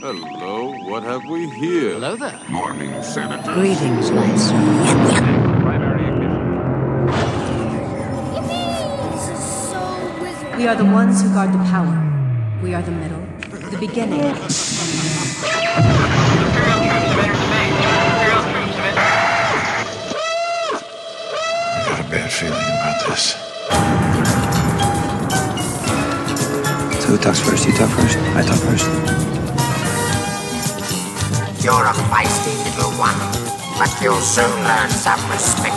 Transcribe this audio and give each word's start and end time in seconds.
Hello, 0.00 0.72
what 0.88 1.02
have 1.02 1.28
we 1.28 1.46
here? 1.50 1.92
Hello 1.92 2.16
there. 2.16 2.40
Morning, 2.48 3.02
Senator. 3.02 3.52
Greetings, 3.52 4.10
my 4.10 4.26
This 9.12 9.28
is 9.28 9.44
so 9.68 9.82
wizard. 10.22 10.56
We 10.56 10.66
are 10.68 10.74
the 10.74 10.86
ones 10.86 11.20
who 11.20 11.28
guard 11.34 11.52
the 11.52 11.58
power. 11.68 12.00
We 12.62 12.72
are 12.72 12.80
the 12.80 12.92
middle, 12.92 13.20
the 13.70 13.76
beginning. 13.76 14.22
I 14.22 14.34
got 21.86 22.00
a 22.00 22.08
bad 22.08 22.32
feeling 22.32 22.56
about 22.56 23.06
this. 23.06 23.36
So 27.04 27.08
who 27.10 27.18
talks 27.18 27.40
first? 27.40 27.66
You 27.66 27.74
talk 27.74 27.90
first? 27.90 28.16
I 28.16 28.40
talk 28.40 28.60
first. 28.60 29.49
You're 31.62 31.84
a 31.84 31.92
feisty 32.08 32.56
little 32.64 32.90
one, 32.92 33.18
but 33.78 33.94
you'll 34.00 34.18
soon 34.22 34.50
learn 34.64 34.88
some 34.88 35.20
respect. 35.30 35.76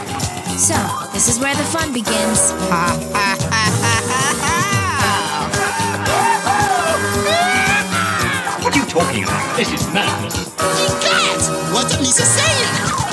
So, 0.57 0.75
this 1.11 1.27
is 1.27 1.39
where 1.39 1.53
the 1.55 1.63
fun 1.63 1.91
begins. 1.91 2.53
What 8.63 8.73
are 8.73 8.79
you 8.79 8.85
talking 8.85 9.23
about? 9.25 9.57
This 9.57 9.73
is 9.73 9.93
madness. 9.93 10.53
What 11.73 11.93
are 11.93 11.99
Lisa 11.99 12.23
saying? 12.23 13.03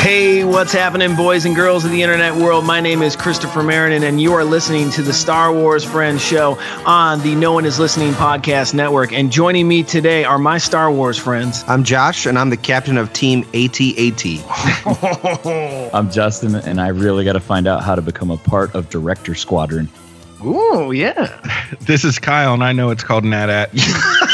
Hey, 0.00 0.44
what's 0.44 0.72
happening, 0.72 1.14
boys 1.14 1.44
and 1.44 1.54
girls 1.54 1.84
of 1.84 1.90
the 1.90 2.02
internet 2.02 2.34
world? 2.34 2.64
My 2.64 2.80
name 2.80 3.02
is 3.02 3.14
Christopher 3.14 3.62
Marinan, 3.62 4.02
and 4.02 4.18
you 4.18 4.32
are 4.32 4.44
listening 4.44 4.88
to 4.92 5.02
the 5.02 5.12
Star 5.12 5.52
Wars 5.52 5.84
Friends 5.84 6.22
show 6.22 6.58
on 6.86 7.20
the 7.20 7.34
No 7.34 7.52
One 7.52 7.66
Is 7.66 7.78
Listening 7.78 8.12
podcast 8.12 8.72
network. 8.72 9.12
And 9.12 9.30
joining 9.30 9.68
me 9.68 9.82
today 9.82 10.24
are 10.24 10.38
my 10.38 10.56
Star 10.56 10.90
Wars 10.90 11.18
friends. 11.18 11.64
I'm 11.68 11.84
Josh, 11.84 12.24
and 12.24 12.38
I'm 12.38 12.48
the 12.48 12.56
captain 12.56 12.96
of 12.96 13.12
Team 13.12 13.40
AT-AT. 13.52 14.24
I'm 15.94 16.10
Justin, 16.10 16.54
and 16.54 16.80
I 16.80 16.88
really 16.88 17.26
got 17.26 17.34
to 17.34 17.40
find 17.40 17.66
out 17.66 17.84
how 17.84 17.94
to 17.94 18.00
become 18.00 18.30
a 18.30 18.38
part 18.38 18.74
of 18.74 18.88
Director 18.88 19.34
Squadron. 19.34 19.90
Ooh, 20.42 20.92
yeah. 20.92 21.36
This 21.82 22.04
is 22.04 22.18
Kyle, 22.18 22.54
and 22.54 22.64
I 22.64 22.72
know 22.72 22.90
it's 22.90 23.04
called 23.04 23.22
NatAt. 23.22 23.68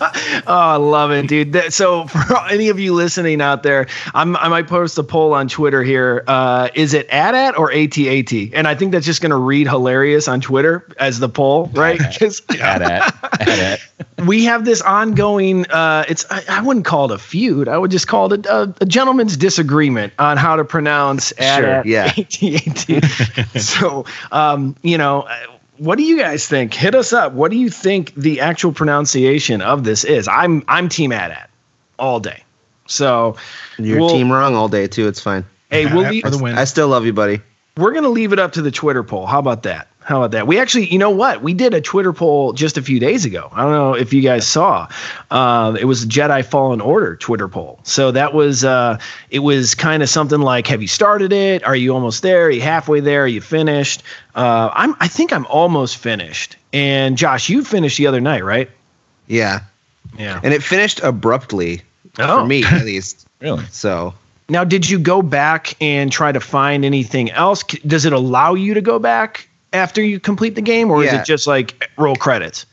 Oh, 0.00 0.42
I 0.46 0.76
love 0.76 1.10
it, 1.12 1.26
dude. 1.28 1.72
So, 1.72 2.06
for 2.06 2.38
any 2.50 2.68
of 2.68 2.78
you 2.78 2.92
listening 2.94 3.40
out 3.40 3.62
there, 3.62 3.86
I'm, 4.14 4.36
I 4.36 4.48
might 4.48 4.66
post 4.66 4.98
a 4.98 5.02
poll 5.02 5.32
on 5.34 5.48
Twitter 5.48 5.82
here. 5.82 6.24
Uh, 6.26 6.68
is 6.74 6.94
it 6.94 7.08
AT-AT 7.10 7.58
or 7.58 7.72
AT-AT? 7.72 8.32
And 8.52 8.66
I 8.68 8.74
think 8.74 8.92
that's 8.92 9.06
just 9.06 9.20
going 9.22 9.30
to 9.30 9.36
read 9.36 9.68
hilarious 9.68 10.28
on 10.28 10.40
Twitter 10.40 10.86
as 10.98 11.18
the 11.20 11.28
poll, 11.28 11.66
right? 11.74 11.98
'Cause- 12.18 12.42
At 12.60 12.82
at, 12.82 13.40
at 13.40 13.48
at. 13.48 13.80
we 14.26 14.44
have 14.44 14.64
this 14.64 14.80
ongoing 14.82 15.66
uh 15.70 16.04
it's 16.08 16.24
I, 16.30 16.42
I 16.48 16.62
wouldn't 16.62 16.84
call 16.86 17.10
it 17.10 17.14
a 17.14 17.18
feud 17.18 17.68
i 17.68 17.76
would 17.76 17.90
just 17.90 18.06
call 18.06 18.32
it 18.32 18.46
a, 18.46 18.62
a, 18.62 18.74
a 18.82 18.86
gentleman's 18.86 19.36
disagreement 19.36 20.12
on 20.18 20.36
how 20.36 20.56
to 20.56 20.64
pronounce 20.64 21.32
Sure, 21.36 21.80
AT-AT, 21.80 21.86
yeah. 21.86 22.12
AT-AT. 22.16 23.60
so 23.60 24.04
um 24.32 24.76
you 24.82 24.96
know 24.98 25.22
uh, 25.22 25.36
what 25.78 25.98
do 25.98 26.04
you 26.04 26.16
guys 26.18 26.46
think 26.46 26.72
hit 26.72 26.94
us 26.94 27.12
up 27.12 27.32
what 27.32 27.50
do 27.50 27.56
you 27.56 27.68
think 27.70 28.14
the 28.14 28.40
actual 28.40 28.72
pronunciation 28.72 29.60
of 29.60 29.84
this 29.84 30.04
is 30.04 30.28
i'm 30.28 30.62
i'm 30.68 30.88
team 30.88 31.10
AT-AT 31.12 31.50
all 31.98 32.20
day 32.20 32.42
so 32.86 33.36
Your 33.78 34.00
we'll- 34.00 34.08
team 34.10 34.30
wrong 34.30 34.54
all 34.54 34.68
day 34.68 34.86
too. 34.86 35.08
It's 35.08 35.20
fine. 35.20 35.44
hey 35.70 35.86
we'll 35.86 36.00
AT-AT 36.04 36.10
leave, 36.12 36.22
for 36.24 36.30
the 36.30 36.38
win. 36.38 36.56
I 36.58 36.64
still 36.64 36.88
love 36.88 37.06
you, 37.06 37.12
buddy. 37.12 37.40
we're 37.76 37.92
gonna 37.92 38.08
leave 38.10 38.32
it 38.32 38.38
up 38.38 38.52
to 38.52 38.62
the 38.62 38.70
Twitter 38.70 39.02
poll. 39.02 39.26
How 39.26 39.38
about 39.38 39.62
that? 39.64 39.88
How 40.04 40.18
about 40.18 40.32
that? 40.32 40.46
We 40.46 40.58
actually, 40.60 40.86
you 40.92 40.98
know 40.98 41.08
what? 41.10 41.40
We 41.42 41.54
did 41.54 41.72
a 41.72 41.80
Twitter 41.80 42.12
poll 42.12 42.52
just 42.52 42.76
a 42.76 42.82
few 42.82 43.00
days 43.00 43.24
ago. 43.24 43.48
I 43.52 43.62
don't 43.62 43.72
know 43.72 43.94
if 43.94 44.12
you 44.12 44.20
guys 44.20 44.46
saw. 44.46 44.86
Uh, 45.30 45.76
it 45.80 45.86
was 45.86 46.04
Jedi 46.04 46.44
Fallen 46.44 46.82
Order 46.82 47.16
Twitter 47.16 47.48
poll. 47.48 47.80
So 47.84 48.10
that 48.10 48.34
was, 48.34 48.64
uh, 48.64 48.98
it 49.30 49.38
was 49.38 49.74
kind 49.74 50.02
of 50.02 50.10
something 50.10 50.40
like, 50.40 50.66
"Have 50.66 50.82
you 50.82 50.88
started 50.88 51.32
it? 51.32 51.64
Are 51.64 51.74
you 51.74 51.94
almost 51.94 52.22
there? 52.22 52.46
Are 52.46 52.50
you 52.50 52.60
halfway 52.60 53.00
there? 53.00 53.22
Are 53.24 53.26
you 53.28 53.40
finished?" 53.40 54.02
Uh, 54.34 54.68
I'm, 54.74 54.94
I 55.00 55.08
think 55.08 55.32
I'm 55.32 55.46
almost 55.46 55.96
finished. 55.96 56.56
And 56.74 57.16
Josh, 57.16 57.48
you 57.48 57.64
finished 57.64 57.96
the 57.96 58.06
other 58.06 58.20
night, 58.20 58.44
right? 58.44 58.70
Yeah, 59.26 59.60
Yeah. 60.18 60.38
and 60.42 60.52
it 60.52 60.62
finished 60.62 61.00
abruptly 61.02 61.80
Oh. 62.18 62.40
for 62.40 62.46
me, 62.46 62.62
at 62.64 62.84
least. 62.84 63.26
Really? 63.40 63.64
So 63.70 64.12
Now, 64.50 64.64
did 64.64 64.88
you 64.88 64.98
go 64.98 65.22
back 65.22 65.74
and 65.80 66.12
try 66.12 66.30
to 66.32 66.40
find 66.40 66.84
anything 66.84 67.30
else? 67.30 67.62
Does 67.86 68.04
it 68.04 68.12
allow 68.12 68.52
you 68.54 68.74
to 68.74 68.80
go 68.82 68.98
back 68.98 69.48
after 69.74 70.02
you 70.02 70.20
complete 70.20 70.54
the 70.54 70.62
game, 70.62 70.90
or 70.90 71.02
is 71.04 71.12
it 71.12 71.24
just 71.24 71.46
like 71.46 71.90
roll 71.98 72.16
credits? 72.16 72.66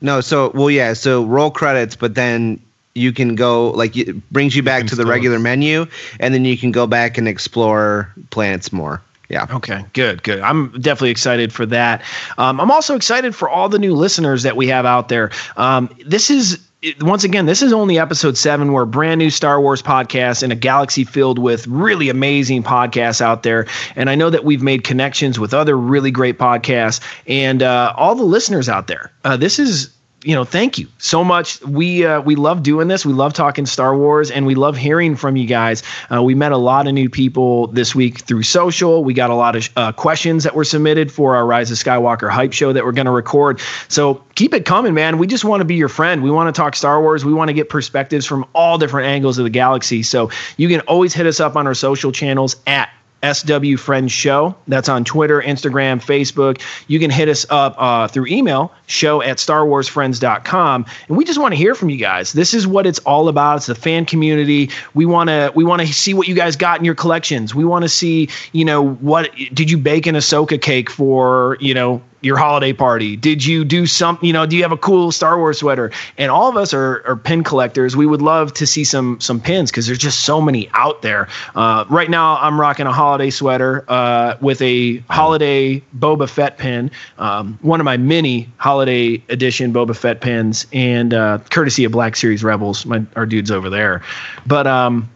no, 0.00 0.20
so 0.20 0.50
well, 0.54 0.70
yeah. 0.70 0.92
So 0.94 1.24
roll 1.24 1.50
credits, 1.50 1.94
but 1.96 2.14
then 2.14 2.60
you 2.94 3.12
can 3.12 3.34
go 3.36 3.70
like 3.70 3.96
it 3.96 4.30
brings 4.30 4.54
you 4.54 4.62
back 4.62 4.80
can 4.80 4.88
to 4.88 4.96
the 4.96 5.02
still- 5.02 5.10
regular 5.10 5.38
menu, 5.38 5.86
and 6.20 6.34
then 6.34 6.44
you 6.44 6.58
can 6.58 6.72
go 6.72 6.86
back 6.86 7.16
and 7.18 7.28
explore 7.28 8.12
planets 8.30 8.72
more. 8.72 9.00
Yeah. 9.28 9.46
Okay, 9.50 9.82
good, 9.94 10.22
good. 10.24 10.40
I'm 10.40 10.72
definitely 10.72 11.10
excited 11.10 11.54
for 11.54 11.64
that. 11.66 12.02
Um, 12.36 12.60
I'm 12.60 12.70
also 12.70 12.94
excited 12.94 13.34
for 13.34 13.48
all 13.48 13.70
the 13.70 13.78
new 13.78 13.94
listeners 13.94 14.42
that 14.42 14.56
we 14.56 14.66
have 14.66 14.84
out 14.84 15.08
there. 15.08 15.30
Um, 15.56 15.88
this 16.04 16.28
is 16.28 16.58
once 17.00 17.22
again, 17.24 17.46
this 17.46 17.62
is 17.62 17.72
only 17.72 17.98
episode 17.98 18.36
seven. 18.36 18.72
We're 18.72 18.82
a 18.82 18.86
brand 18.86 19.18
new 19.18 19.30
Star 19.30 19.60
Wars 19.60 19.82
podcast 19.82 20.42
in 20.42 20.50
a 20.50 20.56
galaxy 20.56 21.04
filled 21.04 21.38
with 21.38 21.66
really 21.66 22.08
amazing 22.08 22.62
podcasts 22.62 23.20
out 23.20 23.44
there. 23.44 23.66
And 23.94 24.10
I 24.10 24.14
know 24.14 24.30
that 24.30 24.44
we've 24.44 24.62
made 24.62 24.82
connections 24.82 25.38
with 25.38 25.54
other 25.54 25.76
really 25.76 26.10
great 26.10 26.38
podcasts 26.38 27.00
and 27.26 27.62
uh, 27.62 27.92
all 27.96 28.14
the 28.14 28.24
listeners 28.24 28.68
out 28.68 28.88
there. 28.88 29.12
Uh, 29.24 29.36
this 29.36 29.58
is 29.58 29.90
you 30.24 30.34
know, 30.34 30.44
thank 30.44 30.78
you 30.78 30.86
so 30.98 31.24
much. 31.24 31.60
We 31.62 32.06
uh, 32.06 32.20
we 32.20 32.36
love 32.36 32.62
doing 32.62 32.88
this. 32.88 33.04
We 33.04 33.12
love 33.12 33.32
talking 33.32 33.66
Star 33.66 33.96
Wars, 33.96 34.30
and 34.30 34.46
we 34.46 34.54
love 34.54 34.76
hearing 34.76 35.16
from 35.16 35.36
you 35.36 35.46
guys. 35.46 35.82
Uh, 36.12 36.22
we 36.22 36.34
met 36.34 36.52
a 36.52 36.56
lot 36.56 36.86
of 36.86 36.94
new 36.94 37.10
people 37.10 37.66
this 37.68 37.94
week 37.94 38.20
through 38.20 38.44
social. 38.44 39.02
We 39.02 39.14
got 39.14 39.30
a 39.30 39.34
lot 39.34 39.56
of 39.56 39.68
uh, 39.76 39.92
questions 39.92 40.44
that 40.44 40.54
were 40.54 40.64
submitted 40.64 41.10
for 41.10 41.34
our 41.34 41.44
Rise 41.44 41.70
of 41.70 41.78
Skywalker 41.78 42.30
hype 42.30 42.52
show 42.52 42.72
that 42.72 42.84
we're 42.84 42.92
going 42.92 43.06
to 43.06 43.12
record. 43.12 43.60
So 43.88 44.22
keep 44.34 44.54
it 44.54 44.64
coming, 44.64 44.94
man. 44.94 45.18
We 45.18 45.26
just 45.26 45.44
want 45.44 45.60
to 45.60 45.64
be 45.64 45.74
your 45.74 45.88
friend. 45.88 46.22
We 46.22 46.30
want 46.30 46.54
to 46.54 46.58
talk 46.58 46.76
Star 46.76 47.00
Wars. 47.02 47.24
We 47.24 47.32
want 47.32 47.48
to 47.48 47.54
get 47.54 47.68
perspectives 47.68 48.24
from 48.24 48.46
all 48.54 48.78
different 48.78 49.08
angles 49.08 49.38
of 49.38 49.44
the 49.44 49.50
galaxy. 49.50 50.02
So 50.02 50.30
you 50.56 50.68
can 50.68 50.80
always 50.82 51.14
hit 51.14 51.26
us 51.26 51.40
up 51.40 51.56
on 51.56 51.66
our 51.66 51.74
social 51.74 52.12
channels 52.12 52.56
at 52.66 52.90
SW 53.22 53.76
Friends 53.76 54.12
Show. 54.12 54.54
That's 54.68 54.88
on 54.88 55.04
Twitter, 55.04 55.40
Instagram, 55.40 56.02
Facebook. 56.02 56.60
You 56.88 56.98
can 56.98 57.10
hit 57.10 57.28
us 57.28 57.46
up 57.50 57.74
uh, 57.78 58.08
through 58.08 58.26
email, 58.26 58.72
show 58.86 59.22
at 59.22 59.38
starwarsfriends.com. 59.38 60.86
And 61.08 61.16
we 61.16 61.24
just 61.24 61.40
want 61.40 61.52
to 61.52 61.56
hear 61.56 61.74
from 61.74 61.90
you 61.90 61.96
guys. 61.96 62.32
This 62.32 62.54
is 62.54 62.66
what 62.66 62.86
it's 62.86 62.98
all 63.00 63.28
about. 63.28 63.58
It's 63.58 63.66
the 63.66 63.74
fan 63.74 64.06
community. 64.06 64.70
We 64.94 65.06
want 65.06 65.28
to 65.28 65.52
we 65.54 65.64
want 65.64 65.82
to 65.82 65.92
see 65.92 66.14
what 66.14 66.28
you 66.28 66.34
guys 66.34 66.56
got 66.56 66.78
in 66.78 66.84
your 66.84 66.94
collections. 66.94 67.54
We 67.54 67.64
want 67.64 67.84
to 67.84 67.88
see, 67.88 68.28
you 68.52 68.64
know, 68.64 68.94
what 68.94 69.30
did 69.52 69.70
you 69.70 69.78
bake 69.78 70.06
an 70.06 70.14
Ahsoka 70.14 70.60
cake 70.60 70.90
for, 70.90 71.56
you 71.60 71.74
know, 71.74 72.02
your 72.22 72.36
holiday 72.36 72.72
party? 72.72 73.16
Did 73.16 73.44
you 73.44 73.64
do 73.64 73.86
something? 73.86 74.26
You 74.26 74.32
know, 74.32 74.46
do 74.46 74.56
you 74.56 74.62
have 74.62 74.72
a 74.72 74.76
cool 74.76 75.12
Star 75.12 75.36
Wars 75.36 75.58
sweater? 75.58 75.90
And 76.16 76.30
all 76.30 76.48
of 76.48 76.56
us 76.56 76.72
are, 76.72 77.02
are 77.06 77.16
pin 77.16 77.44
collectors. 77.44 77.96
We 77.96 78.06
would 78.06 78.22
love 78.22 78.54
to 78.54 78.66
see 78.66 78.84
some 78.84 79.20
some 79.20 79.40
pins 79.40 79.70
because 79.70 79.86
there's 79.86 79.98
just 79.98 80.20
so 80.20 80.40
many 80.40 80.70
out 80.72 81.02
there. 81.02 81.28
Uh, 81.54 81.84
right 81.90 82.08
now, 82.08 82.38
I'm 82.38 82.58
rocking 82.60 82.86
a 82.86 82.92
holiday 82.92 83.30
sweater 83.30 83.84
uh, 83.88 84.36
with 84.40 84.62
a 84.62 84.98
holiday 85.10 85.82
Boba 85.98 86.28
Fett 86.28 86.58
pin, 86.58 86.90
um, 87.18 87.58
one 87.62 87.80
of 87.80 87.84
my 87.84 87.96
mini 87.96 88.48
holiday 88.56 89.22
edition 89.28 89.72
Boba 89.72 89.96
Fett 89.96 90.20
pins, 90.20 90.66
and 90.72 91.12
uh, 91.12 91.38
courtesy 91.50 91.84
of 91.84 91.92
Black 91.92 92.16
Series 92.16 92.44
Rebels, 92.44 92.86
my 92.86 93.04
our 93.16 93.26
dudes 93.26 93.50
over 93.50 93.68
there. 93.68 94.02
But 94.46 94.66
um, 94.66 95.10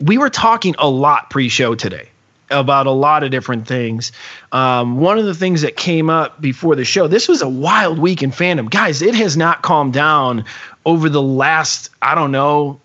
we 0.00 0.18
were 0.18 0.30
talking 0.30 0.74
a 0.78 0.88
lot 0.88 1.30
pre-show 1.30 1.74
today 1.74 2.08
about 2.50 2.86
a 2.86 2.90
lot 2.90 3.22
of 3.22 3.30
different 3.30 3.66
things. 3.66 4.12
Um, 4.52 4.98
one 4.98 5.18
of 5.18 5.24
the 5.24 5.34
things 5.34 5.62
that 5.62 5.76
came 5.76 6.10
up 6.10 6.40
before 6.40 6.76
the 6.76 6.84
show, 6.84 7.06
this 7.06 7.28
was 7.28 7.42
a 7.42 7.48
wild 7.48 7.98
week 7.98 8.22
in 8.22 8.30
fandom, 8.30 8.70
guys. 8.70 9.02
It 9.02 9.14
has 9.14 9.36
not 9.36 9.62
calmed 9.62 9.92
down 9.92 10.44
over 10.86 11.08
the 11.08 11.22
last, 11.22 11.90
I 12.00 12.14
don't 12.14 12.32
know, 12.32 12.80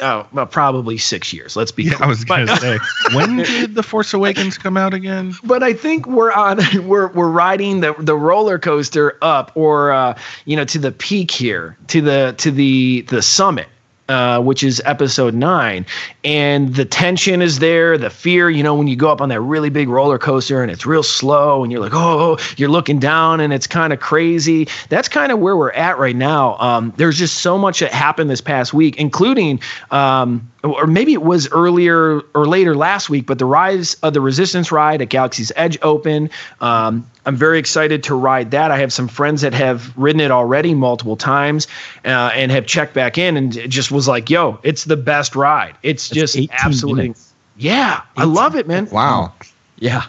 oh, 0.00 0.26
well, 0.32 0.46
probably 0.46 0.98
six 0.98 1.32
years. 1.32 1.56
Let's 1.56 1.72
be. 1.72 1.84
Yeah, 1.84 1.96
I 2.00 2.06
was 2.06 2.24
gonna 2.24 2.56
say, 2.56 2.78
when 3.14 3.36
did 3.36 3.74
the 3.74 3.82
Force 3.82 4.12
Awakens 4.12 4.58
come 4.58 4.76
out 4.76 4.94
again? 4.94 5.34
but 5.44 5.62
I 5.62 5.72
think 5.72 6.06
we're 6.06 6.32
on 6.32 6.58
we're 6.86 7.08
we're 7.08 7.30
riding 7.30 7.80
the 7.80 7.94
the 7.98 8.16
roller 8.16 8.58
coaster 8.58 9.16
up 9.22 9.52
or 9.54 9.92
uh, 9.92 10.18
you 10.44 10.56
know 10.56 10.64
to 10.66 10.78
the 10.78 10.92
peak 10.92 11.30
here 11.30 11.76
to 11.88 12.00
the 12.00 12.34
to 12.38 12.50
the 12.50 13.02
the 13.02 13.22
summit 13.22 13.68
uh, 14.08 14.40
which 14.40 14.62
is 14.62 14.80
episode 14.84 15.34
nine. 15.34 15.84
And 16.24 16.74
the 16.74 16.84
tension 16.84 17.42
is 17.42 17.58
there, 17.58 17.98
the 17.98 18.10
fear, 18.10 18.48
you 18.50 18.62
know, 18.62 18.74
when 18.74 18.86
you 18.86 18.96
go 18.96 19.10
up 19.10 19.20
on 19.20 19.28
that 19.30 19.40
really 19.40 19.70
big 19.70 19.88
roller 19.88 20.18
coaster 20.18 20.62
and 20.62 20.70
it's 20.70 20.86
real 20.86 21.02
slow 21.02 21.62
and 21.62 21.72
you're 21.72 21.80
like, 21.80 21.94
oh, 21.94 22.38
you're 22.56 22.68
looking 22.68 22.98
down 22.98 23.40
and 23.40 23.52
it's 23.52 23.66
kind 23.66 23.92
of 23.92 24.00
crazy. 24.00 24.68
That's 24.88 25.08
kind 25.08 25.32
of 25.32 25.38
where 25.38 25.56
we're 25.56 25.72
at 25.72 25.98
right 25.98 26.16
now. 26.16 26.56
Um, 26.58 26.92
there's 26.96 27.18
just 27.18 27.38
so 27.38 27.58
much 27.58 27.80
that 27.80 27.92
happened 27.92 28.30
this 28.30 28.40
past 28.40 28.72
week, 28.72 28.96
including. 28.96 29.60
Um, 29.90 30.50
or 30.62 30.86
maybe 30.86 31.12
it 31.12 31.22
was 31.22 31.48
earlier 31.50 32.20
or 32.34 32.46
later 32.46 32.74
last 32.74 33.08
week, 33.08 33.26
but 33.26 33.38
the 33.38 33.44
Rise 33.44 33.94
of 34.02 34.14
the 34.14 34.20
Resistance 34.20 34.72
ride 34.72 35.00
at 35.00 35.08
Galaxy's 35.08 35.52
Edge 35.54 35.78
open. 35.82 36.30
Um, 36.60 37.08
I'm 37.26 37.36
very 37.36 37.58
excited 37.58 38.02
to 38.04 38.14
ride 38.14 38.52
that. 38.52 38.70
I 38.70 38.78
have 38.78 38.92
some 38.92 39.08
friends 39.08 39.42
that 39.42 39.52
have 39.52 39.96
ridden 39.96 40.20
it 40.20 40.30
already 40.30 40.74
multiple 40.74 41.16
times 41.16 41.66
uh, 42.04 42.30
and 42.32 42.52
have 42.52 42.66
checked 42.66 42.94
back 42.94 43.18
in 43.18 43.36
and 43.36 43.56
it 43.56 43.68
just 43.68 43.90
was 43.90 44.06
like, 44.08 44.30
yo, 44.30 44.58
it's 44.62 44.84
the 44.84 44.96
best 44.96 45.36
ride. 45.36 45.76
It's 45.82 46.08
That's 46.08 46.32
just 46.32 46.50
absolutely. 46.52 47.02
minutes. 47.02 47.34
Yeah, 47.56 48.02
I 48.16 48.24
love 48.24 48.54
it, 48.54 48.68
man. 48.68 48.88
Wow. 48.90 49.34
Yeah. 49.78 50.04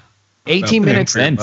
18 0.46 0.86
minutes 0.86 1.14
Great 1.14 1.40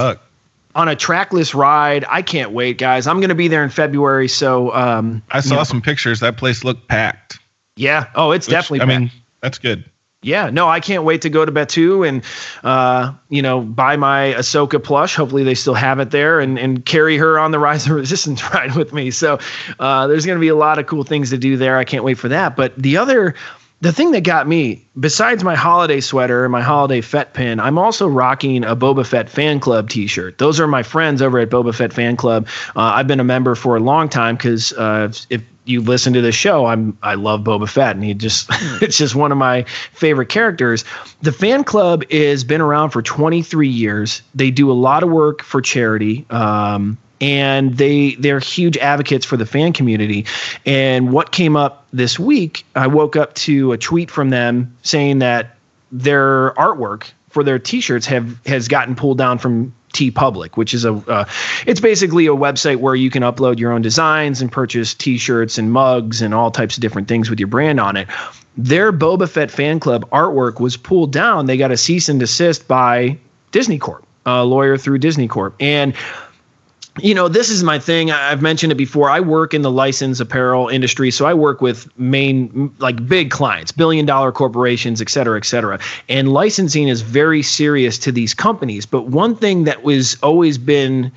on 0.75 0.89
a 0.89 0.97
trackless 0.97 1.55
ride. 1.55 2.05
I 2.09 2.23
can't 2.23 2.53
wait, 2.53 2.79
guys. 2.79 3.07
I'm 3.07 3.21
going 3.21 3.29
to 3.29 3.35
be 3.35 3.49
there 3.49 3.63
in 3.63 3.71
February. 3.71 4.29
So, 4.29 4.75
um, 4.75 5.23
I 5.31 5.41
saw 5.41 5.63
some 5.63 5.81
pictures. 5.81 6.21
That 6.21 6.37
place 6.37 6.65
looked 6.65 6.89
packed. 6.89 7.39
yeah. 7.77 8.11
Oh, 8.15 8.33
it's 8.33 8.47
which, 8.47 8.53
definitely. 8.53 8.81
I 8.81 8.87
back. 8.87 9.01
mean, 9.01 9.11
that's 9.41 9.59
good. 9.59 9.89
Yeah, 10.25 10.51
no, 10.51 10.69
I 10.69 10.81
can't 10.81 11.05
wait 11.05 11.23
to 11.23 11.31
go 11.31 11.45
to 11.45 11.53
Batuu 11.53 12.09
and, 12.09 12.23
uh, 12.65 13.13
you 13.29 13.43
know, 13.43 13.61
buy 13.61 13.97
my 13.97 14.35
Ahsoka 14.37 14.83
plush. 14.83 15.15
Hopefully, 15.15 15.45
they 15.45 15.55
still 15.55 15.75
have 15.75 16.01
it 16.01 16.11
there 16.11 16.41
and 16.41 16.59
and 16.59 16.85
carry 16.85 17.17
her 17.19 17.39
on 17.39 17.51
the 17.51 17.59
Rise 17.59 17.87
of 17.87 17.93
Resistance 17.97 18.43
ride 18.53 18.75
with 18.75 18.93
me. 18.93 19.11
So, 19.11 19.39
uh, 19.79 20.07
there's 20.07 20.25
going 20.27 20.37
to 20.37 20.41
be 20.41 20.49
a 20.49 20.57
lot 20.57 20.79
of 20.79 20.87
cool 20.87 21.05
things 21.05 21.31
to 21.31 21.39
do 21.39 21.57
there. 21.57 21.77
I 21.77 21.85
can't 21.85 22.05
wait 22.05 22.19
for 22.19 22.29
that. 22.29 22.57
But 22.57 22.75
the 22.77 22.97
other, 22.97 23.35
the 23.85 23.93
thing 23.93 24.13
that 24.13 24.25
got 24.25 24.49
me, 24.49 24.83
besides 24.99 25.45
my 25.45 25.55
holiday 25.55 26.01
sweater 26.01 26.47
and 26.47 26.51
my 26.51 26.63
holiday 26.63 27.03
Fett 27.03 27.35
pin, 27.35 27.61
I'm 27.61 27.77
also 27.77 28.09
rocking 28.09 28.65
a 28.65 28.75
Boba 28.75 29.07
Fett 29.07 29.29
fan 29.29 29.61
club 29.61 29.91
T-shirt. 29.91 30.39
Those 30.39 30.59
are 30.59 30.67
my 30.67 30.83
friends 30.83 31.21
over 31.21 31.39
at 31.39 31.51
Boba 31.51 31.75
Fett 31.75 31.93
fan 31.93 32.17
club. 32.17 32.49
Uh, 32.75 32.81
I've 32.81 33.07
been 33.07 33.21
a 33.21 33.25
member 33.25 33.55
for 33.55 33.77
a 33.77 33.81
long 33.81 34.09
time 34.09 34.37
because 34.37 34.73
uh, 34.73 35.13
if 35.29 35.43
you 35.67 35.83
listen 35.83 36.15
to 36.15 36.23
the 36.23 36.33
show, 36.33 36.65
I'm 36.65 36.97
I 37.03 37.13
love 37.13 37.43
Boba 37.43 37.69
Fett, 37.69 37.95
and 37.95 38.03
he 38.03 38.15
just 38.15 38.49
it's 38.81 38.97
just 38.97 39.17
one 39.17 39.31
of 39.31 39.37
my 39.37 39.65
favorite 39.93 40.31
characters. 40.31 40.87
The 41.21 41.33
fan 41.33 41.63
club 41.63 42.11
has 42.11 42.43
been 42.43 42.63
around 42.63 42.89
for 42.89 43.03
23 43.03 43.69
years. 43.69 44.23
They 44.35 44.51
do 44.51 44.71
a 44.71 44.73
lot 44.73 45.03
of 45.03 45.11
work 45.11 45.43
for 45.43 45.61
charity. 45.61 46.25
Um, 46.31 46.97
and 47.21 47.77
they 47.77 48.15
they're 48.17 48.41
huge 48.41 48.77
advocates 48.79 49.25
for 49.25 49.37
the 49.37 49.47
fan 49.47 49.73
community. 49.73 50.27
And 50.67 51.13
what 51.13 51.33
came 51.33 51.57
up 51.57 51.87
this 51.93 52.19
week, 52.19 52.65
I 52.75 52.87
woke 52.87 53.17
up 53.17 53.35
to 53.35 53.73
a 53.73 53.79
tweet 53.79 54.11
from 54.11 54.31
them 54.31 54.77
saying 54.83 55.21
that 55.21 55.57
their 55.93 56.53
artwork 56.53 57.11
for 57.31 57.43
their 57.43 57.59
t-shirts 57.59 58.07
have 58.07 58.39
has 58.47 58.69
gotten 58.69 58.95
pulled 58.95 59.19
down 59.19 59.39
from 59.39 59.75
TeePublic, 59.93 60.57
which 60.57 60.75
is 60.75 60.85
a 60.85 60.93
uh, 60.93 61.25
it's 61.67 61.81
basically 61.81 62.27
a 62.27 62.31
website 62.31 62.77
where 62.77 62.95
you 62.95 63.11
can 63.11 63.23
upload 63.23 63.59
your 63.59 63.73
own 63.73 63.81
designs 63.81 64.41
and 64.41 64.51
purchase 64.51 64.93
t-shirts 64.93 65.57
and 65.57 65.73
mugs 65.73 66.21
and 66.21 66.35
all 66.35 66.51
types 66.51 66.77
of 66.77 66.81
different 66.81 67.09
things 67.09 67.31
with 67.31 67.39
your 67.39 67.49
brand 67.49 67.81
on 67.81 67.97
it. 67.97 68.09
Their 68.57 68.93
Boba 68.93 69.29
Fett 69.29 69.51
fan 69.51 69.81
club 69.81 70.09
artwork 70.11 70.61
was 70.61 70.77
pulled 70.77 71.13
down. 71.13 71.47
They 71.47 71.57
got 71.57 71.71
a 71.71 71.77
cease 71.77 72.09
and 72.09 72.21
desist 72.21 72.69
by 72.69 73.19
Disney 73.51 73.79
Corp, 73.79 74.05
a 74.27 74.45
lawyer 74.45 74.77
through 74.77 74.99
Disney 74.99 75.29
Corp, 75.29 75.55
and 75.59 75.95
you 77.01 77.15
know, 77.15 77.29
this 77.29 77.51
is 77.51 77.65
my 77.65 77.79
thing. 77.79 78.11
I've 78.13 78.41
mentioned 78.41 78.71
it 78.71 78.77
before. 78.77 79.11
I 79.11 79.19
work 79.19 79.53
in 79.53 79.63
the 79.63 79.71
license 79.71 80.21
apparel 80.21 80.69
industry, 80.69 81.11
so 81.11 81.27
I 81.27 81.35
work 81.35 81.61
with 81.61 81.89
main, 81.99 82.73
like 82.79 83.07
big 83.09 83.31
clients, 83.31 83.73
billion 83.73 84.07
dollar 84.07 84.31
corporations, 84.31 85.01
et 85.01 85.09
cetera, 85.09 85.37
et 85.37 85.45
cetera. 85.45 85.81
And 86.09 86.33
licensing 86.33 86.87
is 86.89 87.01
very 87.01 87.43
serious 87.43 87.99
to 87.99 88.13
these 88.13 88.33
companies. 88.33 88.87
But 88.87 89.07
one 89.07 89.35
thing 89.35 89.65
that 89.65 89.83
was 89.83 90.17
always 90.23 90.57
been 90.57 91.11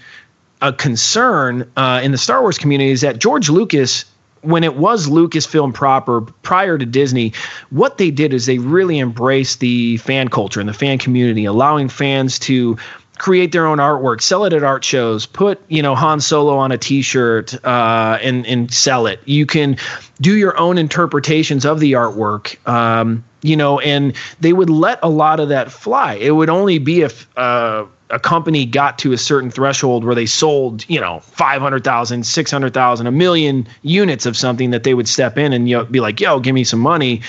a 0.61 0.73
concern 0.73 1.69
uh, 1.77 2.01
in 2.03 2.11
the 2.11 2.17
Star 2.17 2.41
Wars 2.41 2.57
community 2.57 2.89
is 2.89 3.01
that 3.01 3.19
George 3.19 3.49
Lucas 3.49 4.05
when 4.41 4.63
it 4.63 4.77
was 4.77 5.07
Lucasfilm 5.07 5.73
proper 5.73 6.21
prior 6.21 6.77
to 6.77 6.85
Disney, 6.85 7.33
what 7.71 7.97
they 7.97 8.11
did 8.11 8.33
is 8.33 8.45
they 8.45 8.59
really 8.59 8.99
embraced 8.99 9.59
the 9.59 9.97
fan 9.97 10.29
culture 10.29 10.59
and 10.59 10.69
the 10.69 10.73
fan 10.73 10.99
community, 10.99 11.43
allowing 11.43 11.89
fans 11.89 12.37
to 12.39 12.77
create 13.19 13.51
their 13.51 13.65
own 13.65 13.77
artwork, 13.77 14.21
sell 14.21 14.45
it 14.45 14.53
at 14.53 14.63
art 14.63 14.83
shows, 14.83 15.25
put 15.25 15.59
you 15.67 15.81
know 15.81 15.95
Han 15.95 16.19
Solo 16.19 16.57
on 16.57 16.71
a 16.71 16.77
T-shirt 16.77 17.53
uh, 17.65 18.17
and 18.21 18.45
and 18.45 18.73
sell 18.73 19.07
it. 19.07 19.19
You 19.25 19.45
can 19.45 19.77
do 20.21 20.37
your 20.37 20.57
own 20.57 20.77
interpretations 20.77 21.65
of 21.65 21.79
the 21.79 21.93
artwork. 21.93 22.57
Um, 22.67 23.23
you 23.43 23.55
know, 23.55 23.79
and 23.79 24.15
they 24.39 24.51
would 24.51 24.69
let 24.69 24.99
a 25.03 25.09
lot 25.09 25.39
of 25.39 25.49
that 25.49 25.71
fly. 25.71 26.15
It 26.15 26.31
would 26.31 26.49
only 26.49 26.79
be 26.79 27.01
if 27.01 27.27
uh, 27.37 27.85
a 28.09 28.19
company 28.19 28.65
got 28.65 28.97
to 28.99 29.11
a 29.13 29.17
certain 29.17 29.51
threshold 29.51 30.03
where 30.03 30.15
they 30.15 30.25
sold, 30.25 30.89
you 30.89 30.99
know, 30.99 31.19
500,000, 31.19 32.25
600,000, 32.25 33.07
a 33.07 33.11
million 33.11 33.67
units 33.83 34.25
of 34.25 34.35
something 34.35 34.71
that 34.71 34.83
they 34.83 34.93
would 34.93 35.07
step 35.07 35.37
in 35.37 35.53
and 35.53 35.69
you 35.69 35.77
know, 35.77 35.85
be 35.85 35.99
like, 35.99 36.19
yo, 36.19 36.39
give 36.39 36.55
me 36.55 36.63
some 36.63 36.79
money. 36.79 37.21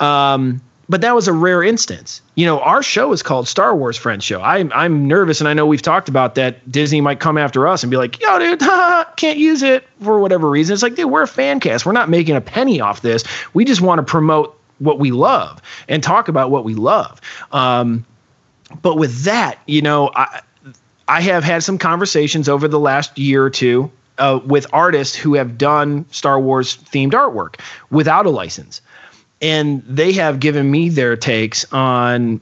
Um, 0.00 0.60
but 0.88 1.00
that 1.00 1.14
was 1.14 1.28
a 1.28 1.32
rare 1.32 1.62
instance. 1.62 2.20
You 2.34 2.46
know, 2.46 2.60
our 2.60 2.82
show 2.82 3.12
is 3.12 3.22
called 3.22 3.48
Star 3.48 3.74
Wars 3.76 3.96
Friends 3.96 4.24
Show. 4.24 4.40
I'm 4.40 4.72
I'm 4.74 5.06
nervous, 5.06 5.40
and 5.40 5.48
I 5.48 5.54
know 5.54 5.66
we've 5.66 5.82
talked 5.82 6.08
about 6.08 6.34
that. 6.34 6.70
Disney 6.70 7.00
might 7.00 7.20
come 7.20 7.38
after 7.38 7.66
us 7.66 7.82
and 7.82 7.90
be 7.90 7.96
like, 7.96 8.20
"Yo, 8.20 8.38
dude, 8.38 8.60
can't 9.16 9.38
use 9.38 9.62
it 9.62 9.86
for 10.00 10.18
whatever 10.20 10.48
reason." 10.50 10.74
It's 10.74 10.82
like, 10.82 10.94
dude, 10.94 11.10
we're 11.10 11.22
a 11.22 11.28
fan 11.28 11.60
cast. 11.60 11.86
We're 11.86 11.92
not 11.92 12.08
making 12.08 12.36
a 12.36 12.40
penny 12.40 12.80
off 12.80 13.02
this. 13.02 13.24
We 13.54 13.64
just 13.64 13.80
want 13.80 13.98
to 13.98 14.02
promote 14.02 14.58
what 14.78 14.98
we 14.98 15.12
love 15.12 15.62
and 15.88 16.02
talk 16.02 16.28
about 16.28 16.50
what 16.50 16.64
we 16.64 16.74
love. 16.74 17.20
Um, 17.52 18.04
but 18.80 18.96
with 18.96 19.22
that, 19.24 19.58
you 19.66 19.82
know, 19.82 20.10
I 20.14 20.40
I 21.08 21.20
have 21.20 21.44
had 21.44 21.62
some 21.62 21.78
conversations 21.78 22.48
over 22.48 22.68
the 22.68 22.80
last 22.80 23.18
year 23.18 23.44
or 23.44 23.50
two 23.50 23.90
uh, 24.18 24.40
with 24.44 24.66
artists 24.72 25.16
who 25.16 25.34
have 25.34 25.58
done 25.58 26.06
Star 26.10 26.40
Wars 26.40 26.76
themed 26.76 27.12
artwork 27.12 27.60
without 27.90 28.26
a 28.26 28.30
license, 28.30 28.80
and 29.42 29.82
they 29.86 30.12
have 30.12 30.40
given 30.40 30.70
me 30.70 30.88
their 30.88 31.16
takes 31.16 31.70
on, 31.72 32.40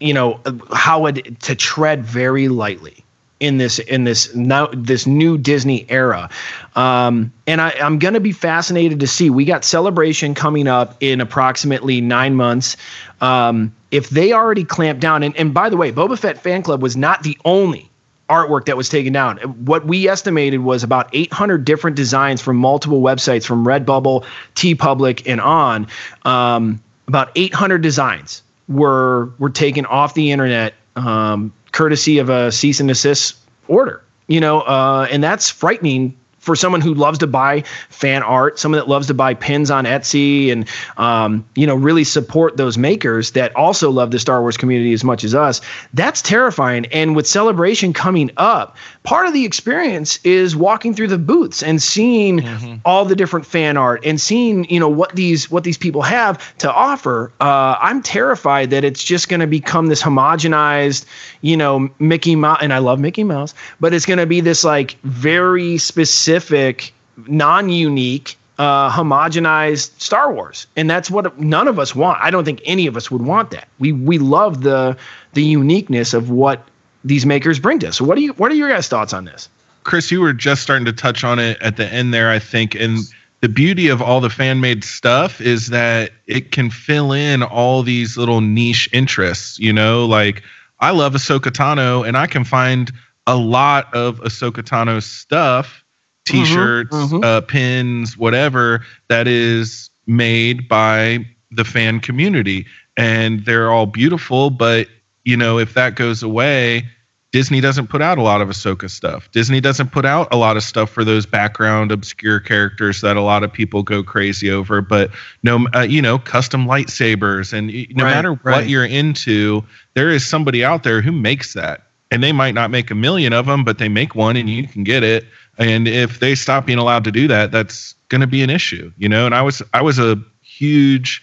you 0.00 0.12
know, 0.12 0.40
how 0.74 1.06
it, 1.06 1.40
to 1.40 1.54
tread 1.54 2.04
very 2.04 2.48
lightly 2.48 3.04
in 3.38 3.58
this 3.58 3.78
in 3.80 4.04
this 4.04 4.34
now 4.34 4.68
this 4.72 5.06
new 5.06 5.38
Disney 5.38 5.86
era. 5.88 6.28
Um, 6.76 7.32
and 7.46 7.60
I, 7.60 7.70
I'm 7.80 7.98
going 7.98 8.14
to 8.14 8.20
be 8.20 8.32
fascinated 8.32 9.00
to 9.00 9.06
see. 9.06 9.30
We 9.30 9.44
got 9.44 9.64
Celebration 9.64 10.34
coming 10.34 10.68
up 10.68 10.96
in 11.00 11.20
approximately 11.20 12.00
nine 12.00 12.34
months. 12.34 12.76
Um, 13.20 13.74
if 13.90 14.10
they 14.10 14.32
already 14.32 14.64
clamped 14.64 15.00
down, 15.00 15.22
and, 15.22 15.36
and 15.36 15.52
by 15.52 15.68
the 15.68 15.76
way, 15.76 15.92
Boba 15.92 16.18
Fett 16.18 16.38
fan 16.38 16.62
club 16.62 16.82
was 16.82 16.96
not 16.96 17.22
the 17.22 17.38
only 17.44 17.90
artwork 18.28 18.66
that 18.66 18.76
was 18.76 18.88
taken 18.88 19.12
down. 19.12 19.38
What 19.38 19.86
we 19.86 20.08
estimated 20.08 20.60
was 20.60 20.82
about 20.82 21.08
800 21.12 21.64
different 21.64 21.96
designs 21.96 22.40
from 22.40 22.56
multiple 22.56 23.02
websites, 23.02 23.44
from 23.44 23.64
Redbubble, 23.64 24.24
TeePublic, 24.54 25.22
and 25.26 25.40
on. 25.40 25.86
Um, 26.24 26.82
about 27.08 27.30
800 27.34 27.82
designs 27.82 28.42
were 28.68 29.30
were 29.38 29.50
taken 29.50 29.84
off 29.86 30.14
the 30.14 30.30
internet, 30.30 30.74
um, 30.96 31.52
courtesy 31.72 32.18
of 32.18 32.30
a 32.30 32.50
cease 32.52 32.80
and 32.80 32.88
desist 32.88 33.36
order. 33.68 34.02
You 34.28 34.40
know, 34.40 34.60
uh, 34.62 35.08
and 35.10 35.22
that's 35.22 35.50
frightening 35.50 36.16
for 36.42 36.56
someone 36.56 36.80
who 36.80 36.92
loves 36.92 37.18
to 37.18 37.26
buy 37.26 37.62
fan 37.88 38.22
art, 38.22 38.58
someone 38.58 38.78
that 38.78 38.88
loves 38.88 39.06
to 39.06 39.14
buy 39.14 39.32
pins 39.32 39.70
on 39.70 39.84
Etsy, 39.84 40.52
and 40.52 40.68
um, 40.96 41.46
you 41.54 41.66
know 41.66 41.74
really 41.74 42.04
support 42.04 42.56
those 42.56 42.76
makers 42.76 43.30
that 43.30 43.54
also 43.56 43.90
love 43.90 44.10
the 44.10 44.18
Star 44.18 44.42
Wars 44.42 44.56
community 44.56 44.92
as 44.92 45.04
much 45.04 45.24
as 45.24 45.34
us. 45.34 45.60
That's 45.94 46.20
terrifying. 46.20 46.86
And 46.86 47.16
with 47.16 47.26
Celebration 47.26 47.92
coming 47.92 48.30
up, 48.36 48.76
part 49.02 49.26
of 49.26 49.32
the 49.32 49.44
experience 49.44 50.18
is 50.24 50.54
walking 50.54 50.94
through 50.94 51.08
the 51.08 51.18
booths 51.18 51.62
and 51.62 51.82
seeing 51.82 52.80
all 52.84 53.04
the 53.04 53.16
different 53.16 53.44
fan 53.46 53.76
art 53.76 54.04
and 54.04 54.20
seeing 54.20 54.64
you 54.70 54.78
know 54.78 54.88
what 54.88 55.14
these 55.16 55.50
what 55.50 55.64
these 55.64 55.78
people 55.78 56.02
have 56.02 56.56
to 56.58 56.72
offer. 56.72 57.32
Uh, 57.40 57.76
I'm 57.80 58.02
terrified 58.02 58.70
that 58.70 58.84
it's 58.84 59.02
just 59.02 59.28
going 59.28 59.40
to 59.40 59.46
become 59.46 59.86
this 59.86 60.02
homogenized, 60.02 61.04
you 61.40 61.56
know, 61.56 61.90
Mickey 61.98 62.36
Mouse, 62.36 62.58
and 62.62 62.72
I 62.72 62.78
love 62.78 63.00
Mickey 63.00 63.24
Mouse, 63.24 63.54
but 63.80 63.92
it's 63.92 64.06
going 64.06 64.18
to 64.18 64.26
be 64.26 64.40
this 64.40 64.64
like 64.64 64.92
very 65.02 65.78
specific 65.78 66.92
non-unique 67.26 68.36
uh, 68.58 68.90
homogenized 68.90 69.98
Star 70.00 70.32
Wars, 70.32 70.66
and 70.76 70.88
that's 70.88 71.10
what 71.10 71.38
none 71.38 71.66
of 71.66 71.78
us 71.78 71.96
want. 71.96 72.18
I 72.20 72.30
don't 72.30 72.44
think 72.44 72.60
any 72.64 72.86
of 72.86 72.96
us 72.96 73.10
would 73.10 73.22
want 73.22 73.50
that. 73.50 73.66
We 73.78 73.92
we 73.92 74.18
love 74.18 74.62
the 74.62 74.96
the 75.32 75.42
uniqueness 75.42 76.14
of 76.14 76.30
what 76.30 76.64
these 77.04 77.26
makers 77.26 77.58
bring 77.58 77.78
to 77.80 77.88
us. 77.88 77.96
So 77.96 78.04
what 78.04 78.16
do 78.16 78.22
you 78.22 78.32
what 78.34 78.50
are 78.50 78.54
your 78.54 78.68
guys' 78.68 78.88
thoughts 78.88 79.12
on 79.12 79.24
this? 79.24 79.48
Chris, 79.84 80.10
you 80.10 80.20
were 80.20 80.32
just 80.32 80.62
starting 80.62 80.84
to 80.84 80.92
touch 80.92 81.24
on 81.24 81.38
it 81.38 81.60
at 81.60 81.76
the 81.76 81.86
end 81.86 82.14
there, 82.14 82.30
I 82.30 82.38
think. 82.38 82.74
And 82.74 82.98
the 83.40 83.48
beauty 83.48 83.88
of 83.88 84.00
all 84.00 84.20
the 84.20 84.30
fan 84.30 84.60
made 84.60 84.84
stuff 84.84 85.40
is 85.40 85.68
that 85.68 86.12
it 86.26 86.52
can 86.52 86.70
fill 86.70 87.12
in 87.12 87.42
all 87.42 87.82
these 87.82 88.16
little 88.16 88.40
niche 88.40 88.88
interests. 88.92 89.58
You 89.58 89.72
know, 89.72 90.06
like 90.06 90.42
I 90.80 90.90
love 90.90 91.14
Ahsoka 91.14 91.50
Tano, 91.50 92.06
and 92.06 92.16
I 92.16 92.26
can 92.26 92.44
find 92.44 92.92
a 93.26 93.36
lot 93.36 93.92
of 93.94 94.20
Ahsoka 94.20 94.62
Tano 94.62 95.02
stuff, 95.02 95.84
t 96.24 96.44
shirts, 96.44 96.94
mhm. 96.94 97.24
uh, 97.24 97.40
pins, 97.40 98.16
whatever, 98.16 98.84
that 99.08 99.26
is 99.26 99.90
made 100.06 100.68
by 100.68 101.26
the 101.50 101.64
fan 101.64 102.00
community 102.00 102.66
and 102.96 103.44
they're 103.44 103.70
all 103.70 103.86
beautiful 103.86 104.50
but 104.50 104.88
you 105.24 105.36
know 105.36 105.58
if 105.58 105.74
that 105.74 105.94
goes 105.94 106.22
away 106.22 106.84
Disney 107.32 107.62
doesn't 107.62 107.86
put 107.86 108.02
out 108.02 108.18
a 108.18 108.22
lot 108.22 108.42
of 108.42 108.50
Ahsoka 108.50 108.90
stuff. 108.90 109.30
Disney 109.32 109.58
doesn't 109.58 109.90
put 109.90 110.04
out 110.04 110.28
a 110.32 110.36
lot 110.36 110.58
of 110.58 110.62
stuff 110.62 110.90
for 110.90 111.02
those 111.02 111.24
background 111.24 111.90
obscure 111.90 112.38
characters 112.38 113.00
that 113.00 113.16
a 113.16 113.22
lot 113.22 113.42
of 113.42 113.50
people 113.50 113.82
go 113.82 114.02
crazy 114.02 114.50
over. 114.50 114.82
But 114.82 115.10
no, 115.42 115.66
uh, 115.74 115.80
you 115.80 116.02
know, 116.02 116.18
custom 116.18 116.66
lightsabers, 116.66 117.54
and 117.54 117.68
no 117.96 118.04
Right, 118.04 118.10
matter 118.10 118.32
right. 118.32 118.56
what 118.56 118.68
you're 118.68 118.84
into, 118.84 119.64
there 119.94 120.10
is 120.10 120.26
somebody 120.26 120.62
out 120.62 120.82
there 120.82 121.00
who 121.00 121.10
makes 121.10 121.54
that, 121.54 121.84
and 122.10 122.22
they 122.22 122.32
might 122.32 122.52
not 122.52 122.70
make 122.70 122.90
a 122.90 122.94
million 122.94 123.32
of 123.32 123.46
them, 123.46 123.64
but 123.64 123.78
they 123.78 123.88
make 123.88 124.14
one, 124.14 124.36
and 124.36 124.50
you 124.50 124.68
can 124.68 124.84
get 124.84 125.02
it. 125.02 125.24
And 125.56 125.88
if 125.88 126.20
they 126.20 126.34
stop 126.34 126.66
being 126.66 126.78
allowed 126.78 127.04
to 127.04 127.10
do 127.10 127.28
that, 127.28 127.50
that's 127.50 127.94
going 128.10 128.20
to 128.20 128.26
be 128.26 128.42
an 128.42 128.50
issue, 128.50 128.92
you 128.98 129.08
know. 129.08 129.24
And 129.24 129.34
I 129.34 129.40
was 129.40 129.62
I 129.72 129.80
was 129.80 129.98
a 129.98 130.22
huge 130.42 131.22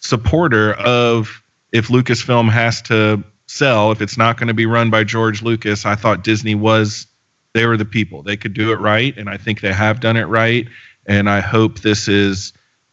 supporter 0.00 0.74
of 0.74 1.41
if 1.72 1.88
Lucasfilm 1.88 2.50
has 2.50 2.82
to 2.82 3.22
sell, 3.46 3.90
if 3.92 4.00
it's 4.00 4.16
not 4.16 4.36
going 4.36 4.48
to 4.48 4.54
be 4.54 4.66
run 4.66 4.90
by 4.90 5.04
George 5.04 5.42
Lucas, 5.42 5.84
I 5.84 5.94
thought 5.94 6.22
Disney 6.24 6.54
was 6.54 7.06
they 7.54 7.66
were 7.66 7.76
the 7.76 7.84
people. 7.84 8.22
They 8.22 8.36
could 8.36 8.54
do 8.54 8.72
it 8.72 8.76
right, 8.80 9.16
and 9.18 9.28
I 9.28 9.36
think 9.36 9.60
they 9.60 9.72
have 9.72 10.00
done 10.00 10.16
it 10.16 10.24
right. 10.24 10.66
And 11.06 11.28
I 11.28 11.40
hope 11.40 11.80
this 11.80 12.08
is 12.08 12.52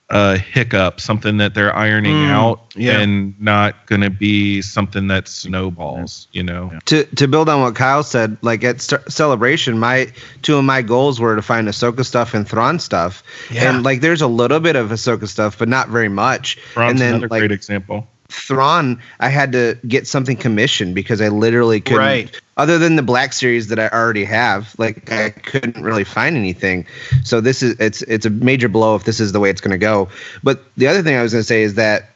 a 0.09 0.35
hiccup, 0.37 0.99
something 0.99 1.37
that 1.37 1.53
they're 1.53 1.73
ironing 1.75 2.15
Mm, 2.15 2.29
out, 2.31 2.73
yeah. 2.75 2.99
and 2.99 3.39
not 3.39 3.85
going 3.85 4.01
to 4.01 4.09
be 4.09 4.59
something 4.63 5.07
that 5.07 5.27
snowballs. 5.27 6.27
You 6.31 6.41
know, 6.43 6.71
to 6.85 7.03
to 7.15 7.27
build 7.27 7.47
on 7.47 7.61
what 7.61 7.75
Kyle 7.75 8.01
said, 8.03 8.35
like 8.41 8.63
at 8.63 8.81
St- 8.81 9.11
Celebration, 9.11 9.77
my 9.77 10.11
two 10.41 10.57
of 10.57 10.65
my 10.65 10.81
goals 10.81 11.19
were 11.19 11.35
to 11.35 11.41
find 11.43 11.67
Ahsoka 11.67 12.03
stuff 12.03 12.33
and 12.33 12.47
Thrawn 12.47 12.79
stuff, 12.79 13.21
Yeah. 13.51 13.69
and 13.69 13.83
like 13.83 14.01
there's 14.01 14.21
a 14.23 14.27
little 14.27 14.59
bit 14.59 14.75
of 14.75 14.89
Ahsoka 14.89 15.27
stuff, 15.27 15.57
but 15.59 15.67
not 15.69 15.89
very 15.89 16.09
much. 16.09 16.57
Thrawn's 16.73 16.91
and 16.93 16.99
then 16.99 17.09
another 17.15 17.27
like 17.27 17.41
great 17.41 17.51
example. 17.51 18.07
Thrawn, 18.29 19.01
I 19.19 19.29
had 19.29 19.51
to 19.53 19.77
get 19.87 20.07
something 20.07 20.37
commissioned 20.37 20.93
because 20.93 21.19
I 21.19 21.29
literally 21.29 21.81
couldn't. 21.81 21.99
Right. 21.99 22.41
Other 22.57 22.77
than 22.77 22.95
the 22.95 23.01
Black 23.01 23.33
Series 23.33 23.67
that 23.67 23.79
I 23.79 23.87
already 23.89 24.25
have, 24.25 24.75
like 24.77 25.11
I 25.11 25.31
couldn't 25.31 25.81
really 25.81 26.03
find 26.03 26.35
anything. 26.35 26.85
So 27.23 27.41
this 27.41 27.63
is 27.63 27.79
it's 27.79 28.01
it's 28.03 28.25
a 28.25 28.29
major 28.29 28.69
blow 28.69 28.95
if 28.95 29.05
this 29.05 29.19
is 29.19 29.31
the 29.31 29.39
way 29.39 29.49
it's 29.49 29.61
going 29.61 29.71
to 29.71 29.77
go. 29.77 30.09
But 30.43 30.63
the 30.75 30.87
other 30.87 31.01
thing 31.01 31.15
I 31.15 31.23
was 31.23 31.31
going 31.31 31.41
to 31.41 31.47
say 31.47 31.63
is 31.63 31.75
that 31.75 32.11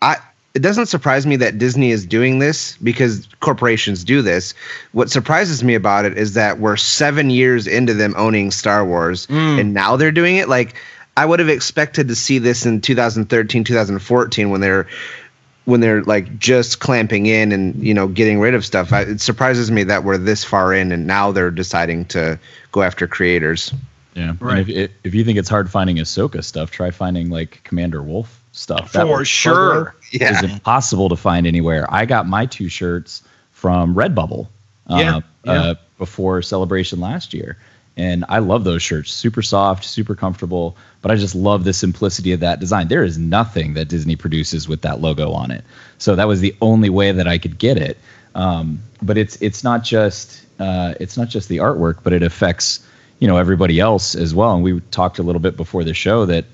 I 0.00 0.18
it 0.54 0.62
doesn't 0.62 0.86
surprise 0.86 1.26
me 1.26 1.36
that 1.36 1.58
Disney 1.58 1.90
is 1.90 2.06
doing 2.06 2.38
this 2.38 2.76
because 2.78 3.28
corporations 3.40 4.04
do 4.04 4.22
this. 4.22 4.54
What 4.92 5.10
surprises 5.10 5.64
me 5.64 5.74
about 5.74 6.04
it 6.04 6.16
is 6.16 6.34
that 6.34 6.58
we're 6.58 6.76
seven 6.76 7.30
years 7.30 7.66
into 7.66 7.94
them 7.94 8.14
owning 8.16 8.50
Star 8.50 8.84
Wars, 8.84 9.26
mm. 9.26 9.60
and 9.60 9.74
now 9.74 9.96
they're 9.96 10.12
doing 10.12 10.36
it. 10.36 10.48
Like 10.48 10.74
I 11.16 11.26
would 11.26 11.40
have 11.40 11.48
expected 11.48 12.08
to 12.08 12.14
see 12.14 12.38
this 12.38 12.64
in 12.64 12.80
2013, 12.80 13.64
2014 13.64 14.50
when 14.50 14.60
they're 14.60 14.86
when 15.68 15.80
they're 15.80 16.02
like 16.04 16.38
just 16.38 16.80
clamping 16.80 17.26
in 17.26 17.52
and 17.52 17.74
you 17.74 17.92
know 17.92 18.08
getting 18.08 18.40
rid 18.40 18.54
of 18.54 18.64
stuff. 18.64 18.90
I, 18.90 19.02
it 19.02 19.20
surprises 19.20 19.70
me 19.70 19.82
that 19.84 20.02
we're 20.02 20.16
this 20.16 20.42
far 20.42 20.72
in 20.72 20.92
and 20.92 21.06
now 21.06 21.30
they're 21.30 21.50
deciding 21.50 22.06
to 22.06 22.40
go 22.72 22.80
after 22.80 23.06
creators. 23.06 23.74
Yeah. 24.14 24.32
Right. 24.40 24.66
If, 24.66 24.90
if 25.04 25.14
you 25.14 25.24
think 25.24 25.38
it's 25.38 25.50
hard 25.50 25.70
finding 25.70 25.96
Ahsoka 25.96 26.42
stuff, 26.42 26.70
try 26.70 26.90
finding 26.90 27.28
like 27.28 27.62
Commander 27.64 28.02
Wolf 28.02 28.42
stuff. 28.52 28.92
For 28.92 29.26
sure. 29.26 29.94
Yeah. 30.10 30.42
is 30.42 30.50
impossible 30.50 31.10
to 31.10 31.16
find 31.16 31.46
anywhere. 31.46 31.86
I 31.90 32.06
got 32.06 32.26
my 32.26 32.46
two 32.46 32.70
shirts 32.70 33.22
from 33.52 33.94
Redbubble. 33.94 34.46
Uh, 34.88 34.96
Yeah, 34.96 35.20
yeah. 35.44 35.52
Uh, 35.52 35.74
before 35.98 36.40
celebration 36.40 36.98
last 36.98 37.34
year. 37.34 37.58
And 37.98 38.24
I 38.28 38.38
love 38.38 38.62
those 38.62 38.82
shirts. 38.82 39.12
Super 39.12 39.42
soft, 39.42 39.84
super 39.84 40.14
comfortable. 40.14 40.76
But 41.02 41.10
I 41.10 41.16
just 41.16 41.34
love 41.34 41.64
the 41.64 41.72
simplicity 41.72 42.32
of 42.32 42.40
that 42.40 42.60
design. 42.60 42.88
There 42.88 43.02
is 43.02 43.18
nothing 43.18 43.74
that 43.74 43.88
Disney 43.88 44.14
produces 44.14 44.68
with 44.68 44.82
that 44.82 45.00
logo 45.00 45.32
on 45.32 45.50
it. 45.50 45.64
So 45.98 46.14
that 46.14 46.28
was 46.28 46.40
the 46.40 46.54
only 46.60 46.90
way 46.90 47.10
that 47.10 47.26
I 47.26 47.38
could 47.38 47.58
get 47.58 47.76
it. 47.76 47.98
Um, 48.36 48.80
but 49.02 49.18
it's 49.18 49.36
it's 49.42 49.64
not 49.64 49.82
just 49.82 50.44
uh, 50.60 50.94
it's 51.00 51.16
not 51.16 51.28
just 51.28 51.48
the 51.48 51.58
artwork, 51.58 52.04
but 52.04 52.12
it 52.12 52.22
affects 52.22 52.86
you 53.18 53.26
know 53.26 53.36
everybody 53.36 53.80
else 53.80 54.14
as 54.14 54.32
well. 54.34 54.54
And 54.54 54.62
we 54.62 54.80
talked 54.92 55.18
a 55.18 55.24
little 55.24 55.40
bit 55.40 55.56
before 55.56 55.82
the 55.82 55.94
show 55.94 56.24
that 56.26 56.44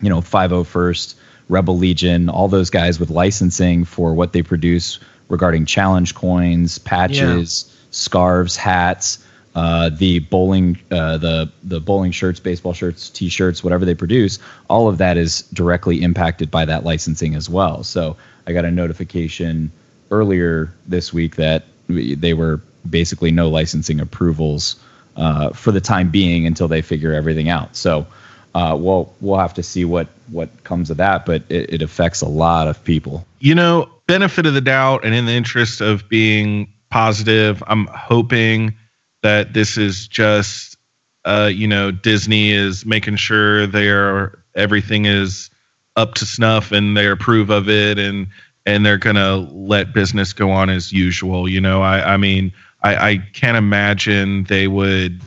you 0.00 0.08
know 0.08 0.20
501st 0.20 1.14
rebel 1.48 1.76
legion 1.76 2.28
all 2.28 2.48
those 2.48 2.70
guys 2.70 3.00
with 3.00 3.10
licensing 3.10 3.84
for 3.84 4.14
what 4.14 4.32
they 4.32 4.42
produce 4.42 5.00
regarding 5.28 5.64
challenge 5.64 6.14
coins 6.14 6.78
patches 6.78 7.74
scarves 7.90 8.54
hats 8.56 9.18
uh, 9.58 9.88
the 9.88 10.20
bowling 10.20 10.78
uh, 10.92 11.18
the 11.18 11.50
the 11.64 11.80
bowling 11.80 12.12
shirts 12.12 12.38
baseball 12.38 12.72
shirts 12.72 13.10
t-shirts 13.10 13.64
whatever 13.64 13.84
they 13.84 13.94
produce 13.94 14.38
all 14.68 14.86
of 14.86 14.98
that 14.98 15.16
is 15.16 15.42
directly 15.52 16.00
impacted 16.00 16.48
by 16.48 16.64
that 16.64 16.84
licensing 16.84 17.34
as 17.34 17.50
well 17.50 17.82
so 17.82 18.16
i 18.46 18.52
got 18.52 18.64
a 18.64 18.70
notification 18.70 19.68
earlier 20.12 20.72
this 20.86 21.12
week 21.12 21.34
that 21.34 21.64
they 21.88 22.34
were 22.34 22.60
basically 22.88 23.32
no 23.32 23.48
licensing 23.48 23.98
approvals 23.98 24.76
uh, 25.16 25.50
for 25.50 25.72
the 25.72 25.80
time 25.80 26.08
being 26.08 26.46
until 26.46 26.68
they 26.68 26.80
figure 26.80 27.12
everything 27.12 27.48
out 27.48 27.74
so 27.74 28.06
uh, 28.54 28.74
well, 28.74 29.12
we'll 29.20 29.38
have 29.38 29.52
to 29.54 29.62
see 29.62 29.84
what 29.84 30.08
what 30.30 30.48
comes 30.64 30.90
of 30.90 30.96
that, 30.96 31.26
but 31.26 31.42
it, 31.50 31.74
it 31.74 31.82
affects 31.82 32.22
a 32.22 32.26
lot 32.26 32.66
of 32.66 32.82
people. 32.82 33.26
you 33.40 33.54
know, 33.54 33.88
benefit 34.06 34.46
of 34.46 34.54
the 34.54 34.60
doubt 34.60 35.04
and 35.04 35.14
in 35.14 35.26
the 35.26 35.32
interest 35.32 35.82
of 35.82 36.08
being 36.08 36.72
positive, 36.90 37.62
I'm 37.66 37.86
hoping 37.88 38.74
that 39.22 39.52
this 39.52 39.76
is 39.76 40.06
just, 40.08 40.76
uh, 41.24 41.50
you 41.52 41.66
know, 41.66 41.90
Disney 41.90 42.52
is 42.52 42.86
making 42.86 43.16
sure 43.16 43.66
they're 43.66 44.38
everything 44.54 45.04
is 45.06 45.50
up 45.96 46.14
to 46.14 46.24
snuff 46.24 46.72
and 46.72 46.96
they 46.96 47.06
approve 47.08 47.50
of 47.50 47.68
it 47.68 47.98
and 47.98 48.28
and 48.66 48.84
they're 48.84 48.98
gonna 48.98 49.36
let 49.36 49.92
business 49.92 50.32
go 50.32 50.50
on 50.50 50.70
as 50.70 50.92
usual. 50.92 51.48
You 51.48 51.60
know, 51.60 51.82
I 51.82 52.14
I 52.14 52.16
mean, 52.16 52.52
I, 52.82 53.10
I 53.10 53.16
can't 53.32 53.56
imagine 53.56 54.44
they 54.44 54.68
would 54.68 55.20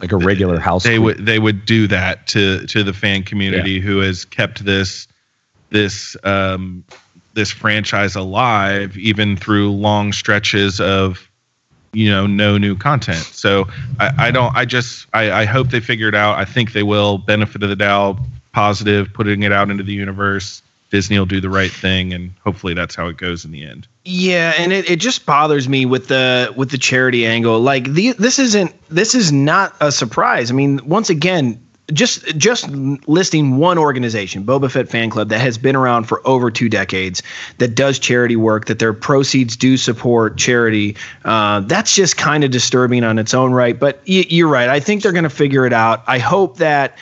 Like 0.00 0.12
a 0.12 0.16
regular 0.16 0.58
house. 0.58 0.84
they 0.84 0.98
would 0.98 1.18
they 1.24 1.38
would 1.38 1.66
do 1.66 1.86
that 1.88 2.26
to 2.28 2.66
to 2.66 2.82
the 2.82 2.92
fan 2.92 3.22
community 3.22 3.80
who 3.80 3.98
has 3.98 4.24
kept 4.24 4.64
this 4.64 5.06
this 5.70 6.16
um 6.24 6.84
this 7.34 7.50
franchise 7.50 8.14
alive 8.14 8.96
even 8.96 9.36
through 9.36 9.72
long 9.72 10.12
stretches 10.12 10.80
of 10.80 11.28
you 11.94 12.10
know 12.10 12.26
no 12.26 12.58
new 12.58 12.76
content. 12.76 13.24
So 13.24 13.66
i, 13.98 14.28
I 14.28 14.30
don't 14.30 14.54
i 14.56 14.64
just 14.64 15.06
I, 15.12 15.30
I 15.32 15.44
hope 15.44 15.68
they 15.68 15.80
figure 15.80 16.08
it 16.08 16.14
out. 16.14 16.38
I 16.38 16.44
think 16.44 16.72
they 16.72 16.82
will. 16.82 17.18
Benefit 17.18 17.62
of 17.62 17.68
the 17.68 17.76
doubt 17.76 18.18
positive 18.52 19.12
putting 19.12 19.42
it 19.42 19.52
out 19.52 19.70
into 19.70 19.82
the 19.82 19.92
universe. 19.92 20.62
Disney 20.90 21.18
will 21.18 21.26
do 21.26 21.40
the 21.40 21.50
right 21.50 21.72
thing 21.72 22.12
and 22.12 22.30
hopefully 22.44 22.72
that's 22.72 22.94
how 22.94 23.08
it 23.08 23.16
goes 23.16 23.44
in 23.44 23.50
the 23.50 23.64
end. 23.64 23.88
Yeah, 24.04 24.54
and 24.56 24.72
it, 24.72 24.88
it 24.88 25.00
just 25.00 25.26
bothers 25.26 25.68
me 25.68 25.86
with 25.86 26.08
the 26.08 26.52
with 26.56 26.70
the 26.70 26.78
charity 26.78 27.26
angle. 27.26 27.58
Like 27.60 27.92
the 27.92 28.12
this 28.12 28.38
isn't 28.38 28.72
this 28.88 29.14
is 29.14 29.32
not 29.32 29.74
a 29.80 29.90
surprise. 29.90 30.50
I 30.50 30.54
mean, 30.54 30.80
once 30.86 31.10
again, 31.10 31.63
just 31.92 32.24
just 32.38 32.68
listing 32.70 33.56
one 33.58 33.76
organization, 33.76 34.44
Boba 34.44 34.70
Fett 34.70 34.88
Fan 34.88 35.10
Club, 35.10 35.28
that 35.28 35.40
has 35.40 35.58
been 35.58 35.76
around 35.76 36.04
for 36.04 36.26
over 36.26 36.50
two 36.50 36.68
decades, 36.68 37.22
that 37.58 37.74
does 37.74 37.98
charity 37.98 38.36
work, 38.36 38.66
that 38.66 38.78
their 38.78 38.94
proceeds 38.94 39.56
do 39.56 39.76
support 39.76 40.38
charity. 40.38 40.96
Uh, 41.24 41.60
that's 41.60 41.94
just 41.94 42.16
kind 42.16 42.42
of 42.42 42.50
disturbing 42.50 43.04
on 43.04 43.18
its 43.18 43.34
own 43.34 43.52
right. 43.52 43.78
But 43.78 43.96
y- 44.08 44.24
you're 44.30 44.48
right. 44.48 44.68
I 44.68 44.80
think 44.80 45.02
they're 45.02 45.12
going 45.12 45.24
to 45.24 45.30
figure 45.30 45.66
it 45.66 45.74
out. 45.74 46.02
I 46.06 46.18
hope 46.18 46.56
that 46.56 46.96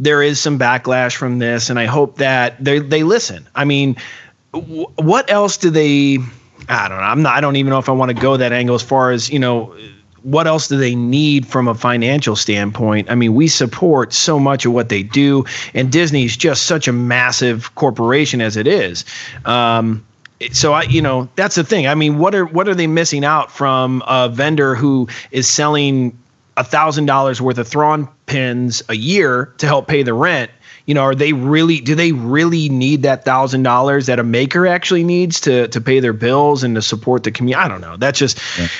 there 0.00 0.20
is 0.20 0.40
some 0.40 0.58
backlash 0.58 1.14
from 1.14 1.38
this, 1.38 1.70
and 1.70 1.78
I 1.78 1.86
hope 1.86 2.16
that 2.16 2.62
they 2.62 2.80
they 2.80 3.04
listen. 3.04 3.46
I 3.54 3.64
mean, 3.64 3.96
w- 4.52 4.86
what 4.96 5.30
else 5.30 5.56
do 5.56 5.70
they? 5.70 6.18
I 6.68 6.88
don't 6.88 6.98
know. 6.98 7.04
I'm 7.04 7.22
not. 7.22 7.34
I 7.34 7.40
don't 7.40 7.54
even 7.54 7.70
know 7.70 7.78
if 7.78 7.88
I 7.88 7.92
want 7.92 8.08
to 8.08 8.20
go 8.20 8.36
that 8.36 8.52
angle 8.52 8.74
as 8.74 8.82
far 8.82 9.12
as 9.12 9.30
you 9.30 9.38
know. 9.38 9.76
What 10.24 10.46
else 10.46 10.68
do 10.68 10.76
they 10.76 10.94
need 10.94 11.46
from 11.46 11.68
a 11.68 11.74
financial 11.74 12.34
standpoint? 12.34 13.10
I 13.10 13.14
mean, 13.14 13.34
we 13.34 13.46
support 13.46 14.12
so 14.12 14.38
much 14.38 14.64
of 14.66 14.72
what 14.72 14.88
they 14.88 15.02
do, 15.02 15.44
and 15.74 15.92
Disney's 15.92 16.36
just 16.36 16.64
such 16.64 16.88
a 16.88 16.92
massive 16.92 17.74
corporation 17.74 18.40
as 18.40 18.56
it 18.56 18.66
is. 18.66 19.04
Um, 19.44 20.04
so 20.52 20.72
I, 20.72 20.82
you 20.82 21.00
know, 21.00 21.28
that's 21.36 21.54
the 21.54 21.64
thing. 21.64 21.86
I 21.86 21.94
mean, 21.94 22.18
what 22.18 22.34
are 22.34 22.46
what 22.46 22.68
are 22.68 22.74
they 22.74 22.86
missing 22.86 23.24
out 23.24 23.50
from 23.50 24.02
a 24.06 24.28
vendor 24.28 24.74
who 24.74 25.08
is 25.30 25.48
selling 25.48 26.16
a 26.56 26.64
thousand 26.64 27.06
dollars 27.06 27.40
worth 27.40 27.58
of 27.58 27.68
Thrawn 27.68 28.08
pins 28.26 28.82
a 28.88 28.94
year 28.94 29.52
to 29.58 29.66
help 29.66 29.88
pay 29.88 30.02
the 30.02 30.14
rent? 30.14 30.50
You 30.86 30.94
know, 30.94 31.02
are 31.02 31.14
they 31.14 31.32
really? 31.32 31.80
Do 31.80 31.94
they 31.94 32.12
really 32.12 32.68
need 32.68 33.02
that 33.02 33.24
thousand 33.24 33.62
dollars 33.62 34.06
that 34.06 34.18
a 34.18 34.24
maker 34.24 34.66
actually 34.66 35.04
needs 35.04 35.40
to 35.42 35.68
to 35.68 35.80
pay 35.80 36.00
their 36.00 36.12
bills 36.12 36.62
and 36.62 36.74
to 36.74 36.82
support 36.82 37.22
the 37.22 37.30
community? 37.30 37.64
I 37.64 37.68
don't 37.68 37.80
know. 37.80 37.96
That's 37.96 38.18
just 38.18 38.38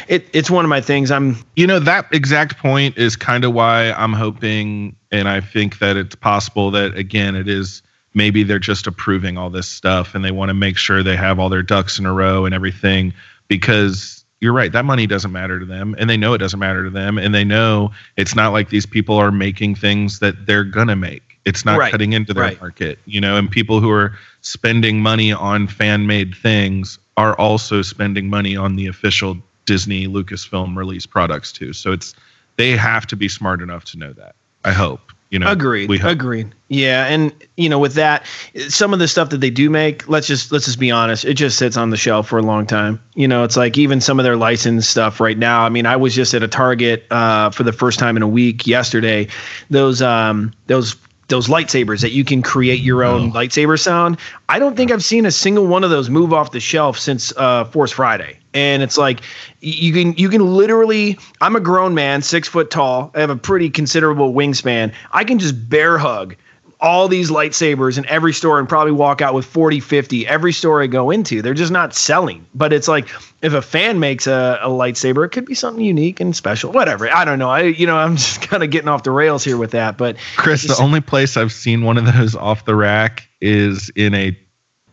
it. 0.09 0.27
It's 0.33 0.51
one 0.51 0.65
of 0.65 0.69
my 0.69 0.81
things. 0.81 1.11
I'm 1.11 1.37
you 1.57 1.67
know 1.67 1.79
that 1.79 2.13
exact 2.13 2.59
point 2.59 2.99
is 2.99 3.17
kind 3.17 3.45
of 3.45 3.53
why 3.53 3.93
i'm 3.93 4.13
hoping 4.13 4.97
and 5.11 5.29
i 5.29 5.41
think 5.41 5.79
that 5.79 5.97
it's 5.97 6.15
possible 6.15 6.71
that 6.73 6.97
again 6.97 7.35
it 7.35 7.49
is 7.49 7.83
maybe 8.15 8.43
they're 8.43 8.59
just 8.59 8.87
approving 8.87 9.37
all 9.37 9.51
this 9.51 9.69
stuff 9.69 10.15
and 10.15 10.25
they 10.25 10.31
want 10.31 10.51
to 10.51 10.55
make 10.55 10.77
sure 10.77 11.03
they 11.03 11.17
have 11.17 11.39
all 11.39 11.49
their 11.49 11.63
ducks 11.63 11.99
in 11.99 12.07
a 12.07 12.13
row 12.13 12.45
and 12.45 12.55
everything 12.55 13.13
because 13.49 14.25
you're 14.41 14.53
right 14.53 14.73
that 14.73 14.85
money 14.85 15.07
doesn't 15.07 15.33
matter 15.33 15.59
to 15.59 15.67
them 15.67 15.95
and 15.99 16.09
they 16.09 16.17
know 16.17 16.35
it 16.35 16.39
doesn't 16.39 16.61
matter 16.61 16.85
to 16.85 16.91
them 16.91 17.19
and 17.19 17.35
they 17.35 17.45
know 17.45 17.91
it's 18.17 18.35
not 18.35 18.53
like 18.53 18.69
these 18.69 18.87
people 18.87 19.17
are 19.17 19.33
making 19.33 19.75
things 19.75 20.19
that 20.19 20.47
they're 20.47 20.65
gonna 20.65 20.97
make 20.97 21.34
It's 21.45 21.65
not 21.65 21.79
Right, 21.79 21.91
cutting 21.91 22.13
into 22.15 22.33
their 22.33 22.45
right. 22.45 22.61
market, 22.61 22.99
you 23.05 23.21
know, 23.21 23.37
and 23.37 23.51
people 23.51 23.81
who 23.81 23.91
are 23.91 24.17
spending 24.41 25.01
money 25.01 25.33
on 25.33 25.67
fan 25.67 26.07
made 26.07 26.35
things 26.35 26.99
are 27.17 27.37
also 27.39 27.83
spending 27.83 28.29
money 28.29 28.57
on 28.57 28.77
the 28.77 28.87
official 28.87 29.37
Disney 29.67 30.07
Lucasfilm 30.07 30.77
release 30.77 31.07
products 31.07 31.53
too. 31.53 31.73
So 31.73 31.93
it's 31.93 32.15
they 32.57 32.71
have 32.77 33.07
to 33.09 33.17
be 33.17 33.29
smart 33.29 33.61
enough 33.61 33.85
to 33.87 33.99
know 33.99 34.13
that. 34.15 34.35
I 34.65 34.73
hope. 34.73 35.01
You 35.31 35.41
know, 35.41 35.51
Agreed. 35.51 35.89
We 35.89 35.99
hope. 35.99 36.13
Agreed. 36.13 36.55
Yeah, 36.69 37.07
and 37.07 37.33
you 37.57 37.69
know, 37.69 37.79
with 37.79 37.95
that, 37.95 38.25
some 38.69 38.93
of 38.93 39.01
the 39.01 39.09
stuff 39.09 39.31
that 39.31 39.39
they 39.39 39.51
do 39.51 39.69
make, 39.69 40.09
let's 40.09 40.29
just 40.29 40.53
let's 40.53 40.65
just 40.65 40.79
be 40.79 40.93
honest, 40.93 41.25
it 41.25 41.35
just 41.35 41.59
sits 41.59 41.77
on 41.77 41.91
the 41.91 41.97
shelf 41.97 42.29
for 42.29 42.39
a 42.39 42.43
long 42.43 42.67
time. 42.67 43.03
You 43.15 43.27
know, 43.27 43.43
it's 43.43 43.57
like 43.57 43.77
even 43.77 44.01
some 44.01 44.21
of 44.21 44.25
their 44.25 44.37
licensed 44.37 44.91
stuff 44.91 45.19
right 45.19 45.37
now. 45.37 45.63
I 45.65 45.71
mean, 45.71 45.87
I 45.87 45.97
was 45.97 46.15
just 46.15 46.35
at 46.35 46.45
a 46.45 46.49
Target 46.49 47.05
uh, 47.11 47.51
for 47.51 47.65
the 47.65 47.73
first 47.73 47.99
time 47.99 48.17
in 48.17 48.23
a 48.23 48.29
week 48.29 48.67
yesterday. 48.67 49.27
Those 49.71 50.01
um 50.03 50.53
those 50.69 50.95
those 51.35 51.49
lightsabers 51.49 52.00
that 52.00 52.12
you 52.12 52.25
can 52.25 52.43
create 52.43 52.81
your 52.81 53.03
own 53.03 53.33
lightsaber 53.33 53.76
sound. 53.76 54.17
I 54.49 54.61
don't 54.61 54.76
think 54.76 54.93
I've 54.93 55.03
seen 55.03 55.26
a 55.26 55.33
single 55.33 55.67
one 55.67 55.83
of 55.83 55.91
those 55.91 56.09
move 56.09 56.33
off 56.33 56.53
the 56.53 56.61
shelf 56.61 56.97
since 56.97 57.33
uh, 57.37 57.64
Force 57.64 57.91
Friday. 57.91 58.38
And 58.55 58.85
it's 58.85 58.97
like 58.97 59.19
you 59.61 59.93
can 59.93 60.12
you 60.12 60.29
can 60.29 60.47
literally. 60.47 61.19
I'm 61.41 61.57
a 61.57 61.61
grown 61.61 61.93
man, 61.93 62.23
six 62.23 62.47
foot 62.47 62.71
tall. 62.71 63.11
I 63.17 63.21
have 63.21 63.31
a 63.31 63.37
pretty 63.37 63.69
considerable 63.69 64.33
wingspan. 64.33 64.95
I 65.11 65.25
can 65.25 65.41
just 65.41 65.69
bear 65.69 65.99
hug 65.99 66.37
all 66.85 67.09
these 67.09 67.31
lightsabers 67.31 67.97
in 67.97 68.07
every 68.07 68.35
store 68.35 68.59
and 68.59 68.69
probably 68.69 68.93
walk 68.93 69.23
out 69.23 69.33
with 69.33 69.47
40 69.47 69.81
50 69.81 70.26
every 70.26 70.53
store 70.53 70.83
i 70.83 70.87
go 70.87 71.11
into. 71.11 71.41
They're 71.41 71.55
just 71.55 71.73
not 71.73 71.95
selling. 71.95 72.47
But 72.55 72.75
it's 72.75 72.88
like 72.88 73.09
if 73.41 73.55
a 73.55 73.62
fan 73.62 74.00
makes 74.00 74.26
a, 74.26 74.59
a 74.61 74.69
lightsaber 74.69 75.25
it 75.25 75.31
could 75.31 75.47
be 75.47 75.55
something 75.55 75.83
unique 75.83 76.21
and 76.21 76.37
special. 76.37 76.73
Whatever. 76.73 77.11
I 77.11 77.25
don't 77.25 77.38
know. 77.38 77.49
I 77.49 77.62
you 77.62 77.87
know 77.87 77.97
i'm 77.97 78.17
just 78.25 78.43
kind 78.43 78.62
of 78.62 78.71
getting 78.71 78.88
off 78.88 79.03
the 79.03 79.11
rails 79.11 79.43
here 79.43 79.57
with 79.57 79.71
that 79.71 79.97
but 79.97 80.17
Chris, 80.37 80.62
the 80.64 80.81
only 80.81 81.00
place 81.00 81.38
I've 81.38 81.53
seen 81.53 81.83
one 81.83 81.97
of 81.97 82.05
those 82.05 82.37
off 82.37 82.67
the 82.67 82.76
rack 82.76 83.29
is 83.41 83.91
in 83.97 84.14
a 84.14 84.38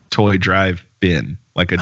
toy 0.10 0.38
drive 0.38 0.86
bin, 1.02 1.38
like 1.56 1.74
a 1.74 1.78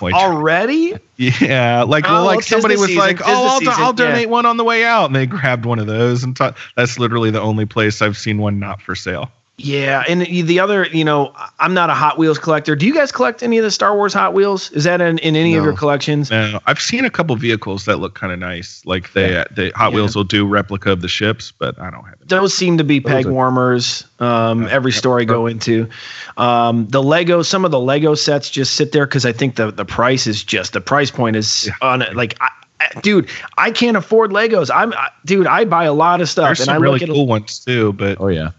toy 0.00 0.10
drive. 0.10 0.14
already 0.14 0.96
Yeah, 1.16 1.84
like 1.84 2.04
Oh, 2.08 2.12
well, 2.12 2.24
like 2.24 2.42
somebody 2.42 2.74
was 2.76 2.86
season, 2.86 2.98
like, 2.98 3.20
"Oh, 3.20 3.46
I'll, 3.46 3.60
do- 3.60 3.70
I'll 3.70 3.92
donate 3.92 4.22
yeah. 4.22 4.26
one 4.26 4.46
on 4.46 4.56
the 4.56 4.64
way 4.64 4.84
out," 4.84 5.04
and 5.06 5.14
they 5.14 5.26
grabbed 5.26 5.64
one 5.66 5.78
of 5.78 5.86
those, 5.86 6.24
and 6.24 6.36
t- 6.36 6.48
that's 6.76 6.98
literally 6.98 7.30
the 7.30 7.40
only 7.40 7.66
place 7.66 8.02
I've 8.02 8.16
seen 8.18 8.38
one 8.38 8.58
not 8.58 8.82
for 8.82 8.96
sale. 8.96 9.30
Yeah 9.62 10.02
and 10.08 10.22
the 10.22 10.58
other 10.58 10.86
you 10.86 11.04
know 11.04 11.32
i'm 11.58 11.74
not 11.74 11.90
a 11.90 11.94
hot 11.94 12.16
wheels 12.18 12.38
collector 12.38 12.74
do 12.74 12.86
you 12.86 12.94
guys 12.94 13.12
collect 13.12 13.42
any 13.42 13.58
of 13.58 13.64
the 13.64 13.70
star 13.70 13.94
wars 13.94 14.12
hot 14.14 14.32
wheels 14.34 14.70
is 14.72 14.84
that 14.84 15.00
in, 15.00 15.18
in 15.18 15.36
any 15.36 15.54
of 15.54 15.64
your 15.64 15.76
collections 15.76 16.30
Now, 16.30 16.60
I've 16.66 16.80
seen 16.80 17.04
a 17.04 17.10
couple 17.10 17.36
vehicles 17.36 17.84
that 17.84 17.98
look 17.98 18.14
kind 18.14 18.32
of 18.32 18.38
nice, 18.38 18.82
like 18.86 19.12
they, 19.12 19.44
they 19.50 19.70
Hot 19.70 19.92
Wheels 19.92 20.16
will 20.16 20.24
do 20.24 20.46
replica 20.46 20.92
of 20.92 21.00
the 21.02 21.08
ships, 21.08 21.52
but 21.58 21.78
I 21.78 21.90
don't 21.90 22.04
have 22.04 22.14
it. 22.20 22.28
those 22.28 22.54
seem 22.54 22.78
to 22.78 22.84
be 22.84 23.00
peg 23.00 23.26
are- 23.26 23.32
warmers 23.32 24.04
um, 24.20 24.66
every 24.68 24.92
store 24.92 25.20
I 25.20 25.24
go 25.24 25.46
into. 25.46 25.88
Um, 26.36 26.86
the 26.88 27.02
Lego, 27.02 27.42
some 27.42 27.64
of 27.64 27.70
the 27.70 27.80
Lego 27.80 28.14
sets 28.14 28.50
just 28.50 28.74
sit 28.76 28.92
there 28.92 29.06
because 29.06 29.24
I 29.26 29.32
think 29.32 29.56
the 29.56 29.70
the 29.70 29.84
price 29.84 30.26
is 30.26 30.42
just 30.44 30.72
the 30.72 30.80
price 30.80 31.10
point 31.10 31.36
is 31.36 31.68
on 31.82 32.02
it. 32.02 32.14
Like, 32.16 32.36
I, 32.40 32.50
I- 32.80 33.00
dude, 33.00 33.28
I 33.58 33.70
can't 33.70 33.96
afford 33.96 34.30
Legos. 34.30 34.70
I'm, 34.74 34.92
I, 34.94 35.08
dude, 35.24 35.46
I 35.46 35.64
buy 35.64 35.84
a 35.84 35.92
lot 35.92 36.20
of 36.20 36.28
stuff, 36.28 36.46
There's 36.48 36.60
and 36.60 36.66
some 36.66 36.74
I 36.74 36.78
really 36.78 37.00
look 37.00 37.08
at. 37.08 37.08
cool 37.14 37.26
ones 37.26 37.58
too, 37.58 37.92
but 37.94 38.18
Oh 38.20 38.28
yeah. 38.28 38.50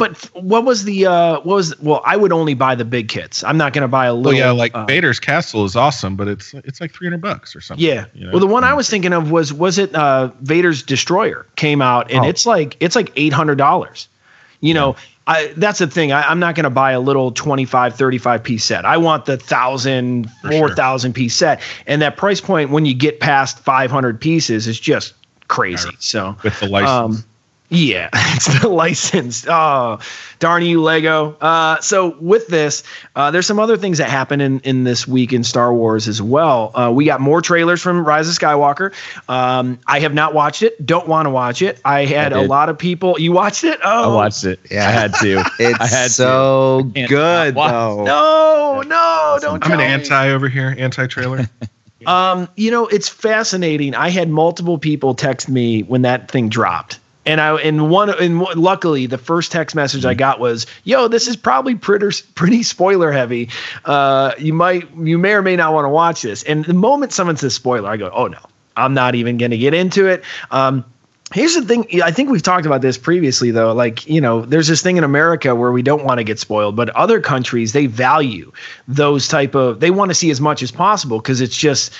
But 0.00 0.16
what 0.42 0.64
was 0.64 0.84
the 0.84 1.06
uh, 1.06 1.34
what 1.40 1.46
was? 1.54 1.78
Well, 1.80 2.02
I 2.04 2.16
would 2.16 2.32
only 2.32 2.54
buy 2.54 2.74
the 2.74 2.84
big 2.84 3.08
kits. 3.08 3.44
I'm 3.44 3.56
not 3.56 3.72
going 3.72 3.82
to 3.82 3.88
buy 3.88 4.06
a 4.06 4.14
little. 4.14 4.32
well, 4.32 4.38
yeah, 4.38 4.50
like 4.50 4.74
uh, 4.74 4.84
Vader's 4.86 5.20
castle 5.20 5.64
is 5.64 5.76
awesome, 5.76 6.16
but 6.16 6.26
it's 6.26 6.52
it's 6.54 6.80
like 6.80 6.92
300 6.92 7.20
bucks 7.20 7.54
or 7.54 7.60
something. 7.60 7.84
Yeah. 7.86 8.06
you 8.14 8.24
know? 8.26 8.32
Well, 8.32 8.40
the 8.40 8.46
one 8.46 8.64
I 8.64 8.74
was 8.74 8.90
thinking 8.90 9.12
of 9.12 9.30
was 9.30 9.52
was 9.52 9.78
it 9.78 9.94
uh, 9.94 10.32
Vader's 10.40 10.82
Destroyer 10.82 11.46
came 11.56 11.80
out 11.82 12.10
and 12.10 12.24
Oh. 12.24 12.28
it's 12.28 12.46
like 12.46 12.76
it's 12.80 12.96
like 12.96 13.12
eight 13.16 13.32
hundred 13.32 13.56
dollars. 13.58 14.08
You 14.62 14.74
know, 14.74 14.96
I 15.26 15.54
that's 15.56 15.78
the 15.78 15.86
thing. 15.86 16.12
I, 16.12 16.22
I'm 16.22 16.38
not 16.38 16.54
going 16.54 16.64
to 16.64 16.70
buy 16.70 16.92
a 16.92 17.00
little 17.00 17.32
25, 17.32 17.94
35 17.96 18.42
piece 18.42 18.62
set. 18.64 18.84
I 18.84 18.98
want 18.98 19.24
the 19.24 19.38
thousand, 19.38 20.30
For 20.42 20.50
four 20.50 20.76
sure. 20.76 21.12
piece 21.12 21.34
set, 21.34 21.62
and 21.86 22.02
that 22.02 22.18
price 22.18 22.42
point 22.42 22.68
when 22.70 22.84
you 22.84 22.92
get 22.92 23.20
past 23.20 23.58
five 23.60 23.90
hundred 23.90 24.20
pieces 24.20 24.66
is 24.66 24.78
just 24.78 25.14
crazy. 25.48 25.90
So 25.98 26.36
with 26.42 26.60
the 26.60 26.66
license. 26.68 26.90
um, 27.20 27.24
yeah, 27.70 28.08
it's 28.14 28.60
the 28.60 28.68
license. 28.68 29.46
Oh, 29.48 30.00
darn 30.40 30.62
you, 30.64 30.82
Lego. 30.82 31.36
Uh, 31.40 31.80
so 31.80 32.16
with 32.20 32.48
this, 32.48 32.82
uh, 33.16 33.30
there's 33.30 33.46
some 33.46 33.58
other 33.60 33.76
things 33.76 33.98
that 33.98 34.10
happen 34.10 34.40
in, 34.40 34.60
in 34.60 34.84
this 34.84 35.06
week 35.06 35.32
in 35.32 35.44
Star 35.44 35.72
Wars 35.72 36.08
as 36.08 36.20
well. 36.20 36.72
Uh, 36.74 36.90
we 36.92 37.04
got 37.04 37.20
more 37.20 37.40
trailers 37.40 37.80
from 37.80 38.04
Rise 38.04 38.28
of 38.28 38.34
Skywalker. 38.34 38.92
Um, 39.28 39.78
I 39.86 40.00
have 40.00 40.12
not 40.12 40.34
watched 40.34 40.62
it. 40.62 40.84
Don't 40.84 41.06
want 41.08 41.26
to 41.26 41.30
watch 41.30 41.62
it. 41.62 41.80
I 41.84 42.04
had 42.06 42.32
I 42.32 42.42
a 42.42 42.46
lot 42.46 42.68
of 42.68 42.76
people. 42.76 43.18
You 43.20 43.32
watched 43.32 43.64
it? 43.64 43.78
Oh, 43.84 44.12
I 44.12 44.14
watched 44.14 44.44
it. 44.44 44.58
Yeah. 44.70 44.88
I 44.88 44.90
had 44.90 45.14
to. 45.14 45.44
It's 45.60 45.80
I 45.80 45.86
had 45.86 46.10
so 46.10 46.90
to. 46.94 47.06
Good 47.06 47.54
not 47.54 47.72
watch- 47.72 47.72
though. 47.72 48.04
No, 48.04 48.82
no, 48.82 49.38
don't. 49.40 49.64
I'm 49.64 49.72
an 49.72 49.78
tell 49.78 49.78
me. 49.78 49.84
anti 49.84 50.28
over 50.30 50.48
here, 50.48 50.74
anti 50.76 51.06
trailer. 51.06 51.48
Um, 52.06 52.48
you 52.56 52.70
know, 52.70 52.86
it's 52.86 53.10
fascinating. 53.10 53.94
I 53.94 54.08
had 54.08 54.30
multiple 54.30 54.78
people 54.78 55.14
text 55.14 55.50
me 55.50 55.82
when 55.82 56.00
that 56.00 56.30
thing 56.30 56.48
dropped. 56.48 56.98
And 57.30 57.40
I 57.40 57.54
and 57.58 57.90
one 57.90 58.10
and 58.10 58.40
luckily 58.40 59.06
the 59.06 59.16
first 59.16 59.52
text 59.52 59.76
message 59.76 60.04
I 60.04 60.14
got 60.14 60.40
was, 60.40 60.66
"Yo, 60.82 61.06
this 61.06 61.28
is 61.28 61.36
probably 61.36 61.76
pretty 61.76 62.08
pretty 62.34 62.64
spoiler 62.64 63.12
heavy. 63.12 63.50
Uh, 63.84 64.32
you 64.36 64.52
might 64.52 64.88
you 64.96 65.16
may 65.16 65.34
or 65.34 65.42
may 65.42 65.54
not 65.54 65.72
want 65.72 65.84
to 65.84 65.90
watch 65.90 66.22
this." 66.22 66.42
And 66.42 66.64
the 66.64 66.74
moment 66.74 67.12
someone 67.12 67.36
says 67.36 67.54
spoiler, 67.54 67.88
I 67.88 67.96
go, 67.98 68.10
"Oh 68.12 68.26
no, 68.26 68.40
I'm 68.76 68.94
not 68.94 69.14
even 69.14 69.38
going 69.38 69.52
to 69.52 69.58
get 69.58 69.74
into 69.74 70.08
it." 70.08 70.24
Um, 70.50 70.84
Here's 71.32 71.54
the 71.54 71.62
thing. 71.62 72.02
I 72.02 72.10
think 72.10 72.28
we've 72.28 72.42
talked 72.42 72.66
about 72.66 72.82
this 72.82 72.98
previously, 72.98 73.52
though. 73.52 73.72
Like, 73.72 74.04
you 74.08 74.20
know, 74.20 74.40
there's 74.40 74.66
this 74.66 74.82
thing 74.82 74.96
in 74.96 75.04
America 75.04 75.54
where 75.54 75.70
we 75.70 75.80
don't 75.80 76.04
want 76.04 76.18
to 76.18 76.24
get 76.24 76.40
spoiled, 76.40 76.74
but 76.74 76.90
other 76.90 77.20
countries 77.20 77.72
they 77.72 77.86
value 77.86 78.50
those 78.88 79.28
type 79.28 79.54
of. 79.54 79.78
They 79.78 79.92
want 79.92 80.10
to 80.10 80.14
see 80.16 80.30
as 80.30 80.40
much 80.40 80.60
as 80.60 80.72
possible 80.72 81.18
because 81.18 81.40
it's 81.40 81.56
just 81.56 81.92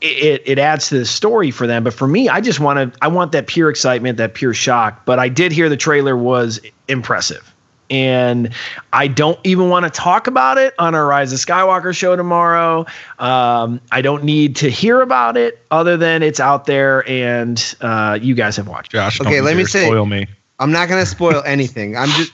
it 0.00 0.42
it 0.46 0.58
adds 0.58 0.88
to 0.88 0.98
the 0.98 1.04
story 1.04 1.50
for 1.50 1.66
them. 1.66 1.84
But 1.84 1.94
for 1.94 2.06
me, 2.06 2.28
I 2.28 2.40
just 2.40 2.60
want 2.60 2.94
to. 2.94 2.98
I 3.02 3.08
want 3.08 3.32
that 3.32 3.46
pure 3.46 3.68
excitement, 3.70 4.18
that 4.18 4.34
pure 4.34 4.54
shock. 4.54 5.04
But 5.04 5.18
I 5.18 5.28
did 5.28 5.52
hear 5.52 5.68
the 5.68 5.76
trailer 5.76 6.16
was 6.16 6.60
impressive. 6.88 7.54
And 7.90 8.52
I 8.92 9.08
don't 9.08 9.40
even 9.44 9.70
want 9.70 9.84
to 9.86 9.90
talk 9.90 10.26
about 10.26 10.58
it 10.58 10.74
on 10.78 10.94
our 10.94 11.06
Rise 11.06 11.32
of 11.32 11.38
Skywalker 11.38 11.96
show 11.96 12.16
tomorrow. 12.16 12.84
Um, 13.18 13.80
I 13.90 14.02
don't 14.02 14.24
need 14.24 14.56
to 14.56 14.70
hear 14.70 15.00
about 15.00 15.38
it 15.38 15.64
other 15.70 15.96
than 15.96 16.22
it's 16.22 16.38
out 16.38 16.66
there 16.66 17.08
and 17.08 17.74
uh, 17.80 18.18
you 18.20 18.34
guys 18.34 18.56
have 18.58 18.68
watched. 18.68 18.92
Josh, 18.92 19.18
Okay, 19.22 19.40
let 19.40 19.56
me 19.56 19.62
dare 19.62 19.68
say- 19.68 19.86
spoil 19.86 20.04
me. 20.04 20.26
I'm 20.60 20.70
not 20.70 20.88
gonna 20.90 21.06
spoil 21.06 21.42
anything. 21.46 21.96
I'm 21.96 22.08
just 22.10 22.32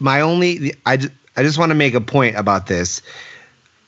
my 0.00 0.22
only. 0.22 0.74
I 0.86 0.96
just 0.96 1.12
I 1.36 1.42
just 1.42 1.58
want 1.58 1.70
to 1.70 1.74
make 1.76 1.94
a 1.94 2.00
point 2.00 2.34
about 2.36 2.66
this. 2.66 3.00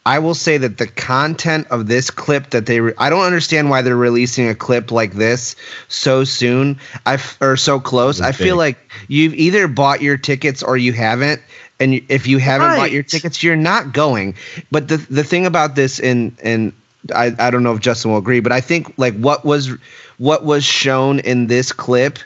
I 0.09 0.19
will 0.19 0.35
say 0.35 0.57
that 0.57 0.79
the 0.79 0.87
content 0.87 1.67
of 1.71 1.87
this 1.87 2.11
clip 2.11 2.51
that 2.51 2.65
they 2.67 2.81
re- 2.81 2.95
I 2.97 3.11
don't 3.11 3.25
understand 3.25 3.69
why 3.69 3.83
they're 3.83 3.95
releasing 3.97 4.49
a 4.49 4.55
clip 4.55 4.91
like 4.91 5.13
this 5.13 5.55
so 5.89 6.25
soon. 6.25 6.79
I 7.05 7.15
f- 7.15 7.37
or 7.43 7.57
so 7.59 7.79
close. 7.79 8.21
I 8.21 8.33
feel 8.33 8.57
like 8.57 8.79
you've 9.09 9.35
either 9.35 9.69
bought 9.69 10.01
your 10.01 10.17
tickets 10.17 10.63
or 10.63 10.77
you 10.79 10.93
haven't. 10.95 11.43
And 11.79 11.95
you- 11.95 12.05
if 12.09 12.27
you 12.27 12.39
haven't 12.39 12.69
bought 12.79 12.91
your 12.91 13.03
tickets, 13.03 13.43
you're 13.43 13.55
not 13.57 13.93
going. 13.93 14.35
But 14.71 14.89
the 14.89 14.97
the 15.11 15.25
thing 15.25 15.45
about 15.47 15.75
this, 15.75 16.01
and 16.01 16.35
and 16.43 16.73
I, 17.15 17.35
I 17.39 17.51
don't 17.51 17.63
know 17.63 17.75
if 17.75 17.81
Justin 17.81 18.11
will 18.11 18.19
agree, 18.19 18.41
but 18.41 18.51
I 18.53 18.61
think 18.63 18.93
like 18.97 19.15
what 19.19 19.45
was 19.45 19.71
what 20.19 20.45
was 20.45 20.65
shown 20.65 21.21
in 21.21 21.47
this 21.49 21.71
clip 21.71 22.19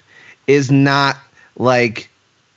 is 0.47 0.71
not 0.71 1.17
like 1.59 2.09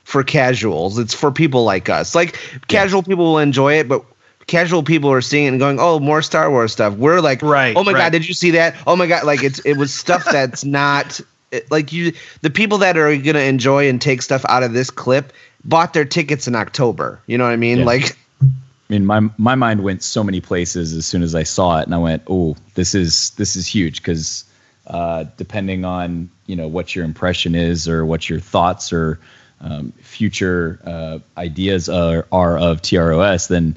for 0.04 0.22
casuals. 0.22 0.98
It's 0.98 1.14
for 1.14 1.32
people 1.32 1.64
like 1.64 1.88
us. 1.88 2.14
Like 2.14 2.38
casual 2.68 3.02
people 3.02 3.24
will 3.32 3.38
enjoy 3.38 3.74
it, 3.80 3.88
but 3.88 4.04
casual 4.46 4.82
people 4.82 5.10
are 5.10 5.20
seeing 5.20 5.46
it 5.46 5.48
and 5.48 5.58
going, 5.58 5.78
"Oh, 5.80 5.98
more 5.98 6.22
Star 6.22 6.50
Wars 6.50 6.72
stuff." 6.72 6.94
We're 6.94 7.20
like, 7.20 7.42
Right, 7.42 7.76
Oh 7.76 7.84
my 7.84 7.92
right. 7.92 7.98
god, 8.04 8.12
did 8.12 8.26
you 8.28 8.34
see 8.34 8.52
that? 8.52 8.74
Oh 8.86 8.96
my 8.96 9.06
god, 9.06 9.24
like 9.24 9.42
it's 9.42 9.58
it 9.60 9.76
was 9.76 9.92
stuff 9.92 10.24
that's 10.30 10.64
not 10.64 11.20
it- 11.50 11.70
like 11.70 11.92
you. 11.92 12.12
The 12.42 12.50
people 12.50 12.78
that 12.78 12.96
are 12.96 13.16
gonna 13.16 13.40
enjoy 13.40 13.88
and 13.88 14.00
take 14.00 14.22
stuff 14.22 14.44
out 14.48 14.62
of 14.62 14.72
this 14.72 14.90
clip 14.90 15.32
bought 15.64 15.92
their 15.94 16.04
tickets 16.04 16.46
in 16.46 16.54
October. 16.54 17.20
You 17.26 17.38
know 17.38 17.44
what 17.44 17.52
I 17.52 17.56
mean? 17.56 17.78
Yeah. 17.78 17.84
Like, 17.84 18.16
I 18.42 18.46
mean, 18.88 19.04
my 19.06 19.28
my 19.36 19.54
mind 19.56 19.82
went 19.82 20.02
so 20.02 20.22
many 20.22 20.40
places 20.40 20.92
as 20.94 21.06
soon 21.06 21.22
as 21.22 21.34
I 21.34 21.42
saw 21.42 21.80
it, 21.80 21.86
and 21.86 21.94
I 21.94 21.98
went, 21.98 22.22
"Oh, 22.28 22.56
this 22.74 22.94
is 22.94 23.30
this 23.30 23.56
is 23.56 23.66
huge." 23.66 24.00
Because 24.00 24.44
uh, 24.86 25.24
depending 25.36 25.84
on 25.84 26.30
you 26.46 26.54
know 26.54 26.68
what 26.68 26.94
your 26.94 27.04
impression 27.04 27.56
is, 27.56 27.88
or 27.88 28.06
what 28.06 28.30
your 28.30 28.38
thoughts 28.38 28.92
or 28.92 29.18
um, 29.60 29.90
future 30.02 30.78
uh, 30.84 31.18
ideas 31.36 31.88
are 31.88 32.26
are 32.30 32.56
of 32.58 32.80
TROS, 32.82 33.48
then 33.48 33.76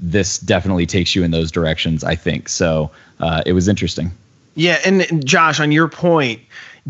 this 0.00 0.38
definitely 0.38 0.86
takes 0.86 1.14
you 1.14 1.22
in 1.22 1.30
those 1.30 1.50
directions. 1.50 2.02
I 2.04 2.14
think 2.14 2.48
so. 2.48 2.90
Uh, 3.20 3.42
it 3.46 3.52
was 3.52 3.68
interesting. 3.68 4.10
Yeah, 4.54 4.78
and, 4.84 5.24
Josh, 5.24 5.60
on 5.60 5.72
your 5.72 5.88
point, 5.88 6.40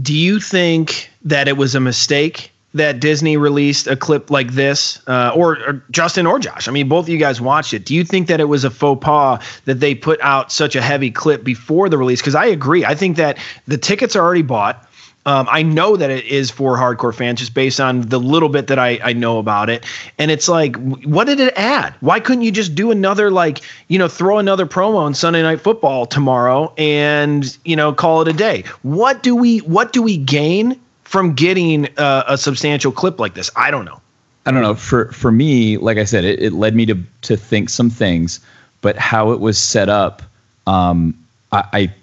do 0.01 0.15
you 0.15 0.41
think 0.41 1.11
that 1.25 1.49
it 1.49 1.57
was 1.57 1.75
a 1.75 1.81
mistake 1.81 2.53
that 2.73 3.01
Disney 3.01 3.37
released 3.37 3.89
a 3.89 3.97
clip 3.97 4.31
like 4.31 4.53
this, 4.53 5.01
uh, 5.09 5.33
or, 5.35 5.59
or 5.67 5.85
Justin 5.91 6.25
or 6.27 6.39
Josh? 6.39 6.69
I 6.69 6.71
mean, 6.71 6.89
both 6.89 7.07
of 7.07 7.09
you 7.09 7.19
guys 7.19 7.41
watched 7.41 7.75
it. 7.75 7.85
Do 7.85 7.95
you 7.95 8.05
think 8.05 8.29
that 8.29 8.39
it 8.39 8.45
was 8.45 8.65
a 8.65 8.71
faux 8.71 9.05
pas 9.05 9.45
that 9.65 9.81
they 9.81 9.95
put 9.95 10.21
out 10.21 10.53
such 10.53 10.77
a 10.77 10.81
heavy 10.81 11.11
clip 11.11 11.43
before 11.43 11.89
the 11.89 11.99
release? 11.99 12.21
Because 12.21 12.37
I 12.37 12.47
agree. 12.47 12.85
I 12.85 12.95
think 12.95 13.17
that 13.17 13.39
the 13.67 13.77
tickets 13.77 14.15
are 14.15 14.25
already 14.25 14.43
bought. 14.43 14.87
Um, 15.27 15.47
I 15.51 15.63
know 15.63 15.97
that 15.97 16.11
it 16.11 16.25
is 16.25 16.51
for 16.51 16.77
hardcore 16.79 17.15
fans 17.15 17.41
just 17.41 17.53
based 17.53 17.79
on 17.79 18.01
the 18.03 18.19
little 18.19 18.49
bit 18.49 18.69
that 18.69 18.79
I, 18.79 18.99
I 19.03 19.13
know 19.13 19.39
about 19.39 19.69
it. 19.69 19.85
And 20.19 20.31
it's 20.31 20.49
like, 20.49 20.77
what 21.05 21.27
did 21.27 21.41
it 21.41 21.53
add? 21.57 21.95
Why 22.01 22.21
couldn't 22.21 22.43
you 22.43 22.51
just 22.51 22.75
do 22.75 22.91
another, 22.91 23.31
like, 23.31 23.61
you 23.89 23.99
know, 23.99 24.09
throw 24.09 24.39
another 24.39 24.65
promo 24.65 24.97
on 24.97 25.13
Sunday 25.13 25.43
Night 25.43 25.61
Football 25.61 26.07
tomorrow 26.07 26.73
and, 26.79 27.57
you 27.67 27.77
know, 27.77 27.93
call 27.93 28.23
it 28.23 28.29
a 28.29 28.33
day? 28.33 28.65
What 28.83 29.23
do 29.23 29.37
we, 29.37 29.59
what 29.59 29.93
do 29.93 30.01
we 30.01 30.17
gain 30.17 30.81
from 31.05 31.35
getting 31.35 31.87
uh, 31.99 32.25
a 32.27 32.39
substantial 32.39 32.91
clip 32.91 33.21
like 33.21 33.35
this? 33.35 33.51
I 33.57 33.71
don't 33.71 33.85
know. 33.85 34.01
I 34.47 34.53
don't 34.53 34.63
know. 34.63 34.75
For 34.75 35.13
for 35.13 35.31
me, 35.31 35.77
like 35.77 35.99
I 35.99 36.05
said, 36.05 36.25
it, 36.25 36.43
it 36.43 36.53
led 36.55 36.75
me 36.75 36.87
to 36.87 36.99
to 37.23 37.37
think 37.37 37.69
some 37.69 37.91
things, 37.91 38.41
but 38.81 38.97
how 38.97 39.33
it 39.33 39.41
was 39.41 39.59
set 39.59 39.91
up, 39.91 40.23
um, 40.67 41.15
I, 41.53 41.65
I, 41.73 41.95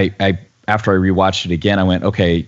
I, 0.00 0.14
I 0.20 0.38
after 0.68 0.92
I 0.92 0.94
rewatched 0.94 1.46
it 1.46 1.50
again, 1.50 1.80
I 1.80 1.82
went, 1.82 2.04
okay, 2.04 2.46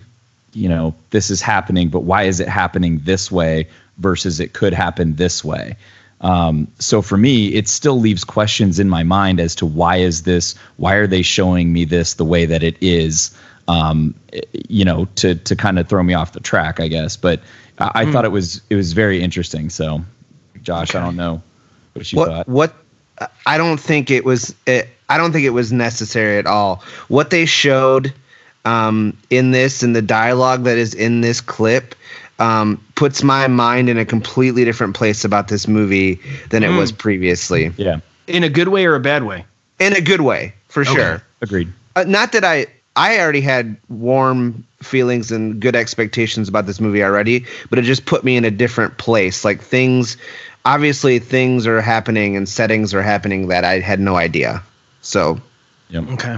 you 0.53 0.69
know, 0.69 0.95
this 1.09 1.29
is 1.29 1.41
happening, 1.41 1.89
but 1.89 2.01
why 2.01 2.23
is 2.23 2.39
it 2.39 2.47
happening 2.47 2.99
this 3.03 3.31
way 3.31 3.67
versus 3.97 4.39
it 4.39 4.53
could 4.53 4.73
happen 4.73 5.15
this 5.15 5.43
way? 5.43 5.75
Um, 6.21 6.67
so 6.79 7.01
for 7.01 7.17
me, 7.17 7.47
it 7.53 7.67
still 7.67 7.99
leaves 7.99 8.23
questions 8.23 8.79
in 8.79 8.89
my 8.89 9.03
mind 9.03 9.39
as 9.41 9.55
to 9.55 9.65
why 9.65 9.97
is 9.97 10.23
this? 10.23 10.55
Why 10.77 10.95
are 10.95 11.07
they 11.07 11.21
showing 11.21 11.73
me 11.73 11.83
this 11.85 12.13
the 12.13 12.25
way 12.25 12.45
that 12.45 12.63
it 12.63 12.77
is? 12.81 13.35
Um, 13.67 14.15
you 14.69 14.85
know, 14.85 15.05
to 15.15 15.35
to 15.35 15.55
kind 15.55 15.79
of 15.79 15.87
throw 15.87 16.03
me 16.03 16.13
off 16.13 16.33
the 16.33 16.39
track, 16.39 16.79
I 16.79 16.87
guess. 16.87 17.17
But 17.17 17.41
I, 17.79 17.91
I 17.95 18.05
Hmm. 18.05 18.11
thought 18.11 18.25
it 18.25 18.31
was 18.31 18.61
it 18.69 18.75
was 18.75 18.93
very 18.93 19.21
interesting. 19.21 19.69
So, 19.69 20.01
Josh, 20.61 20.95
I 20.95 20.99
don't 21.01 21.15
know 21.15 21.41
what 21.93 22.11
you 22.11 22.19
what 22.19 22.27
thought. 22.29 22.47
what 22.47 22.73
I 23.45 23.57
don't 23.57 23.79
think 23.79 24.11
it 24.11 24.23
was 24.25 24.55
it, 24.65 24.89
I 25.09 25.17
don't 25.17 25.31
think 25.31 25.45
it 25.45 25.51
was 25.51 25.71
necessary 25.73 26.37
at 26.37 26.45
all. 26.45 26.83
What 27.07 27.29
they 27.29 27.45
showed 27.45 28.13
um, 28.65 29.17
in 29.29 29.51
this 29.51 29.83
and 29.83 29.95
the 29.95 30.01
dialogue 30.01 30.63
that 30.63 30.77
is 30.77 30.93
in 30.93 31.21
this 31.21 31.41
clip 31.41 31.95
um, 32.39 32.83
puts 32.95 33.23
my 33.23 33.47
mind 33.47 33.89
in 33.89 33.97
a 33.97 34.05
completely 34.05 34.65
different 34.65 34.95
place 34.95 35.23
about 35.25 35.47
this 35.49 35.67
movie 35.67 36.15
than 36.49 36.63
it 36.63 36.69
Mm. 36.69 36.77
was 36.77 36.91
previously. 36.91 37.71
Yeah, 37.77 37.99
In 38.27 38.43
a 38.43 38.49
good 38.49 38.69
way 38.69 38.85
or 38.85 38.95
a 38.95 38.99
bad 38.99 39.23
way? 39.23 39.45
in 39.79 39.93
a 39.93 40.01
good 40.01 40.21
way 40.21 40.53
for 40.69 40.85
sure. 40.85 41.21
agreed. 41.41 41.71
Uh, 41.95 42.03
not 42.07 42.31
that 42.31 42.43
I 42.45 42.67
I 42.95 43.19
already 43.19 43.41
had 43.41 43.75
warm 43.89 44.63
feelings 44.83 45.31
and 45.31 45.59
good 45.59 45.75
expectations 45.75 46.47
about 46.47 46.67
this 46.67 46.79
movie 46.79 47.03
already, 47.03 47.45
but 47.69 47.79
it 47.79 47.83
just 47.83 48.05
put 48.05 48.23
me 48.23 48.37
in 48.37 48.45
a 48.45 48.51
different 48.51 48.97
place. 48.99 49.43
Like 49.43 49.61
things, 49.61 50.15
obviously, 50.63 51.17
things 51.19 51.65
are 51.65 51.81
happening 51.81 52.35
and 52.37 52.47
settings 52.47 52.93
are 52.93 53.01
happening 53.01 53.47
that 53.47 53.63
I 53.65 53.79
had 53.79 53.99
no 53.99 54.15
idea. 54.15 54.61
So 55.01 55.39
yeah. 55.89 56.01
Okay. 56.13 56.37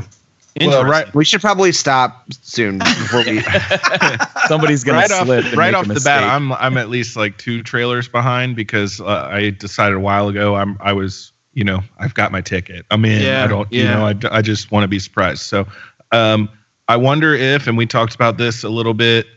Well, 0.61 0.85
right, 0.85 1.13
we 1.13 1.25
should 1.25 1.41
probably 1.41 1.73
stop 1.73 2.25
soon 2.41 2.79
before 2.79 3.23
we. 3.25 3.41
Somebody's 4.47 4.83
gonna 4.85 4.99
right 4.99 5.11
off, 5.11 5.25
slip. 5.25 5.45
and 5.45 5.57
right 5.57 5.73
make 5.73 5.75
a 5.75 5.77
off 5.79 5.87
the 5.87 6.01
bat, 6.05 6.23
I'm 6.23 6.53
I'm 6.53 6.77
at 6.77 6.89
least 6.89 7.17
like 7.17 7.37
two 7.37 7.61
trailers 7.61 8.07
behind 8.07 8.55
because 8.55 9.01
uh, 9.01 9.27
I 9.29 9.49
decided 9.49 9.95
a 9.95 9.99
while 9.99 10.29
ago 10.29 10.55
I'm 10.55 10.77
I 10.79 10.93
was 10.93 11.33
you 11.53 11.65
know 11.65 11.81
I've 11.99 12.13
got 12.13 12.31
my 12.31 12.39
ticket. 12.41 12.85
I'm 12.89 13.03
in. 13.03 13.21
Yeah, 13.21 13.43
I 13.43 13.47
don't 13.47 13.71
Yeah. 13.71 13.81
you 13.81 13.89
know 13.89 14.29
I, 14.31 14.37
I 14.37 14.41
just 14.41 14.71
want 14.71 14.85
to 14.85 14.87
be 14.87 14.99
surprised. 14.99 15.41
So 15.41 15.67
um, 16.13 16.49
I 16.87 16.95
wonder 16.95 17.33
if 17.33 17.67
and 17.67 17.77
we 17.77 17.85
talked 17.85 18.15
about 18.15 18.37
this 18.37 18.63
a 18.63 18.69
little 18.69 18.93
bit 18.93 19.27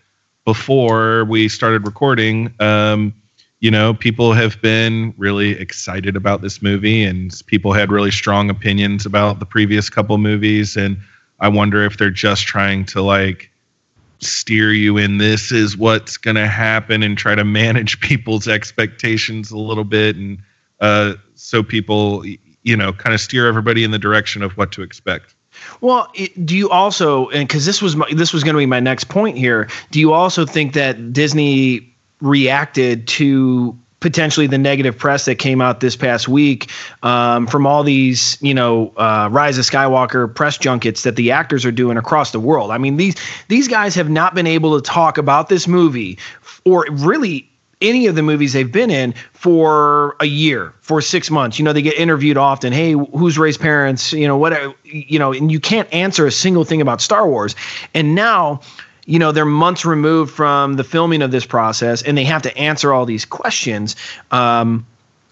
before 0.45 1.25
we 1.25 1.49
started 1.49 1.85
recording. 1.85 2.55
Um, 2.61 3.13
you 3.61 3.71
know, 3.71 3.93
people 3.93 4.33
have 4.33 4.61
been 4.63 5.13
really 5.17 5.59
excited 5.59 6.15
about 6.17 6.43
this 6.43 6.63
movie, 6.63 7.03
and 7.03 7.33
people 7.47 7.73
had 7.73 7.91
really 7.91 8.11
strong 8.11 8.51
opinions 8.51 9.05
about 9.05 9.41
the 9.41 9.47
previous 9.47 9.91
couple 9.91 10.17
movies. 10.19 10.77
And 10.77 10.99
I 11.41 11.49
wonder 11.49 11.85
if 11.85 11.99
they're 11.99 12.11
just 12.11 12.47
trying 12.47 12.85
to 12.87 13.03
like 13.03 13.51
steer 14.21 14.73
you 14.73 14.97
in 14.97 15.19
this 15.19 15.53
is 15.53 15.77
what's 15.77 16.17
going 16.17 16.35
to 16.37 16.49
happen 16.49 17.03
and 17.03 17.17
try 17.17 17.35
to 17.35 17.45
manage 17.45 18.01
people's 18.03 18.49
expectations 18.49 19.51
a 19.51 19.59
little 19.59 19.85
bit 19.85 20.17
and 20.17 20.39
uh, 20.81 21.15
so 21.35 21.63
people 21.63 22.25
you 22.63 22.77
know 22.77 22.93
kind 22.93 23.15
of 23.15 23.21
steer 23.21 23.47
everybody 23.47 23.85
in 23.85 23.91
the 23.91 23.99
direction 23.99 24.43
of 24.43 24.57
what 24.57 24.73
to 24.73 24.83
expect 24.83 25.37
Well, 25.81 26.13
do 26.45 26.57
you 26.57 26.71
also, 26.71 27.29
and 27.31 27.49
because 27.49 27.67
this 27.67 27.83
was 27.83 27.97
my, 27.97 28.09
this 28.13 28.33
was 28.33 28.45
going 28.45 28.55
to 28.55 28.59
be 28.59 28.67
my 28.67 28.79
next 28.79 29.09
point 29.09 29.37
here, 29.37 29.69
do 29.91 29.99
you 29.99 30.13
also 30.13 30.47
think 30.47 30.73
that 30.75 31.13
Disney 31.13 31.93
reacted 32.21 33.07
to 33.09 33.79
potentially 34.01 34.47
the 34.47 34.59
negative 34.59 34.97
press 34.97 35.25
that 35.25 35.37
came 35.37 35.61
out 35.61 35.81
this 35.81 35.97
past 35.97 36.29
week 36.29 36.71
um, 37.03 37.47
from 37.47 37.67
all 37.67 37.83
these, 37.83 38.41
you 38.41 38.55
know, 38.55 38.93
uh, 38.97 39.29
Rise 39.31 39.59
of 39.59 39.65
Skywalker 39.65 40.33
press 40.33 40.57
junkets 40.57 41.03
that 41.03 41.17
the 41.17 41.33
actors 41.33 41.65
are 41.65 41.73
doing 41.73 41.97
across 41.97 42.31
the 42.31 42.41
world? 42.41 42.71
I 42.71 42.79
mean, 42.79 42.97
these 42.97 43.17
these 43.49 43.67
guys 43.67 43.95
have 43.95 44.09
not 44.09 44.35
been 44.35 44.47
able 44.47 44.81
to 44.81 44.83
talk 44.83 45.19
about 45.19 45.49
this 45.49 45.67
movie 45.67 46.19
or 46.65 46.87
really 46.91 47.49
any 47.81 48.07
of 48.07 48.15
the 48.15 48.23
movies 48.23 48.53
they've 48.53 48.73
been 48.73 48.91
in 48.91 49.15
for 49.33 50.17
a 50.21 50.27
year, 50.27 50.75
for 50.81 51.01
six 51.01 51.31
months. 51.31 51.59
You 51.59 51.65
know, 51.65 51.73
they 51.73 51.83
get 51.83 51.95
interviewed 51.95 52.37
often. 52.37 52.73
Hey, 52.73 52.93
who's 52.93 53.39
Rey's 53.39 53.57
parents? 53.57 54.13
You 54.13 54.27
know, 54.27 54.37
what, 54.37 54.77
you 54.85 55.19
know, 55.19 55.33
and 55.33 55.53
you 55.53 55.61
can't 55.61 55.93
answer 55.93 56.27
a 56.27 56.33
single 56.33 56.65
thing 56.65 56.81
about 56.81 57.01
Star 57.01 57.29
Wars. 57.29 57.55
And 57.95 58.15
now, 58.15 58.61
you 59.09 59.19
know, 59.19 59.33
they're 59.33 59.47
months 59.47 59.87
removed 59.87 60.31
from 60.31 60.75
the 60.75 60.85
filming 60.85 61.23
of 61.23 61.31
this 61.31 61.47
process 61.47 62.03
and 62.03 62.17
they 62.17 62.25
have 62.25 62.43
to 62.43 62.57
answer 62.59 62.93
all 62.93 63.07
these 63.07 63.25
questions. 63.25 63.97
Um, 64.31 64.87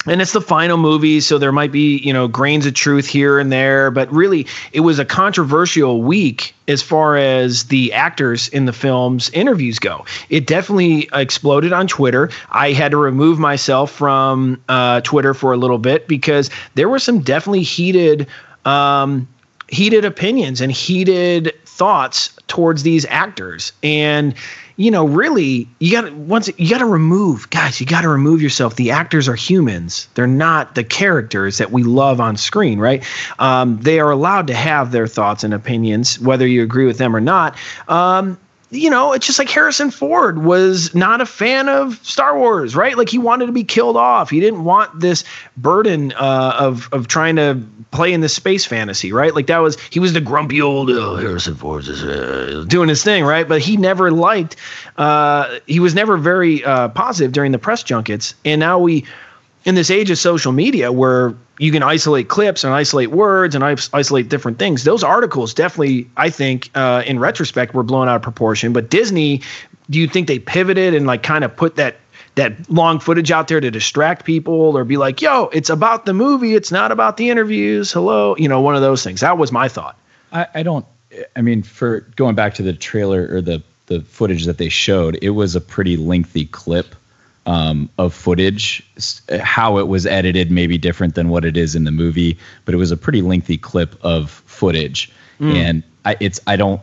and 0.07 0.23
it's 0.23 0.33
the 0.33 0.41
final 0.41 0.79
movie, 0.79 1.21
so 1.21 1.37
there 1.37 1.53
might 1.53 1.73
be, 1.73 1.99
you 1.99 2.13
know, 2.13 2.27
grains 2.27 2.65
of 2.65 2.75
truth 2.75 3.07
here 3.07 3.39
and 3.39 3.53
there. 3.53 3.91
But 3.91 4.11
really, 4.11 4.47
it 4.73 4.81
was 4.81 4.99
a 4.99 5.05
controversial 5.05 6.01
week 6.01 6.55
as 6.69 6.81
far 6.81 7.17
as 7.17 7.65
the 7.65 7.93
actors 7.93 8.49
in 8.49 8.65
the 8.65 8.73
film's 8.73 9.29
interviews 9.31 9.79
go. 9.79 10.07
It 10.31 10.47
definitely 10.47 11.09
exploded 11.13 11.73
on 11.73 11.87
Twitter. 11.87 12.31
I 12.51 12.73
had 12.73 12.93
to 12.93 12.97
remove 12.97 13.39
myself 13.39 13.91
from 13.91 14.63
uh, 14.69 15.01
Twitter 15.03 15.35
for 15.35 15.53
a 15.53 15.57
little 15.57 15.79
bit 15.79 16.09
because 16.09 16.51
there 16.77 16.89
were 16.89 17.01
some 17.01 17.21
definitely 17.21 17.63
heated. 17.63 18.27
Um, 18.65 19.29
heated 19.69 20.05
opinions 20.05 20.61
and 20.61 20.71
heated 20.71 21.53
thoughts 21.65 22.36
towards 22.49 22.83
these 22.83 23.05
actors. 23.07 23.73
And 23.83 24.35
you 24.79 24.91
know 24.91 25.07
really 25.07 25.67
you 25.79 25.91
got 25.91 26.03
to 26.03 26.13
once 26.13 26.51
you 26.59 26.69
got 26.69 26.79
to 26.79 26.87
remove 26.87 27.49
guys 27.49 27.81
you 27.81 27.87
got 27.87 28.03
to 28.03 28.09
remove 28.09 28.43
yourself. 28.43 28.77
The 28.77 28.91
actors 28.91 29.29
are 29.29 29.35
humans. 29.35 30.09
They're 30.15 30.27
not 30.27 30.75
the 30.75 30.85
characters 30.85 31.59
that 31.59 31.73
we 31.73 31.83
love 31.83 32.21
on 32.21 32.37
screen 32.37 32.79
right? 32.79 33.05
Um, 33.39 33.79
they 33.79 34.01
are 34.01 34.11
allowed 34.11 34.47
to 34.49 34.55
have 34.55 34.93
their 34.93 35.07
thoughts 35.07 35.45
and 35.45 35.55
opinions 35.55 36.21
whether 36.21 36.47
you 36.47 36.63
agree 36.63 36.87
with 36.87 36.99
them 36.99 37.17
or 37.17 37.21
not. 37.21 37.57
Um, 37.89 38.39
you 38.71 38.91
know, 38.91 39.13
it's 39.13 39.27
just 39.27 39.39
like 39.39 39.49
Harrison 39.49 39.91
Ford 39.93 40.45
was 40.45 40.93
not 40.95 41.21
a 41.21 41.27
fan 41.27 41.69
of 41.69 42.05
Star 42.05 42.37
Wars, 42.37 42.75
right? 42.75 42.97
Like 42.97 43.09
he 43.09 43.19
wanted 43.19 43.47
to 43.47 43.53
be 43.53 43.63
killed 43.63 43.97
off. 43.97 44.29
He 44.29 44.41
didn't 44.41 44.65
want 44.65 44.99
this 44.99 45.23
burden 45.57 46.13
uh, 46.15 46.57
of 46.59 46.89
of 46.93 47.07
trying 47.07 47.37
to 47.37 47.63
play 47.93 48.13
in 48.13 48.23
this 48.23 48.35
space 48.35 48.65
fantasy, 48.65 49.13
right? 49.13 49.35
Like 49.35 49.47
that 49.47 49.59
was 49.59 49.79
he 49.91 50.01
was 50.01 50.15
the 50.15 50.21
grumpy 50.21 50.61
old 50.61 50.91
oh, 50.91 51.17
Harrison 51.17 51.55
Ford 51.55 51.87
is 51.87 52.03
uh, 52.03 52.65
doing 52.67 52.89
his 52.89 53.05
thing, 53.05 53.25
right? 53.25 53.49
But 53.49 53.61
he 53.63 53.77
never 53.77 54.11
liked. 54.11 54.57
Uh, 54.97 55.61
he 55.67 55.79
was 55.79 55.95
never 55.95 56.17
very 56.17 56.65
uh, 56.65 56.89
positive 56.89 57.33
during 57.33 57.53
the 57.53 57.59
press 57.59 57.85
junkets, 57.85 58.35
and 58.45 58.59
now 58.59 58.81
we 58.81 59.05
in 59.65 59.77
this 59.77 59.91
age 59.91 60.11
of 60.11 60.19
social 60.19 60.53
media 60.53 60.91
where 60.91 61.35
you 61.59 61.73
can 61.73 61.83
isolate 61.83 62.29
clips 62.29 62.65
and 62.65 62.73
isolate 62.73 63.11
words 63.11 63.55
and 63.55 63.65
isolate 63.65 64.29
different 64.29 64.59
things. 64.59 64.85
Those 64.85 65.03
articles 65.03 65.55
definitely 65.55 66.09
i 66.17 66.31
think 66.31 66.71
uh, 66.75 67.03
in 67.07 67.19
retrospect 67.19 67.75
were 67.75 67.83
blown 67.83 68.09
out 68.09 68.17
of 68.17 68.23
proportion. 68.23 68.73
But 68.73 68.91
disney 68.91 69.43
do 69.91 69.99
you 69.99 70.09
think 70.09 70.27
they 70.27 70.39
pivoted 70.39 70.95
and 70.95 71.07
like 71.07 71.23
kind 71.23 71.45
of 71.45 71.57
put 71.57 71.77
that 71.77 71.97
that 72.35 72.71
long 72.71 73.01
footage 73.01 73.31
out 73.31 73.49
there 73.49 73.61
to 73.61 73.71
distract 73.71 74.25
people 74.25 74.77
or 74.77 74.85
be 74.85 74.97
like 74.97 75.23
yo 75.23 75.49
it's 75.53 75.71
about 75.71 76.07
the 76.07 76.15
movie. 76.15 76.55
It's 76.55 76.73
not 76.73 76.93
about 76.93 77.17
the 77.17 77.31
interviews. 77.31 77.93
Hello. 77.93 78.37
You 78.37 78.49
know 78.49 78.61
one 78.61 78.75
of 78.75 78.83
those 78.83 79.03
things. 79.03 79.21
That 79.21 79.39
was 79.39 79.53
my 79.53 79.69
thought. 79.69 79.99
I, 80.33 80.47
I 80.55 80.63
don't. 80.63 80.85
I 81.35 81.41
mean, 81.41 81.63
for 81.63 82.01
going 82.17 82.35
back 82.35 82.55
to 82.55 82.63
the 82.63 82.73
trailer 82.73 83.29
or 83.31 83.41
the 83.41 83.63
the 83.87 84.01
footage 84.03 84.45
that 84.47 84.59
they 84.59 84.69
showed, 84.69 85.17
it 85.23 85.31
was 85.31 85.55
a 85.55 85.61
pretty 85.61 85.97
lengthy 85.97 86.47
clip 86.47 86.95
um, 87.47 87.89
of 87.99 88.13
footage. 88.13 88.85
How 89.41 89.79
it 89.79 89.89
was 89.89 90.05
edited 90.07 90.51
may 90.51 90.67
be 90.67 90.79
different 90.79 91.15
than 91.15 91.29
what 91.29 91.45
it 91.45 91.57
is 91.57 91.75
in 91.75 91.85
the 91.85 91.93
movie, 91.93 92.37
but 92.65 92.75
it 92.75 92.79
was 92.79 92.91
a 92.91 92.97
pretty 92.97 93.23
lengthy 93.23 93.57
clip 93.57 93.97
of 94.05 94.31
footage, 94.31 95.11
and 95.41 95.83
I, 96.05 96.17
it's 96.21 96.41
I 96.47 96.57
don't. 96.57 96.81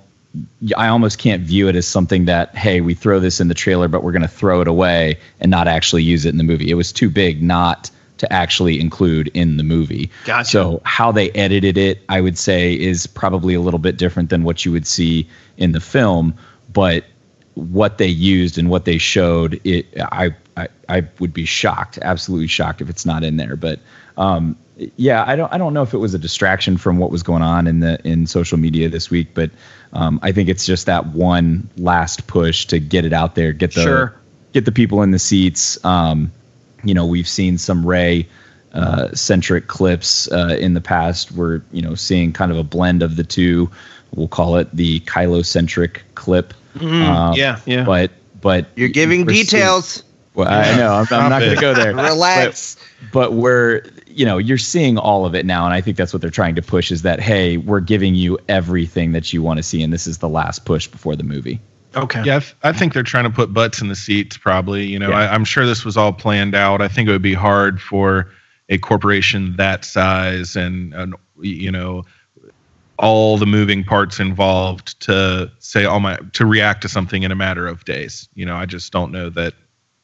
I 0.76 0.88
almost 0.88 1.19
can't 1.19 1.43
view 1.43 1.67
it 1.67 1.76
as 1.76 1.88
something 1.88 2.26
that 2.26 2.56
hey, 2.56 2.82
we 2.82 2.95
throw 2.95 3.19
this 3.19 3.39
in 3.39 3.49
the 3.49 3.54
trailer, 3.54 3.88
but 3.88 4.04
we're 4.04 4.12
going 4.12 4.23
to 4.23 4.28
throw 4.28 4.62
it 4.62 4.67
away 4.67 5.19
and 5.39 5.52
not 5.52 5.67
actually 5.67 6.02
use 6.04 6.26
it 6.26 6.30
in 6.30 6.38
the 6.38 6.43
movie. 6.43 6.71
It 6.71 6.76
was 6.76 6.91
too 6.91 7.10
big 7.10 7.43
not 7.43 7.91
to 8.17 8.32
actually 8.32 8.80
include 8.80 9.28
in 9.34 9.58
the 9.58 9.63
movie. 9.63 10.10
Gotcha. 10.26 10.49
So 10.49 10.82
how 10.86 11.12
they 11.12 11.30
edited 11.32 11.78
it, 11.78 12.02
I 12.10 12.21
would 12.21 12.38
say, 12.38 12.73
is 12.73 13.06
probably 13.06 13.54
a 13.54 13.62
little 13.62 13.80
bit 13.80 13.97
different 13.97 14.30
than 14.30 14.43
what 14.43 14.65
you 14.65 14.71
would 14.71 14.88
see 14.88 15.28
in 15.58 15.73
the 15.73 15.82
film. 15.82 16.34
But 16.71 17.04
what 17.56 17.97
they 17.97 18.08
used 18.08 18.58
and 18.58 18.69
what 18.69 18.86
they 18.86 18.97
showed, 18.97 19.60
it 19.63 19.86
I 19.97 20.36
I, 20.58 20.68
I 20.89 21.04
would 21.20 21.34
be 21.34 21.46
shocked, 21.46 21.98
absolutely 22.02 22.48
shocked 22.48 22.82
if 22.82 22.89
it's 22.89 23.06
not 23.06 23.24
in 23.24 23.38
there. 23.38 23.56
But 23.56 23.80
um, 24.18 24.56
yeah, 24.98 25.24
I 25.28 25.36
don't 25.36 25.52
I 25.54 25.58
don't 25.58 25.74
know 25.74 25.84
if 25.84 25.94
it 25.94 25.98
was 25.98 26.13
a 26.13 26.20
distraction 26.20 26.78
from 26.78 26.98
what 26.98 27.12
was 27.12 27.24
going 27.24 27.42
on 27.42 27.68
in 27.68 27.80
the 27.80 28.00
in 28.08 28.28
social 28.28 28.58
media 28.58 28.89
this 28.89 29.10
week, 29.10 29.30
but 29.34 29.50
um, 29.94 30.20
I 30.24 30.32
think 30.32 30.50
it's 30.50 30.66
just 30.66 30.86
that 30.86 31.08
one 31.08 31.70
last 31.78 32.28
push 32.28 32.66
to 32.68 32.80
get 32.80 33.06
it 33.06 33.13
out 33.13 33.36
there, 33.36 33.52
get 33.54 33.74
the 33.74 33.82
Sure. 33.84 34.13
get 34.52 34.66
the 34.66 34.72
people 34.72 35.02
in 35.04 35.12
the 35.12 35.20
seats. 35.20 35.84
Um, 35.86 36.32
you 36.84 36.94
know, 36.94 37.06
we've 37.06 37.28
seen 37.28 37.58
some 37.58 37.86
Rey 37.86 38.28
uh, 38.74 39.13
centric 39.13 39.68
clips 39.68 40.32
uh, 40.32 40.58
in 40.60 40.74
the 40.74 40.82
past. 40.82 41.32
We're 41.32 41.62
you 41.72 41.82
know 41.82 41.96
seeing 41.96 42.34
kind 42.34 42.52
of 42.52 42.58
a 42.58 42.63
blend 42.63 43.02
of 43.04 43.16
the 43.16 43.24
two. 43.24 43.70
We'll 44.16 44.28
call 44.28 44.58
it 44.58 44.70
the 44.76 45.00
Kylo 45.02 45.44
centric 45.46 46.04
clip. 46.16 46.54
Um, 46.80 47.34
yeah, 47.34 47.60
yeah. 47.66 47.84
But 47.84 48.12
but 48.42 48.66
You're 48.76 48.89
giving 48.89 49.26
we're 49.26 49.34
seeing- 49.34 49.46
details. 49.46 50.04
Well, 50.36 50.48
I 50.48 50.76
know. 50.78 50.93
I'm, 50.93 51.08
I'm 51.12 51.30
not 51.30 51.39
going 51.39 51.56
to 51.56 51.62
go 51.62 51.74
there. 51.74 51.93
Relax. 51.93 52.76
But, 52.76 53.12
but 53.12 53.34
we're, 53.34 53.84
you 54.08 54.26
know, 54.26 54.38
you're 54.38 54.58
seeing 54.58 54.98
all 54.98 55.26
of 55.26 55.36
it 55.36 55.46
now, 55.46 55.65
and 55.65 55.74
I 55.74 55.82
think 55.82 55.98
that's 55.98 56.13
what 56.13 56.22
they're 56.22 56.32
trying 56.32 56.56
to 56.56 56.62
push 56.62 56.91
is 56.91 57.02
that 57.04 57.19
hey, 57.19 57.58
we're 57.58 57.80
giving 57.80 58.15
you 58.15 58.39
everything 58.50 59.12
that 59.12 59.34
you 59.34 59.41
want 59.41 59.58
to 59.58 59.63
see, 59.63 59.84
and 59.84 59.91
this 59.91 60.08
is 60.08 60.19
the 60.19 60.30
last 60.30 60.65
push 60.65 60.88
before 60.88 61.15
the 61.15 61.24
movie. 61.24 61.60
Okay. 61.96 62.24
Yeah, 62.24 62.38
I, 62.38 62.39
th- 62.39 62.56
I 62.63 62.74
think 62.74 62.93
they're 62.93 63.04
trying 63.04 63.26
to 63.26 63.30
put 63.30 63.54
butts 63.54 63.80
in 63.82 63.88
the 63.88 63.96
seats. 63.96 64.38
Probably, 64.38 64.86
you 64.86 64.98
know, 64.98 65.10
Yeah. 65.10 65.17
I, 65.17 65.34
I'm 65.34 65.46
sure 65.46 65.65
this 65.65 65.86
was 65.86 65.96
all 65.96 66.12
planned 66.12 66.56
out. 66.56 66.82
I 66.82 66.88
think 66.88 67.08
it 67.08 67.12
would 67.12 67.22
be 67.22 67.36
hard 67.36 67.80
for 67.82 68.32
a 68.69 68.78
corporation 68.78 69.56
that 69.58 69.86
size 69.86 70.56
and, 70.56 70.93
and 70.93 71.15
you 71.41 71.72
know 71.72 72.04
all 72.98 73.38
the 73.38 73.46
moving 73.46 73.84
parts 73.84 74.19
involved 74.19 75.00
to 75.02 75.52
say 75.60 75.86
all 75.86 76.00
my 76.00 76.17
to 76.34 76.46
react 76.46 76.82
to 76.84 76.89
something 76.89 77.24
in 77.24 77.32
a 77.32 77.36
matter 77.36 77.67
of 77.67 77.86
days. 77.86 78.30
You 78.34 78.46
know, 78.46 78.56
I 78.56 78.65
just 78.65 78.91
don't 78.91 79.12
know 79.12 79.30
that 79.32 79.54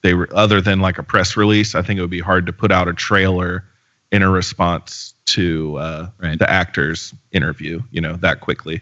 they 0.02 0.14
were 0.14 0.30
other 0.34 0.62
than 0.62 0.80
like 0.80 0.98
a 0.98 1.04
press 1.04 1.36
release. 1.38 1.76
I 1.76 1.82
think 1.82 1.98
it 1.98 2.02
would 2.02 2.10
be 2.10 2.20
hard 2.20 2.46
to 2.46 2.54
put 2.54 2.72
out 2.72 2.88
a 2.88 2.94
trailer 2.94 3.66
in 4.12 4.22
a 4.24 4.30
response 4.30 5.14
to 5.26 5.78
uh, 5.78 6.10
Right. 6.18 6.40
the 6.40 6.50
actor's 6.50 7.14
interview. 7.32 7.82
You 7.92 8.02
know, 8.02 8.16
that 8.18 8.40
quickly. 8.42 8.82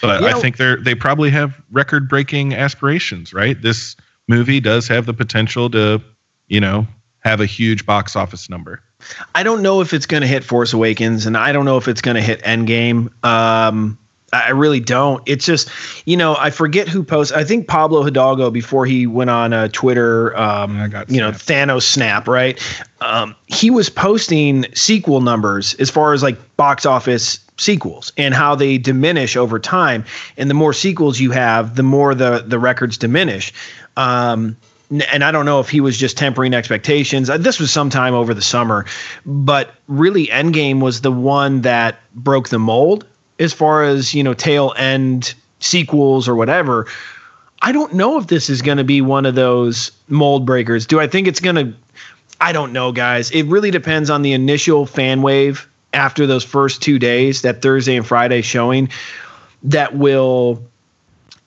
But 0.00 0.22
Yeah. 0.22 0.28
I 0.28 0.32
think 0.40 0.56
they're 0.56 0.76
they 0.76 0.94
probably 0.94 1.30
have 1.30 1.60
record 1.72 2.08
breaking 2.08 2.54
aspirations, 2.54 3.32
right? 3.32 3.60
This 3.60 3.96
movie 4.28 4.60
does 4.60 4.86
have 4.88 5.06
the 5.06 5.14
potential 5.14 5.70
to, 5.70 6.00
you 6.48 6.60
know, 6.60 6.86
have 7.20 7.40
a 7.40 7.46
huge 7.46 7.84
box 7.86 8.14
office 8.14 8.48
number. 8.48 8.82
I 9.34 9.42
don't 9.42 9.62
know 9.62 9.80
if 9.80 9.92
it's 9.92 10.06
going 10.06 10.20
to 10.22 10.26
hit 10.26 10.44
Force 10.44 10.72
Awakens, 10.72 11.24
and 11.26 11.36
I 11.36 11.52
don't 11.52 11.64
know 11.64 11.76
if 11.78 11.88
it's 11.88 12.00
going 12.00 12.16
to 12.16 12.20
hit 12.20 12.42
Endgame. 12.42 13.10
Um, 13.24 13.98
I 14.32 14.50
really 14.50 14.80
don't. 14.80 15.22
It's 15.26 15.46
just, 15.46 15.70
you 16.06 16.16
know, 16.16 16.36
I 16.38 16.50
forget 16.50 16.86
who 16.86 17.02
posts. 17.02 17.32
I 17.32 17.44
think 17.44 17.66
Pablo 17.66 18.02
Hidalgo 18.02 18.50
before 18.50 18.84
he 18.84 19.06
went 19.06 19.30
on 19.30 19.52
uh, 19.54 19.68
Twitter. 19.72 20.36
Um, 20.36 20.76
you 21.08 21.20
know, 21.20 21.30
Thanos 21.30 21.82
snap, 21.82 22.28
right? 22.28 22.60
Um, 23.00 23.34
he 23.46 23.70
was 23.70 23.88
posting 23.88 24.66
sequel 24.74 25.22
numbers 25.22 25.74
as 25.74 25.88
far 25.88 26.12
as 26.12 26.22
like 26.22 26.36
box 26.56 26.84
office 26.84 27.40
sequels 27.56 28.12
and 28.18 28.34
how 28.34 28.54
they 28.54 28.76
diminish 28.76 29.36
over 29.36 29.58
time. 29.58 30.04
And 30.36 30.50
the 30.50 30.54
more 30.54 30.74
sequels 30.74 31.18
you 31.20 31.30
have, 31.30 31.76
the 31.76 31.82
more 31.82 32.14
the 32.14 32.44
the 32.46 32.58
records 32.58 32.98
diminish. 32.98 33.52
Um, 33.96 34.56
and 35.10 35.24
I 35.24 35.30
don't 35.32 35.44
know 35.44 35.60
if 35.60 35.68
he 35.68 35.80
was 35.80 35.98
just 35.98 36.16
tempering 36.16 36.54
expectations. 36.54 37.28
Uh, 37.28 37.36
This 37.36 37.58
was 37.58 37.70
sometime 37.70 38.14
over 38.14 38.32
the 38.32 38.42
summer, 38.42 38.86
but 39.26 39.74
really, 39.86 40.28
Endgame 40.28 40.80
was 40.80 41.00
the 41.02 41.12
one 41.12 41.62
that 41.62 42.00
broke 42.14 42.48
the 42.48 42.58
mold 42.58 43.06
as 43.38 43.52
far 43.52 43.84
as 43.84 44.14
you 44.14 44.22
know 44.22 44.34
tail 44.34 44.74
end 44.76 45.34
sequels 45.60 46.28
or 46.28 46.34
whatever. 46.34 46.86
I 47.60 47.72
don't 47.72 47.94
know 47.94 48.18
if 48.18 48.28
this 48.28 48.48
is 48.48 48.62
going 48.62 48.78
to 48.78 48.84
be 48.84 49.00
one 49.00 49.26
of 49.26 49.34
those 49.34 49.90
mold 50.08 50.46
breakers. 50.46 50.86
Do 50.86 51.00
I 51.00 51.08
think 51.08 51.26
it's 51.26 51.40
going 51.40 51.56
to? 51.56 51.74
I 52.40 52.52
don't 52.52 52.72
know, 52.72 52.92
guys. 52.92 53.30
It 53.32 53.44
really 53.44 53.72
depends 53.72 54.10
on 54.10 54.22
the 54.22 54.32
initial 54.32 54.86
fan 54.86 55.22
wave 55.22 55.68
after 55.92 56.26
those 56.26 56.44
first 56.44 56.82
two 56.82 56.98
days, 56.98 57.42
that 57.42 57.62
Thursday 57.62 57.96
and 57.96 58.06
Friday 58.06 58.42
showing, 58.42 58.90
that 59.64 59.96
will 59.96 60.62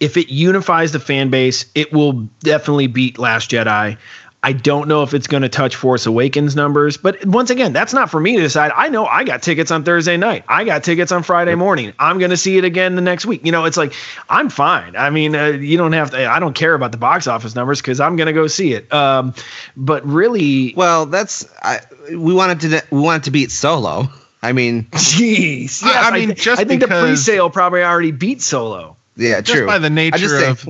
if 0.02 0.18
it 0.18 0.30
unifies 0.30 0.92
the 0.92 1.00
fan 1.00 1.30
base, 1.30 1.66
it 1.76 1.94
will 1.94 2.14
definitely 2.40 2.88
beat 2.88 3.20
Last 3.20 3.52
Jedi. 3.52 3.98
I 4.44 4.54
don't 4.54 4.88
know 4.88 5.04
if 5.04 5.14
it's 5.14 5.28
going 5.28 5.44
to 5.44 5.50
touch 5.50 5.76
Force 5.76 6.08
Awakens 6.08 6.56
numbers, 6.56 6.98
but 6.98 7.24
once 7.28 7.52
again, 7.52 7.74
that's 7.74 7.94
not 7.94 8.10
for 8.10 8.20
me 8.20 8.38
to 8.38 8.42
decide. 8.42 8.72
I 8.76 8.90
know 8.90 9.06
I 9.06 9.24
got 9.24 9.44
tickets 9.44 9.70
on 9.70 9.84
Thursday 9.84 10.18
night. 10.18 10.44
I 10.48 10.64
got 10.64 10.84
tickets 10.84 11.12
on 11.12 11.22
Friday 11.22 11.54
morning. 11.54 11.94
I'm 12.00 12.18
going 12.18 12.32
to 12.32 12.38
see 12.38 12.58
it 12.58 12.66
again 12.66 12.96
the 12.96 13.02
next 13.04 13.28
week. 13.28 13.46
You 13.46 13.52
know, 13.52 13.66
it's 13.66 13.78
like 13.78 13.94
I'm 14.30 14.50
fine. 14.50 14.96
I 14.96 15.12
mean, 15.12 15.36
uh, 15.36 15.46
you 15.50 15.78
don't 15.78 15.92
have 15.94 16.10
to. 16.12 16.28
I 16.28 16.40
don't 16.40 16.56
care 16.56 16.74
about 16.74 16.92
the 16.92 16.98
box 16.98 17.28
office 17.28 17.54
numbers 17.54 17.82
because 17.82 18.00
I'm 18.00 18.16
going 18.16 18.26
to 18.28 18.34
go 18.34 18.48
see 18.48 18.74
it. 18.74 18.92
Um, 18.92 19.36
but 19.78 20.04
really, 20.08 20.74
Well, 20.76 21.06
that's 21.06 21.48
I, 21.62 21.82
we 22.10 22.34
wanted 22.34 22.62
to 22.62 22.84
we 22.90 23.00
wanted 23.00 23.26
to 23.26 23.32
beat 23.32 23.52
Solo. 23.52 24.10
I 24.42 24.54
mean, 24.54 24.86
jeez, 24.94 25.84
yes, 25.84 25.84
I- 25.84 26.02
I 26.06 26.08
I, 26.08 26.12
mean, 26.18 26.28
th- 26.30 26.42
just 26.42 26.60
I 26.60 26.64
think 26.66 26.82
the 26.82 26.88
pre-sale 26.88 27.52
probably 27.52 27.84
already 27.84 28.10
beat 28.12 28.42
Solo. 28.42 28.98
yeah, 29.18 29.40
Just 29.42 29.56
true. 29.56 29.68
by 29.68 29.78
the 29.78 29.86
I 29.86 29.90
nature 29.90 30.18
just 30.18 30.34
say- 30.40 30.50
of 30.50 30.68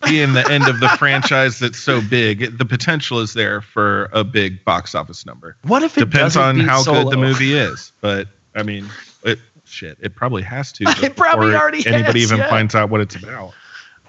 being 0.00 0.32
the 0.32 0.48
end 0.50 0.68
of 0.68 0.80
the 0.80 0.88
franchise 0.90 1.58
that's 1.58 1.78
so 1.78 2.00
big, 2.00 2.58
the 2.58 2.64
potential 2.64 3.20
is 3.20 3.34
there 3.34 3.60
for 3.60 4.08
a 4.12 4.24
big 4.24 4.64
box 4.64 4.94
office 4.94 5.26
number. 5.26 5.56
What 5.62 5.82
if 5.82 5.96
it 5.96 6.00
Depends 6.00 6.36
on 6.36 6.60
how 6.60 6.82
Solo? 6.82 7.04
good 7.04 7.12
the 7.12 7.16
movie 7.16 7.54
is, 7.54 7.92
but 8.00 8.28
I 8.54 8.62
mean, 8.62 8.88
it 9.24 9.38
shit, 9.64 9.98
it 10.00 10.14
probably 10.14 10.42
has 10.42 10.72
to. 10.72 10.84
It 11.02 11.16
probably 11.16 11.54
already 11.54 11.86
anybody 11.86 12.20
has, 12.20 12.32
even 12.32 12.38
yeah. 12.44 12.50
finds 12.50 12.74
out 12.74 12.90
what 12.90 13.00
it's 13.00 13.16
about. 13.16 13.54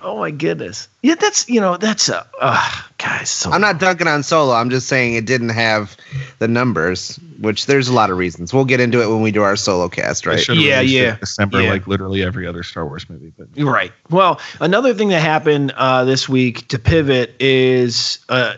Oh 0.01 0.19
my 0.19 0.31
goodness. 0.31 0.87
Yeah, 1.01 1.15
that's 1.15 1.49
you 1.49 1.59
know 1.59 1.77
that's 1.77 2.09
a 2.09 2.25
uh 2.39 2.71
guys. 2.97 3.29
So 3.29 3.51
I'm 3.51 3.61
not 3.61 3.79
dunking 3.79 4.07
on 4.07 4.23
Solo. 4.23 4.53
I'm 4.53 4.69
just 4.69 4.87
saying 4.87 5.15
it 5.15 5.25
didn't 5.25 5.49
have 5.49 5.97
the 6.39 6.47
numbers, 6.47 7.17
which 7.39 7.65
there's 7.65 7.87
a 7.87 7.93
lot 7.93 8.09
of 8.09 8.17
reasons. 8.17 8.53
We'll 8.53 8.65
get 8.65 8.79
into 8.79 9.01
it 9.01 9.07
when 9.07 9.21
we 9.21 9.31
do 9.31 9.41
our 9.43 9.55
Solo 9.55 9.89
cast, 9.89 10.25
right? 10.25 10.39
should've 10.39 10.61
Yeah, 10.63 10.81
it 10.81 10.87
yeah. 10.87 11.13
in 11.13 11.19
December, 11.19 11.61
Yeah. 11.61 11.71
like 11.71 11.87
literally 11.87 12.23
every 12.23 12.45
other 12.47 12.63
Star 12.63 12.85
Wars 12.85 13.09
movie. 13.09 13.33
But 13.37 13.47
right. 13.63 13.91
Well, 14.09 14.39
another 14.61 14.93
thing 14.93 15.09
that 15.09 15.21
happened 15.21 15.71
uh, 15.75 16.03
this 16.05 16.29
week 16.29 16.67
to 16.69 16.79
pivot 16.79 17.35
is 17.39 18.19
uh, 18.29 18.55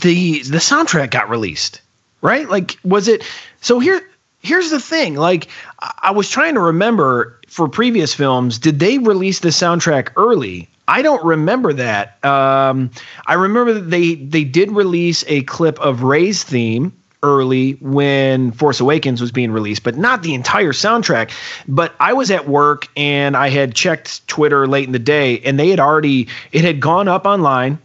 the 0.00 0.42
the 0.42 0.58
soundtrack 0.58 1.10
got 1.10 1.28
released. 1.28 1.80
Right? 2.22 2.46
Like, 2.48 2.78
was 2.84 3.08
it? 3.08 3.24
So 3.62 3.78
here, 3.78 4.06
here's 4.42 4.70
the 4.70 4.78
thing. 4.78 5.14
Like, 5.14 5.48
I, 5.78 5.92
I 6.02 6.10
was 6.10 6.28
trying 6.28 6.52
to 6.54 6.60
remember 6.60 7.39
for 7.50 7.68
previous 7.68 8.14
films, 8.14 8.58
did 8.58 8.78
they 8.78 8.98
release 8.98 9.40
the 9.40 9.48
soundtrack 9.48 10.10
early? 10.16 10.68
I 10.86 11.02
don't 11.02 11.22
remember 11.24 11.72
that. 11.72 12.24
Um, 12.24 12.90
I 13.26 13.34
remember 13.34 13.74
that 13.74 13.90
they 13.90 14.14
they 14.14 14.44
did 14.44 14.70
release 14.70 15.24
a 15.26 15.42
clip 15.42 15.78
of 15.80 16.02
Rey's 16.02 16.42
theme 16.42 16.92
early 17.22 17.72
when 17.80 18.52
Force 18.52 18.80
Awakens 18.80 19.20
was 19.20 19.30
being 19.30 19.50
released, 19.52 19.82
but 19.82 19.96
not 19.96 20.22
the 20.22 20.32
entire 20.34 20.72
soundtrack. 20.72 21.32
But 21.68 21.94
I 22.00 22.12
was 22.12 22.30
at 22.30 22.48
work 22.48 22.88
and 22.96 23.36
I 23.36 23.50
had 23.50 23.74
checked 23.74 24.26
Twitter 24.26 24.66
late 24.66 24.86
in 24.86 24.92
the 24.92 24.98
day, 24.98 25.40
and 25.40 25.58
they 25.58 25.68
had 25.68 25.80
already 25.80 26.28
it 26.52 26.64
had 26.64 26.80
gone 26.80 27.08
up 27.08 27.26
online. 27.26 27.78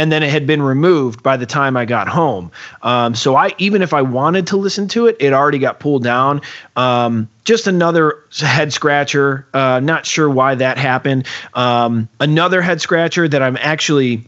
And 0.00 0.10
then 0.10 0.22
it 0.22 0.30
had 0.30 0.46
been 0.46 0.62
removed 0.62 1.22
by 1.22 1.36
the 1.36 1.44
time 1.44 1.76
I 1.76 1.84
got 1.84 2.08
home. 2.08 2.50
Um, 2.80 3.14
so 3.14 3.36
I, 3.36 3.54
even 3.58 3.82
if 3.82 3.92
I 3.92 4.00
wanted 4.00 4.46
to 4.46 4.56
listen 4.56 4.88
to 4.88 5.08
it, 5.08 5.16
it 5.20 5.34
already 5.34 5.58
got 5.58 5.78
pulled 5.78 6.02
down. 6.02 6.40
Um, 6.74 7.28
just 7.44 7.66
another 7.66 8.24
head 8.38 8.72
scratcher. 8.72 9.46
Uh, 9.52 9.78
not 9.80 10.06
sure 10.06 10.30
why 10.30 10.54
that 10.54 10.78
happened. 10.78 11.26
Um, 11.52 12.08
another 12.18 12.62
head 12.62 12.80
scratcher 12.80 13.28
that 13.28 13.42
I'm 13.42 13.58
actually 13.60 14.24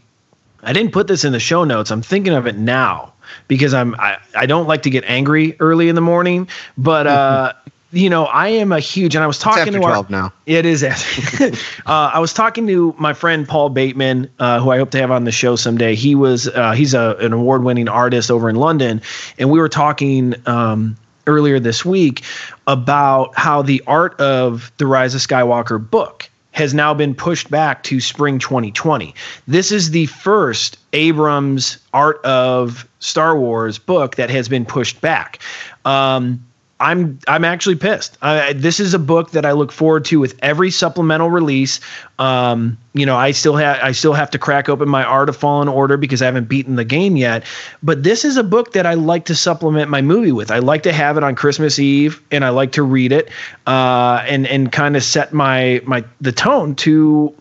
I 0.62 0.74
didn't 0.74 0.92
put 0.92 1.06
this 1.06 1.24
in 1.24 1.32
the 1.32 1.40
show 1.40 1.64
notes. 1.64 1.90
I'm 1.90 2.02
thinking 2.02 2.34
of 2.34 2.46
it 2.46 2.56
now 2.56 3.14
because 3.48 3.72
I'm 3.72 3.94
I, 3.94 4.18
I 4.36 4.44
don't 4.44 4.66
like 4.66 4.82
to 4.82 4.90
get 4.90 5.04
angry 5.06 5.56
early 5.58 5.88
in 5.88 5.94
the 5.94 6.02
morning, 6.02 6.48
but 6.76 7.06
uh 7.06 7.54
you 7.92 8.08
know, 8.08 8.24
I 8.24 8.48
am 8.48 8.72
a 8.72 8.80
huge 8.80 9.14
and 9.14 9.22
I 9.22 9.26
was 9.26 9.38
talking 9.38 9.74
after 9.74 9.80
to 9.80 9.84
our 9.84 10.06
now. 10.08 10.32
it 10.46 10.64
is. 10.64 10.82
uh, 11.40 11.50
I 11.86 12.18
was 12.18 12.32
talking 12.32 12.66
to 12.66 12.94
my 12.98 13.12
friend 13.12 13.46
Paul 13.46 13.68
Bateman, 13.68 14.30
uh, 14.38 14.60
who 14.60 14.70
I 14.70 14.78
hope 14.78 14.90
to 14.92 14.98
have 14.98 15.10
on 15.10 15.24
the 15.24 15.32
show 15.32 15.56
someday. 15.56 15.94
He 15.94 16.14
was 16.14 16.48
uh, 16.48 16.72
he's 16.72 16.94
a, 16.94 17.16
an 17.20 17.34
award-winning 17.34 17.88
artist 17.88 18.30
over 18.30 18.48
in 18.48 18.56
London, 18.56 19.02
and 19.38 19.50
we 19.50 19.58
were 19.58 19.68
talking 19.68 20.34
um, 20.46 20.96
earlier 21.26 21.60
this 21.60 21.84
week 21.84 22.22
about 22.66 23.36
how 23.36 23.60
the 23.60 23.82
art 23.86 24.18
of 24.18 24.72
the 24.78 24.86
Rise 24.86 25.14
of 25.14 25.20
Skywalker 25.20 25.78
book 25.78 26.30
has 26.52 26.74
now 26.74 26.94
been 26.94 27.14
pushed 27.14 27.50
back 27.50 27.82
to 27.82 28.00
spring 28.00 28.38
2020. 28.38 29.14
This 29.46 29.72
is 29.72 29.90
the 29.90 30.06
first 30.06 30.78
Abrams 30.92 31.78
art 31.92 32.22
of 32.24 32.88
Star 33.00 33.38
Wars 33.38 33.78
book 33.78 34.16
that 34.16 34.30
has 34.30 34.48
been 34.48 34.64
pushed 34.64 35.00
back. 35.00 35.40
Um, 35.84 36.44
I'm 36.82 37.18
I'm 37.28 37.44
actually 37.44 37.76
pissed. 37.76 38.18
I, 38.22 38.52
this 38.54 38.80
is 38.80 38.92
a 38.92 38.98
book 38.98 39.30
that 39.30 39.46
I 39.46 39.52
look 39.52 39.70
forward 39.70 40.04
to 40.06 40.18
with 40.18 40.36
every 40.42 40.70
supplemental 40.70 41.30
release. 41.30 41.78
Um, 42.18 42.76
you 42.92 43.06
know, 43.06 43.16
I 43.16 43.30
still 43.30 43.54
have 43.54 43.78
I 43.80 43.92
still 43.92 44.14
have 44.14 44.30
to 44.32 44.38
crack 44.38 44.68
open 44.68 44.88
my 44.88 45.04
Art 45.04 45.28
of 45.28 45.36
Fallen 45.36 45.68
Order 45.68 45.96
because 45.96 46.20
I 46.20 46.26
haven't 46.26 46.48
beaten 46.48 46.74
the 46.74 46.84
game 46.84 47.16
yet. 47.16 47.44
But 47.84 48.02
this 48.02 48.24
is 48.24 48.36
a 48.36 48.42
book 48.42 48.72
that 48.72 48.84
I 48.84 48.94
like 48.94 49.24
to 49.26 49.34
supplement 49.34 49.90
my 49.90 50.02
movie 50.02 50.32
with. 50.32 50.50
I 50.50 50.58
like 50.58 50.82
to 50.82 50.92
have 50.92 51.16
it 51.16 51.22
on 51.22 51.36
Christmas 51.36 51.78
Eve, 51.78 52.20
and 52.32 52.44
I 52.44 52.48
like 52.48 52.72
to 52.72 52.82
read 52.82 53.12
it, 53.12 53.30
uh, 53.68 54.24
and 54.26 54.46
and 54.48 54.72
kind 54.72 54.96
of 54.96 55.04
set 55.04 55.32
my 55.32 55.80
my 55.84 56.04
the 56.20 56.32
tone 56.32 56.74
to 56.76 57.32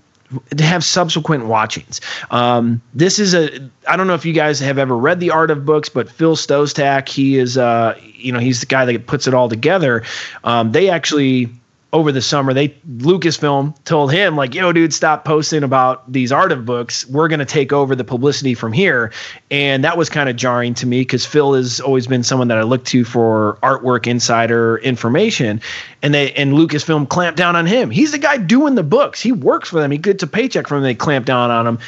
to 0.55 0.63
have 0.63 0.83
subsequent 0.83 1.45
watchings. 1.45 2.01
Um, 2.29 2.81
this 2.93 3.19
is 3.19 3.33
a 3.33 3.49
I 3.87 3.97
don't 3.97 4.07
know 4.07 4.13
if 4.13 4.25
you 4.25 4.33
guys 4.33 4.59
have 4.59 4.77
ever 4.77 4.95
read 4.95 5.19
the 5.19 5.31
Art 5.31 5.51
of 5.51 5.65
Books, 5.65 5.89
but 5.89 6.09
Phil 6.09 6.35
Szostak, 6.35 7.09
he 7.09 7.37
is 7.37 7.57
uh 7.57 7.97
you 8.01 8.31
know 8.31 8.39
he's 8.39 8.59
the 8.59 8.65
guy 8.65 8.85
that 8.85 9.07
puts 9.07 9.27
it 9.27 9.33
all 9.33 9.49
together. 9.49 10.03
Um, 10.43 10.71
they 10.71 10.89
actually 10.89 11.49
over 11.93 12.11
the 12.11 12.21
summer 12.21 12.53
they 12.53 12.69
lucasfilm 12.87 13.75
told 13.83 14.11
him 14.11 14.35
like 14.35 14.53
yo 14.53 14.71
dude 14.71 14.93
stop 14.93 15.25
posting 15.25 15.63
about 15.63 16.09
these 16.11 16.31
art 16.31 16.51
of 16.51 16.65
books. 16.65 17.05
We're 17.07 17.27
going 17.27 17.39
to 17.39 17.45
take 17.45 17.73
over 17.73 17.95
the 17.95 18.03
publicity 18.03 18.53
from 18.53 18.71
here. 18.71 19.11
And 19.49 19.83
that 19.83 19.97
was 19.97 20.09
kind 20.09 20.29
of 20.29 20.35
jarring 20.35 20.73
to 20.75 20.85
me 20.85 21.01
because 21.01 21.25
phil 21.25 21.53
has 21.53 21.79
always 21.79 22.07
been 22.07 22.23
someone 22.23 22.47
that 22.47 22.57
i 22.57 22.63
look 22.63 22.85
to 22.85 23.03
for 23.03 23.57
artwork 23.61 24.07
insider 24.07 24.77
information. 24.77 25.61
And 26.01 26.13
they 26.13 26.31
and 26.33 26.53
lucasfilm 26.53 27.09
clamped 27.09 27.37
down 27.37 27.55
on 27.55 27.65
him. 27.65 27.89
He's 27.89 28.11
the 28.11 28.17
guy 28.17 28.37
doing 28.37 28.75
the 28.75 28.83
books. 28.83 29.21
He 29.21 29.31
works 29.31 29.69
for 29.69 29.79
them. 29.79 29.91
He 29.91 29.97
gets 29.97 30.23
a 30.23 30.27
paycheck 30.27 30.67
from 30.67 30.77
them. 30.77 30.83
They 30.83 30.95
clamp 30.95 31.25
down 31.25 31.51
on 31.51 31.67
him. 31.67 31.79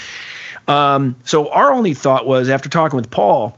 Um, 0.67 1.15
so 1.25 1.49
our 1.49 1.73
only 1.73 1.93
thought 1.93 2.25
was 2.25 2.49
after 2.49 2.69
talking 2.69 2.95
with 2.95 3.09
paul 3.09 3.57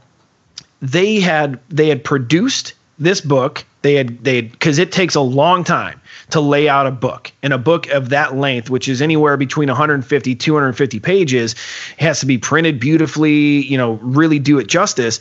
they 0.82 1.20
had 1.20 1.58
they 1.68 1.88
had 1.88 2.04
produced 2.04 2.74
this 2.98 3.20
book 3.20 3.64
they 3.82 3.94
had 3.94 4.24
they 4.24 4.40
because 4.40 4.78
it 4.78 4.90
takes 4.90 5.14
a 5.14 5.20
long 5.20 5.64
time 5.64 6.00
to 6.30 6.40
lay 6.40 6.68
out 6.68 6.86
a 6.86 6.90
book. 6.90 7.30
And 7.42 7.52
a 7.52 7.58
book 7.58 7.88
of 7.88 8.08
that 8.08 8.36
length 8.36 8.70
which 8.70 8.88
is 8.88 9.00
anywhere 9.00 9.36
between 9.36 9.68
150 9.68 10.34
250 10.34 11.00
pages 11.00 11.54
has 11.98 12.20
to 12.20 12.26
be 12.26 12.38
printed 12.38 12.80
beautifully 12.80 13.62
you 13.62 13.78
know 13.78 13.92
really 14.02 14.38
do 14.38 14.58
it 14.58 14.66
justice. 14.66 15.20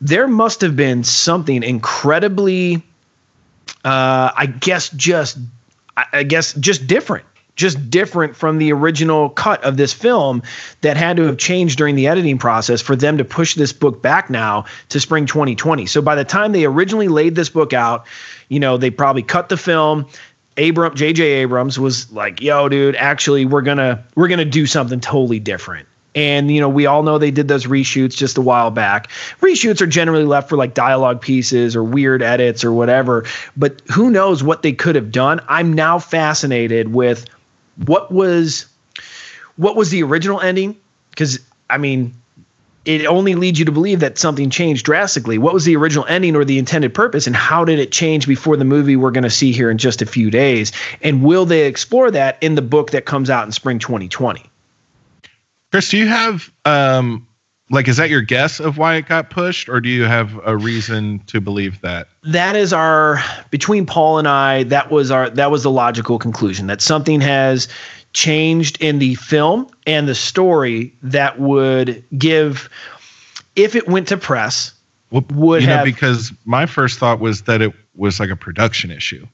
There 0.00 0.28
must 0.28 0.60
have 0.60 0.76
been 0.76 1.04
something 1.04 1.62
incredibly 1.62 2.82
uh 3.84 4.32
i 4.36 4.46
guess 4.46 4.88
just 4.90 5.38
i 6.12 6.22
guess 6.22 6.52
just 6.54 6.86
different 6.86 7.24
just 7.58 7.90
different 7.90 8.36
from 8.36 8.58
the 8.58 8.72
original 8.72 9.30
cut 9.30 9.62
of 9.64 9.76
this 9.76 9.92
film 9.92 10.40
that 10.80 10.96
had 10.96 11.16
to 11.16 11.24
have 11.24 11.36
changed 11.36 11.76
during 11.76 11.96
the 11.96 12.06
editing 12.06 12.38
process 12.38 12.80
for 12.80 12.96
them 12.96 13.18
to 13.18 13.24
push 13.24 13.56
this 13.56 13.72
book 13.72 14.00
back 14.00 14.30
now 14.30 14.64
to 14.88 15.00
spring 15.00 15.26
2020. 15.26 15.84
So 15.84 16.00
by 16.00 16.14
the 16.14 16.24
time 16.24 16.52
they 16.52 16.64
originally 16.64 17.08
laid 17.08 17.34
this 17.34 17.50
book 17.50 17.72
out, 17.72 18.06
you 18.48 18.60
know, 18.60 18.78
they 18.78 18.90
probably 18.90 19.22
cut 19.22 19.48
the 19.48 19.56
film. 19.56 20.06
Abram 20.56 20.94
JJ 20.94 21.20
Abrams 21.20 21.78
was 21.78 22.10
like, 22.12 22.40
"Yo, 22.40 22.68
dude, 22.68 22.96
actually 22.96 23.44
we're 23.44 23.62
going 23.62 23.78
to 23.78 24.02
we're 24.14 24.28
going 24.28 24.38
to 24.38 24.44
do 24.44 24.66
something 24.66 25.00
totally 25.00 25.38
different." 25.40 25.86
And 26.14 26.50
you 26.50 26.60
know, 26.60 26.68
we 26.68 26.86
all 26.86 27.02
know 27.02 27.18
they 27.18 27.30
did 27.30 27.48
those 27.48 27.66
reshoots 27.66 28.16
just 28.16 28.38
a 28.38 28.40
while 28.40 28.70
back. 28.70 29.08
Reshoots 29.40 29.80
are 29.80 29.86
generally 29.86 30.24
left 30.24 30.48
for 30.48 30.56
like 30.56 30.74
dialogue 30.74 31.20
pieces 31.20 31.76
or 31.76 31.84
weird 31.84 32.22
edits 32.22 32.64
or 32.64 32.72
whatever, 32.72 33.24
but 33.56 33.82
who 33.92 34.10
knows 34.10 34.42
what 34.42 34.62
they 34.62 34.72
could 34.72 34.96
have 34.96 35.12
done? 35.12 35.40
I'm 35.48 35.72
now 35.72 35.98
fascinated 35.98 36.92
with 36.92 37.26
what 37.86 38.10
was 38.10 38.66
what 39.56 39.76
was 39.76 39.90
the 39.90 40.02
original 40.02 40.40
ending? 40.40 40.76
Because 41.10 41.38
I 41.70 41.78
mean, 41.78 42.14
it 42.84 43.04
only 43.06 43.34
leads 43.34 43.58
you 43.58 43.64
to 43.66 43.72
believe 43.72 44.00
that 44.00 44.18
something 44.18 44.48
changed 44.48 44.86
drastically. 44.86 45.36
What 45.36 45.52
was 45.52 45.64
the 45.66 45.76
original 45.76 46.06
ending 46.06 46.34
or 46.34 46.44
the 46.44 46.58
intended 46.58 46.94
purpose, 46.94 47.26
and 47.26 47.36
how 47.36 47.64
did 47.64 47.78
it 47.78 47.92
change 47.92 48.26
before 48.26 48.56
the 48.56 48.64
movie 48.64 48.96
we're 48.96 49.10
going 49.10 49.24
to 49.24 49.30
see 49.30 49.52
here 49.52 49.70
in 49.70 49.78
just 49.78 50.00
a 50.00 50.06
few 50.06 50.30
days? 50.30 50.72
And 51.02 51.22
will 51.22 51.44
they 51.44 51.66
explore 51.66 52.10
that 52.10 52.42
in 52.42 52.54
the 52.54 52.62
book 52.62 52.92
that 52.92 53.04
comes 53.04 53.28
out 53.30 53.44
in 53.44 53.52
spring 53.52 53.78
2020? 53.78 54.42
Chris, 55.70 55.90
do 55.90 55.98
you 55.98 56.08
have 56.08 56.50
um 56.64 57.27
like 57.70 57.88
is 57.88 57.96
that 57.98 58.10
your 58.10 58.22
guess 58.22 58.60
of 58.60 58.78
why 58.78 58.96
it 58.96 59.06
got 59.06 59.30
pushed 59.30 59.68
or 59.68 59.80
do 59.80 59.88
you 59.88 60.04
have 60.04 60.38
a 60.44 60.56
reason 60.56 61.20
to 61.26 61.40
believe 61.40 61.80
that? 61.82 62.08
That 62.22 62.56
is 62.56 62.72
our 62.72 63.20
between 63.50 63.86
Paul 63.86 64.18
and 64.18 64.28
I, 64.28 64.64
that 64.64 64.90
was 64.90 65.10
our 65.10 65.30
that 65.30 65.50
was 65.50 65.62
the 65.62 65.70
logical 65.70 66.18
conclusion 66.18 66.66
that 66.68 66.80
something 66.80 67.20
has 67.20 67.68
changed 68.12 68.80
in 68.80 68.98
the 68.98 69.14
film 69.16 69.68
and 69.86 70.08
the 70.08 70.14
story 70.14 70.92
that 71.02 71.38
would 71.38 72.02
give 72.16 72.68
if 73.54 73.74
it 73.74 73.86
went 73.86 74.08
to 74.08 74.16
press 74.16 74.72
would 75.10 75.62
you 75.62 75.68
have 75.68 75.80
know 75.80 75.84
because 75.84 76.32
my 76.44 76.66
first 76.66 76.98
thought 76.98 77.20
was 77.20 77.42
that 77.42 77.62
it 77.62 77.72
was 77.94 78.20
like 78.20 78.30
a 78.30 78.36
production 78.36 78.90
issue. 78.90 79.26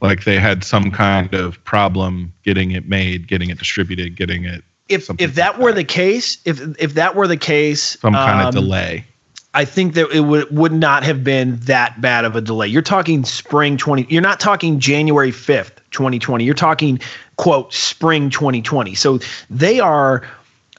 Like 0.00 0.24
they 0.24 0.38
had 0.40 0.64
some 0.64 0.90
kind 0.90 1.32
of 1.32 1.62
problem 1.62 2.32
getting 2.42 2.72
it 2.72 2.88
made, 2.88 3.28
getting 3.28 3.50
it 3.50 3.58
distributed, 3.58 4.16
getting 4.16 4.44
it 4.44 4.64
if 4.88 5.10
if 5.18 5.34
that 5.36 5.58
were 5.58 5.72
the 5.72 5.84
case, 5.84 6.38
if 6.44 6.60
if 6.78 6.94
that 6.94 7.14
were 7.14 7.26
the 7.26 7.36
case, 7.36 7.98
some 8.00 8.14
kind 8.14 8.40
um, 8.40 8.48
of 8.48 8.54
delay. 8.54 9.06
I 9.54 9.66
think 9.66 9.94
that 9.94 10.10
it 10.10 10.20
would 10.20 10.50
would 10.56 10.72
not 10.72 11.02
have 11.02 11.22
been 11.22 11.56
that 11.60 12.00
bad 12.00 12.24
of 12.24 12.36
a 12.36 12.40
delay. 12.40 12.68
You're 12.68 12.80
talking 12.80 13.22
spring 13.24 13.76
20. 13.76 14.06
You're 14.08 14.22
not 14.22 14.40
talking 14.40 14.80
January 14.80 15.30
5th, 15.30 15.76
2020. 15.90 16.42
You're 16.42 16.54
talking 16.54 16.98
quote 17.36 17.74
spring 17.74 18.30
2020. 18.30 18.94
So 18.94 19.18
they 19.50 19.78
are 19.78 20.22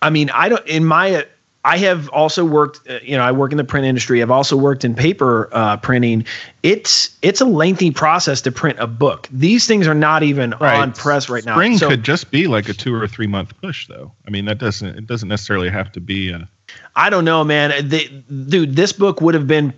I 0.01 0.09
mean, 0.09 0.29
I 0.31 0.49
don't 0.49 0.65
in 0.67 0.85
my 0.85 1.25
I 1.65 1.77
have 1.77 2.09
also 2.09 2.43
worked, 2.43 2.87
uh, 2.89 2.99
you 3.03 3.15
know, 3.15 3.23
I 3.23 3.31
work 3.31 3.51
in 3.51 3.57
the 3.57 3.63
print 3.63 3.85
industry. 3.85 4.21
I've 4.21 4.31
also 4.31 4.57
worked 4.57 4.83
in 4.83 4.93
paper 4.95 5.47
uh, 5.53 5.77
printing. 5.77 6.25
It's 6.61 7.15
it's 7.21 7.39
a 7.39 7.45
lengthy 7.45 7.89
process 7.89 8.41
to 8.41 8.51
print 8.51 8.79
a 8.79 8.87
book. 8.87 9.29
These 9.31 9.65
things 9.65 9.87
are 9.87 9.93
not 9.93 10.23
even 10.23 10.51
Right. 10.59 10.77
on 10.77 10.91
press 10.91 11.29
right 11.29 11.45
now. 11.45 11.55
Spring 11.55 11.77
So- 11.77 11.87
could 11.89 12.03
just 12.03 12.31
be 12.31 12.47
like 12.47 12.67
a 12.67 12.73
two 12.73 12.93
or 12.93 13.07
three 13.07 13.27
month 13.27 13.53
push, 13.61 13.87
though. 13.87 14.11
I 14.27 14.29
mean, 14.29 14.45
that 14.45 14.57
doesn't 14.57 14.97
it 14.97 15.07
doesn't 15.07 15.29
necessarily 15.29 15.69
have 15.69 15.91
to 15.93 16.01
be 16.01 16.31
a. 16.31 16.47
I 16.95 17.09
don't 17.09 17.25
know, 17.25 17.43
man. 17.43 17.87
They, 17.87 18.07
dude, 18.47 18.75
this 18.75 18.91
book 18.91 19.21
would 19.21 19.33
have 19.35 19.47
been 19.47 19.73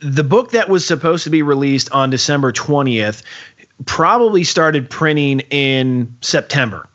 the 0.00 0.24
book 0.24 0.50
that 0.52 0.68
was 0.68 0.86
supposed 0.86 1.24
to 1.24 1.30
be 1.30 1.42
released 1.42 1.90
on 1.90 2.10
December 2.10 2.52
20th, 2.52 3.22
probably 3.86 4.44
started 4.44 4.88
printing 4.90 5.40
in 5.50 6.14
September 6.20 6.86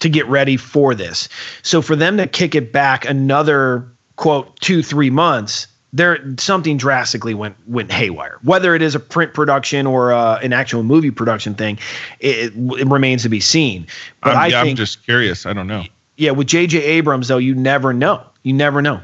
to 0.00 0.08
get 0.08 0.26
ready 0.26 0.56
for 0.56 0.94
this. 0.94 1.28
So 1.62 1.80
for 1.82 1.96
them 1.96 2.16
to 2.16 2.26
kick 2.26 2.54
it 2.54 2.72
back 2.72 3.04
another 3.04 3.86
quote 4.16 4.58
two 4.60 4.82
three 4.82 5.10
months, 5.10 5.66
there 5.92 6.18
something 6.38 6.76
drastically 6.76 7.34
went 7.34 7.56
went 7.68 7.92
haywire. 7.92 8.38
Whether 8.42 8.74
it 8.74 8.82
is 8.82 8.94
a 8.94 9.00
print 9.00 9.32
production 9.32 9.86
or 9.86 10.12
uh, 10.12 10.38
an 10.40 10.52
actual 10.52 10.82
movie 10.82 11.10
production 11.10 11.54
thing, 11.54 11.78
it, 12.20 12.52
it 12.54 12.86
remains 12.88 13.22
to 13.22 13.28
be 13.28 13.40
seen. 13.40 13.86
But 14.22 14.32
I'm, 14.32 14.38
I 14.38 14.46
yeah, 14.48 14.60
I'm 14.62 14.76
just 14.76 15.04
curious. 15.04 15.46
I 15.46 15.52
don't 15.52 15.68
know. 15.68 15.84
yeah, 16.16 16.32
with 16.32 16.48
J.J. 16.48 16.82
Abrams 16.82 17.28
though, 17.28 17.38
you 17.38 17.54
never 17.54 17.92
know. 17.92 18.24
You 18.42 18.52
never 18.52 18.82
know. 18.82 19.00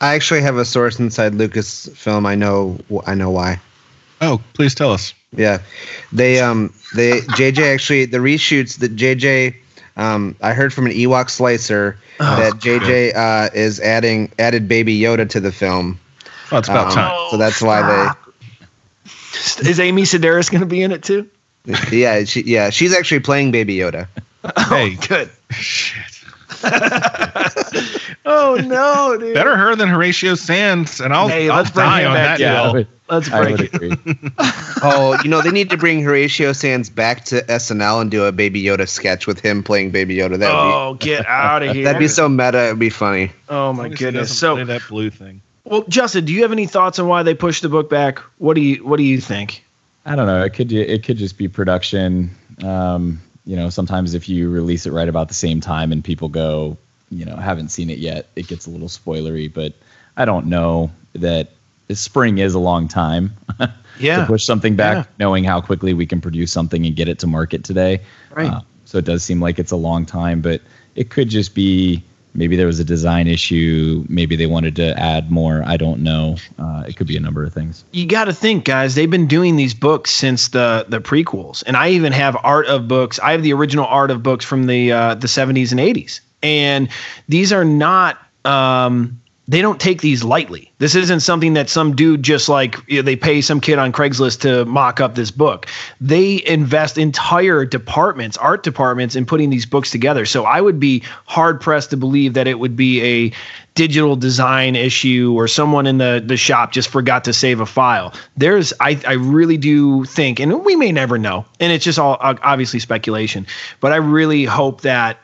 I 0.00 0.14
actually 0.14 0.42
have 0.42 0.56
a 0.56 0.64
source 0.64 0.98
inside 0.98 1.32
Lucasfilm. 1.32 2.26
I 2.26 2.34
know. 2.34 2.78
I 3.06 3.14
know 3.14 3.30
why. 3.30 3.60
Oh, 4.20 4.40
please 4.54 4.74
tell 4.74 4.92
us. 4.92 5.12
Yeah, 5.36 5.58
they 6.12 6.40
um 6.40 6.72
they 6.94 7.20
JJ 7.20 7.74
actually 7.74 8.06
the 8.06 8.18
reshoots 8.18 8.78
that 8.78 8.96
JJ 8.96 9.54
um 9.96 10.34
I 10.40 10.54
heard 10.54 10.72
from 10.72 10.86
an 10.86 10.92
Ewok 10.92 11.28
slicer 11.30 11.96
Oh, 12.20 12.36
that 12.36 12.54
JJ 12.54 13.14
uh 13.14 13.50
is 13.54 13.78
adding 13.80 14.30
added 14.38 14.68
Baby 14.68 14.98
Yoda 14.98 15.28
to 15.30 15.40
the 15.40 15.52
film. 15.52 15.98
Well, 16.50 16.60
it's 16.60 16.68
about 16.68 16.88
Um, 16.88 16.94
time. 16.94 17.30
So 17.30 17.36
that's 17.36 17.60
why 17.60 17.82
they. 17.82 19.68
Is 19.68 19.78
Amy 19.78 20.02
Sedaris 20.02 20.50
going 20.50 20.60
to 20.60 20.66
be 20.66 20.82
in 20.82 20.92
it 20.92 21.02
too? 21.02 21.28
yeah 21.92 22.24
she 22.24 22.42
yeah 22.42 22.70
she's 22.70 22.94
actually 22.94 23.20
playing 23.20 23.50
Baby 23.50 23.76
Yoda. 23.76 24.08
Hey, 24.68 24.94
Good. 24.94 25.30
shit. 25.50 26.17
Oh 28.30 28.56
no, 28.62 29.16
dude. 29.18 29.32
Better 29.34 29.56
her 29.56 29.74
than 29.74 29.88
Horatio 29.88 30.34
Sanz, 30.34 31.00
and 31.00 31.14
I'll, 31.14 31.28
Hey, 31.28 31.48
I'll 31.48 31.58
let's 31.58 31.70
die 31.70 32.02
him 32.02 32.08
on 32.08 32.14
back 32.14 32.38
that 32.38 32.44
down. 32.44 32.74
Would, 32.74 32.88
Let's 33.08 33.28
break 33.30 33.58
it. 33.72 34.32
Oh, 34.82 35.18
you 35.24 35.30
know 35.30 35.40
they 35.40 35.50
need 35.50 35.70
to 35.70 35.76
bring 35.78 36.02
Horatio 36.02 36.52
Sanz 36.52 36.90
back 36.90 37.24
to 37.26 37.40
SNL 37.42 38.02
and 38.02 38.10
do 38.10 38.24
a 38.24 38.32
Baby 38.32 38.62
Yoda 38.62 38.86
sketch 38.88 39.26
with 39.26 39.40
him 39.40 39.62
playing 39.62 39.90
Baby 39.92 40.16
Yoda. 40.16 40.38
That 40.38 40.52
would 40.52 40.74
Oh, 40.74 40.94
get 41.00 41.26
out 41.26 41.62
of 41.62 41.68
be 41.72 41.78
here. 41.78 41.84
that'd 41.86 41.98
be 41.98 42.06
so 42.08 42.28
meta. 42.28 42.66
It'd 42.66 42.78
be 42.78 42.90
funny. 42.90 43.32
Oh 43.48 43.72
my 43.72 43.84
long 43.84 43.92
as 43.94 43.98
he 43.98 44.04
goodness. 44.04 44.38
So, 44.38 44.54
play 44.56 44.64
that 44.64 44.82
blue 44.88 45.08
thing. 45.10 45.40
well, 45.64 45.84
Justin, 45.88 46.26
do 46.26 46.32
you 46.32 46.42
have 46.42 46.52
any 46.52 46.66
thoughts 46.66 46.98
on 46.98 47.06
why 47.08 47.22
they 47.22 47.34
pushed 47.34 47.62
the 47.62 47.68
book 47.70 47.88
back? 47.88 48.18
What 48.38 48.54
do 48.54 48.60
you 48.60 48.84
What 48.86 48.98
do 48.98 49.04
you 49.04 49.20
think? 49.20 49.64
I 50.04 50.14
don't 50.14 50.26
know. 50.26 50.44
It 50.44 50.50
could 50.52 50.70
it 50.70 51.02
could 51.02 51.16
just 51.16 51.38
be 51.38 51.48
production. 51.48 52.30
Um, 52.62 53.20
you 53.48 53.56
know, 53.56 53.70
sometimes 53.70 54.12
if 54.12 54.28
you 54.28 54.50
release 54.50 54.84
it 54.84 54.92
right 54.92 55.08
about 55.08 55.28
the 55.28 55.34
same 55.34 55.58
time 55.58 55.90
and 55.90 56.04
people 56.04 56.28
go, 56.28 56.76
you 57.10 57.24
know, 57.24 57.34
haven't 57.36 57.70
seen 57.70 57.88
it 57.88 57.96
yet, 57.96 58.26
it 58.36 58.46
gets 58.46 58.66
a 58.66 58.70
little 58.70 58.88
spoilery. 58.88 59.50
But 59.52 59.72
I 60.18 60.26
don't 60.26 60.48
know 60.48 60.90
that 61.14 61.48
spring 61.94 62.36
is 62.36 62.52
a 62.52 62.58
long 62.58 62.88
time 62.88 63.32
to 63.58 64.24
push 64.26 64.44
something 64.44 64.76
back, 64.76 64.96
Yeah. 64.98 65.04
knowing 65.18 65.44
how 65.44 65.62
quickly 65.62 65.94
we 65.94 66.04
can 66.04 66.20
produce 66.20 66.52
something 66.52 66.84
and 66.84 66.94
get 66.94 67.08
it 67.08 67.20
to 67.20 67.26
market 67.26 67.64
today. 67.64 68.02
Right. 68.30 68.52
Uh, 68.52 68.60
so 68.84 68.98
it 68.98 69.06
does 69.06 69.24
seem 69.24 69.40
like 69.40 69.58
it's 69.58 69.72
a 69.72 69.76
long 69.76 70.04
time, 70.04 70.42
but 70.42 70.60
it 70.94 71.08
could 71.08 71.30
just 71.30 71.54
be 71.54 72.02
maybe 72.34 72.56
there 72.56 72.66
was 72.66 72.78
a 72.78 72.84
design 72.84 73.26
issue. 73.26 74.04
Maybe 74.08 74.36
they 74.36 74.46
wanted 74.46 74.76
to 74.76 74.98
add 74.98 75.30
more. 75.30 75.62
I 75.66 75.76
don't 75.76 76.02
know. 76.02 76.36
Uh, 76.58 76.84
it 76.86 76.96
could 76.96 77.06
be 77.06 77.16
a 77.16 77.20
number 77.20 77.44
of 77.44 77.52
things. 77.52 77.84
You 77.92 78.06
got 78.06 78.24
to 78.24 78.32
think, 78.32 78.64
guys. 78.64 78.94
They've 78.94 79.10
been 79.10 79.26
doing 79.26 79.56
these 79.56 79.74
books 79.74 80.10
since 80.10 80.48
the 80.48 80.86
the 80.88 81.00
prequels, 81.00 81.62
and 81.66 81.76
I 81.76 81.90
even 81.90 82.12
have 82.12 82.36
art 82.42 82.66
of 82.66 82.88
books. 82.88 83.18
I 83.18 83.32
have 83.32 83.42
the 83.42 83.52
original 83.52 83.86
art 83.86 84.10
of 84.10 84.22
books 84.22 84.44
from 84.44 84.66
the 84.66 84.92
uh, 84.92 85.14
the 85.14 85.28
seventies 85.28 85.72
and 85.72 85.80
eighties, 85.80 86.20
and 86.42 86.88
these 87.28 87.52
are 87.52 87.64
not. 87.64 88.18
Um, 88.44 89.20
they 89.48 89.62
don't 89.62 89.80
take 89.80 90.02
these 90.02 90.22
lightly. 90.22 90.70
This 90.76 90.94
isn't 90.94 91.20
something 91.20 91.54
that 91.54 91.70
some 91.70 91.96
dude 91.96 92.22
just 92.22 92.50
like 92.50 92.76
you 92.86 92.96
know, 92.96 93.02
they 93.02 93.16
pay 93.16 93.40
some 93.40 93.60
kid 93.60 93.78
on 93.78 93.92
Craigslist 93.92 94.42
to 94.42 94.66
mock 94.66 95.00
up 95.00 95.14
this 95.14 95.30
book. 95.30 95.66
They 96.00 96.44
invest 96.44 96.98
entire 96.98 97.64
departments, 97.64 98.36
art 98.36 98.62
departments, 98.62 99.16
in 99.16 99.24
putting 99.24 99.48
these 99.48 99.64
books 99.64 99.90
together. 99.90 100.26
So 100.26 100.44
I 100.44 100.60
would 100.60 100.78
be 100.78 101.02
hard 101.24 101.62
pressed 101.62 101.90
to 101.90 101.96
believe 101.96 102.34
that 102.34 102.46
it 102.46 102.58
would 102.58 102.76
be 102.76 103.02
a 103.02 103.32
digital 103.74 104.16
design 104.16 104.76
issue 104.76 105.32
or 105.36 105.48
someone 105.48 105.86
in 105.86 105.98
the 105.98 106.22
the 106.24 106.36
shop 106.36 106.72
just 106.72 106.88
forgot 106.88 107.24
to 107.24 107.32
save 107.32 107.60
a 107.60 107.66
file. 107.66 108.12
There's 108.36 108.74
I 108.80 109.00
I 109.06 109.14
really 109.14 109.56
do 109.56 110.04
think, 110.04 110.40
and 110.40 110.64
we 110.64 110.76
may 110.76 110.92
never 110.92 111.16
know, 111.16 111.46
and 111.58 111.72
it's 111.72 111.84
just 111.84 111.98
all 111.98 112.18
obviously 112.20 112.80
speculation, 112.80 113.46
but 113.80 113.92
I 113.92 113.96
really 113.96 114.44
hope 114.44 114.82
that 114.82 115.18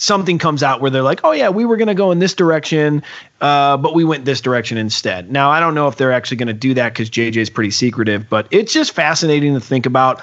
something 0.00 0.38
comes 0.38 0.62
out 0.62 0.80
where 0.80 0.90
they're 0.90 1.02
like, 1.02 1.20
oh 1.24 1.32
yeah, 1.32 1.50
we 1.50 1.64
were 1.64 1.76
going 1.76 1.88
to 1.88 1.94
go 1.94 2.10
in 2.10 2.18
this 2.18 2.34
direction, 2.34 3.02
uh, 3.40 3.76
but 3.76 3.94
we 3.94 4.02
went 4.02 4.24
this 4.24 4.40
direction 4.40 4.78
instead. 4.78 5.30
Now 5.30 5.50
I 5.50 5.60
don't 5.60 5.74
know 5.74 5.88
if 5.88 5.96
they're 5.96 6.12
actually 6.12 6.38
going 6.38 6.48
to 6.48 6.54
do 6.54 6.74
that 6.74 6.92
because 6.92 7.10
JJ 7.10 7.36
is 7.36 7.50
pretty 7.50 7.70
secretive, 7.70 8.28
but 8.28 8.48
it's 8.50 8.72
just 8.72 8.92
fascinating 8.92 9.54
to 9.54 9.60
think 9.60 9.86
about. 9.86 10.20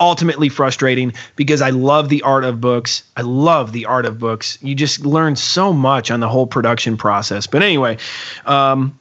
Ultimately 0.00 0.48
frustrating 0.48 1.12
because 1.34 1.60
I 1.60 1.70
love 1.70 2.08
the 2.08 2.22
art 2.22 2.44
of 2.44 2.60
books. 2.60 3.02
I 3.16 3.22
love 3.22 3.72
the 3.72 3.86
art 3.86 4.06
of 4.06 4.16
books. 4.16 4.56
You 4.62 4.76
just 4.76 5.04
learn 5.04 5.34
so 5.34 5.72
much 5.72 6.12
on 6.12 6.20
the 6.20 6.28
whole 6.28 6.46
production 6.46 6.96
process. 6.96 7.48
But 7.48 7.64
anyway, 7.64 7.98
um, 8.46 8.96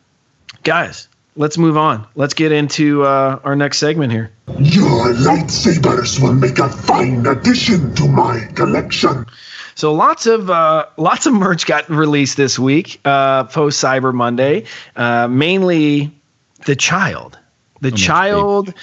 guys, 0.64 1.08
let's 1.36 1.56
move 1.56 1.78
on. 1.78 2.08
Let's 2.16 2.34
get 2.34 2.52
into 2.52 3.04
uh, 3.04 3.40
our 3.44 3.56
next 3.56 3.78
segment 3.78 4.12
here. 4.12 4.32
Your 4.58 5.14
lightsabers 5.14 6.20
will 6.20 6.34
make 6.34 6.58
a 6.58 6.68
fine 6.68 7.28
addition 7.28 7.94
to 7.94 8.08
my 8.08 8.40
collection. 8.56 9.28
So 9.78 9.94
lots 9.94 10.26
of 10.26 10.50
uh, 10.50 10.88
lots 10.98 11.28
of 11.28 11.34
merch 11.34 11.68
got 11.68 11.88
released 11.88 12.36
this 12.36 12.58
week, 12.58 13.00
uh, 13.06 13.44
post 13.44 13.82
Cyber 13.82 14.12
Monday. 14.12 14.64
Uh, 14.96 15.28
mainly 15.28 16.12
the 16.66 16.76
child, 16.76 17.38
the 17.82 17.92
child. 17.92 18.74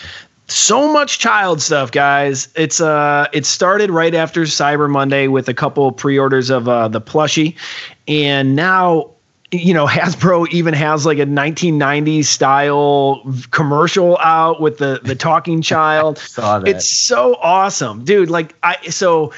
So 0.47 0.93
much 0.93 1.19
child 1.19 1.61
stuff, 1.61 1.91
guys. 1.91 2.47
It's 2.55 2.81
uh, 2.81 3.27
it 3.33 3.45
started 3.45 3.91
right 3.91 4.15
after 4.15 4.43
Cyber 4.43 4.89
Monday 4.89 5.27
with 5.27 5.49
a 5.49 5.55
couple 5.55 5.91
pre-orders 5.91 6.49
of 6.49 6.69
uh, 6.69 6.87
the 6.87 7.01
plushie, 7.01 7.57
and 8.07 8.55
now 8.55 9.11
you 9.51 9.75
know 9.75 9.87
Hasbro 9.89 10.47
even 10.53 10.75
has 10.75 11.05
like 11.05 11.19
a 11.19 11.27
1990s 11.27 12.27
style 12.27 13.21
commercial 13.51 14.17
out 14.19 14.61
with 14.61 14.79
the 14.79 15.01
the 15.03 15.17
talking 15.17 15.61
child. 15.73 16.19
Saw 16.19 16.61
that. 16.61 16.69
It's 16.69 16.87
so 16.87 17.35
awesome, 17.43 18.05
dude. 18.05 18.31
Like 18.31 18.55
I 18.63 18.77
so 18.91 19.33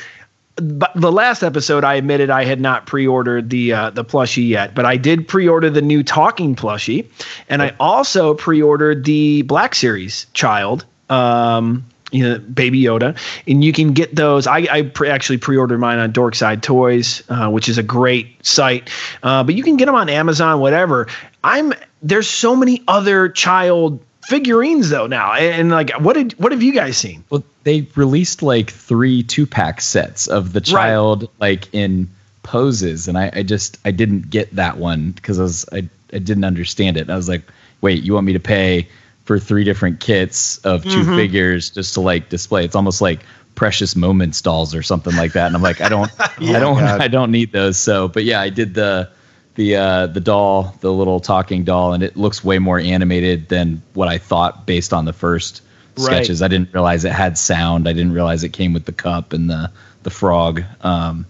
but 0.57 0.93
the 0.95 1.13
last 1.13 1.43
episode 1.43 1.85
I 1.85 1.95
admitted 1.95 2.31
I 2.31 2.45
had 2.45 2.61
not 2.61 2.87
pre-ordered 2.87 3.51
the 3.51 3.73
uh, 3.73 3.91
the 3.91 4.05
plushie 4.05 4.49
yet, 4.49 4.75
but 4.75 4.87
I 4.87 4.97
did 4.97 5.29
pre-order 5.29 5.69
the 5.71 5.83
new 5.83 6.03
talking 6.03 6.57
plushie, 6.57 7.07
and 7.49 7.63
I 7.63 7.75
also 7.79 8.35
pre-ordered 8.35 9.05
the 9.05 9.43
Black 9.43 9.75
Series 9.75 10.27
child. 10.33 10.85
Um, 11.11 11.85
you 12.13 12.23
know, 12.23 12.39
Baby 12.39 12.81
Yoda, 12.83 13.19
and 13.47 13.65
you 13.65 13.73
can 13.73 13.93
get 13.93 14.15
those. 14.15 14.47
I, 14.47 14.67
I 14.71 14.83
pre- 14.83 15.11
actually 15.11 15.39
pre-ordered 15.39 15.79
mine 15.79 15.99
on 15.99 16.13
Dorkside 16.13 16.63
Toys, 16.63 17.23
uh, 17.29 17.51
which 17.51 17.69
is 17.69 17.79
a 17.79 17.83
great 17.83 18.45
site, 18.47 18.89
uh, 19.25 19.43
but 19.43 19.57
you 19.57 19.63
can 19.63 19.77
get 19.77 19.87
them 19.87 19.97
on 19.97 20.09
Amazon, 20.09 20.61
whatever. 20.61 21.09
I'm 21.43 21.73
there's 22.03 22.29
so 22.29 22.55
many 22.55 22.83
other 22.87 23.29
child 23.29 24.01
figurines 24.27 24.91
though 24.91 25.07
now, 25.07 25.33
and, 25.35 25.71
like, 25.71 25.91
what 26.01 26.15
did 26.15 26.33
what 26.33 26.53
have 26.53 26.63
you 26.63 26.73
guys 26.73 26.97
seen? 26.99 27.25
Well, 27.31 27.45
they 27.65 27.87
released 27.95 28.43
like 28.43 28.71
three 28.71 29.23
two 29.23 29.47
pack 29.47 29.81
sets 29.81 30.27
of 30.27 30.53
the 30.53 30.61
child 30.61 31.29
like 31.41 31.73
in 31.75 32.09
poses, 32.43 33.09
and 33.09 33.17
I, 33.19 33.31
I 33.35 33.43
just 33.43 33.79
I 33.85 33.91
didn't 33.91 34.31
get 34.31 34.55
that 34.55 34.79
one 34.79 35.13
because 35.13 35.39
I 35.39 35.43
was 35.43 35.65
I, 35.73 35.89
I 36.13 36.19
didn't 36.19 36.45
understand 36.45 36.97
it. 36.97 37.01
And 37.03 37.11
I 37.13 37.17
was 37.17 37.29
like, 37.29 37.43
wait, 37.81 38.03
you 38.03 38.15
want 38.15 38.27
me 38.27 38.33
to 38.33 38.41
pay 38.41 38.89
for 39.25 39.39
three 39.41 39.65
different 39.65 39.99
kits 39.99 40.59
of 40.59 40.85
2 40.85 40.89
Mhm. 40.89 41.17
figures 41.17 41.71
just 41.71 41.95
to 41.95 42.01
like 42.01 42.29
display? 42.29 42.65
It's 42.65 42.77
almost 42.77 43.01
like 43.01 43.21
precious 43.57 43.97
moments 43.97 44.41
dolls 44.41 44.73
or 44.75 44.83
something 44.85 45.17
like 45.17 45.33
that. 45.33 45.47
And 45.49 45.57
I'm 45.57 45.63
like, 45.63 45.81
I 45.81 45.89
don't 45.89 46.11
Yeah. 46.41 46.57
I 46.57 46.61
don't 46.61 46.79
God. 46.79 47.01
I 47.07 47.09
don't 47.09 47.33
need 47.33 47.51
those. 47.53 47.77
So, 47.77 48.07
but 48.07 48.23
yeah, 48.25 48.41
I 48.41 48.51
did 48.51 48.75
the 48.75 49.09
the 49.57 49.77
uh, 49.77 50.07
the 50.07 50.21
doll, 50.21 50.75
the 50.81 50.93
little 50.93 51.19
talking 51.21 51.65
doll, 51.65 51.93
and 51.95 52.03
it 52.03 52.17
looks 52.17 52.45
way 52.45 52.59
more 52.59 52.79
animated 52.79 53.49
than 53.49 53.83
what 53.95 54.09
I 54.09 54.19
thought 54.19 54.67
based 54.67 54.93
on 54.93 55.05
the 55.05 55.13
first 55.13 55.63
Right. 55.99 56.05
sketches. 56.05 56.43
I 56.43 56.49
didn't 56.49 56.75
realize 56.75 57.07
it 57.07 57.13
had 57.13 57.39
sound. 57.39 57.89
I 57.89 57.95
didn't 57.95 58.13
realize 58.13 58.45
it 58.45 58.51
came 58.51 58.75
with 58.75 58.85
the 58.85 58.93
cup 58.93 59.33
and 59.33 59.49
the 59.49 59.71
the 60.03 60.11
frog. 60.11 60.63
Um, 60.83 61.25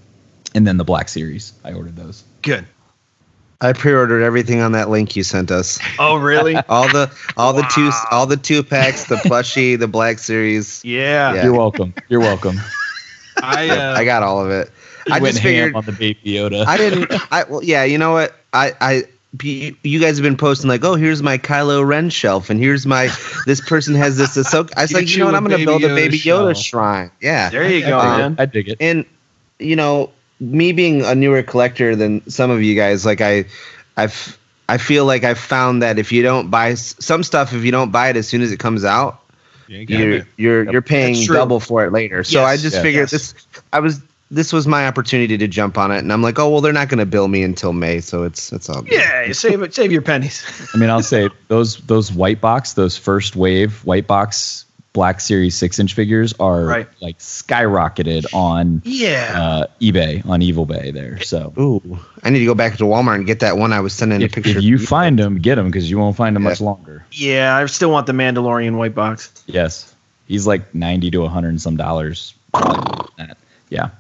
and 0.57 0.67
then 0.67 0.77
the 0.77 0.85
Black 0.85 1.09
Series. 1.09 1.53
I 1.65 1.73
ordered 1.73 1.95
those. 1.95 2.25
Good. 2.43 2.65
I 3.61 3.73
pre-ordered 3.75 4.23
everything 4.23 4.61
on 4.61 4.73
that 4.73 4.91
link 4.91 5.15
you 5.17 5.23
sent 5.23 5.51
us. 5.53 5.79
Oh, 5.99 6.17
really? 6.17 6.57
All 6.69 6.89
the 6.89 7.11
all 7.37 7.53
the 7.53 7.63
two 7.75 7.91
all 8.11 8.27
the 8.27 8.37
two 8.37 8.63
packs, 8.65 9.05
the 9.05 9.17
plushie, 9.17 9.79
the 9.79 9.87
black 9.89 10.19
series. 10.19 10.85
yeah. 10.85 11.33
Yeah. 11.35 11.45
You're 11.45 11.55
welcome. 11.55 11.95
You're 12.09 12.21
welcome. 12.21 12.61
I 13.41 13.69
uh, 13.71 13.95
I 13.99 14.05
got 14.05 14.23
all 14.25 14.45
of 14.45 14.51
it. 14.51 14.71
I 15.11 15.19
went 15.21 15.35
just 15.35 15.39
ham 15.39 15.73
figured 15.73 15.75
on 15.75 15.85
the 15.85 15.93
baby 15.93 16.21
Yoda. 16.25 16.67
I 16.67 16.77
didn't. 16.77 17.13
I 17.33 17.45
well, 17.45 17.63
yeah. 17.63 17.85
You 17.85 17.99
know 17.99 18.13
what? 18.13 18.35
I 18.53 18.73
I 18.81 19.03
you 19.43 19.77
you 19.83 20.01
guys 20.01 20.17
have 20.17 20.23
been 20.23 20.37
posting 20.37 20.69
like, 20.69 20.85
oh, 20.85 20.95
here's 20.95 21.23
my 21.23 21.39
Kylo 21.39 21.87
Ren 21.87 22.11
shelf, 22.11 22.49
and 22.51 22.59
here's 22.61 22.87
my 22.87 23.09
this 23.47 23.61
person 23.61 23.95
has 23.95 24.17
this 24.17 24.37
Ahsoka. 24.37 24.73
I 24.77 24.83
was 24.83 24.93
like, 24.93 25.07
you 25.09 25.13
you 25.15 25.19
know 25.19 25.27
what? 25.27 25.35
I'm 25.35 25.45
gonna 25.45 25.57
Baby 25.57 25.65
build 25.67 25.85
a 25.85 25.95
Baby 25.95 26.19
Yoda 26.19 26.55
shelf. 26.55 26.57
shrine. 26.59 27.11
Yeah, 27.21 27.51
There 27.51 27.69
you 27.71 27.83
go, 27.83 27.99
Um, 27.99 28.19
man. 28.19 28.37
I 28.39 28.47
dig 28.47 28.69
it. 28.69 28.77
and 28.81 29.05
you 29.59 29.77
know, 29.77 30.11
me 30.41 30.73
being 30.73 31.03
a 31.03 31.15
newer 31.15 31.43
collector 31.43 31.95
than 31.97 32.29
some 32.29 32.51
of 32.51 32.63
you 32.63 32.75
guys, 32.75 33.05
like 33.07 33.21
I, 33.21 33.45
I've. 33.97 34.39
I 34.69 34.79
feel 34.79 35.05
like 35.05 35.23
I've 35.23 35.39
found 35.39 35.81
that 35.83 35.97
if 35.97 36.11
you 36.11 36.23
don't 36.25 36.51
buy 36.51 36.75
some 36.75 37.23
stuff, 37.23 37.53
if 37.53 37.63
you 37.65 37.71
don't 37.71 37.93
buy 37.93 38.09
it 38.09 38.17
as 38.17 38.27
soon 38.27 38.43
as 38.43 38.51
it 38.51 38.59
comes 38.59 38.85
out, 38.85 39.21
you 39.69 39.87
got 39.87 39.99
you're 39.99 40.13
it. 40.15 40.27
you're 40.37 40.73
you're 40.73 40.83
paying 40.83 41.15
That's 41.15 41.29
double 41.29 41.61
for 41.61 41.85
it 41.87 41.93
later. 41.93 42.25
So 42.25 42.41
Yes, 42.41 42.49
I 42.49 42.57
just 42.57 42.75
yes, 42.75 42.83
figured 42.83 43.03
yes. 43.13 43.33
this 43.33 43.35
I 43.73 43.79
was 43.79 44.01
this 44.31 44.53
was 44.53 44.67
my 44.67 44.87
opportunity 44.87 45.39
to 45.39 45.47
jump 45.49 45.79
on 45.79 45.91
it 45.93 45.99
and 45.99 46.13
I'm 46.13 46.23
like, 46.23 46.39
"Oh, 46.39 46.49
well 46.51 46.61
they're 46.61 46.73
not 46.73 46.89
going 46.89 46.99
to 46.99 47.07
bill 47.07 47.29
me 47.29 47.43
until 47.43 47.73
May, 47.73 48.01
so 48.01 48.25
it's 48.25 48.53
it's 48.53 48.69
all 48.69 48.83
good." 48.83 48.93
Yeah, 48.93 49.33
save 49.33 49.63
it, 49.63 49.75
save 49.75 49.93
your 49.93 50.03
pennies. 50.03 50.45
I 50.75 50.79
mean, 50.79 50.91
I'll 50.91 51.03
say 51.03 51.29
those 51.49 51.77
those 51.79 52.13
white 52.13 52.41
box, 52.41 52.73
those 52.75 52.97
first 52.97 53.37
wave 53.37 53.85
white 53.85 54.07
box 54.07 54.65
Black 54.93 55.21
Series 55.21 55.55
six 55.55 55.79
inch 55.79 55.93
figures 55.95 56.33
are 56.41 56.65
Right. 56.65 56.89
like 57.03 57.19
skyrocketed 57.19 58.25
on 58.35 58.81
Yeah. 58.85 59.33
uh, 59.37 59.67
eBay 59.81 60.27
on 60.27 60.41
Evil 60.43 60.65
Bay 60.67 60.91
there. 60.91 61.21
So 61.23 61.53
Ooh, 61.59 61.99
I 62.23 62.31
need 62.31 62.39
to 62.41 62.47
go 62.47 62.55
back 62.55 62.77
to 62.79 62.85
Walmart 62.85 63.17
and 63.17 63.27
get 63.27 63.41
that 63.41 63.59
one 63.59 63.73
I 63.75 63.81
was 63.81 63.93
sending 63.93 64.23
a 64.23 64.25
if, 64.25 64.33
picture 64.33 64.57
if 64.59 64.63
you 64.65 64.79
find 64.79 65.19
them, 65.19 65.39
get 65.39 65.57
them 65.57 65.67
because 65.67 65.91
you 65.91 65.99
won't 65.99 66.17
find 66.17 66.35
them 66.35 66.45
much 66.45 66.61
longer. 66.63 67.05
yeah, 67.13 67.57
I 67.57 67.67
still 67.67 67.91
want 67.91 68.07
the 68.07 68.13
Mandalorian 68.15 68.77
white 68.79 68.95
box. 68.95 69.31
Yes, 69.47 69.95
he's 70.29 70.47
like 70.47 70.75
ninety 70.75 71.11
to 71.11 71.27
hundred 71.29 71.51
and 71.51 71.61
some 71.61 71.77
dollars. 71.77 72.35
probably 72.53 72.77
more 72.97 73.09
than 73.19 73.27
that. 73.29 73.39
Yeah, 73.69 73.91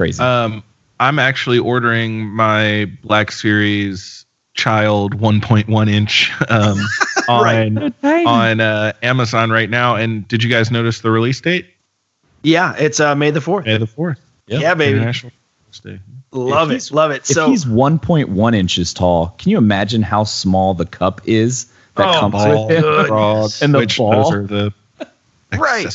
crazy. 0.00 0.22
Um, 0.22 0.62
I'm 0.98 1.18
actually 1.18 1.58
ordering 1.58 2.26
my 2.28 2.90
Black 3.02 3.32
Series 3.32 4.24
child 4.54 5.18
1.1 5.20 5.90
inch 5.90 6.32
um, 6.48 6.78
on 7.28 7.94
on 8.26 8.60
uh, 8.60 8.92
Amazon 9.02 9.50
right 9.50 9.68
now. 9.68 9.96
And 9.96 10.26
did 10.26 10.42
you 10.42 10.50
guys 10.50 10.70
notice 10.70 11.00
the 11.00 11.10
release 11.10 11.40
date? 11.40 11.66
Yeah, 12.42 12.74
it's 12.78 12.98
uh, 13.00 13.14
May 13.14 13.30
the 13.30 13.40
fourth. 13.42 13.66
May 13.66 13.76
the 13.76 13.86
fourth. 13.86 14.18
Yeah, 14.46 14.74
baby. 14.74 14.96
International 14.96 15.32
Day. 15.84 16.00
Love 16.32 16.70
it, 16.70 16.90
love 16.92 17.10
it. 17.10 17.18
if 17.18 17.26
So 17.26 17.48
he's 17.48 17.66
one 17.66 17.98
point 17.98 18.28
one 18.28 18.54
inches 18.54 18.94
tall, 18.94 19.34
can 19.38 19.50
you 19.50 19.58
imagine 19.58 20.02
how 20.02 20.24
small 20.24 20.74
the 20.74 20.86
cup 20.86 21.20
is 21.26 21.66
that 21.96 22.14
Oh, 22.16 22.20
comes 22.20 22.32
Ball, 22.32 22.68
with 22.68 22.78
it? 22.78 23.06
frog, 23.06 23.50
And 23.60 23.74
the 23.74 23.78
which 23.78 23.98
ball. 23.98 24.12
those 24.12 24.32
are 24.32 24.46
the 24.46 24.74
Right. 25.52 25.86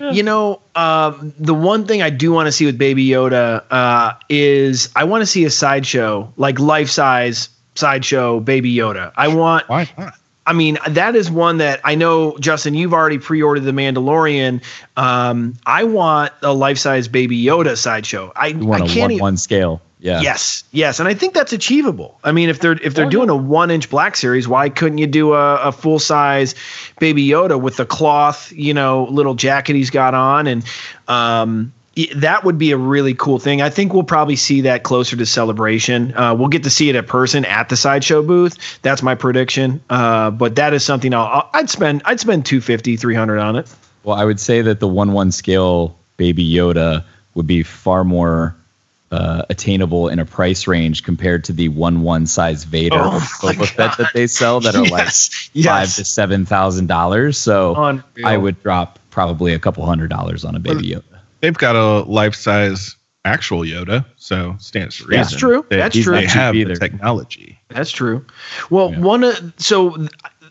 Accessories. 0.00 0.16
You 0.16 0.22
know, 0.22 0.60
um, 0.74 1.32
the 1.38 1.54
one 1.54 1.86
thing 1.86 2.02
I 2.02 2.10
do 2.10 2.32
want 2.32 2.46
to 2.46 2.52
see 2.52 2.66
with 2.66 2.78
Baby 2.78 3.06
Yoda 3.06 3.62
uh, 3.70 4.14
is 4.28 4.88
I 4.96 5.04
want 5.04 5.22
to 5.22 5.26
see 5.26 5.44
a 5.44 5.50
sideshow, 5.50 6.32
like 6.36 6.58
life 6.58 6.90
size 6.90 7.48
sideshow 7.74 8.40
Baby 8.40 8.74
Yoda. 8.74 9.12
I 9.16 9.28
want. 9.28 9.68
Why 9.68 9.88
not? 9.98 10.14
I 10.46 10.52
mean, 10.52 10.78
that 10.88 11.14
is 11.14 11.30
one 11.30 11.58
that 11.58 11.80
I 11.84 11.94
know, 11.94 12.36
Justin. 12.38 12.74
You've 12.74 12.94
already 12.94 13.18
pre-ordered 13.18 13.60
the 13.60 13.70
Mandalorian. 13.72 14.62
Um, 14.96 15.54
I 15.66 15.84
want 15.84 16.32
a 16.42 16.52
life-size 16.52 17.06
Baby 17.08 17.40
Yoda 17.40 17.76
sideshow. 17.76 18.32
I, 18.34 18.48
You 18.48 18.66
want 18.66 18.82
I 18.82 18.86
a 18.86 18.88
can't. 18.88 19.00
one 19.02 19.10
even- 19.12 19.20
one 19.22 19.36
scale. 19.36 19.80
Yeah. 20.00 20.22
Yes, 20.22 20.64
yes, 20.72 20.98
and 20.98 21.08
I 21.08 21.14
think 21.14 21.34
that's 21.34 21.52
achievable. 21.52 22.18
I 22.24 22.32
mean, 22.32 22.48
if 22.48 22.60
they're 22.60 22.72
if 22.72 22.86
Oh, 22.86 22.88
they're 22.90 23.10
doing 23.10 23.28
a 23.28 23.36
one 23.36 23.70
inch 23.70 23.90
Black 23.90 24.16
Series, 24.16 24.48
why 24.48 24.70
couldn't 24.70 24.96
you 24.96 25.06
do 25.06 25.34
a, 25.34 25.56
a 25.56 25.72
full 25.72 25.98
size 25.98 26.54
Baby 26.98 27.26
Yoda 27.28 27.60
with 27.60 27.76
the 27.76 27.84
cloth, 27.84 28.50
you 28.52 28.72
know, 28.72 29.04
little 29.10 29.34
jacket 29.34 29.76
he's 29.76 29.90
got 29.90 30.14
on, 30.14 30.46
and 30.46 30.64
um, 31.06 31.72
that 32.16 32.44
would 32.44 32.56
be 32.56 32.70
a 32.70 32.78
really 32.78 33.12
cool 33.12 33.38
thing. 33.38 33.60
I 33.60 33.68
think 33.68 33.92
we'll 33.92 34.02
probably 34.02 34.36
see 34.36 34.62
that 34.62 34.84
closer 34.84 35.16
to 35.16 35.26
Celebration. 35.26 36.16
Uh, 36.16 36.34
we'll 36.34 36.48
get 36.48 36.62
to 36.62 36.70
see 36.70 36.88
it 36.88 36.96
in 36.96 37.04
person 37.04 37.44
at 37.44 37.68
the 37.68 37.76
sideshow 37.76 38.22
booth. 38.22 38.80
That's 38.80 39.02
my 39.02 39.14
prediction. 39.14 39.82
Uh, 39.90 40.30
but 40.30 40.54
that 40.54 40.72
is 40.72 40.82
something 40.82 41.12
I'll, 41.12 41.26
I'll 41.26 41.50
I'd 41.52 41.68
spend 41.68 42.00
I'd 42.06 42.20
spend 42.20 42.46
250 42.46 42.96
300 42.96 43.38
on 43.38 43.56
it. 43.56 43.70
Well, 44.04 44.16
I 44.16 44.24
would 44.24 44.40
say 44.40 44.62
that 44.62 44.80
the 44.80 44.88
one 44.88 45.12
one 45.12 45.30
scale 45.30 45.98
Baby 46.16 46.50
Yoda 46.50 47.04
would 47.34 47.46
be 47.46 47.62
far 47.62 48.02
more 48.02 48.56
uh, 49.10 49.42
attainable 49.50 50.08
in 50.08 50.18
a 50.18 50.24
price 50.24 50.66
range 50.66 51.02
compared 51.02 51.42
to 51.44 51.52
the 51.52 51.68
one 51.68 52.02
one 52.02 52.26
size 52.26 52.64
Vader 52.64 52.96
Oh 52.98 53.18
Boba 53.40 53.66
Fett 53.66 53.98
that 53.98 54.12
they 54.14 54.26
sell 54.26 54.60
that 54.60 54.76
are 54.76 54.84
Yes, 54.84 55.48
like 55.52 55.64
yes. 55.64 55.66
five 55.66 55.94
to 55.96 56.04
seven 56.04 56.46
thousand 56.46 56.86
dollars. 56.86 57.36
So 57.38 57.74
Unreal. 57.74 58.26
I 58.26 58.36
would 58.36 58.62
drop 58.62 58.98
probably 59.10 59.52
a 59.52 59.58
couple 59.58 59.84
hundred 59.84 60.10
dollars 60.10 60.44
on 60.44 60.54
a 60.54 60.60
baby 60.60 60.90
Yoda. 60.90 61.02
They've 61.40 61.56
got 61.56 61.74
a 61.74 62.08
life 62.08 62.34
size 62.36 62.96
actual 63.24 63.60
Yoda, 63.62 64.06
so 64.16 64.54
stands 64.60 64.98
to 64.98 65.04
reason. 65.06 65.22
That's 65.22 65.36
true. 65.36 65.66
They, 65.68 65.76
That's 65.76 65.98
true. 65.98 66.14
they 66.14 66.26
true. 66.26 66.40
have 66.40 66.54
Either. 66.54 66.74
the 66.74 66.80
technology. 66.80 67.58
That's 67.68 67.90
true. 67.90 68.24
Well, 68.70 68.92
one 68.94 69.24
of 69.24 69.52
so 69.58 70.06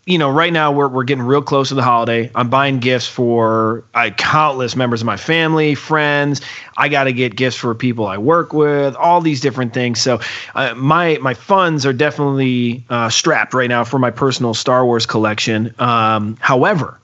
you 0.10 0.18
know, 0.18 0.32
right 0.32 0.52
now 0.52 0.72
we're 0.72 0.88
we're 0.88 1.04
getting 1.04 1.24
real 1.24 1.44
close 1.44 1.70
to 1.70 1.76
the 1.76 1.84
holiday. 1.84 2.32
I'm 2.34 2.50
buying 2.50 2.80
gifts 2.80 3.08
for 3.08 3.84
uh, 3.94 4.10
countless 4.18 4.76
members 4.76 5.02
of 5.02 5.06
my 5.06 5.18
family, 5.18 5.76
friends. 5.76 6.42
I 6.78 6.90
got 6.90 7.04
to 7.04 7.14
get 7.14 7.36
gifts 7.36 7.56
for 7.56 7.76
people 7.76 8.08
I 8.08 8.18
work 8.18 8.52
with, 8.52 8.96
all 8.96 9.22
these 9.22 9.40
different 9.40 9.72
things. 9.72 10.02
So 10.02 10.20
uh, 10.56 10.74
my 10.74 11.20
my 11.22 11.36
funds 11.36 11.86
are 11.86 11.94
definitely 11.94 12.84
uh, 12.90 13.12
strapped 13.12 13.54
right 13.54 13.70
now 13.70 13.84
for 13.84 14.00
my 14.00 14.10
personal 14.10 14.56
Star 14.56 14.84
Wars 14.84 15.06
collection. 15.06 15.76
Um, 15.78 16.38
however, 16.40 17.00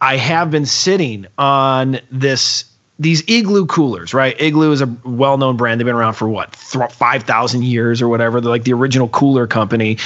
I 0.00 0.16
have 0.16 0.50
been 0.50 0.64
sitting 0.64 1.26
on 1.36 2.00
this 2.10 2.64
these 2.98 3.22
igloo 3.28 3.66
coolers, 3.66 4.14
right? 4.14 4.40
Igloo 4.40 4.72
is 4.72 4.80
a 4.80 4.86
well-known 5.04 5.58
brand. 5.58 5.78
They've 5.78 5.86
been 5.86 5.94
around 5.94 6.14
for 6.14 6.30
what 6.30 6.56
five 6.56 7.24
thousand 7.24 7.64
years 7.64 8.00
or 8.00 8.08
whatever. 8.08 8.40
They're 8.40 8.50
like 8.50 8.64
the 8.64 8.72
original 8.72 9.08
cooler 9.08 9.46
company. 9.46 9.98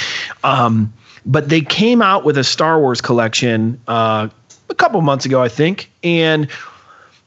Um, 0.43 0.93
but 1.25 1.49
they 1.49 1.61
came 1.61 2.03
out 2.03 2.25
with 2.25 2.39
a 2.39 2.45
Star 2.45 2.79
Wars 2.81 3.01
collection 3.01 3.81
uh, 3.89 4.29
a 4.69 4.75
couple 4.75 5.01
months 5.01 5.25
ago, 5.27 5.43
I 5.43 5.49
think, 5.49 5.91
and 6.03 6.49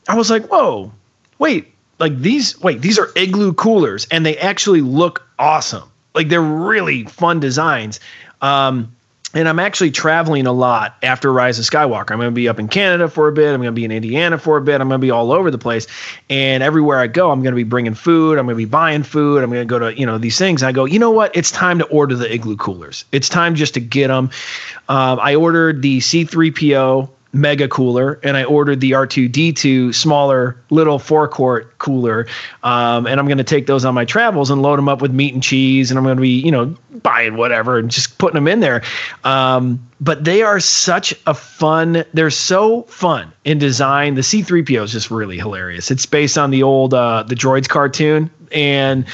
I 0.07 0.15
was 0.15 0.29
like, 0.29 0.47
"Whoa, 0.47 0.91
wait! 1.39 1.73
Like 1.99 2.17
these? 2.19 2.59
Wait, 2.61 2.81
these 2.81 2.99
are 2.99 3.09
igloo 3.15 3.53
coolers, 3.53 4.07
and 4.11 4.25
they 4.25 4.37
actually 4.37 4.81
look 4.81 5.27
awesome. 5.39 5.89
Like 6.13 6.29
they're 6.29 6.41
really 6.41 7.05
fun 7.05 7.39
designs." 7.39 7.99
Um, 8.41 8.94
and 9.35 9.49
I'm 9.49 9.59
actually 9.59 9.91
traveling 9.91 10.47
a 10.47 10.53
lot 10.53 10.95
after 11.03 11.31
Rise 11.31 11.59
of 11.59 11.65
Skywalker. 11.65 12.11
I'm 12.11 12.19
going 12.19 12.31
to 12.31 12.31
be 12.31 12.47
up 12.47 12.57
in 12.57 12.69
Canada 12.69 13.09
for 13.09 13.27
a 13.27 13.33
bit. 13.33 13.53
I'm 13.53 13.61
going 13.61 13.67
to 13.67 13.71
be 13.73 13.83
in 13.83 13.91
Indiana 13.91 14.37
for 14.37 14.55
a 14.55 14.61
bit. 14.61 14.79
I'm 14.79 14.87
going 14.87 14.99
to 14.99 15.05
be 15.05 15.11
all 15.11 15.33
over 15.33 15.51
the 15.51 15.57
place. 15.57 15.87
And 16.29 16.63
everywhere 16.63 16.99
I 16.99 17.07
go, 17.07 17.31
I'm 17.31 17.43
going 17.43 17.51
to 17.51 17.57
be 17.57 17.65
bringing 17.65 17.95
food. 17.95 18.39
I'm 18.39 18.45
going 18.45 18.55
to 18.55 18.57
be 18.57 18.63
buying 18.63 19.03
food. 19.03 19.43
I'm 19.43 19.49
going 19.49 19.67
to 19.67 19.69
go 19.69 19.77
to, 19.77 19.99
you 19.99 20.05
know, 20.05 20.17
these 20.17 20.37
things. 20.37 20.63
I 20.63 20.71
go, 20.71 20.85
you 20.85 20.99
know 20.99 21.11
what? 21.11 21.35
It's 21.35 21.51
time 21.51 21.79
to 21.79 21.85
order 21.87 22.15
the 22.15 22.33
igloo 22.33 22.55
coolers. 22.55 23.03
It's 23.11 23.27
time 23.27 23.55
just 23.55 23.73
to 23.73 23.81
get 23.81 24.07
them. 24.07 24.29
Um, 24.87 25.19
I 25.21 25.35
ordered 25.35 25.81
the 25.81 25.99
C3PO 25.99 27.09
mega 27.35 27.67
cooler 27.67 28.19
and 28.23 28.37
I 28.37 28.45
ordered 28.45 28.79
the 28.79 28.91
R2D2 28.91 29.93
smaller 29.93 30.57
little 30.69 30.97
four 30.97 31.27
quart 31.27 31.77
cooler. 31.77 32.27
Um, 32.63 33.05
and 33.05 33.19
I'm 33.19 33.27
going 33.27 33.37
to 33.37 33.43
take 33.43 33.67
those 33.67 33.85
on 33.85 33.93
my 33.93 34.05
travels 34.05 34.49
and 34.49 34.61
load 34.61 34.77
them 34.77 34.89
up 34.89 35.01
with 35.01 35.11
meat 35.11 35.33
and 35.33 35.43
cheese. 35.43 35.91
And 35.91 35.97
I'm 35.97 36.03
going 36.03 36.17
to 36.17 36.21
be, 36.21 36.29
you 36.29 36.51
know, 36.51 36.75
buying 37.03 37.35
whatever 37.35 37.77
and 37.77 37.91
just 37.91 38.17
putting 38.17 38.35
them 38.35 38.47
in 38.47 38.61
there. 38.61 38.81
Um, 39.23 39.85
but 39.99 40.23
they 40.23 40.41
are 40.41 40.59
such 40.59 41.13
a 41.27 41.33
fun, 41.33 42.05
they're 42.13 42.29
so 42.29 42.83
fun 42.83 43.33
in 43.43 43.59
design. 43.59 44.15
The 44.15 44.21
C3PO 44.21 44.83
is 44.83 44.91
just 44.91 45.11
really 45.11 45.37
hilarious. 45.37 45.91
It's 45.91 46.05
based 46.05 46.37
on 46.37 46.51
the 46.51 46.63
old, 46.63 46.93
uh, 46.93 47.23
the 47.23 47.35
droids 47.35 47.67
cartoon. 47.67 48.31
And, 48.55 49.05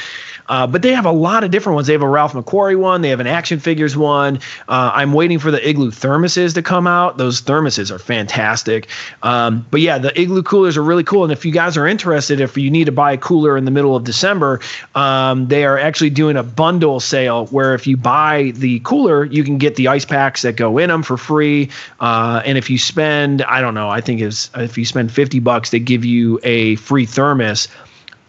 uh, 0.52 0.68
but 0.68 0.82
they 0.82 0.92
have 0.92 1.06
a 1.06 1.12
lot 1.12 1.46
of 1.46 1.52
different 1.52 1.76
ones. 1.76 1.88
They 1.88 1.94
have 1.94 2.02
a 2.02 2.10
Ralph 2.10 2.34
McQuarrie 2.34 2.78
one. 2.78 3.02
They 3.02 3.10
have 3.10 3.22
an 3.22 3.28
action 3.28 3.60
figures 3.60 3.96
one. 3.96 4.38
Uh, 4.68 4.92
I'm 4.94 5.14
waiting 5.14 5.40
for 5.40 5.50
the 5.50 5.68
igloo 5.68 5.92
thermoses 5.92 6.54
to 6.56 6.62
come 6.62 6.88
out. 6.88 7.18
Those 7.18 7.42
thermoses 7.42 7.90
are 7.90 7.98
fantastic. 8.00 8.90
Um, 9.24 9.66
but 9.72 9.80
yeah, 9.80 9.98
the 9.98 10.20
igloo 10.20 10.44
coolers 10.44 10.76
are 10.76 10.84
really 10.84 11.06
cool. 11.06 11.24
And 11.24 11.32
if 11.32 11.46
you 11.46 11.54
guys 11.54 11.78
are 11.78 11.88
interested, 11.88 12.42
if 12.42 12.58
you 12.58 12.70
need 12.70 12.86
to 12.86 12.92
buy 12.92 13.14
a 13.14 13.18
cooler 13.18 13.56
in 13.56 13.64
the 13.64 13.72
middle 13.72 13.96
of 13.96 14.04
December, 14.04 14.60
um, 14.94 15.48
they 15.48 15.64
are 15.64 15.80
actually 15.80 16.10
doing 16.10 16.36
a 16.36 16.44
bundle 16.44 17.00
sale 17.00 17.46
where 17.48 17.74
if 17.74 17.88
you 17.88 17.96
buy 17.96 18.52
the 18.56 18.82
cooler, 18.82 19.24
you 19.24 19.46
can 19.46 19.58
get 19.58 19.76
the 19.76 19.88
ice 19.88 20.04
packs 20.04 20.42
that 20.42 20.58
go 20.58 20.78
in 20.78 20.90
them 20.90 21.02
for 21.02 21.16
free. 21.16 21.70
Uh, 22.02 22.42
and 22.46 22.58
if 22.58 22.70
you 22.70 22.78
spend, 22.78 23.42
I 23.44 23.62
don't 23.62 23.74
know, 23.74 23.90
I 23.90 24.02
think 24.02 24.20
is 24.20 24.50
if 24.56 24.78
you 24.78 24.84
spend 24.84 25.14
50 25.14 25.40
bucks, 25.40 25.70
they 25.70 25.80
give 25.80 26.04
you 26.04 26.42
a 26.44 26.76
free 26.76 27.06
thermos 27.06 27.70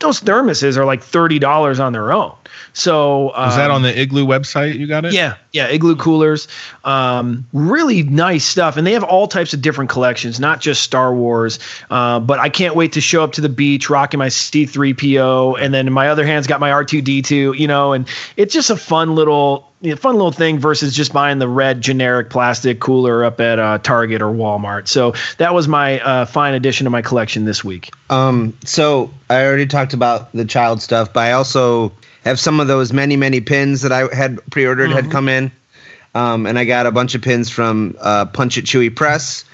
those 0.03 0.20
thermoses 0.20 0.76
are 0.76 0.84
like 0.84 1.03
thirty 1.03 1.38
dollars 1.38 1.80
on 1.80 1.92
their 1.92 2.12
own. 2.12 2.34
So 2.74 3.34
um, 3.34 3.50
Is 3.50 3.57
that 3.57 3.70
on 3.70 3.82
the 3.82 3.98
Igloo 3.98 4.26
website? 4.26 4.78
You 4.78 4.86
got 4.86 5.05
it? 5.05 5.12
Yeah, 5.12 5.36
yeah, 5.53 5.68
igloo 5.68 5.96
coolers, 5.96 6.48
um, 6.84 7.46
really 7.53 8.03
nice 8.03 8.44
stuff, 8.44 8.76
and 8.76 8.86
they 8.86 8.92
have 8.92 9.05
all 9.05 9.28
types 9.28 9.53
of 9.53 9.61
different 9.61 9.90
collections, 9.90 10.40
not 10.40 10.61
just 10.61 10.82
Star 10.82 11.14
Wars. 11.14 11.59
Uh, 11.90 12.20
but 12.20 12.38
I 12.38 12.48
can't 12.48 12.74
wait 12.74 12.92
to 12.92 13.00
show 13.00 13.22
up 13.24 13.32
to 13.32 13.40
the 13.40 13.48
beach 13.48 13.90
rocking 13.90 14.18
my 14.18 14.28
C3PO, 14.28 15.61
and 15.61 15.74
then 15.74 15.92
my 15.92 16.09
other 16.09 16.24
hand's 16.24 16.46
got 16.46 16.61
my 16.61 16.70
R2D2, 16.70 17.59
you 17.59 17.66
know, 17.66 17.92
and 17.92 18.09
it's 18.36 18.55
just 18.55 18.70
a 18.70 18.76
fun 18.76 19.14
little. 19.14 19.72
You 19.83 19.91
know, 19.91 19.97
fun 19.97 20.14
little 20.14 20.30
thing 20.30 20.61
versus 20.61 20.95
just 20.95 21.12
buying 21.12 21.41
the 21.41 21.49
red 21.49 21.80
generic 21.80 22.30
plastic 22.30 22.78
cooler 22.78 23.24
up 23.24 23.41
at 23.41 23.59
uh, 23.59 23.78
Target 23.78 24.22
or 24.22 24.33
Walmart. 24.33 24.87
So 24.87 25.12
that 25.39 25.55
was 25.55 25.66
my 25.66 26.01
uh, 26.01 26.24
fine 26.24 26.55
addition 26.55 26.85
to 26.85 26.91
my 26.91 27.03
collection 27.03 27.45
this 27.45 27.64
week. 27.64 27.91
Um, 28.09 28.57
so 28.64 29.12
I 29.28 29.45
already 29.45 29.66
talked 29.66 29.93
about 29.93 30.30
the 30.33 30.45
child 30.45 30.80
stuff, 30.80 31.12
but 31.12 31.20
I 31.20 31.33
also 31.33 31.93
have 32.24 32.39
some 32.39 32.61
of 32.61 32.68
those 32.68 32.93
many, 32.93 33.16
many 33.16 33.41
pins 33.41 33.83
that 33.83 33.91
I 33.91 34.14
had 34.14 34.39
pre-ordered 34.53 34.93
had 34.93 35.11
come 35.11 35.28
in. 35.28 35.51
Um, 36.14 36.47
and 36.47 36.59
I 36.59 36.64
got 36.64 36.87
a 36.87 36.93
bunch 36.93 37.16
of 37.16 37.22
pins 37.22 37.51
from 37.51 37.97
uh, 38.01 38.26
Punch 38.26 38.59
It 38.59 38.66
Chewie 38.66 38.95
Press, 38.95 39.45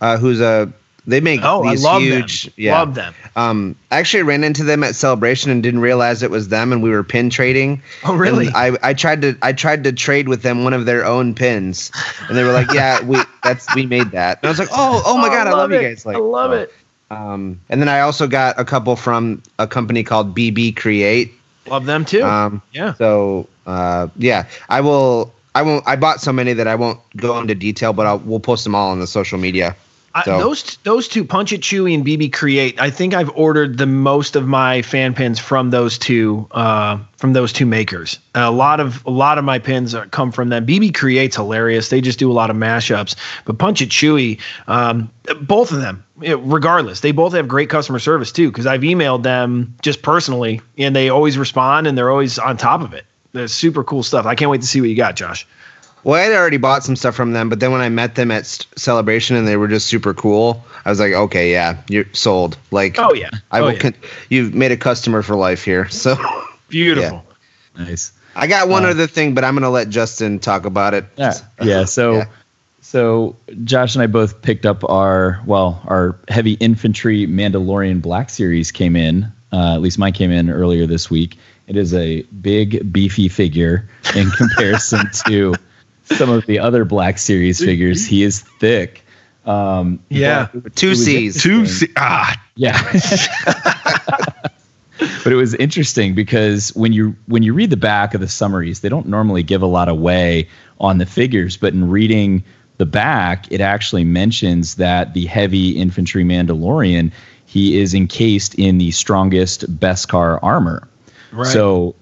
uh, 0.00 0.16
who's 0.16 0.40
a 0.40 0.72
they 1.06 1.20
make 1.20 1.40
Oh, 1.42 1.62
I 1.64 1.72
these 1.72 1.84
love 1.84 2.02
them. 2.02 2.10
huge, 2.10 2.50
yeah. 2.56 2.78
Love 2.78 2.94
them. 2.94 3.14
Um, 3.36 3.76
I 3.90 3.98
actually 3.98 4.22
ran 4.22 4.42
into 4.44 4.64
them 4.64 4.82
at 4.84 4.94
Celebration 4.94 5.50
and 5.50 5.62
didn't 5.62 5.80
realize 5.80 6.22
it 6.22 6.30
was 6.30 6.48
them, 6.48 6.72
and 6.72 6.82
we 6.82 6.90
were 6.90 7.02
pin 7.02 7.30
trading. 7.30 7.82
Oh, 8.04 8.14
really? 8.14 8.46
And 8.46 8.56
I, 8.56 8.76
I 8.82 8.94
tried 8.94 9.22
to 9.22 9.36
I 9.42 9.52
tried 9.52 9.84
to 9.84 9.92
trade 9.92 10.28
with 10.28 10.42
them 10.42 10.64
one 10.64 10.72
of 10.72 10.86
their 10.86 11.04
own 11.04 11.34
pins, 11.34 11.90
and 12.28 12.36
they 12.36 12.42
were 12.44 12.52
like, 12.52 12.72
"Yeah, 12.72 13.02
we 13.04 13.18
that's 13.42 13.72
we 13.74 13.86
made 13.86 14.10
that." 14.12 14.38
And 14.42 14.48
I 14.48 14.50
was 14.50 14.58
like, 14.58 14.68
"Oh, 14.72 15.02
oh 15.04 15.16
my 15.18 15.28
Oh, 15.28 15.30
god, 15.30 15.46
I 15.46 15.50
love 15.52 15.72
you 15.72 15.80
guys!" 15.80 16.06
Like, 16.06 16.16
I 16.16 16.20
love 16.20 16.52
oh. 16.52 16.54
it. 16.54 16.72
Um, 17.10 17.60
and 17.68 17.80
then 17.80 17.88
I 17.88 18.00
also 18.00 18.26
got 18.26 18.58
a 18.58 18.64
couple 18.64 18.96
from 18.96 19.42
a 19.58 19.66
company 19.66 20.02
called 20.02 20.34
BB 20.34 20.74
Create. 20.76 21.32
Love 21.66 21.84
them 21.86 22.04
too. 22.04 22.22
Um, 22.24 22.60
yeah. 22.72 22.94
So 22.94 23.46
uh, 23.66 24.08
yeah, 24.16 24.46
I 24.68 24.80
will. 24.80 25.32
I 25.54 25.62
won't. 25.62 25.86
I 25.86 25.96
bought 25.96 26.20
so 26.20 26.32
many 26.32 26.52
that 26.54 26.66
I 26.66 26.74
won't 26.74 26.98
go 27.16 27.38
into 27.38 27.54
detail, 27.54 27.92
but 27.92 28.06
I'll, 28.06 28.18
we'll 28.18 28.40
post 28.40 28.64
them 28.64 28.74
all 28.74 28.90
on 28.90 28.98
the 29.00 29.06
social 29.06 29.38
media. 29.38 29.76
I, 30.16 30.22
So- 30.22 30.38
those 30.38 30.76
those 30.84 31.08
two, 31.08 31.24
Punch 31.24 31.52
It 31.52 31.60
Chewie 31.60 31.92
and 31.94 32.04
BB 32.06 32.32
Create. 32.32 32.80
I 32.80 32.88
think 32.90 33.14
I've 33.14 33.30
ordered 33.30 33.78
the 33.78 33.86
most 33.86 34.36
of 34.36 34.46
my 34.46 34.80
fan 34.82 35.12
pins 35.12 35.40
from 35.40 35.70
those 35.70 35.98
two 35.98 36.46
uh, 36.52 36.98
from 37.16 37.32
those 37.32 37.52
two 37.52 37.66
makers. 37.66 38.18
a 38.36 38.50
lot 38.50 38.78
of 38.78 39.04
a 39.06 39.10
lot 39.10 39.38
of 39.38 39.44
my 39.44 39.58
pins 39.58 39.94
are, 39.94 40.06
come 40.06 40.30
from 40.30 40.50
them. 40.50 40.64
BB 40.66 40.94
Create's 40.94 41.34
hilarious. 41.36 41.88
They 41.88 42.00
just 42.00 42.18
do 42.18 42.30
a 42.30 42.34
lot 42.34 42.48
of 42.50 42.56
mashups. 42.56 43.16
But 43.44 43.58
Punch 43.58 43.82
It 43.82 43.88
Chewie, 43.88 44.40
um, 44.68 45.10
both 45.42 45.72
of 45.72 45.80
them, 45.80 46.04
regardless, 46.16 47.00
they 47.00 47.10
both 47.12 47.32
have 47.32 47.48
great 47.48 47.68
customer 47.68 47.98
service 47.98 48.30
too. 48.30 48.50
Because 48.50 48.66
I've 48.66 48.82
emailed 48.82 49.24
them 49.24 49.74
just 49.82 50.02
personally, 50.02 50.60
and 50.78 50.94
they 50.94 51.08
always 51.08 51.36
respond 51.36 51.86
and 51.88 51.98
they're 51.98 52.10
always 52.10 52.38
on 52.38 52.56
top 52.56 52.82
of 52.82 52.94
it. 52.94 53.04
They're 53.32 53.48
super 53.48 53.82
cool 53.82 54.04
stuff. 54.04 54.26
I 54.26 54.36
can't 54.36 54.48
wait 54.50 54.60
to 54.60 54.66
see 54.68 54.80
what 54.80 54.90
you 54.90 54.96
got, 54.96 55.16
Josh. 55.16 55.44
Well, 56.04 56.20
I 56.20 56.24
had 56.24 56.32
already 56.34 56.58
bought 56.58 56.84
some 56.84 56.96
stuff 56.96 57.14
from 57.14 57.32
them, 57.32 57.48
but 57.48 57.60
then 57.60 57.72
when 57.72 57.80
I 57.80 57.88
met 57.88 58.14
them 58.14 58.30
at 58.30 58.40
S- 58.42 58.66
Celebration 58.76 59.36
and 59.36 59.48
they 59.48 59.56
were 59.56 59.68
just 59.68 59.86
super 59.86 60.12
cool, 60.14 60.62
I 60.84 60.90
was 60.90 61.00
like, 61.00 61.12
okay, 61.14 61.50
yeah, 61.50 61.80
you're 61.88 62.04
sold. 62.12 62.56
Like, 62.70 62.96
Oh 62.98 63.14
yeah, 63.14 63.30
I 63.50 63.60
oh, 63.60 63.64
will. 63.64 63.72
yeah. 63.72 63.78
Con- 63.78 63.94
you've 64.28 64.54
made 64.54 64.70
a 64.70 64.76
customer 64.76 65.22
for 65.22 65.34
life 65.34 65.64
here. 65.64 65.88
So 65.90 66.16
beautiful. 66.68 67.24
Nice. 67.76 68.12
I 68.36 68.46
got 68.46 68.68
one 68.68 68.84
Uh, 68.84 68.88
other 68.90 69.06
thing, 69.06 69.34
but 69.34 69.44
I'm 69.44 69.54
gonna 69.54 69.70
let 69.70 69.88
Justin 69.88 70.38
talk 70.40 70.64
about 70.66 70.92
it. 70.94 71.04
Yeah. 71.16 71.34
Yeah. 71.62 71.84
So, 71.86 72.14
Yeah. 72.16 72.24
so 72.82 73.34
Josh 73.64 73.94
and 73.94 74.02
I 74.02 74.06
both 74.06 74.42
picked 74.42 74.66
up 74.66 74.84
our 74.90 75.40
well, 75.46 75.80
our 75.86 76.16
heavy 76.28 76.52
infantry 76.54 77.26
Mandalorian 77.26 78.02
Black 78.02 78.28
Series 78.30 78.70
came 78.70 78.94
in. 78.96 79.32
Uh, 79.52 79.74
at 79.74 79.80
least 79.80 79.98
mine 79.98 80.12
came 80.12 80.30
in 80.32 80.50
earlier 80.50 80.84
this 80.86 81.08
week. 81.10 81.38
It 81.66 81.76
is 81.76 81.94
a 81.94 82.22
big, 82.42 82.92
beefy 82.92 83.28
figure 83.28 83.88
in 84.14 84.30
comparison 84.36 85.08
to 85.26 85.54
some 86.04 86.30
of 86.30 86.46
the 86.46 86.58
other 86.58 86.84
Black 86.84 87.18
Series 87.18 87.58
figures. 87.58 88.06
He 88.06 88.22
is 88.22 88.40
thick. 88.40 89.02
Um, 89.46 90.00
Yeah. 90.08 90.48
but 90.54 90.74
Two 90.76 90.94
C's. 90.94 91.42
Two. 91.42 91.66
C- 91.66 91.88
ah, 91.96 92.40
Yeah. 92.56 92.80
but 95.24 95.32
it 95.32 95.36
was 95.36 95.54
interesting 95.54 96.14
because 96.14 96.74
when 96.76 96.92
you 96.92 97.14
when 97.26 97.42
you 97.42 97.52
read 97.52 97.70
the 97.70 97.76
back 97.76 98.14
of 98.14 98.20
the 98.20 98.28
summaries, 98.28 98.80
they 98.80 98.88
don't 98.88 99.06
normally 99.06 99.42
give 99.42 99.62
a 99.62 99.66
lot 99.66 99.88
away 99.88 100.48
on 100.80 100.98
the 100.98 101.06
figures, 101.06 101.56
but 101.56 101.72
in 101.72 101.88
reading 101.90 102.44
the 102.78 102.86
back, 102.86 103.50
it 103.52 103.60
actually 103.60 104.04
mentions 104.04 104.76
that 104.76 105.14
the 105.14 105.26
heavy 105.26 105.70
infantry 105.70 106.24
Mandalorian, 106.24 107.12
he 107.46 107.78
is 107.80 107.94
encased 107.94 108.54
in 108.56 108.78
the 108.78 108.90
strongest 108.90 109.78
Beskar 109.78 110.38
armor. 110.42 110.88
Right. 111.32 111.46
So 111.46 111.94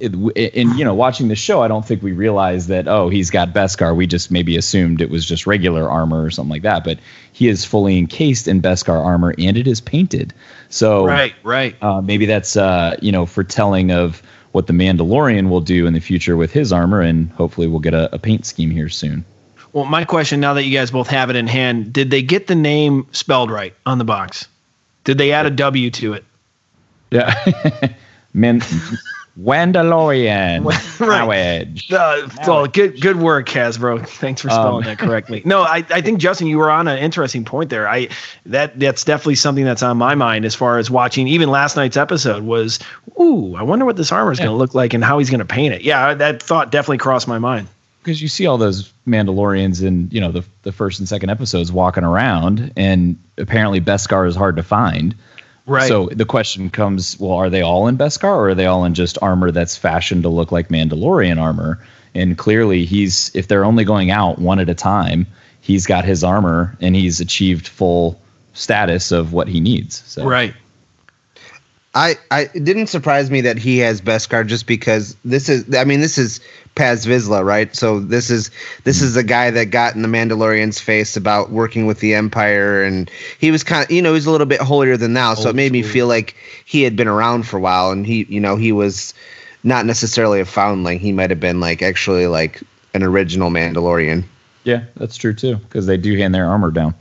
it, 0.00 0.14
in 0.54 0.76
you 0.78 0.84
know 0.84 0.94
watching 0.94 1.28
the 1.28 1.36
show, 1.36 1.62
I 1.62 1.68
don't 1.68 1.86
think 1.86 2.02
we 2.02 2.12
realized 2.12 2.68
that 2.68 2.88
oh 2.88 3.08
he's 3.08 3.30
got 3.30 3.52
Beskar. 3.52 3.94
We 3.96 4.06
just 4.06 4.30
maybe 4.30 4.56
assumed 4.56 5.00
it 5.00 5.10
was 5.10 5.24
just 5.24 5.46
regular 5.46 5.90
armor 5.90 6.22
or 6.22 6.30
something 6.30 6.50
like 6.50 6.62
that. 6.62 6.84
But 6.84 6.98
he 7.32 7.48
is 7.48 7.64
fully 7.64 7.98
encased 7.98 8.48
in 8.48 8.62
Beskar 8.62 9.04
armor 9.04 9.34
and 9.38 9.56
it 9.56 9.66
is 9.66 9.80
painted. 9.80 10.32
So 10.68 11.04
right, 11.06 11.34
right. 11.42 11.76
Uh, 11.82 12.00
maybe 12.00 12.26
that's 12.26 12.56
uh, 12.56 12.96
you 13.02 13.12
know 13.12 13.26
foretelling 13.26 13.90
of 13.90 14.22
what 14.52 14.66
the 14.66 14.72
Mandalorian 14.72 15.48
will 15.50 15.60
do 15.60 15.86
in 15.86 15.92
the 15.92 16.00
future 16.00 16.36
with 16.36 16.52
his 16.52 16.72
armor, 16.72 17.00
and 17.00 17.30
hopefully 17.32 17.66
we'll 17.66 17.80
get 17.80 17.94
a, 17.94 18.14
a 18.14 18.18
paint 18.18 18.46
scheme 18.46 18.70
here 18.70 18.88
soon. 18.88 19.24
Well, 19.72 19.84
my 19.84 20.04
question 20.04 20.40
now 20.40 20.54
that 20.54 20.64
you 20.64 20.76
guys 20.76 20.90
both 20.90 21.08
have 21.08 21.30
it 21.30 21.36
in 21.36 21.46
hand, 21.46 21.92
did 21.92 22.10
they 22.10 22.22
get 22.22 22.46
the 22.46 22.54
name 22.54 23.06
spelled 23.12 23.50
right 23.50 23.74
on 23.84 23.98
the 23.98 24.04
box? 24.04 24.48
Did 25.04 25.18
they 25.18 25.32
add 25.32 25.46
a 25.46 25.50
W 25.50 25.90
to 25.90 26.14
it? 26.14 26.24
Yeah. 27.10 27.34
Man, 28.34 28.62
Wandalorian. 29.40 30.64
right. 31.00 31.92
Uh, 31.92 32.28
well, 32.46 32.66
good 32.66 33.00
good 33.00 33.16
work, 33.16 33.48
Hasbro. 33.48 34.06
Thanks 34.18 34.42
for 34.42 34.50
spelling 34.50 34.84
um, 34.84 34.84
that 34.84 34.98
correctly. 34.98 35.42
No, 35.48 35.62
I, 35.62 35.84
I 35.90 36.02
think 36.02 36.18
Justin, 36.18 36.46
you 36.46 36.58
were 36.58 36.70
on 36.70 36.88
an 36.88 36.98
interesting 36.98 37.44
point 37.44 37.70
there. 37.70 37.88
I 37.88 38.08
that 38.46 38.78
that's 38.78 39.04
definitely 39.04 39.36
something 39.36 39.64
that's 39.64 39.82
on 39.82 39.96
my 39.96 40.14
mind 40.14 40.44
as 40.44 40.54
far 40.54 40.78
as 40.78 40.90
watching 40.90 41.26
even 41.28 41.48
last 41.48 41.76
night's 41.76 41.96
episode 41.96 42.42
was, 42.42 42.78
ooh, 43.18 43.54
I 43.54 43.62
wonder 43.62 43.84
what 43.84 43.96
this 43.96 44.12
armor 44.12 44.32
is 44.32 44.38
yeah. 44.38 44.46
going 44.46 44.54
to 44.54 44.58
look 44.58 44.74
like 44.74 44.92
and 44.92 45.02
how 45.02 45.18
he's 45.18 45.30
going 45.30 45.38
to 45.38 45.46
paint 45.46 45.72
it. 45.72 45.82
Yeah, 45.82 46.12
that 46.14 46.42
thought 46.42 46.70
definitely 46.70 46.98
crossed 46.98 47.28
my 47.28 47.38
mind. 47.38 47.68
Because 48.02 48.20
you 48.20 48.28
see 48.28 48.46
all 48.46 48.58
those 48.58 48.92
Mandalorians 49.06 49.82
in 49.82 50.10
you 50.10 50.20
know 50.20 50.32
the 50.32 50.44
the 50.62 50.72
first 50.72 50.98
and 50.98 51.08
second 51.08 51.30
episodes 51.30 51.72
walking 51.72 52.04
around, 52.04 52.72
and 52.76 53.16
apparently 53.38 53.80
Beskar 53.80 54.26
is 54.26 54.36
hard 54.36 54.56
to 54.56 54.62
find. 54.62 55.14
Right. 55.68 55.86
So 55.86 56.06
the 56.06 56.24
question 56.24 56.70
comes, 56.70 57.20
well, 57.20 57.32
are 57.32 57.50
they 57.50 57.60
all 57.60 57.86
in 57.88 57.98
Beskar 57.98 58.24
or 58.24 58.48
are 58.50 58.54
they 58.54 58.66
all 58.66 58.84
in 58.84 58.94
just 58.94 59.18
armor 59.20 59.50
that's 59.50 59.76
fashioned 59.76 60.22
to 60.22 60.30
look 60.30 60.50
like 60.50 60.68
Mandalorian 60.70 61.40
armor? 61.40 61.78
And 62.14 62.38
clearly 62.38 62.86
he's 62.86 63.30
if 63.34 63.48
they're 63.48 63.66
only 63.66 63.84
going 63.84 64.10
out 64.10 64.38
one 64.38 64.60
at 64.60 64.70
a 64.70 64.74
time, 64.74 65.26
he's 65.60 65.86
got 65.86 66.06
his 66.06 66.24
armor 66.24 66.74
and 66.80 66.96
he's 66.96 67.20
achieved 67.20 67.68
full 67.68 68.18
status 68.54 69.12
of 69.12 69.34
what 69.34 69.46
he 69.46 69.60
needs. 69.60 70.02
So 70.06 70.26
Right. 70.26 70.54
I, 71.94 72.16
I 72.30 72.42
it 72.54 72.64
didn't 72.64 72.86
surprise 72.86 73.30
me 73.30 73.42
that 73.42 73.58
he 73.58 73.78
has 73.78 74.00
Beskar 74.00 74.46
just 74.46 74.66
because 74.66 75.16
this 75.24 75.50
is 75.50 75.74
I 75.74 75.84
mean 75.84 76.00
this 76.00 76.16
is 76.16 76.40
Paz 76.78 77.04
Vizsla, 77.04 77.44
right? 77.44 77.74
So 77.74 77.98
this 77.98 78.30
is 78.30 78.52
this 78.84 79.02
is 79.02 79.14
the 79.14 79.24
guy 79.24 79.50
that 79.50 79.66
got 79.66 79.96
in 79.96 80.02
the 80.02 80.08
Mandalorian's 80.08 80.78
face 80.78 81.16
about 81.16 81.50
working 81.50 81.86
with 81.86 81.98
the 81.98 82.14
Empire, 82.14 82.84
and 82.84 83.10
he 83.40 83.50
was 83.50 83.64
kind 83.64 83.84
of 83.84 83.90
you 83.90 84.00
know 84.00 84.14
he's 84.14 84.26
a 84.26 84.30
little 84.30 84.46
bit 84.46 84.60
holier 84.60 84.96
than 84.96 85.12
thou. 85.12 85.34
So 85.34 85.50
it 85.50 85.56
made 85.56 85.72
me 85.72 85.82
feel 85.82 86.06
like 86.06 86.36
he 86.64 86.82
had 86.82 86.94
been 86.94 87.08
around 87.08 87.48
for 87.48 87.56
a 87.56 87.60
while, 87.60 87.90
and 87.90 88.06
he 88.06 88.24
you 88.28 88.40
know 88.40 88.54
he 88.54 88.70
was 88.70 89.12
not 89.64 89.86
necessarily 89.86 90.40
a 90.40 90.44
foundling. 90.44 91.00
He 91.00 91.12
might 91.12 91.30
have 91.30 91.40
been 91.40 91.58
like 91.58 91.82
actually 91.82 92.28
like 92.28 92.62
an 92.94 93.02
original 93.02 93.50
Mandalorian. 93.50 94.24
Yeah, 94.62 94.84
that's 94.96 95.16
true 95.16 95.34
too, 95.34 95.56
because 95.56 95.86
they 95.86 95.96
do 95.96 96.16
hand 96.16 96.32
their 96.32 96.46
armor 96.46 96.70
down. 96.70 96.94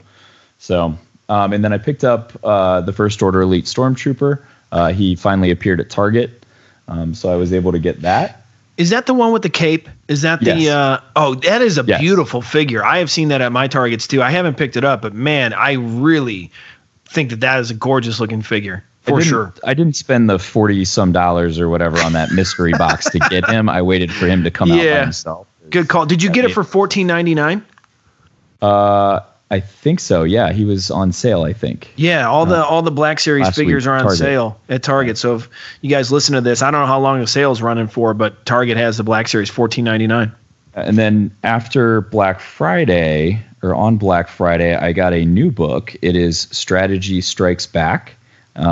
So, 0.57 0.97
um, 1.29 1.53
and 1.53 1.63
then 1.63 1.71
I 1.71 1.77
picked 1.77 2.03
up 2.03 2.33
uh, 2.43 2.81
the 2.81 2.93
First 2.93 3.21
Order 3.21 3.41
Elite 3.41 3.65
Stormtrooper. 3.65 4.41
Uh, 4.71 4.91
he 4.91 5.15
finally 5.15 5.51
appeared 5.51 5.79
at 5.79 5.91
Target, 5.91 6.43
um, 6.87 7.13
so 7.13 7.29
I 7.29 7.35
was 7.35 7.53
able 7.53 7.71
to 7.73 7.79
get 7.79 8.01
that. 8.01 8.46
Is 8.77 8.91
that 8.91 9.07
the 9.07 9.13
one 9.13 9.31
with 9.33 9.41
the 9.41 9.49
cape? 9.49 9.89
Is 10.07 10.21
that 10.21 10.39
the? 10.39 10.55
Yes. 10.55 10.69
Uh, 10.69 11.01
oh, 11.15 11.35
that 11.35 11.61
is 11.63 11.77
a 11.79 11.83
Yes. 11.83 11.99
beautiful 11.99 12.41
figure. 12.43 12.85
I 12.85 12.99
have 12.99 13.09
seen 13.09 13.29
that 13.29 13.41
at 13.41 13.51
my 13.51 13.67
targets 13.67 14.05
too. 14.07 14.21
I 14.21 14.29
haven't 14.29 14.55
picked 14.55 14.77
it 14.77 14.83
up, 14.83 15.01
but 15.01 15.13
man, 15.13 15.53
I 15.53 15.73
really 15.73 16.51
think 17.09 17.31
that 17.31 17.39
that 17.39 17.59
is 17.59 17.71
a 17.71 17.73
gorgeous 17.73 18.19
looking 18.19 18.41
figure 18.43 18.83
for 19.01 19.17
didn't- 19.17 19.29
sure. 19.29 19.53
I 19.65 19.73
didn't 19.73 19.95
spend 19.95 20.29
the 20.29 20.37
forty 20.37 20.85
some 20.85 21.11
dollars 21.11 21.59
or 21.59 21.69
whatever 21.69 21.99
on 22.01 22.13
that 22.13 22.31
mystery 22.31 22.73
box 22.73 23.09
to 23.09 23.19
get 23.29 23.49
him. 23.49 23.67
I 23.67 23.81
waited 23.81 24.11
for 24.13 24.27
him 24.27 24.43
to 24.43 24.51
come 24.51 24.71
out 24.71 24.77
by 24.77 24.83
Yeah. 24.83 25.01
himself. 25.01 25.47
Good 25.71 25.87
call. 25.87 26.05
Did 26.05 26.21
you 26.21 26.29
get 26.29 26.45
it 26.45 26.53
for 26.53 26.63
fourteen 26.63 27.07
ninety 27.07 27.33
nine? 27.33 27.63
Uh, 28.61 29.21
I 29.49 29.59
think 29.61 29.99
so. 30.01 30.23
Yeah, 30.23 30.51
he 30.51 30.65
was 30.65 30.91
on 30.91 31.11
sale. 31.13 31.43
I 31.43 31.53
think. 31.53 31.91
Yeah, 31.95 32.27
all 32.27 32.45
the 32.45 32.65
all 32.65 32.81
the 32.81 32.91
Black 32.91 33.19
Series 33.19 33.55
figures 33.55 33.87
are 33.87 33.93
on 33.95 34.01
Target. 34.01 34.17
sale 34.17 34.59
at 34.69 34.83
Target. 34.83 35.17
So 35.17 35.35
if 35.35 35.49
you 35.81 35.89
guys 35.89 36.11
listen 36.11 36.35
to 36.35 36.41
this, 36.41 36.61
I 36.61 36.69
don't 36.69 36.81
know 36.81 36.87
how 36.87 36.99
long 36.99 37.19
the 37.21 37.27
sale's 37.27 37.61
running 37.61 37.87
for, 37.87 38.13
but 38.13 38.45
Target 38.45 38.75
has 38.77 38.97
the 38.97 39.03
Black 39.03 39.27
Series 39.27 39.49
fourteen 39.49 39.85
ninety 39.85 40.05
nine. 40.07 40.31
And 40.73 40.97
then 40.97 41.31
after 41.43 42.01
Black 42.01 42.39
Friday 42.39 43.41
or 43.63 43.73
on 43.73 43.97
Black 43.97 44.27
Friday, 44.27 44.75
I 44.75 44.91
got 44.91 45.13
a 45.13 45.25
new 45.25 45.49
book. 45.49 45.95
It 46.01 46.15
is 46.15 46.41
Strategy 46.51 47.21
Strikes 47.21 47.65
Back. 47.65 48.13
Um, 48.57 48.65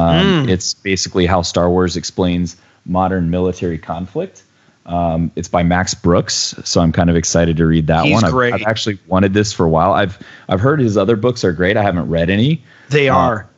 Mm. 0.45 0.49
It's 0.49 0.73
basically 0.73 1.25
how 1.25 1.41
Star 1.41 1.69
Wars 1.69 1.95
explains 1.95 2.57
modern 2.85 3.29
military 3.29 3.77
conflict. 3.77 4.43
Um, 4.85 5.31
it's 5.35 5.47
by 5.47 5.63
Max 5.63 5.93
Brooks, 5.95 6.53
so 6.63 6.79
I'm 6.79 6.91
kind 6.91 7.09
of 7.09 7.15
excited 7.15 7.57
to 7.57 7.65
read 7.65 7.87
that 7.87 8.05
He's 8.05 8.13
one. 8.13 8.25
I've, 8.25 8.31
great. 8.31 8.53
I've 8.53 8.63
actually 8.63 8.99
wanted 9.07 9.33
this 9.33 9.51
for 9.51 9.65
a 9.65 9.69
while. 9.69 9.93
I've 9.93 10.19
I've 10.47 10.59
heard 10.59 10.79
his 10.79 10.95
other 10.97 11.15
books 11.15 11.43
are 11.43 11.51
great. 11.53 11.75
I 11.75 11.81
haven't 11.83 12.07
read 12.09 12.29
any. 12.29 12.61
They 12.89 13.09
Uh, 13.09 13.15
are. 13.15 13.49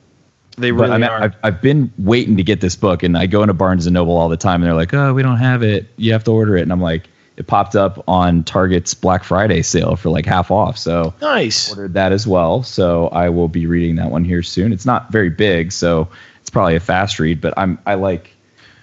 They 0.58 0.72
really 0.72 0.92
I 0.92 0.98
mean, 0.98 1.10
are. 1.10 1.22
I've, 1.24 1.36
I've 1.44 1.62
been 1.62 1.92
waiting 2.00 2.38
to 2.38 2.44
get 2.44 2.62
this 2.62 2.76
book, 2.76 3.04
and 3.04 3.18
I 3.18 3.28
go 3.28 3.44
into 3.44 3.54
Barnes 3.54 3.86
and 3.86 3.94
Noble 3.94 4.16
all 4.18 4.30
the 4.30 4.38
time, 4.38 4.62
and 4.62 4.64
they're 4.64 4.74
like, 4.74 4.94
"Oh, 4.94 5.14
we 5.14 5.22
don't 5.22 5.38
have 5.38 5.64
it. 5.64 5.88
You 5.98 6.14
have 6.14 6.24
to 6.24 6.32
order 6.32 6.56
it." 6.58 6.62
And 6.62 6.72
I'm 6.72 6.82
like, 6.82 7.10
it 7.36 7.46
popped 7.46 7.76
up 7.76 8.04
on 8.08 8.44
Target's 8.44 8.94
Black 8.94 9.24
Friday 9.24 9.62
sale 9.62 9.96
for 9.98 10.10
like 10.10 10.26
half 10.26 10.50
off, 10.50 10.78
so 10.78 11.14
nice. 11.22 11.70
ordered 11.70 11.94
that 11.94 12.12
as 12.14 12.26
well. 12.26 12.64
So 12.64 13.10
I 13.10 13.30
will 13.30 13.50
be 13.50 13.66
reading 13.68 13.98
that 13.98 14.10
one 14.10 14.24
here 14.24 14.42
soon. 14.42 14.72
It's 14.74 14.86
not 14.86 15.12
very 15.12 15.30
big, 15.30 15.72
so 15.74 16.08
it's 16.42 16.50
probably 16.50 16.76
a 16.76 16.80
fast 16.80 17.20
read, 17.20 17.42
but 17.42 17.54
I'm 17.58 17.78
I 17.86 17.96
like. 17.96 18.32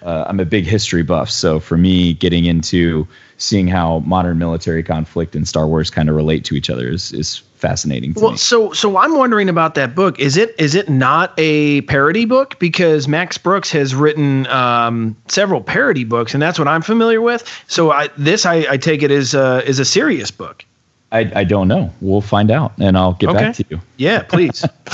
Uh, 0.05 0.23
I'm 0.27 0.39
a 0.39 0.45
big 0.45 0.65
history 0.65 1.01
buff, 1.01 1.31
so 1.31 1.59
for 1.59 1.77
me, 1.77 2.13
getting 2.13 2.45
into 2.45 3.07
seeing 3.37 3.67
how 3.67 3.99
modern 3.99 4.37
military 4.37 4.83
conflict 4.83 5.35
and 5.35 5.47
Star 5.47 5.65
Wars 5.67 5.89
kind 5.89 6.09
of 6.09 6.15
relate 6.15 6.45
to 6.45 6.55
each 6.55 6.69
other 6.69 6.87
is, 6.87 7.11
is 7.11 7.39
fascinating 7.55 8.13
to 8.13 8.19
Well, 8.21 8.31
me. 8.33 8.37
so 8.37 8.71
so 8.71 8.97
I'm 8.97 9.17
wondering 9.17 9.49
about 9.49 9.73
that 9.75 9.95
book. 9.95 10.19
Is 10.19 10.37
it 10.37 10.53
is 10.59 10.75
it 10.75 10.89
not 10.89 11.33
a 11.39 11.81
parody 11.81 12.25
book? 12.25 12.59
Because 12.59 13.07
Max 13.07 13.37
Brooks 13.39 13.71
has 13.71 13.95
written 13.95 14.45
um, 14.47 15.15
several 15.27 15.59
parody 15.61 16.03
books, 16.03 16.33
and 16.35 16.41
that's 16.41 16.59
what 16.59 16.67
I'm 16.67 16.83
familiar 16.83 17.19
with. 17.19 17.43
So 17.67 17.91
I 17.91 18.09
this 18.15 18.45
I, 18.45 18.65
I 18.69 18.77
take 18.77 19.01
it 19.01 19.09
is 19.09 19.33
uh, 19.33 19.63
is 19.65 19.79
a 19.79 19.85
serious 19.85 20.29
book. 20.29 20.63
I, 21.11 21.31
I 21.35 21.43
don't 21.45 21.67
know. 21.67 21.91
We'll 22.01 22.21
find 22.21 22.51
out, 22.51 22.73
and 22.77 22.95
I'll 22.97 23.13
get 23.13 23.33
back 23.33 23.55
to 23.55 23.65
you. 23.69 23.81
Yeah, 23.97 24.21
please. 24.21 24.63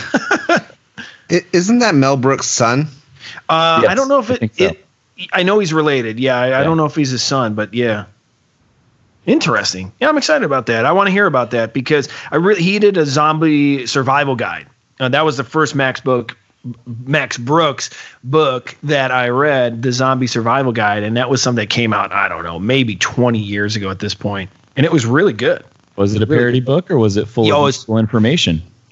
I- 0.50 0.62
isn't 1.52 1.80
that 1.80 1.96
Mel 1.96 2.16
Brooks' 2.18 2.48
son? 2.48 2.88
Uh, 3.50 3.84
I 3.88 3.94
don't 3.96 4.08
know 4.08 4.20
if 4.20 4.30
it, 4.30 4.40
think 4.40 4.56
so. 4.56 4.64
it. 4.66 4.86
I 5.34 5.44
know 5.44 5.60
he's 5.60 5.74
related. 5.74 6.20
Yeah, 6.20 6.38
I, 6.38 6.62
I 6.62 6.64
don't 6.64 6.78
know 6.78 6.86
if 6.86 6.96
he's 6.96 7.10
his 7.12 7.24
son, 7.24 7.54
but 7.54 7.74
yeah. 7.74 8.06
Interesting. 9.28 9.92
Yeah, 10.00 10.10
I'm 10.10 10.18
excited 10.18 10.44
about 10.44 10.66
that. 10.66 10.86
I 10.86 10.92
want 10.92 11.08
to 11.08 11.12
hear 11.12 11.28
about 11.28 11.52
that 11.52 11.74
because 11.74 12.10
I 12.32 12.38
really 12.38 12.62
he 12.64 12.80
did 12.80 12.98
a 12.98 13.06
zombie 13.06 13.86
survival 13.86 14.36
guide. 14.36 14.66
Uh, 15.00 15.10
that 15.10 15.24
was 15.24 15.38
the 15.38 15.44
first 15.44 15.76
Max 15.76 16.02
book, 16.02 16.36
Max 17.06 17.38
Brooks 17.38 17.92
book 18.24 18.76
that 18.84 19.12
I 19.12 19.30
read, 19.30 19.84
the 19.84 19.92
zombie 19.92 20.26
survival 20.28 20.72
guide, 20.72 21.04
and 21.04 21.16
that 21.18 21.30
was 21.30 21.42
something 21.42 21.62
that 21.62 21.70
came 21.70 21.94
out. 21.94 22.12
I 22.12 22.28
don't 22.30 22.44
know, 22.44 22.60
maybe 22.60 22.96
20 22.96 23.38
years 23.38 23.76
ago 23.76 23.92
at 23.92 24.00
this 24.00 24.16
point, 24.16 24.50
and 24.76 24.86
it 24.86 24.92
was 24.92 25.06
really 25.06 25.34
good. 25.34 25.64
Was 25.98 26.16
it 26.16 26.22
a 26.24 26.28
parody 26.28 26.60
book 26.62 26.90
or 26.90 26.98
was 26.98 27.16
it 27.16 27.28
full 27.28 27.46
Yo, 27.46 27.56
of 27.64 27.70
it's- 27.70 27.78
useful 27.78 27.98
information? 28.00 28.64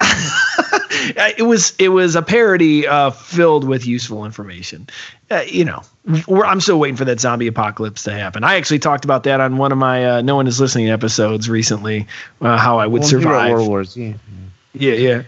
Uh, 1.16 1.30
it 1.36 1.42
was 1.42 1.74
it 1.78 1.88
was 1.88 2.16
a 2.16 2.22
parody 2.22 2.86
uh, 2.86 3.10
filled 3.10 3.64
with 3.64 3.86
useful 3.86 4.24
information. 4.24 4.88
Uh, 5.30 5.42
you 5.46 5.64
know, 5.64 5.82
we're, 6.26 6.44
I'm 6.44 6.60
still 6.60 6.78
waiting 6.78 6.96
for 6.96 7.04
that 7.04 7.20
zombie 7.20 7.46
apocalypse 7.46 8.02
to 8.04 8.12
happen. 8.12 8.44
I 8.44 8.56
actually 8.56 8.80
talked 8.80 9.04
about 9.04 9.22
that 9.24 9.40
on 9.40 9.56
one 9.58 9.72
of 9.72 9.78
my 9.78 10.16
uh, 10.16 10.20
No 10.22 10.36
One 10.36 10.46
Is 10.46 10.60
Listening 10.60 10.90
episodes 10.90 11.48
recently. 11.48 12.06
Uh, 12.40 12.56
how 12.56 12.78
I 12.78 12.86
would 12.86 13.00
Well, 13.02 13.08
he 13.08 13.16
wrote 13.16 13.22
survive. 13.22 13.52
World 13.52 13.68
War 13.68 13.84
Z. 13.84 14.14
Yeah, 14.74 14.94
yeah. 14.94 15.22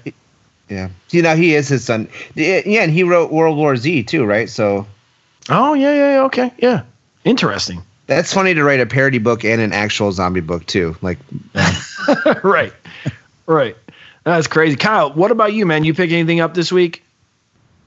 Yeah. 0.69 0.89
You 1.11 1.23
know, 1.23 1.37
he 1.37 1.55
is 1.55 1.69
his 1.69 1.85
son. 1.85 2.09
Yeah, 2.35 2.63
yeah, 2.65 2.83
and 2.83 2.91
he 2.91 3.03
wrote 3.03 3.31
World 3.31 3.57
War 3.57 3.77
Z 3.77 4.05
too, 4.05 4.25
right? 4.25 4.49
So 4.49 4.87
Oh 5.49 5.75
yeah, 5.75 5.93
yeah, 5.93 6.15
yeah. 6.15 6.23
Okay, 6.23 6.53
yeah. 6.59 6.83
Interesting. 7.25 7.83
that's 8.07 8.33
funny 8.33 8.55
to 8.55 8.65
write 8.65 8.81
a 8.81 8.87
parody 8.87 9.19
book 9.19 9.45
and 9.45 9.61
an 9.61 9.73
actual 9.73 10.13
zombie 10.13 10.41
book 10.41 10.67
too. 10.67 10.97
Like, 11.03 11.19
right, 12.43 12.73
right. 13.47 13.77
That's 14.25 14.47
crazy. 14.47 14.77
Kyle, 14.77 15.13
what 15.13 15.31
about 15.31 15.53
you, 15.53 15.67
man? 15.67 15.85
You 15.85 15.95
pick 15.95 16.11
anything 16.13 16.41
up 16.41 16.55
this 16.55 16.71
week? 16.73 17.03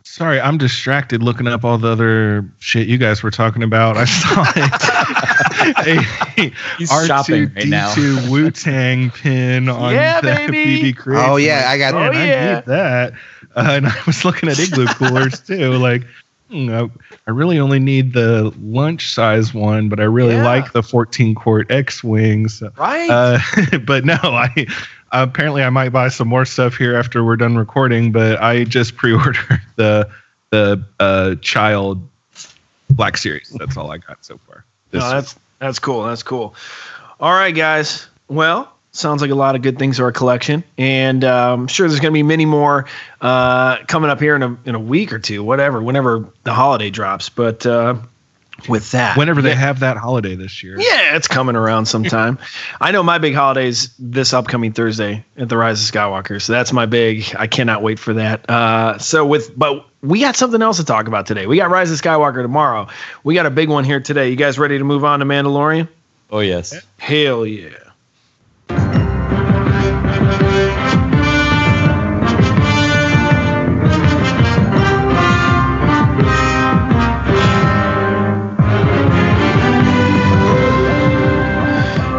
Sorry, 0.03 0.39
I'm 0.39 0.57
distracted 0.57 1.23
looking 1.23 1.47
up 1.47 1.63
all 1.65 1.77
the 1.77 1.87
other 1.89 2.45
shit 2.59 2.87
you 2.87 2.97
guys 2.97 3.23
were 3.23 3.31
talking 3.31 3.63
about. 3.63 3.97
I 3.97 4.05
saw 4.05 4.45
it. 4.55 6.53
He's 6.77 6.89
shopping 7.07 7.51
right 7.55 7.67
now. 7.67 7.89
R2D2 7.95 8.29
Wu 8.29 8.51
Tang 8.51 9.09
pin 9.09 9.67
on 9.67 9.93
Yeah, 9.93 10.21
the 10.21 10.27
baby. 10.51 10.93
BB 10.93 10.97
Creates. 10.97 11.25
Oh, 11.27 11.37
yeah, 11.37 11.65
I 11.69 11.77
got- 11.77 11.93
man, 11.95 12.13
Oh, 12.15 12.17
I 12.17 12.25
yeah. 12.25 12.55
need 12.55 12.65
that. 12.65 13.13
Uh, 13.55 13.67
and 13.71 13.87
I 13.87 13.95
was 14.05 14.23
looking 14.25 14.49
at 14.49 14.59
igloo 14.59 14.85
coolers 14.85 15.39
too. 15.39 15.71
Like, 15.73 16.03
I, 16.51 16.89
I 17.27 17.31
really 17.31 17.59
only 17.59 17.79
need 17.79 18.13
the 18.13 18.53
lunch 18.61 19.13
size 19.13 19.53
one, 19.53 19.89
but 19.89 19.99
I 19.99 20.03
really 20.03 20.35
Yeah. 20.35 20.45
like 20.45 20.71
the 20.73 20.83
14 20.83 21.33
quart 21.35 21.71
X 21.71 22.03
wings. 22.03 22.61
Right. 22.77 23.09
Uh, 23.09 23.39
but 23.85 24.05
no, 24.05 24.17
I 24.21 24.67
apparently 25.11 25.63
I 25.63 25.69
might 25.69 25.89
buy 25.89 26.09
some 26.09 26.27
more 26.27 26.45
stuff 26.45 26.75
here 26.77 26.95
after 26.95 27.23
we're 27.23 27.37
done 27.37 27.57
recording. 27.57 28.11
But 28.11 28.41
I 28.41 28.63
just 28.63 28.95
pre-ordered 28.95 29.61
the 29.75 30.09
the 30.51 30.83
uh, 30.99 31.35
child 31.41 32.07
Black 32.91 33.17
Series. 33.17 33.49
That's 33.57 33.75
all 33.77 33.91
I 33.91 33.97
got 33.97 34.23
so 34.23 34.37
far. 34.37 34.63
No, 34.93 34.99
that's 35.09 35.35
that's 35.59 35.79
cool. 35.79 36.03
That's 36.03 36.23
cool. 36.23 36.53
All 37.19 37.33
right, 37.33 37.55
guys. 37.55 38.07
Well, 38.27 38.74
sounds 38.95 39.21
like 39.21 39.31
a 39.31 39.35
lot 39.35 39.55
of 39.55 39.61
good 39.61 39.77
things 39.77 39.97
to 39.97 40.03
our 40.03 40.11
collection, 40.11 40.63
and 40.77 41.23
I'm 41.23 41.67
sure 41.67 41.87
there's 41.87 41.99
going 41.99 42.13
to 42.13 42.17
be 42.17 42.23
many 42.23 42.45
more 42.45 42.85
uh, 43.21 43.77
coming 43.85 44.09
up 44.09 44.19
here 44.19 44.35
in 44.35 44.43
a 44.43 44.57
in 44.65 44.75
a 44.75 44.79
week 44.79 45.13
or 45.13 45.19
two, 45.19 45.43
whatever, 45.43 45.81
whenever 45.81 46.27
the 46.43 46.53
holiday 46.53 46.89
drops. 46.89 47.29
But 47.29 47.65
uh, 47.65 47.95
with 48.69 48.91
that, 48.91 49.17
Whenever 49.17 49.41
they 49.41 49.53
have 49.53 49.81
that 49.81 49.97
holiday 49.97 50.35
this 50.35 50.63
year. 50.63 50.79
yeah, 50.79 51.15
it's 51.17 51.27
coming 51.27 51.55
around 51.57 51.87
sometime. 51.87 52.39
I 52.81 52.91
know 52.91 53.03
my 53.03 53.17
big 53.17 53.35
holiday's 53.35 53.93
this 53.99 54.33
upcoming 54.33 54.71
Thursday 54.71 55.25
at 55.37 55.49
the 55.49 55.57
Rise 55.57 55.87
of 55.87 55.93
Skywalker, 55.93 56.41
so 56.41 56.53
that's 56.53 56.71
my 56.71 56.85
big. 56.85 57.35
I 57.37 57.47
cannot 57.47 57.83
wait 57.83 57.99
for 57.99 58.13
that. 58.13 58.49
Uh, 58.49 58.97
so 58.97 59.25
with, 59.25 59.51
but 59.57 59.85
we 60.01 60.21
got 60.21 60.35
something 60.37 60.61
else 60.61 60.77
to 60.77 60.85
talk 60.85 61.07
about 61.07 61.25
today. 61.25 61.47
We 61.47 61.57
got 61.57 61.69
Rise 61.69 61.91
of 61.91 62.01
Skywalker 62.01 62.41
tomorrow. 62.41 62.87
We 63.23 63.35
got 63.35 63.45
a 63.45 63.51
big 63.51 63.69
one 63.69 63.83
here 63.83 63.99
today. 63.99 64.29
You 64.29 64.35
guys 64.37 64.57
ready 64.57 64.77
to 64.77 64.83
move 64.83 65.03
on 65.03 65.19
to 65.19 65.25
Mandalorian? 65.25 65.89
oh 66.31 66.39
yes. 66.39 66.73
Hell 66.97 67.45
yeah. 67.45 67.69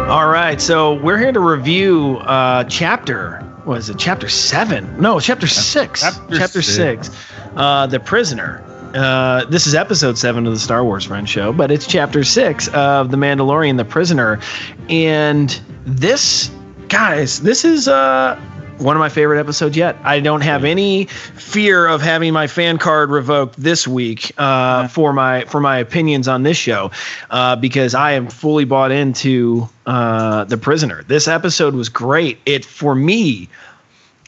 All 0.09 0.29
right, 0.29 0.61
so 0.61 0.93
we're 0.93 1.17
here 1.17 1.33
to 1.33 1.39
review 1.41 2.17
uh, 2.19 2.63
chapter. 2.63 3.43
was 3.65 3.89
it? 3.89 3.97
Chapter 3.99 4.29
seven? 4.29 4.99
No, 5.01 5.19
chapter 5.19 5.47
six. 5.47 6.01
Chapter 6.01 6.61
six. 6.61 7.09
Uh, 7.57 7.87
the 7.87 7.99
prisoner. 7.99 8.63
Uh, 8.95 9.43
this 9.45 9.67
is 9.67 9.75
episode 9.75 10.17
seven 10.17 10.47
of 10.47 10.53
the 10.53 10.59
Star 10.59 10.83
Wars 10.85 11.03
Friends 11.03 11.29
show, 11.29 11.51
but 11.51 11.71
it's 11.71 11.85
chapter 11.85 12.23
six 12.23 12.69
of 12.69 13.11
The 13.11 13.17
Mandalorian, 13.17 13.75
The 13.75 13.83
Prisoner, 13.83 14.39
and 14.89 15.49
this, 15.85 16.49
guys, 16.89 17.41
this 17.41 17.65
is 17.65 17.87
uh 17.87 18.39
one 18.79 18.95
of 18.95 18.99
my 18.99 19.09
favorite 19.09 19.39
episodes 19.39 19.75
yet. 19.75 19.97
I 20.03 20.19
don't 20.19 20.41
have 20.41 20.63
any 20.63 21.05
fear 21.05 21.87
of 21.87 22.01
having 22.01 22.31
my 22.33 22.45
fan 22.45 22.77
card 22.77 23.09
revoked 23.09 23.55
this 23.57 23.87
week 23.87 24.31
uh, 24.37 24.87
for 24.87 25.13
my 25.13 25.45
for 25.45 25.59
my 25.59 25.79
opinions 25.79 26.27
on 26.27 26.43
this 26.43 26.57
show 26.57 26.91
uh, 27.31 27.55
because 27.55 27.95
I 27.95 28.11
am 28.11 28.27
fully 28.27 28.65
bought 28.65 28.91
into 28.91 29.67
uh, 29.87 30.43
the 30.43 30.57
prisoner. 30.57 31.03
This 31.03 31.27
episode 31.27 31.73
was 31.73 31.89
great. 31.89 32.37
It 32.45 32.65
for 32.65 32.93
me, 32.93 33.49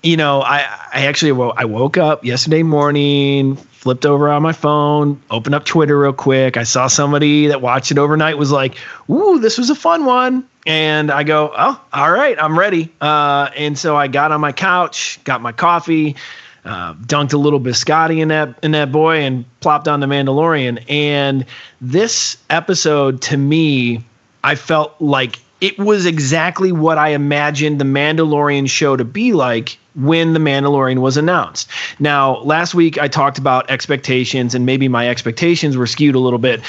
you 0.01 0.18
know, 0.18 0.41
I 0.41 0.60
I 0.93 1.05
actually 1.05 1.34
wo- 1.34 1.53
I 1.55 1.66
woke 1.66 1.97
up 1.97 2.26
yesterday 2.26 2.64
morning, 2.64 3.55
flipped 3.55 4.05
over 4.05 4.30
on 4.30 4.41
my 4.41 4.53
phone, 4.53 5.22
opened 5.30 5.53
up 5.53 5.66
Twitter 5.66 5.99
real 5.99 6.14
quick. 6.14 6.57
I 6.57 6.64
saw 6.64 6.88
somebody 6.88 7.47
that 7.47 7.62
watched 7.62 7.91
it 7.91 7.99
overnight 7.99 8.39
was 8.39 8.51
like, 8.51 8.76
"Ooh, 9.12 9.38
this 9.39 9.60
was 9.60 9.70
a 9.70 9.76
fun 9.76 10.05
one." 10.05 10.43
And 10.70 11.09
I 11.09 11.24
go, 11.24 11.51
"Oh, 11.57 11.82
all 11.91 12.11
right, 12.11 12.38
I'm 12.39 12.57
ready." 12.57 12.93
Uh, 13.01 13.49
and 13.57 13.76
so 13.76 13.97
I 13.97 14.07
got 14.07 14.32
on 14.32 14.39
my 14.39 14.51
couch, 14.51 15.20
got 15.24 15.41
my 15.41 15.51
coffee, 15.51 16.15
uh, 16.63 16.93
dunked 16.93 17.34
a 17.34 17.38
little 17.38 17.59
biscotti 17.59 18.20
in 18.20 18.28
that 18.28 18.59
in 18.61 18.70
that 18.74 18.91
boy, 18.91 19.17
and 19.17 19.45
plopped 19.61 19.88
on 19.88 19.99
the 19.99 20.05
Mandalorian. 20.05 20.88
And 20.88 21.43
this 21.82 22.38
episode, 22.51 23.20
to 23.24 23.36
me, 23.38 24.03
I 24.43 24.53
felt 24.53 24.93
like 24.99 25.39
it 25.59 25.80
was 25.80 26.05
exactly 26.05 26.72
what 26.72 26.99
I 26.99 27.09
imagined 27.09 27.82
the 27.82 27.86
Mandalorian 27.86 28.70
show 28.70 28.95
to 28.95 29.03
be 29.03 29.34
like 29.34 29.76
when 29.95 30.34
the 30.34 30.39
Mandalorian 30.39 30.99
was 30.99 31.17
announced. 31.17 31.67
Now, 31.97 32.38
last 32.41 32.76
week 32.76 32.99
I 32.99 33.07
talked 33.07 33.39
about 33.39 33.67
expectations 33.72 34.53
and 34.53 34.67
maybe 34.67 34.88
my 34.88 35.09
expectations 35.09 35.76
were 35.76 35.88
skewed 35.88 36.13
a 36.13 36.20
little 36.20 36.39
bit. 36.39 36.61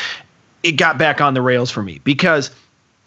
It 0.62 0.72
got 0.72 0.96
back 0.96 1.20
on 1.20 1.34
the 1.34 1.42
rails 1.42 1.70
for 1.70 1.82
me 1.82 2.00
because 2.02 2.50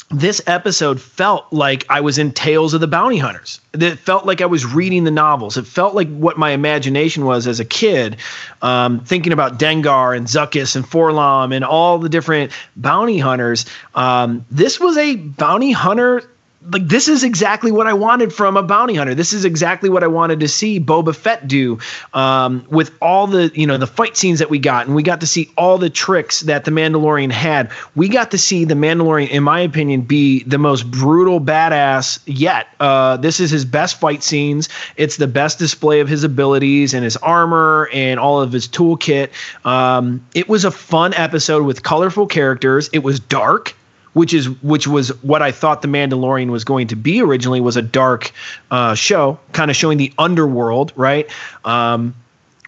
this 0.09 0.41
episode 0.47 1.01
felt 1.01 1.51
like 1.51 1.85
I 1.89 2.01
was 2.01 2.17
in 2.17 2.31
Tales 2.31 2.73
of 2.73 2.81
the 2.81 2.87
Bounty 2.87 3.17
Hunters. 3.17 3.59
It 3.73 3.97
felt 3.97 4.25
like 4.25 4.41
I 4.41 4.45
was 4.45 4.65
reading 4.65 5.03
the 5.03 5.11
novels. 5.11 5.57
It 5.57 5.65
felt 5.65 5.95
like 5.95 6.09
what 6.09 6.37
my 6.37 6.51
imagination 6.51 7.25
was 7.25 7.47
as 7.47 7.59
a 7.59 7.65
kid, 7.65 8.17
um, 8.61 8.99
thinking 8.99 9.33
about 9.33 9.59
Dengar 9.59 10.15
and 10.15 10.27
Zuckuss 10.27 10.75
and 10.75 10.85
4-LOM 10.85 11.51
and 11.51 11.65
all 11.65 11.97
the 11.97 12.09
different 12.09 12.51
bounty 12.75 13.17
hunters. 13.17 13.65
Um, 13.95 14.45
this 14.51 14.79
was 14.79 14.97
a 14.97 15.15
bounty 15.15 15.71
hunter 15.71 16.23
like 16.71 16.87
this 16.87 17.07
is 17.07 17.23
exactly 17.23 17.71
what 17.71 17.87
I 17.87 17.93
wanted 17.93 18.33
from 18.33 18.55
a 18.57 18.63
bounty 18.63 18.95
hunter. 18.95 19.13
This 19.13 19.33
is 19.33 19.45
exactly 19.45 19.89
what 19.89 20.03
I 20.03 20.07
wanted 20.07 20.39
to 20.39 20.47
see 20.47 20.79
Boba 20.79 21.15
Fett 21.15 21.47
do 21.47 21.79
um, 22.13 22.65
with 22.69 22.91
all 23.01 23.27
the 23.27 23.51
you 23.53 23.67
know 23.67 23.77
the 23.77 23.87
fight 23.87 24.15
scenes 24.15 24.39
that 24.39 24.49
we 24.49 24.59
got, 24.59 24.85
and 24.85 24.95
we 24.95 25.03
got 25.03 25.19
to 25.21 25.27
see 25.27 25.49
all 25.57 25.77
the 25.77 25.89
tricks 25.89 26.41
that 26.41 26.65
the 26.65 26.71
Mandalorian 26.71 27.31
had. 27.31 27.71
We 27.95 28.07
got 28.07 28.31
to 28.31 28.37
see 28.37 28.65
the 28.65 28.75
Mandalorian, 28.75 29.29
in 29.29 29.43
my 29.43 29.59
opinion, 29.59 30.01
be 30.01 30.43
the 30.43 30.57
most 30.57 30.89
brutal 30.89 31.41
badass 31.41 32.19
yet. 32.25 32.67
Uh, 32.79 33.17
this 33.17 33.39
is 33.39 33.51
his 33.51 33.65
best 33.65 33.99
fight 33.99 34.23
scenes. 34.23 34.69
It's 34.95 35.17
the 35.17 35.27
best 35.27 35.59
display 35.59 35.99
of 35.99 36.07
his 36.07 36.23
abilities 36.23 36.93
and 36.93 37.03
his 37.03 37.17
armor 37.17 37.89
and 37.91 38.19
all 38.19 38.41
of 38.41 38.51
his 38.51 38.67
toolkit. 38.67 39.29
Um, 39.65 40.25
it 40.33 40.47
was 40.47 40.65
a 40.65 40.71
fun 40.71 41.13
episode 41.15 41.65
with 41.65 41.83
colorful 41.83 42.27
characters. 42.27 42.89
It 42.93 43.03
was 43.03 43.19
dark 43.19 43.75
which 44.13 44.33
is 44.33 44.49
which 44.61 44.87
was 44.87 45.09
what 45.23 45.41
I 45.41 45.51
thought 45.51 45.81
the 45.81 45.87
Mandalorian 45.87 46.49
was 46.49 46.63
going 46.63 46.87
to 46.87 46.95
be 46.95 47.21
originally 47.21 47.61
was 47.61 47.77
a 47.77 47.81
dark 47.81 48.31
uh, 48.71 48.95
show, 48.95 49.39
kind 49.51 49.69
of 49.69 49.77
showing 49.77 49.97
the 49.97 50.13
underworld, 50.17 50.93
right? 50.95 51.29
Um, 51.65 52.15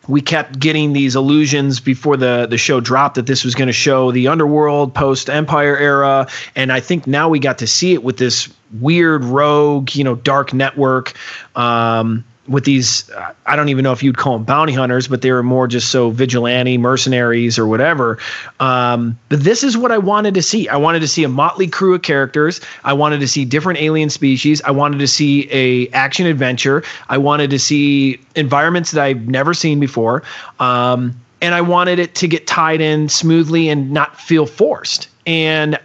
we 0.07 0.21
kept 0.21 0.59
getting 0.59 0.93
these 0.93 1.15
illusions 1.15 1.79
before 1.79 2.17
the 2.17 2.47
the 2.49 2.57
show 2.57 2.79
dropped 2.79 3.15
that 3.15 3.25
this 3.25 3.43
was 3.43 3.55
going 3.55 3.67
to 3.67 3.73
show 3.73 4.11
the 4.11 4.27
underworld 4.27 4.93
post 4.93 5.29
Empire 5.29 5.77
era, 5.77 6.27
and 6.55 6.71
I 6.71 6.79
think 6.79 7.07
now 7.07 7.29
we 7.29 7.39
got 7.39 7.57
to 7.59 7.67
see 7.67 7.93
it 7.93 8.03
with 8.03 8.17
this 8.17 8.51
weird 8.79 9.23
rogue, 9.23 9.95
you 9.95 10.03
know, 10.03 10.15
dark 10.15 10.53
network. 10.53 11.13
Um, 11.55 12.23
with 12.47 12.65
these, 12.65 13.09
uh, 13.11 13.33
I 13.45 13.55
don't 13.55 13.69
even 13.69 13.83
know 13.83 13.91
if 13.91 14.03
you'd 14.03 14.17
call 14.17 14.33
them 14.33 14.43
bounty 14.43 14.73
hunters, 14.73 15.07
but 15.07 15.21
they 15.21 15.31
were 15.31 15.43
more 15.43 15.67
just 15.67 15.89
so 15.89 16.11
vigilante 16.11 16.77
mercenaries 16.77 17.57
or 17.57 17.65
whatever. 17.65 18.17
Um, 18.59 19.17
but 19.29 19.43
this 19.43 19.63
is 19.63 19.77
what 19.77 19.91
I 19.91 19.97
wanted 19.97 20.33
to 20.35 20.41
see. 20.41 20.69
I 20.69 20.77
wanted 20.77 20.99
to 20.99 21.07
see 21.07 21.23
a 21.23 21.29
motley 21.29 21.67
crew 21.67 21.95
of 21.95 22.01
characters. 22.01 22.61
I 22.83 22.93
wanted 22.93 23.19
to 23.21 23.27
see 23.27 23.45
different 23.45 23.79
alien 23.81 24.09
species. 24.09 24.61
I 24.63 24.71
wanted 24.71 24.99
to 24.99 25.07
see 25.07 25.47
a 25.51 25.87
action 25.89 26.25
adventure. 26.27 26.83
I 27.09 27.17
wanted 27.17 27.49
to 27.49 27.59
see 27.59 28.19
environments 28.35 28.91
that 28.91 29.03
I've 29.03 29.27
never 29.27 29.53
seen 29.53 29.79
before. 29.79 30.23
Um, 30.59 31.19
and 31.41 31.53
I 31.53 31.61
wanted 31.61 31.99
it 31.99 32.15
to 32.15 32.27
get 32.27 32.47
tied 32.47 32.81
in 32.81 33.09
smoothly 33.09 33.69
and 33.69 33.91
not 33.91 34.19
feel 34.19 34.45
forced. 34.45 35.09
And 35.27 35.79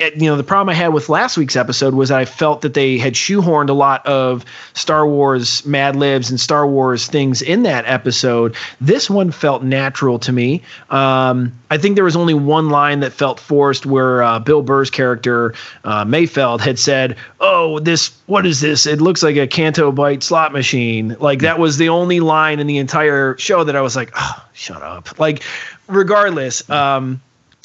you 0.00 0.30
know 0.30 0.36
the 0.36 0.44
problem 0.44 0.70
I 0.70 0.74
had 0.74 0.88
with 0.88 1.08
last 1.08 1.36
week's 1.36 1.56
episode 1.56 1.94
was 1.94 2.10
I 2.10 2.24
felt 2.24 2.62
that 2.62 2.74
they 2.74 2.98
had 2.98 3.14
shoehorned 3.14 3.68
a 3.68 3.74
lot 3.74 4.04
of 4.06 4.44
Star 4.72 5.06
Wars 5.06 5.64
Mad 5.66 5.96
Libs 5.96 6.30
and 6.30 6.40
Star 6.40 6.66
Wars 6.66 7.06
things 7.06 7.42
in 7.42 7.62
that 7.64 7.84
episode. 7.86 8.56
This 8.80 9.10
one 9.10 9.30
felt 9.30 9.62
natural 9.62 10.18
to 10.20 10.32
me. 10.32 10.62
Um, 10.88 11.52
I 11.70 11.76
think 11.76 11.94
there 11.94 12.04
was 12.04 12.16
only 12.16 12.34
one 12.34 12.70
line 12.70 13.00
that 13.00 13.12
felt 13.12 13.38
forced, 13.38 13.84
where 13.84 14.22
uh, 14.22 14.38
Bill 14.38 14.62
Burr's 14.62 14.90
character 14.90 15.54
uh, 15.84 16.04
Mayfeld 16.04 16.60
had 16.60 16.78
said, 16.78 17.16
"Oh, 17.40 17.78
this 17.78 18.10
what 18.26 18.46
is 18.46 18.60
this? 18.60 18.86
It 18.86 19.00
looks 19.00 19.22
like 19.22 19.36
a 19.36 19.46
Canto 19.46 19.92
Bight 19.92 20.22
slot 20.22 20.52
machine." 20.52 21.16
Like 21.20 21.40
that 21.40 21.58
was 21.58 21.76
the 21.76 21.90
only 21.90 22.20
line 22.20 22.58
in 22.58 22.66
the 22.66 22.78
entire 22.78 23.36
show 23.38 23.64
that 23.64 23.76
I 23.76 23.82
was 23.82 23.96
like, 23.96 24.12
"Oh, 24.16 24.44
shut 24.54 24.82
up!" 24.82 25.18
Like, 25.18 25.42
regardless. 25.88 26.68
Um, 26.70 27.20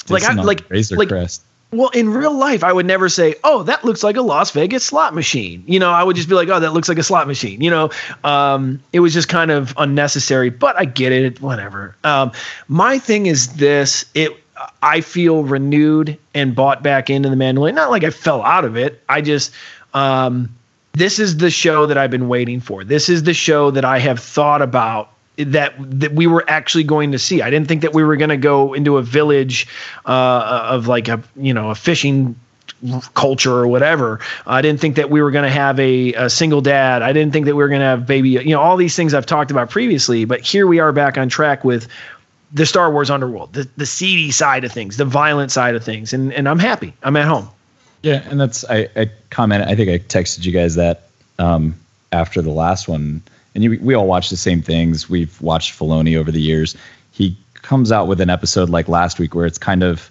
like 0.08 0.22
I 0.22 0.34
like 0.34 0.68
Razor 0.70 0.96
like 0.96 1.08
Crest. 1.08 1.42
Well, 1.72 1.88
in 1.90 2.10
real 2.10 2.36
life, 2.36 2.62
I 2.62 2.72
would 2.72 2.86
never 2.86 3.08
say, 3.08 3.34
"Oh, 3.42 3.62
that 3.64 3.84
looks 3.84 4.02
like 4.02 4.16
a 4.16 4.22
Las 4.22 4.50
Vegas 4.52 4.84
slot 4.84 5.14
machine." 5.14 5.64
You 5.66 5.80
know, 5.80 5.90
I 5.90 6.04
would 6.04 6.16
just 6.16 6.28
be 6.28 6.34
like, 6.34 6.48
"Oh, 6.48 6.60
that 6.60 6.72
looks 6.72 6.88
like 6.88 6.98
a 6.98 7.02
slot 7.02 7.26
machine." 7.26 7.60
You 7.60 7.70
know, 7.70 7.90
um, 8.24 8.80
it 8.92 9.00
was 9.00 9.12
just 9.12 9.28
kind 9.28 9.50
of 9.50 9.74
unnecessary, 9.76 10.50
but 10.50 10.78
I 10.78 10.84
get 10.84 11.12
it. 11.12 11.40
Whatever. 11.40 11.96
Um, 12.04 12.32
my 12.68 12.98
thing 12.98 13.26
is 13.26 13.54
this: 13.54 14.04
it. 14.14 14.32
I 14.82 15.00
feel 15.02 15.42
renewed 15.42 16.16
and 16.34 16.54
bought 16.54 16.82
back 16.82 17.10
into 17.10 17.28
the 17.28 17.36
Mandalorian. 17.36 17.74
Not 17.74 17.90
like 17.90 18.04
I 18.04 18.10
fell 18.10 18.42
out 18.42 18.64
of 18.64 18.76
it. 18.76 19.02
I 19.08 19.20
just. 19.20 19.52
Um, 19.92 20.54
this 20.92 21.18
is 21.18 21.36
the 21.36 21.50
show 21.50 21.84
that 21.86 21.98
I've 21.98 22.10
been 22.10 22.28
waiting 22.28 22.58
for. 22.58 22.82
This 22.82 23.10
is 23.10 23.24
the 23.24 23.34
show 23.34 23.70
that 23.70 23.84
I 23.84 23.98
have 23.98 24.18
thought 24.18 24.62
about 24.62 25.10
that 25.38 25.74
that 25.78 26.12
we 26.12 26.26
were 26.26 26.44
actually 26.48 26.84
going 26.84 27.12
to 27.12 27.18
see. 27.18 27.42
I 27.42 27.50
didn't 27.50 27.68
think 27.68 27.82
that 27.82 27.92
we 27.92 28.02
were 28.02 28.16
going 28.16 28.30
to 28.30 28.36
go 28.36 28.74
into 28.74 28.96
a 28.96 29.02
village 29.02 29.66
uh, 30.06 30.68
of 30.70 30.86
like 30.86 31.08
a 31.08 31.22
you 31.36 31.54
know 31.54 31.70
a 31.70 31.74
fishing 31.74 32.36
culture 33.14 33.54
or 33.54 33.66
whatever. 33.68 34.20
I 34.46 34.62
didn't 34.62 34.80
think 34.80 34.96
that 34.96 35.10
we 35.10 35.22
were 35.22 35.30
going 35.30 35.44
to 35.44 35.50
have 35.50 35.78
a, 35.80 36.12
a 36.14 36.30
single 36.30 36.60
dad. 36.60 37.02
I 37.02 37.12
didn't 37.12 37.32
think 37.32 37.46
that 37.46 37.54
we 37.54 37.62
were 37.62 37.68
going 37.68 37.80
to 37.80 37.86
have 37.86 38.06
baby. 38.06 38.30
You 38.30 38.50
know 38.50 38.60
all 38.60 38.76
these 38.76 38.96
things 38.96 39.14
I've 39.14 39.26
talked 39.26 39.50
about 39.50 39.70
previously. 39.70 40.24
But 40.24 40.40
here 40.40 40.66
we 40.66 40.78
are 40.78 40.92
back 40.92 41.18
on 41.18 41.28
track 41.28 41.64
with 41.64 41.88
the 42.52 42.66
Star 42.66 42.90
Wars 42.90 43.10
underworld, 43.10 43.52
the 43.52 43.68
the 43.76 43.86
seedy 43.86 44.30
side 44.30 44.64
of 44.64 44.72
things, 44.72 44.96
the 44.96 45.04
violent 45.04 45.52
side 45.52 45.74
of 45.74 45.84
things, 45.84 46.12
and 46.12 46.32
and 46.32 46.48
I'm 46.48 46.58
happy. 46.58 46.94
I'm 47.02 47.16
at 47.16 47.26
home. 47.26 47.48
Yeah, 48.02 48.22
and 48.28 48.40
that's 48.40 48.64
I, 48.70 48.88
I 48.96 49.10
commented. 49.30 49.68
I 49.68 49.74
think 49.74 49.90
I 49.90 49.98
texted 49.98 50.44
you 50.44 50.52
guys 50.52 50.76
that 50.76 51.08
um, 51.38 51.74
after 52.12 52.42
the 52.42 52.50
last 52.50 52.88
one, 52.88 53.22
and 53.56 53.64
you, 53.64 53.78
we 53.82 53.94
all 53.94 54.06
watch 54.06 54.28
the 54.30 54.36
same 54.36 54.60
things. 54.62 55.08
We've 55.10 55.40
watched 55.40 55.76
Filoni 55.76 56.16
over 56.16 56.30
the 56.30 56.40
years. 56.40 56.76
He 57.10 57.36
comes 57.54 57.90
out 57.90 58.06
with 58.06 58.20
an 58.20 58.30
episode 58.30 58.68
like 58.68 58.86
last 58.86 59.18
week 59.18 59.34
where 59.34 59.46
it's 59.46 59.58
kind 59.58 59.82
of 59.82 60.08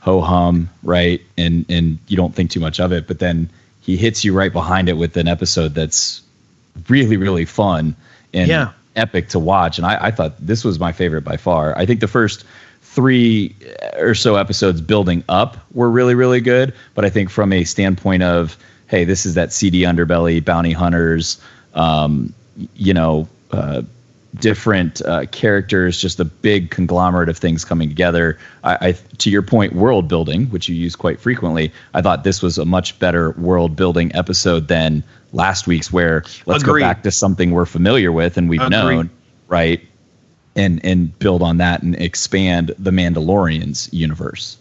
ho 0.00 0.20
hum, 0.20 0.68
right? 0.82 1.22
And 1.38 1.64
and 1.70 1.98
you 2.08 2.16
don't 2.16 2.34
think 2.34 2.50
too 2.50 2.60
much 2.60 2.80
of 2.80 2.92
it, 2.92 3.06
but 3.06 3.20
then 3.20 3.48
he 3.80 3.96
hits 3.96 4.24
you 4.24 4.34
right 4.34 4.52
behind 4.52 4.88
it 4.88 4.94
with 4.98 5.16
an 5.16 5.28
episode 5.28 5.74
that's 5.74 6.20
really 6.88 7.16
really 7.16 7.44
fun 7.46 7.94
and 8.34 8.48
Yeah. 8.48 8.72
epic 8.96 9.28
to 9.30 9.38
watch. 9.38 9.78
And 9.78 9.86
I, 9.86 10.06
I 10.06 10.10
thought 10.10 10.34
this 10.44 10.64
was 10.64 10.78
my 10.78 10.92
favorite 10.92 11.22
by 11.22 11.36
far. 11.36 11.76
I 11.78 11.86
think 11.86 12.00
the 12.00 12.08
first 12.08 12.44
three 12.82 13.54
or 13.98 14.14
so 14.14 14.36
episodes 14.36 14.80
building 14.80 15.22
up 15.28 15.56
were 15.72 15.88
really 15.90 16.14
really 16.16 16.40
good, 16.40 16.74
but 16.94 17.04
I 17.04 17.10
think 17.10 17.30
from 17.30 17.52
a 17.52 17.64
standpoint 17.64 18.22
of 18.24 18.56
hey, 18.88 19.04
this 19.04 19.24
is 19.24 19.34
that 19.34 19.52
seedy 19.52 19.82
underbelly 19.82 20.42
bounty 20.44 20.72
hunters, 20.72 21.40
um, 21.74 22.32
you 22.74 22.94
know. 22.94 23.28
Uh, 23.50 23.82
different 24.34 25.00
uh, 25.02 25.26
characters, 25.26 26.00
just 26.00 26.20
a 26.20 26.24
big 26.24 26.70
conglomerate 26.70 27.28
of 27.28 27.38
things 27.38 27.64
coming 27.64 27.88
together. 27.88 28.38
I, 28.62 28.88
I, 28.88 28.92
to 28.92 29.30
your 29.30 29.42
point, 29.42 29.72
world 29.72 30.08
building, 30.08 30.46
which 30.46 30.68
you 30.68 30.74
use 30.74 30.94
quite 30.94 31.18
frequently, 31.18 31.72
I 31.94 32.02
thought 32.02 32.24
this 32.24 32.42
was 32.42 32.58
a 32.58 32.64
much 32.64 32.98
better 32.98 33.30
world 33.32 33.74
building 33.74 34.14
episode 34.14 34.68
than 34.68 35.02
last 35.32 35.66
week's, 35.66 35.92
where 35.92 36.24
let's 36.46 36.62
Agreed. 36.62 36.82
go 36.82 36.86
back 36.86 37.02
to 37.04 37.10
something 37.10 37.50
we're 37.50 37.66
familiar 37.66 38.12
with 38.12 38.36
and 38.36 38.48
we've 38.48 38.60
Agreed. 38.60 38.70
known, 38.70 39.10
right? 39.48 39.80
And 40.54 40.84
and 40.84 41.18
build 41.18 41.42
on 41.42 41.58
that 41.58 41.82
and 41.82 41.94
expand 41.96 42.74
the 42.78 42.90
Mandalorian's 42.90 43.92
universe. 43.92 44.58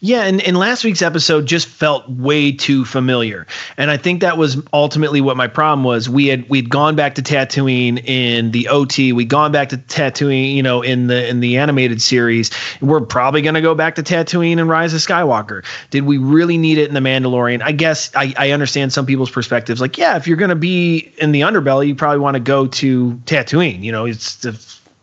Yeah, 0.00 0.22
and, 0.24 0.40
and 0.42 0.56
last 0.56 0.84
week's 0.84 1.02
episode 1.02 1.46
just 1.46 1.66
felt 1.66 2.08
way 2.08 2.52
too 2.52 2.84
familiar. 2.84 3.46
And 3.76 3.90
I 3.90 3.96
think 3.96 4.20
that 4.20 4.38
was 4.38 4.60
ultimately 4.72 5.20
what 5.20 5.36
my 5.36 5.46
problem 5.46 5.84
was. 5.84 6.08
We 6.08 6.26
had 6.26 6.48
we'd 6.48 6.70
gone 6.70 6.96
back 6.96 7.14
to 7.16 7.22
Tatooine 7.22 8.04
in 8.06 8.50
the 8.50 8.68
OT, 8.68 9.12
we'd 9.12 9.28
gone 9.28 9.52
back 9.52 9.68
to 9.70 9.76
Tatooine, 9.76 10.54
you 10.54 10.62
know, 10.62 10.82
in 10.82 11.06
the 11.06 11.28
in 11.28 11.40
the 11.40 11.56
animated 11.56 12.02
series. 12.02 12.50
We're 12.80 13.00
probably 13.00 13.42
gonna 13.42 13.62
go 13.62 13.74
back 13.74 13.94
to 13.96 14.02
Tatooine 14.02 14.58
and 14.58 14.68
Rise 14.68 14.94
of 14.94 15.00
Skywalker. 15.00 15.64
Did 15.90 16.04
we 16.04 16.18
really 16.18 16.58
need 16.58 16.78
it 16.78 16.88
in 16.88 16.94
the 16.94 17.00
Mandalorian? 17.00 17.62
I 17.62 17.72
guess 17.72 18.14
I, 18.14 18.34
I 18.36 18.50
understand 18.50 18.92
some 18.92 19.06
people's 19.06 19.30
perspectives. 19.30 19.80
Like, 19.80 19.98
yeah, 19.98 20.16
if 20.16 20.26
you're 20.26 20.36
gonna 20.36 20.54
be 20.54 21.12
in 21.18 21.32
the 21.32 21.42
underbelly, 21.42 21.88
you 21.88 21.94
probably 21.94 22.20
want 22.20 22.34
to 22.34 22.40
go 22.40 22.66
to 22.66 23.12
Tatooine. 23.26 23.82
You 23.82 23.92
know, 23.92 24.04
it's 24.04 24.36
the 24.36 24.52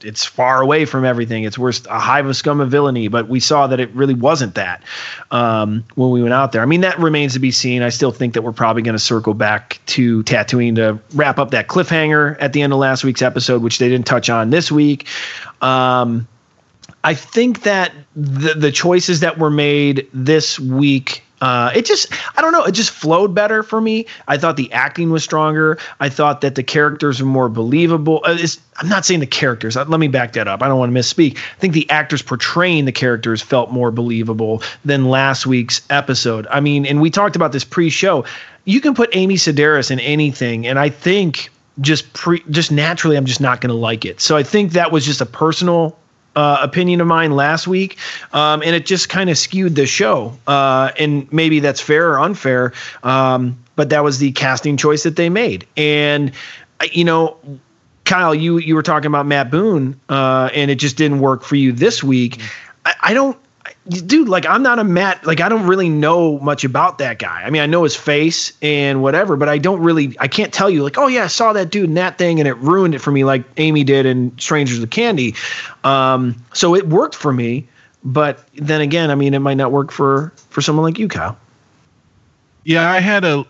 it's 0.04 0.26
far 0.26 0.62
away 0.62 0.86
from 0.86 1.06
everything. 1.06 1.44
It's 1.44 1.58
worse 1.58 1.86
a 1.86 2.00
hive 2.00 2.26
of 2.26 2.36
scum 2.36 2.60
of 2.60 2.70
villainy, 2.70 3.08
but 3.08 3.28
we 3.28 3.40
saw 3.40 3.68
that 3.68 3.80
it 3.80 3.90
really 3.92 4.14
wasn't 4.14 4.56
that 4.56 4.84
um, 5.32 5.84
when 5.96 6.12
we 6.12 6.22
went 6.22 6.34
out 6.34 6.52
there. 6.52 6.62
I 6.62 6.66
mean, 6.66 6.82
that 6.82 7.00
remains 7.00 7.34
to 7.34 7.40
be 7.40 7.52
seen. 7.52 7.82
I 7.82 7.90
still 7.90 8.12
think 8.12 8.34
that 8.34 8.44
we're 8.44 8.52
probably 8.52 8.82
going 8.82 8.96
to 8.96 9.00
circle 9.00 9.34
back 9.34 9.80
to 9.88 10.24
Tatooine 10.24 10.76
to 10.76 11.00
wrap 11.16 11.40
up 11.40 11.52
that 11.52 11.68
cliffhanger 11.68 12.38
at 12.40 12.54
the 12.54 12.62
end 12.62 12.74
of 12.74 12.80
last 12.80 13.04
week's 13.04 13.22
episode, 13.22 13.62
which 13.62 13.80
they 13.80 13.90
didn't 13.90 14.08
touch 14.08 14.30
on 14.30 14.50
this 14.50 14.72
week. 14.72 15.08
Um, 15.62 16.28
I 17.04 17.14
think 17.14 17.64
that 17.64 17.94
the 18.16 18.54
the 18.54 18.72
choices 18.72 19.22
that 19.22 19.38
were 19.38 19.50
made 19.50 20.08
this 20.14 20.60
week, 20.60 21.24
uh, 21.42 21.72
it 21.76 21.86
just 21.86 22.14
I 22.38 22.42
don't 22.42 22.52
know, 22.52 22.64
it 22.64 22.72
just 22.72 22.92
flowed 22.92 23.34
better 23.36 23.64
for 23.64 23.82
me. 23.82 24.06
I 24.28 24.38
thought 24.38 24.56
the 24.56 24.72
acting 24.72 25.10
was 25.10 25.24
stronger. 25.24 25.78
I 26.00 26.10
thought 26.10 26.42
that 26.42 26.56
the 26.56 26.64
characters 26.64 27.20
were 27.22 27.28
more 27.28 27.50
believable. 27.50 28.22
Uh, 28.24 28.38
it's, 28.40 28.60
I'm 28.78 28.88
not 28.88 29.06
saying 29.06 29.20
the 29.20 29.28
characters. 29.28 29.76
uh, 29.76 29.86
Let 29.86 30.00
me 30.00 30.08
back 30.08 30.34
that 30.34 30.48
up. 30.48 30.62
I 30.62 30.68
don't 30.68 30.80
want 30.80 30.94
to 30.94 31.00
misspeak. 31.00 31.38
I 31.38 31.60
think 31.60 31.74
the 31.74 31.90
actors 31.90 32.22
portraying 32.22 32.86
the 32.86 32.92
characters 32.92 33.42
felt 33.42 33.72
more 33.72 33.92
believable 33.92 34.64
than 34.86 35.06
last 35.10 35.46
week's 35.46 35.82
episode. 35.90 36.48
I 36.50 36.60
mean, 36.60 36.86
and 36.86 37.02
we 37.02 37.10
talked 37.10 37.36
about 37.36 37.52
this 37.52 37.64
pre-show. 37.64 38.26
You 38.66 38.80
can 38.80 38.94
put 38.94 39.10
Amy 39.16 39.36
Sedaris 39.36 39.92
in 39.92 40.00
anything, 40.00 40.68
and 40.68 40.78
I 40.78 40.90
think 40.90 41.50
just 41.80 42.12
pre 42.14 42.44
just 42.52 42.72
naturally 42.72 43.16
I'm 43.18 43.26
just 43.26 43.42
not 43.42 43.62
going 43.62 43.70
to 43.70 43.76
like 43.76 44.06
it. 44.06 44.22
So 44.22 44.38
I 44.38 44.44
think 44.44 44.74
that 44.74 44.92
was 44.92 45.06
just 45.06 45.22
a 45.22 45.26
personal 45.26 45.98
uh, 46.36 46.58
opinion 46.62 47.02
of 47.02 47.08
mine 47.08 47.32
last 47.32 47.68
week, 47.68 47.98
um, 48.34 48.62
and 48.64 48.76
it 48.76 48.86
just 48.86 49.10
kind 49.10 49.30
of 49.30 49.38
skewed 49.38 49.76
the 49.76 49.86
show. 49.86 50.38
Uh, 50.48 50.92
and 50.98 51.32
maybe 51.32 51.60
that's 51.60 51.82
fair 51.82 52.12
or 52.14 52.20
unfair, 52.20 52.74
um, 53.04 53.58
but 53.76 53.90
that 53.90 54.04
was 54.04 54.20
the 54.20 54.32
casting 54.32 54.78
choice 54.78 55.04
that 55.04 55.16
they 55.16 55.30
made. 55.30 55.66
And 55.78 56.32
you 56.92 57.04
know, 57.04 57.38
Kyle, 58.06 58.34
you 58.36 58.58
you 58.58 58.76
were 58.76 58.84
talking 58.84 59.08
about 59.08 59.26
Matt 59.26 59.52
Boone, 59.52 60.00
uh, 60.10 60.50
and 60.54 60.72
it 60.72 60.76
just 60.76 60.98
didn't 60.98 61.20
work 61.20 61.44
for 61.44 61.56
you 61.56 61.72
this 61.72 62.04
week. 62.04 62.42
I, 62.86 62.94
I 63.02 63.14
don't. 63.14 63.38
Dude, 63.90 64.30
like 64.30 64.46
I'm 64.46 64.62
not 64.62 64.78
a 64.78 64.84
Matt. 64.84 65.26
Like 65.26 65.42
I 65.42 65.50
don't 65.50 65.66
really 65.66 65.90
know 65.90 66.38
much 66.40 66.64
about 66.64 67.00
that 67.00 67.18
guy. 67.18 67.42
I 67.44 67.50
mean, 67.50 67.64
I 67.64 67.66
know 67.66 67.84
his 67.84 67.96
face 67.96 68.54
and 68.62 69.02
whatever, 69.02 69.36
but 69.36 69.50
I 69.50 69.58
don't 69.58 69.82
really. 69.82 70.16
I 70.20 70.28
can't 70.28 70.54
tell 70.54 70.70
you 70.70 70.84
like, 70.84 71.00
oh 71.00 71.08
yeah, 71.08 71.24
I 71.24 71.28
saw 71.28 71.52
that 71.54 71.72
dude 71.72 71.86
in 71.86 71.96
that 71.96 72.20
thing, 72.20 72.40
and 72.40 72.48
it 72.48 72.54
ruined 72.58 72.94
it 72.94 73.00
for 73.00 73.12
me, 73.12 73.24
like 73.24 73.44
Amy 73.58 73.84
did 73.84 74.06
in 74.06 74.38
Strangers 74.38 74.80
with 74.80 74.92
Candy. 74.92 75.34
Um, 75.84 76.36
so 76.54 76.76
it 76.76 76.90
worked 76.90 77.16
for 77.16 77.34
me, 77.34 77.68
but 78.04 78.48
then 78.54 78.82
again, 78.82 79.10
I 79.10 79.16
mean, 79.16 79.34
it 79.34 79.40
might 79.40 79.58
not 79.58 79.72
work 79.72 79.92
for 79.92 80.32
for 80.50 80.62
someone 80.62 80.86
like 80.86 81.00
you, 81.00 81.08
Kyle. 81.08 81.36
Yeah, 82.64 82.92
I 82.92 83.00
had 83.00 83.26
a. 83.26 83.46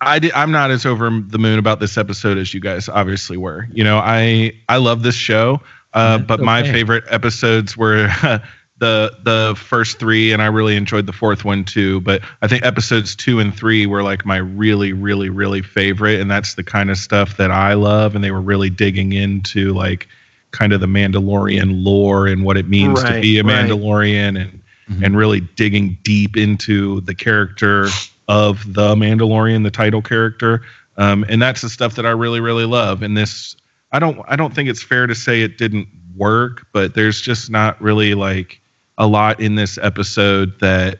I 0.00 0.18
did, 0.18 0.32
I'm 0.32 0.50
not 0.50 0.70
as 0.70 0.86
over 0.86 1.10
the 1.10 1.38
moon 1.38 1.58
about 1.58 1.78
this 1.78 1.98
episode 1.98 2.38
as 2.38 2.54
you 2.54 2.60
guys 2.60 2.88
obviously 2.88 3.36
were. 3.36 3.68
You 3.70 3.84
know, 3.84 3.98
I 3.98 4.52
I 4.66 4.78
love 4.78 5.02
this 5.02 5.14
show, 5.14 5.60
uh, 5.92 6.18
but 6.18 6.40
my 6.40 6.62
favorite 6.62 7.04
episodes 7.10 7.76
were 7.76 8.08
the 8.78 9.16
the 9.22 9.54
first 9.56 9.98
three, 9.98 10.32
and 10.32 10.42
I 10.42 10.46
really 10.46 10.76
enjoyed 10.76 11.06
the 11.06 11.12
fourth 11.12 11.44
one 11.44 11.64
too. 11.64 12.00
But 12.00 12.22
I 12.42 12.48
think 12.48 12.64
episodes 12.64 13.14
two 13.14 13.40
and 13.40 13.56
three 13.56 13.86
were 13.86 14.02
like 14.02 14.26
my 14.26 14.38
really, 14.38 14.92
really, 14.92 15.28
really 15.28 15.62
favorite, 15.62 16.20
and 16.20 16.30
that's 16.30 16.54
the 16.54 16.64
kind 16.64 16.90
of 16.90 16.98
stuff 16.98 17.36
that 17.36 17.50
I 17.50 17.74
love. 17.74 18.14
And 18.14 18.24
they 18.24 18.30
were 18.30 18.40
really 18.40 18.70
digging 18.70 19.12
into 19.12 19.72
like 19.72 20.08
kind 20.50 20.72
of 20.72 20.80
the 20.80 20.86
Mandalorian 20.86 21.84
lore 21.84 22.26
and 22.26 22.44
what 22.44 22.56
it 22.56 22.68
means 22.68 23.02
to 23.02 23.20
be 23.20 23.38
a 23.38 23.44
right. 23.44 23.66
Mandalorian, 23.66 24.40
and 24.40 24.62
and 25.02 25.16
really 25.16 25.40
digging 25.40 25.98
deep 26.02 26.36
into 26.36 27.00
the 27.02 27.14
character 27.14 27.88
of 28.28 28.72
the 28.74 28.94
Mandalorian, 28.94 29.62
the 29.62 29.70
title 29.70 30.02
character. 30.02 30.62
Um, 30.96 31.24
and 31.28 31.40
that's 31.40 31.62
the 31.62 31.68
stuff 31.68 31.96
that 31.96 32.06
I 32.06 32.10
really, 32.10 32.40
really 32.40 32.66
love. 32.66 33.02
And 33.02 33.16
this, 33.16 33.56
I 33.92 33.98
don't, 33.98 34.20
I 34.28 34.36
don't 34.36 34.54
think 34.54 34.68
it's 34.68 34.82
fair 34.82 35.06
to 35.06 35.14
say 35.14 35.42
it 35.42 35.58
didn't 35.58 35.88
work, 36.14 36.66
but 36.72 36.94
there's 36.94 37.20
just 37.20 37.50
not 37.50 37.80
really 37.80 38.14
like 38.14 38.60
a 38.98 39.06
lot 39.06 39.40
in 39.40 39.54
this 39.56 39.78
episode 39.78 40.58
that 40.60 40.98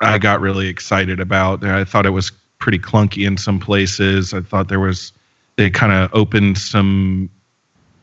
I 0.00 0.18
got 0.18 0.40
really 0.40 0.68
excited 0.68 1.20
about. 1.20 1.64
I 1.64 1.84
thought 1.84 2.06
it 2.06 2.10
was 2.10 2.30
pretty 2.58 2.78
clunky 2.78 3.26
in 3.26 3.36
some 3.36 3.58
places. 3.58 4.32
I 4.34 4.40
thought 4.40 4.68
there 4.68 4.80
was, 4.80 5.12
they 5.56 5.70
kind 5.70 5.92
of 5.92 6.10
opened 6.14 6.58
some, 6.58 7.30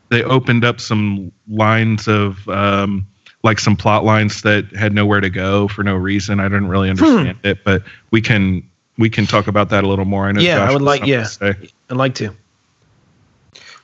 they 0.09 0.23
opened 0.23 0.63
up 0.65 0.79
some 0.79 1.31
lines 1.47 2.07
of, 2.07 2.47
um, 2.49 3.05
like 3.43 3.59
some 3.59 3.75
plot 3.75 4.03
lines 4.03 4.41
that 4.41 4.65
had 4.75 4.93
nowhere 4.93 5.21
to 5.21 5.29
go 5.29 5.67
for 5.67 5.83
no 5.83 5.95
reason. 5.95 6.39
I 6.39 6.43
didn't 6.45 6.67
really 6.67 6.89
understand 6.89 7.37
it, 7.43 7.63
but 7.63 7.83
we 8.11 8.19
can 8.21 8.67
we 8.97 9.11
can 9.11 9.27
talk 9.27 9.45
about 9.47 9.69
that 9.69 9.83
a 9.83 9.87
little 9.87 10.05
more. 10.05 10.27
I 10.27 10.31
know. 10.31 10.41
Yeah, 10.41 10.63
I 10.67 10.73
would 10.73 10.81
like- 10.81 11.05
yeah. 11.05 11.27
I'd 11.41 11.97
like 11.97 12.15
to. 12.15 12.35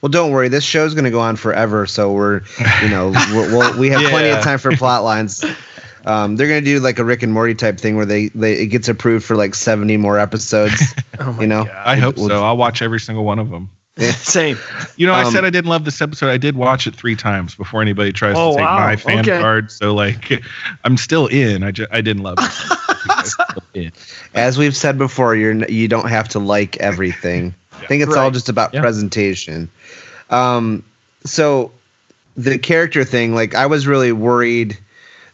Well, 0.03 0.09
don't 0.09 0.31
worry. 0.31 0.49
This 0.49 0.65
show's 0.65 0.93
going 0.93 1.05
to 1.05 1.11
go 1.11 1.21
on 1.21 1.37
forever, 1.37 1.87
so 1.87 2.11
we're, 2.11 2.41
you 2.81 2.89
know, 2.89 3.11
we're, 3.33 3.57
we'll, 3.57 3.79
we 3.79 3.87
have 3.87 4.01
plenty 4.09 4.31
of 4.31 4.43
time 4.43 4.59
for 4.59 4.75
plot 4.75 5.01
lines. 5.05 5.45
Um, 6.05 6.35
they're 6.35 6.49
going 6.49 6.61
to 6.61 6.69
do 6.69 6.81
like 6.81 6.99
a 6.99 7.05
Rick 7.05 7.23
and 7.23 7.31
Morty 7.31 7.55
type 7.55 7.79
thing 7.79 7.95
where 7.95 8.05
they, 8.05 8.27
they 8.27 8.63
it 8.63 8.65
gets 8.67 8.89
approved 8.89 9.23
for 9.23 9.37
like 9.37 9.55
seventy 9.55 9.95
more 9.95 10.19
episodes. 10.19 10.93
you 11.39 11.47
know, 11.47 11.65
I 11.73 11.95
hope 11.95 12.17
We'll- 12.17 12.27
so. 12.27 12.43
I'll 12.43 12.57
watch 12.57 12.81
every 12.81 12.99
single 12.99 13.23
one 13.23 13.39
of 13.39 13.49
them. 13.49 13.69
Same. 13.97 14.57
You 14.97 15.07
know, 15.07 15.13
I 15.13 15.23
Um, 15.23 15.31
said 15.31 15.45
I 15.45 15.49
didn't 15.51 15.69
love 15.69 15.85
this 15.85 16.01
episode. 16.01 16.29
I 16.31 16.37
did 16.37 16.57
watch 16.57 16.85
it 16.85 16.95
three 16.95 17.15
times 17.15 17.55
before 17.55 17.81
anybody 17.81 18.11
tries 18.11 18.35
Oh, 18.37 18.51
to 18.51 18.57
take 18.57 18.65
wow. 18.65 18.77
my 18.79 18.95
fan 18.97 19.19
Okay. 19.19 19.39
card. 19.39 19.71
So 19.71 19.93
like, 19.95 20.43
I'm 20.83 20.97
still 20.97 21.27
in. 21.27 21.63
I 21.63 21.71
just 21.71 21.89
I 21.93 22.01
didn't 22.01 22.23
love 22.23 22.39
it. 23.73 23.93
As 24.33 24.57
we've 24.57 24.75
said 24.75 24.97
before, 24.97 25.35
you're 25.35 25.63
you 25.69 25.87
don't 25.87 26.09
have 26.09 26.27
to 26.29 26.39
like 26.39 26.75
everything. 26.77 27.53
I 27.83 27.87
think 27.87 28.03
it's 28.03 28.15
all 28.15 28.31
just 28.31 28.49
about 28.49 28.73
Yeah. 28.73 28.81
presentation. 28.81 29.69
Um, 30.29 30.83
so 31.25 31.71
the 32.35 32.57
character 32.57 33.03
thing, 33.03 33.35
like 33.35 33.55
I 33.55 33.65
was 33.67 33.85
really 33.87 34.11
worried 34.11 34.77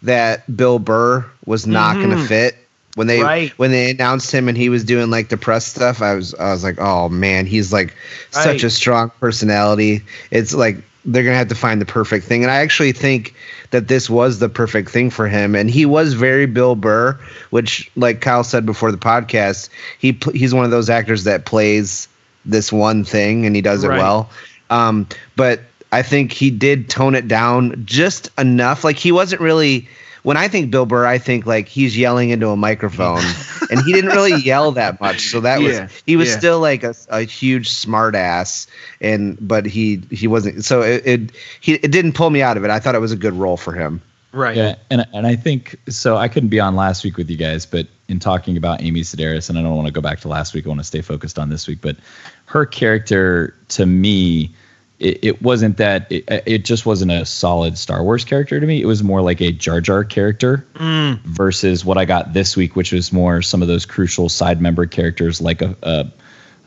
that 0.04 0.56
Bill 0.56 0.80
Burr 0.80 1.26
was 1.46 1.66
not 1.68 1.96
going 1.96 2.12
to 2.12 2.24
fit 2.26 2.56
when 2.96 3.08
they 3.08 3.22
Right. 3.22 3.52
when 3.58 3.72
they 3.72 3.92
announced 3.92 4.32
him 4.32 4.48
and 4.50 4.58
he 4.58 4.70
was 4.70 4.84
doing 4.84 5.10
like 5.10 5.30
the 5.30 5.38
press 5.38 5.66
stuff. 5.66 6.02
I 6.02 6.16
was 6.16 6.34
I 6.36 6.52
was 6.52 6.64
like, 6.64 6.80
oh 6.80 7.10
man, 7.10 7.46
he's 7.46 7.72
like 7.72 7.96
such 8.32 8.64
a 8.64 8.70
strong 8.70 9.12
personality. 9.20 10.04
It's 10.32 10.54
like 10.54 10.78
they're 11.06 11.24
gonna 11.24 11.36
have 11.38 11.48
to 11.48 11.56
find 11.56 11.80
the 11.80 11.86
perfect 11.86 12.26
thing, 12.26 12.44
and 12.44 12.52
I 12.52 12.58
actually 12.58 12.92
think 12.92 13.34
that 13.72 13.88
this 13.88 14.10
was 14.10 14.40
the 14.40 14.50
perfect 14.50 14.90
thing 14.90 15.10
for 15.10 15.28
him. 15.28 15.56
And 15.56 15.70
he 15.70 15.86
was 15.86 16.14
very 16.14 16.46
Bill 16.46 16.76
Burr, 16.76 17.18
which, 17.52 17.90
like 17.96 18.20
Kyle 18.20 18.44
said 18.44 18.66
before 18.66 18.92
the 18.92 18.98
podcast, 18.98 19.70
he 19.98 20.12
pl- 20.14 20.34
he's 20.34 20.54
one 20.54 20.66
of 20.66 20.72
those 20.72 20.90
actors 20.90 21.24
that 21.24 21.46
plays 21.46 22.08
this 22.46 22.72
one 22.72 23.04
thing 23.04 23.46
and 23.46 23.56
he 23.56 23.62
does 23.62 23.84
it 23.84 23.90
Right. 23.90 24.00
well. 24.00 24.30
Um, 24.70 25.08
but 25.36 25.62
I 25.92 26.02
think 26.04 26.32
he 26.32 26.50
did 26.52 26.90
tone 26.90 27.16
it 27.16 27.28
down 27.28 27.84
just 27.86 28.30
enough. 28.38 28.84
Like 28.84 28.98
he 28.98 29.12
wasn't 29.12 29.42
really. 29.42 29.88
When 30.24 30.36
I 30.36 30.50
think 30.50 30.70
Bill 30.70 30.86
Burr, 30.86 31.06
I 31.06 31.18
think 31.18 31.46
like 31.46 31.68
he's 31.70 31.98
yelling 31.98 32.30
into 32.30 32.50
a 32.50 32.58
microphone, 32.58 33.22
and 33.72 33.80
he 33.82 33.94
didn't 33.94 34.12
really 34.12 34.36
yell 34.36 34.72
that 34.74 35.00
much. 35.00 35.30
So 35.30 35.40
that 35.42 35.62
Yeah, 35.62 35.84
was 35.86 36.04
he 36.06 36.18
was 36.18 36.30
yeah. 36.30 36.38
still 36.38 36.60
like 36.60 36.84
a, 36.84 36.94
a 37.10 37.22
huge 37.22 37.70
smart 37.70 38.16
ass, 38.16 38.68
and 39.00 39.38
but 39.40 39.66
he 39.66 40.02
he 40.12 40.28
wasn't. 40.28 40.66
So 40.66 40.82
it, 40.82 41.08
it 41.08 41.32
he 41.62 41.74
it 41.76 41.92
didn't 41.92 42.14
pull 42.14 42.30
me 42.30 42.42
out 42.42 42.58
of 42.58 42.66
it. 42.66 42.70
I 42.70 42.80
thought 42.80 42.96
it 42.96 43.00
was 43.02 43.14
a 43.14 43.18
good 43.18 43.34
role 43.34 43.56
for 43.58 43.72
him. 43.72 44.02
Right. 44.32 44.56
Yeah, 44.56 44.76
and 44.92 45.06
and 45.14 45.26
I 45.26 45.36
think 45.36 45.76
so. 45.90 46.16
I 46.18 46.28
couldn't 46.28 46.50
be 46.50 46.60
on 46.60 46.76
last 46.76 47.04
week 47.04 47.18
with 47.18 47.30
you 47.30 47.38
guys, 47.38 47.66
but 47.66 47.88
in 48.08 48.20
talking 48.20 48.58
about 48.58 48.82
Amy 48.82 49.02
Sedaris, 49.02 49.50
and 49.50 49.58
I 49.58 49.64
don't 49.64 49.76
want 49.76 49.88
to 49.88 49.94
go 49.94 50.02
back 50.02 50.20
to 50.22 50.28
last 50.28 50.54
week. 50.54 50.66
I 50.66 50.70
want 50.70 50.80
to 50.82 50.86
stay 50.86 51.02
focused 51.02 51.40
on 51.40 51.50
this 51.50 51.68
week. 51.68 51.80
But 51.82 51.98
her 52.46 52.66
character, 52.66 53.56
to 53.70 53.86
me, 53.88 54.52
it, 55.00 55.20
it 55.24 55.42
wasn't 55.42 55.78
that. 55.78 56.12
It, 56.12 56.26
it 56.46 56.66
just 56.66 56.86
wasn't 56.86 57.12
a 57.12 57.26
solid 57.26 57.76
Star 57.76 58.04
Wars 58.04 58.24
character 58.24 58.60
to 58.60 58.68
me. 58.68 58.80
It 58.82 58.86
was 58.86 59.02
more 59.04 59.22
like 59.22 59.42
a 59.42 59.52
Jar 59.52 59.82
Jar 59.82 60.04
character 60.04 60.64
Mm. 60.76 61.20
versus 61.22 61.84
what 61.84 61.98
I 61.98 62.06
got 62.06 62.34
this 62.34 62.56
week, 62.56 62.76
which 62.76 62.92
was 62.92 63.12
more 63.12 63.42
some 63.42 63.64
of 63.64 63.68
those 63.68 63.86
crucial 63.86 64.30
side 64.30 64.62
member 64.62 64.86
characters 64.86 65.42
like 65.42 65.62
a. 65.64 65.76
a 65.84 66.12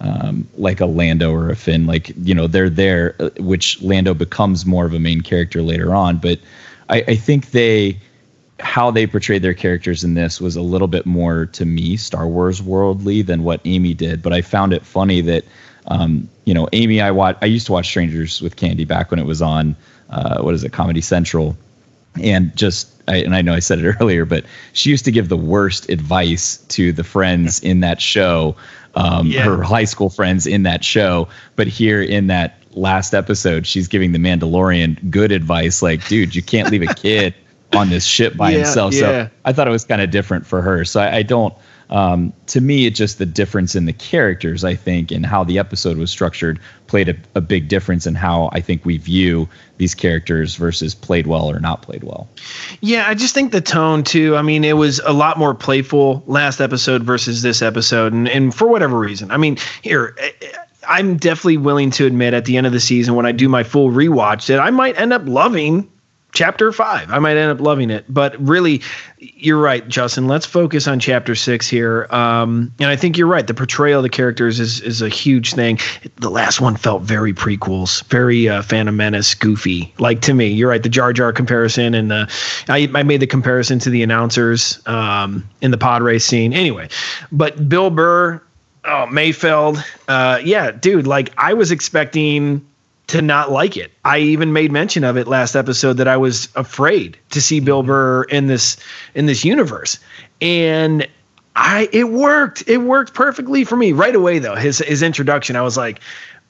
um, 0.00 0.48
like 0.56 0.80
a 0.80 0.86
Lando 0.86 1.30
or 1.32 1.50
a 1.50 1.54
Finn, 1.54 1.86
like 1.86 2.10
you 2.24 2.34
know, 2.34 2.48
they're 2.48 2.68
there, 2.68 3.14
uh, 3.20 3.30
which 3.38 3.80
Lando 3.82 4.14
becomes 4.14 4.66
more 4.66 4.84
of 4.84 4.94
a 4.94 4.98
main 4.98 5.20
character 5.20 5.62
later 5.62 5.94
on. 5.94 6.16
But 6.16 6.40
I, 6.88 7.04
I 7.08 7.16
think 7.16 7.50
they 7.50 7.98
how 8.60 8.90
they 8.92 9.06
portrayed 9.06 9.42
their 9.42 9.54
characters 9.54 10.04
in 10.04 10.14
this 10.14 10.40
was 10.40 10.54
a 10.54 10.62
little 10.62 10.86
bit 10.86 11.04
more 11.04 11.46
to 11.46 11.64
me 11.64 11.96
Star 11.96 12.28
Wars 12.28 12.62
worldly 12.62 13.22
than 13.22 13.42
what 13.42 13.60
Amy 13.64 13.92
did. 13.92 14.22
But 14.22 14.32
I 14.32 14.40
found 14.40 14.72
it 14.72 14.84
funny 14.84 15.20
that 15.22 15.44
um, 15.88 16.28
you 16.44 16.54
know 16.54 16.68
Amy, 16.72 17.00
I 17.00 17.10
watch 17.10 17.36
I 17.42 17.46
used 17.46 17.66
to 17.66 17.72
watch 17.72 17.86
Strangers 17.86 18.40
with 18.40 18.56
Candy 18.56 18.84
back 18.84 19.10
when 19.10 19.18
it 19.18 19.26
was 19.26 19.42
on 19.42 19.74
uh, 20.10 20.40
what 20.42 20.54
is 20.54 20.62
it 20.64 20.72
Comedy 20.72 21.00
Central, 21.00 21.56
and 22.22 22.54
just 22.56 22.88
I, 23.08 23.16
and 23.16 23.34
I 23.34 23.42
know 23.42 23.52
I 23.54 23.58
said 23.58 23.80
it 23.80 23.96
earlier, 24.00 24.24
but 24.24 24.44
she 24.72 24.90
used 24.90 25.04
to 25.06 25.10
give 25.12 25.28
the 25.28 25.36
worst 25.36 25.88
advice 25.90 26.58
to 26.68 26.92
the 26.92 27.02
friends 27.04 27.60
in 27.60 27.80
that 27.80 28.00
show, 28.00 28.54
um, 28.94 29.26
Yeah. 29.30 29.42
her 29.42 29.62
high 29.62 29.84
school 29.84 30.08
friends 30.10 30.46
in 30.46 30.62
that 30.62 30.84
show. 30.84 31.28
But 31.56 31.66
here 31.66 32.00
in 32.00 32.28
that 32.28 32.61
last 32.74 33.14
episode, 33.14 33.66
she's 33.66 33.88
giving 33.88 34.12
the 34.12 34.18
Mandalorian 34.18 35.10
good 35.10 35.32
advice, 35.32 35.82
like, 35.82 36.06
dude, 36.08 36.34
you 36.34 36.42
can't 36.42 36.70
leave 36.70 36.82
a 36.82 36.94
kid 36.94 37.34
on 37.74 37.88
this 37.90 38.04
ship 38.04 38.36
by 38.36 38.50
Yeah, 38.50 38.58
himself. 38.58 38.94
yeah. 38.94 39.00
So 39.00 39.30
I 39.44 39.52
thought 39.52 39.66
it 39.68 39.70
was 39.72 39.84
kind 39.84 40.02
of 40.02 40.10
different 40.10 40.46
for 40.46 40.60
her. 40.62 40.84
So 40.84 41.00
I, 41.00 41.16
I 41.16 41.22
don't. 41.22 41.54
Um, 41.90 42.32
to 42.46 42.62
me, 42.62 42.86
it's 42.86 42.96
just 42.96 43.18
the 43.18 43.26
difference 43.26 43.74
in 43.74 43.84
the 43.84 43.92
characters, 43.92 44.64
I 44.64 44.74
think, 44.74 45.10
and 45.10 45.26
how 45.26 45.44
the 45.44 45.58
episode 45.58 45.98
was 45.98 46.10
structured 46.10 46.58
played 46.86 47.10
a, 47.10 47.14
a 47.34 47.42
big 47.42 47.68
difference 47.68 48.06
in 48.06 48.14
how 48.14 48.48
I 48.54 48.60
think 48.62 48.86
we 48.86 48.96
view 48.96 49.46
these 49.76 49.94
characters 49.94 50.56
versus 50.56 50.94
played 50.94 51.26
well 51.26 51.50
or 51.50 51.60
not 51.60 51.82
played 51.82 52.02
well. 52.02 52.28
Yeah, 52.80 53.06
I 53.06 53.12
just 53.12 53.34
think 53.34 53.52
the 53.52 53.60
tone 53.60 54.04
too. 54.04 54.36
I 54.36 54.42
mean, 54.42 54.64
it 54.64 54.76
was 54.78 55.00
a 55.00 55.12
lot 55.12 55.36
more 55.38 55.54
playful 55.54 56.22
last 56.26 56.62
episode 56.62 57.02
versus 57.02 57.42
this 57.42 57.60
episode, 57.60 58.14
and 58.14 58.26
and 58.26 58.54
for 58.54 58.68
whatever 58.68 58.98
reason, 58.98 59.30
I 59.30 59.36
mean, 59.36 59.58
here. 59.82 60.16
I'm 60.92 61.16
definitely 61.16 61.56
willing 61.56 61.90
to 61.92 62.04
admit 62.04 62.34
at 62.34 62.44
the 62.44 62.58
end 62.58 62.66
of 62.66 62.72
the 62.74 62.80
season 62.80 63.14
when 63.14 63.24
I 63.24 63.32
do 63.32 63.48
my 63.48 63.64
full 63.64 63.90
rewatch 63.90 64.46
that 64.48 64.60
I 64.60 64.70
might 64.70 64.98
end 65.00 65.14
up 65.14 65.22
loving 65.24 65.90
chapter 66.32 66.70
five. 66.70 67.10
I 67.10 67.18
might 67.18 67.36
end 67.36 67.50
up 67.50 67.64
loving 67.64 67.88
it. 67.90 68.04
But 68.08 68.38
really, 68.38 68.82
you're 69.18 69.60
right, 69.60 69.86
Justin. 69.88 70.28
Let's 70.28 70.44
focus 70.44 70.86
on 70.86 71.00
chapter 71.00 71.34
six 71.34 71.66
here. 71.66 72.06
Um, 72.10 72.74
and 72.78 72.88
I 72.90 72.96
think 72.96 73.16
you're 73.16 73.26
right. 73.26 73.46
The 73.46 73.54
portrayal 73.54 74.00
of 74.00 74.02
the 74.02 74.10
characters 74.10 74.60
is 74.60 74.80
is 74.80 75.00
a 75.00 75.08
huge 75.08 75.54
thing. 75.54 75.78
The 76.16 76.30
last 76.30 76.60
one 76.60 76.76
felt 76.76 77.02
very 77.02 77.32
prequels, 77.32 78.04
very 78.04 78.48
uh, 78.48 78.60
Phantom 78.60 78.94
Menace, 78.94 79.34
goofy. 79.34 79.94
Like 79.98 80.20
to 80.22 80.34
me, 80.34 80.48
you're 80.48 80.68
right. 80.68 80.82
The 80.82 80.90
Jar 80.90 81.14
Jar 81.14 81.32
comparison 81.32 81.94
and 81.94 82.10
the 82.10 82.30
I, 82.68 82.90
I 82.94 83.02
made 83.02 83.20
the 83.20 83.26
comparison 83.26 83.78
to 83.78 83.90
the 83.90 84.02
announcers 84.02 84.80
um, 84.86 85.48
in 85.62 85.70
the 85.70 85.78
pod 85.78 86.02
race 86.02 86.24
scene. 86.24 86.52
Anyway, 86.52 86.88
but 87.30 87.68
Bill 87.68 87.90
Burr. 87.90 88.42
Oh, 88.84 89.06
Mayfeld. 89.10 89.84
Uh, 90.08 90.40
yeah, 90.42 90.70
dude, 90.72 91.06
like 91.06 91.32
I 91.38 91.54
was 91.54 91.70
expecting 91.70 92.66
to 93.08 93.22
not 93.22 93.50
like 93.50 93.76
it. 93.76 93.92
I 94.04 94.18
even 94.18 94.52
made 94.52 94.72
mention 94.72 95.04
of 95.04 95.16
it 95.16 95.26
last 95.26 95.54
episode 95.54 95.94
that 95.94 96.08
I 96.08 96.16
was 96.16 96.48
afraid 96.56 97.16
to 97.30 97.40
see 97.42 97.60
Bill 97.60 97.82
Burr 97.82 98.24
in 98.24 98.46
this 98.46 98.76
in 99.14 99.26
this 99.26 99.44
universe. 99.44 99.98
And 100.40 101.06
I 101.54 101.88
it 101.92 102.10
worked. 102.10 102.64
It 102.66 102.78
worked 102.78 103.14
perfectly 103.14 103.64
for 103.64 103.76
me 103.76 103.92
right 103.92 104.14
away 104.14 104.38
though. 104.38 104.56
His 104.56 104.78
his 104.78 105.02
introduction, 105.02 105.54
I 105.54 105.62
was 105.62 105.76
like, 105.76 106.00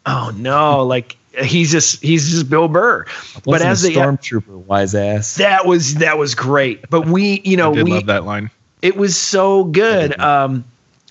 "Oh 0.07 0.33
no, 0.37 0.85
like 0.85 1.17
he's 1.43 1.71
just 1.73 2.01
he's 2.01 2.31
just 2.31 2.49
Bill 2.49 2.69
Burr." 2.69 3.05
But 3.45 3.61
as 3.61 3.85
a 3.85 3.89
the 3.89 3.95
stormtrooper 3.97 4.65
wise 4.67 4.95
ass. 4.95 5.35
that 5.35 5.67
was 5.67 5.97
that 5.97 6.17
was 6.17 6.35
great. 6.35 6.89
But 6.89 7.07
we, 7.07 7.43
you 7.45 7.57
know, 7.57 7.73
we 7.73 7.83
love 7.83 8.07
that 8.07 8.25
line. 8.25 8.51
it 8.81 8.97
was 8.97 9.19
so 9.19 9.65
good. 9.65 10.19
Um, 10.21 10.65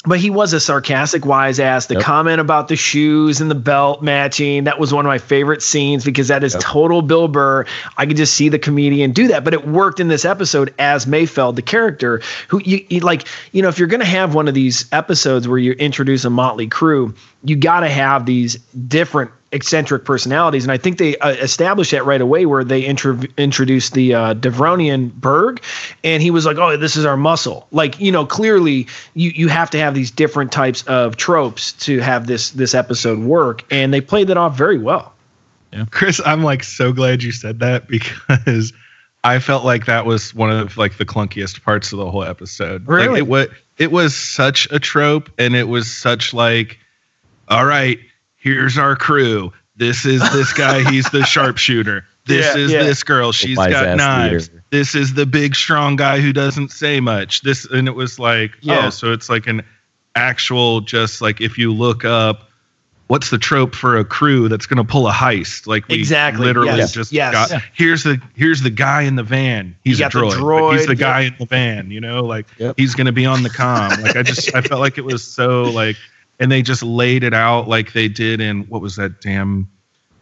but 0.06 0.20
he 0.20 0.30
was 0.32 0.52
a 0.54 0.60
sarcastic 0.60 1.26
wise 1.26 1.60
ass. 1.60 1.86
The 1.86 1.96
Yep. 1.96 2.04
comment 2.04 2.42
about 2.42 2.68
the 2.68 2.76
shoes 2.76 3.40
and 3.40 3.52
the 3.52 3.56
belt 3.56 4.02
matching, 4.02 4.64
that 4.64 4.80
was 4.80 4.92
one 4.92 5.06
of 5.06 5.10
my 5.10 5.20
favorite 5.20 5.62
scenes 5.62 6.04
because 6.04 6.30
that 6.30 6.44
is 6.44 6.56
total 6.60 7.02
Bill 7.04 7.28
Burr. 7.28 7.66
I 7.98 8.06
could 8.08 8.18
just 8.18 8.34
see 8.34 8.50
the 8.50 8.58
comedian 8.58 9.12
do 9.12 9.28
that, 9.28 9.44
but 9.44 9.54
it 9.54 9.68
worked 9.68 10.00
in 10.00 10.08
this 10.08 10.26
episode 10.26 10.74
as 10.80 11.06
Mayfeld, 11.06 11.56
the 11.56 11.62
character 11.62 12.22
who 12.48 12.62
you, 12.64 12.84
you 12.90 13.02
like, 13.02 13.28
you 13.52 13.62
know, 13.62 13.68
if 13.70 13.78
you're 13.78 13.88
going 13.88 14.00
to 14.00 14.06
have 14.06 14.34
one 14.34 14.48
of 14.48 14.56
these 14.56 14.86
episodes 14.92 15.48
where 15.48 15.60
you 15.60 15.74
introduce 15.74 16.26
a 16.26 16.30
motley 16.32 16.68
crew, 16.68 17.14
you 17.44 17.56
got 17.56 17.82
to 17.82 17.90
have 17.90 18.26
these 18.26 18.56
different 18.88 19.32
eccentric 19.52 20.06
personalities, 20.06 20.64
and 20.64 20.72
I 20.72 20.78
think 20.78 20.98
they 20.98 21.18
uh, 21.18 21.30
established 21.30 21.92
that 21.92 22.06
right 22.06 22.22
away 22.22 22.46
where 22.46 22.64
they 22.64 22.82
intro- 22.82 23.20
introduced 23.38 23.94
the 23.94 24.14
uh, 24.14 24.34
Devaronian 24.34 25.12
Berg, 25.14 25.62
and 26.04 26.22
he 26.24 26.32
was 26.32 26.46
like, 26.46 26.58
"Oh, 26.58 26.78
this 26.78 26.96
is 26.96 27.06
our 27.06 27.18
muscle." 27.18 27.68
Like 27.72 28.00
you 28.00 28.12
know, 28.12 28.26
clearly 28.26 28.88
you 29.14 29.32
you 29.32 29.48
have 29.48 29.70
to 29.72 29.80
have 29.80 29.94
these 29.94 30.12
different 30.12 30.52
types 30.52 30.84
of 30.84 31.18
tropes 31.18 31.74
to 31.74 32.00
have 32.00 32.28
this 32.28 32.52
this 32.52 32.74
episode 32.74 33.20
work, 33.20 33.64
and 33.72 33.94
they 33.94 34.02
played 34.02 34.28
that 34.28 34.38
off 34.38 34.58
very 34.58 34.78
well. 34.78 35.14
Chris, 35.90 36.22
I'm 36.26 36.44
like 36.44 36.64
so 36.64 36.92
glad 36.92 37.24
you 37.24 37.32
said 37.32 37.60
that 37.60 37.88
because 37.88 38.74
I 39.24 39.40
felt 39.40 39.64
like 39.64 39.86
that 39.86 40.06
was 40.06 40.34
one 40.34 40.52
of 40.52 40.78
like 40.78 40.98
the 40.98 41.06
clunkiest 41.06 41.64
parts 41.64 41.94
of 41.94 42.00
the 42.00 42.10
whole 42.10 42.24
episode. 42.24 42.88
Really? 42.88 43.08
Like, 43.08 43.20
it 43.20 43.28
was 43.28 43.48
it 43.78 43.92
was 43.92 44.16
such 44.16 44.68
a 44.72 44.80
trope 44.80 45.30
and 45.38 45.56
it 45.56 45.68
was 45.68 45.90
such 45.92 46.34
like 46.34 46.80
all 47.52 47.66
right, 47.66 48.00
here's 48.38 48.78
our 48.78 48.96
crew. 48.96 49.52
This 49.76 50.06
is 50.06 50.22
this 50.32 50.54
guy, 50.54 50.90
he's 50.90 51.06
the 51.12 51.24
sharpshooter. 51.26 52.06
This 52.26 52.46
Yeah, 52.56 52.62
is 52.62 52.72
yeah. 52.72 52.84
this 52.84 53.04
girl, 53.04 53.32
she's 53.32 53.58
wise 53.58 53.72
got 53.72 53.86
ass 53.86 53.98
knives. 53.98 54.50
leader. 54.50 54.64
This 54.70 54.96
is 54.96 55.14
the 55.14 55.26
big 55.26 55.56
strong 55.56 55.96
guy 55.96 56.20
who 56.20 56.32
doesn't 56.34 56.72
say 56.72 57.00
much. 57.00 57.42
This 57.42 57.66
and 57.66 57.88
it 57.88 57.92
was 57.96 58.20
like, 58.20 58.52
oh, 58.56 58.58
Yeah. 58.62 58.86
oh, 58.88 58.90
so 58.90 59.12
it's 59.12 59.30
like 59.30 59.48
an 59.48 59.64
actual 60.16 60.82
just 60.82 61.22
like 61.22 61.42
if 61.42 61.58
you 61.58 61.74
look 61.74 62.04
up 62.06 62.48
what's 63.08 63.30
the 63.30 63.38
trope 63.38 63.76
for 63.76 63.98
a 63.98 64.06
crew 64.06 64.48
that's 64.48 64.66
going 64.66 64.78
to 64.78 64.84
pull 64.90 65.06
a 65.08 65.12
heist? 65.12 65.68
Like 65.68 65.86
we 65.90 65.96
Exactly, 65.96 66.46
literally 66.46 66.78
yes, 66.78 66.94
just 66.94 67.12
yes. 67.12 67.34
got 67.34 67.50
Yeah. 67.52 67.60
here's 67.74 68.04
the 68.04 68.22
here's 68.36 68.62
the 68.62 68.70
guy 68.70 69.02
in 69.02 69.16
the 69.16 69.24
van. 69.24 69.76
He's 69.84 70.00
a 70.00 70.04
got 70.04 70.14
the 70.14 70.20
droid. 70.20 70.78
He's 70.78 70.88
the 70.88 70.94
droid, 70.94 71.00
guy 71.00 71.22
in 71.24 71.36
the 71.40 71.46
van. 71.46 71.92
You 71.92 72.00
know, 72.02 72.24
like 72.24 72.46
Yep. 72.58 72.76
he's 72.78 72.94
going 72.96 73.08
to 73.08 73.12
be 73.12 73.26
on 73.26 73.44
the 73.44 73.50
com. 73.50 74.02
Like 74.02 74.16
I 74.16 74.24
just 74.24 74.54
I 74.56 74.62
felt 74.62 74.80
like 74.80 74.98
it 74.98 75.04
was 75.06 75.24
so 75.24 75.64
like, 75.64 75.98
and 76.42 76.52
they 76.52 76.64
just 76.64 76.82
laid 76.82 77.24
it 77.24 77.36
out 77.36 77.68
like 77.68 77.94
they 77.94 78.08
did 78.08 78.42
in 78.42 78.64
what 78.64 78.82
was 78.82 78.98
that 78.98 79.22
damn. 79.22 79.70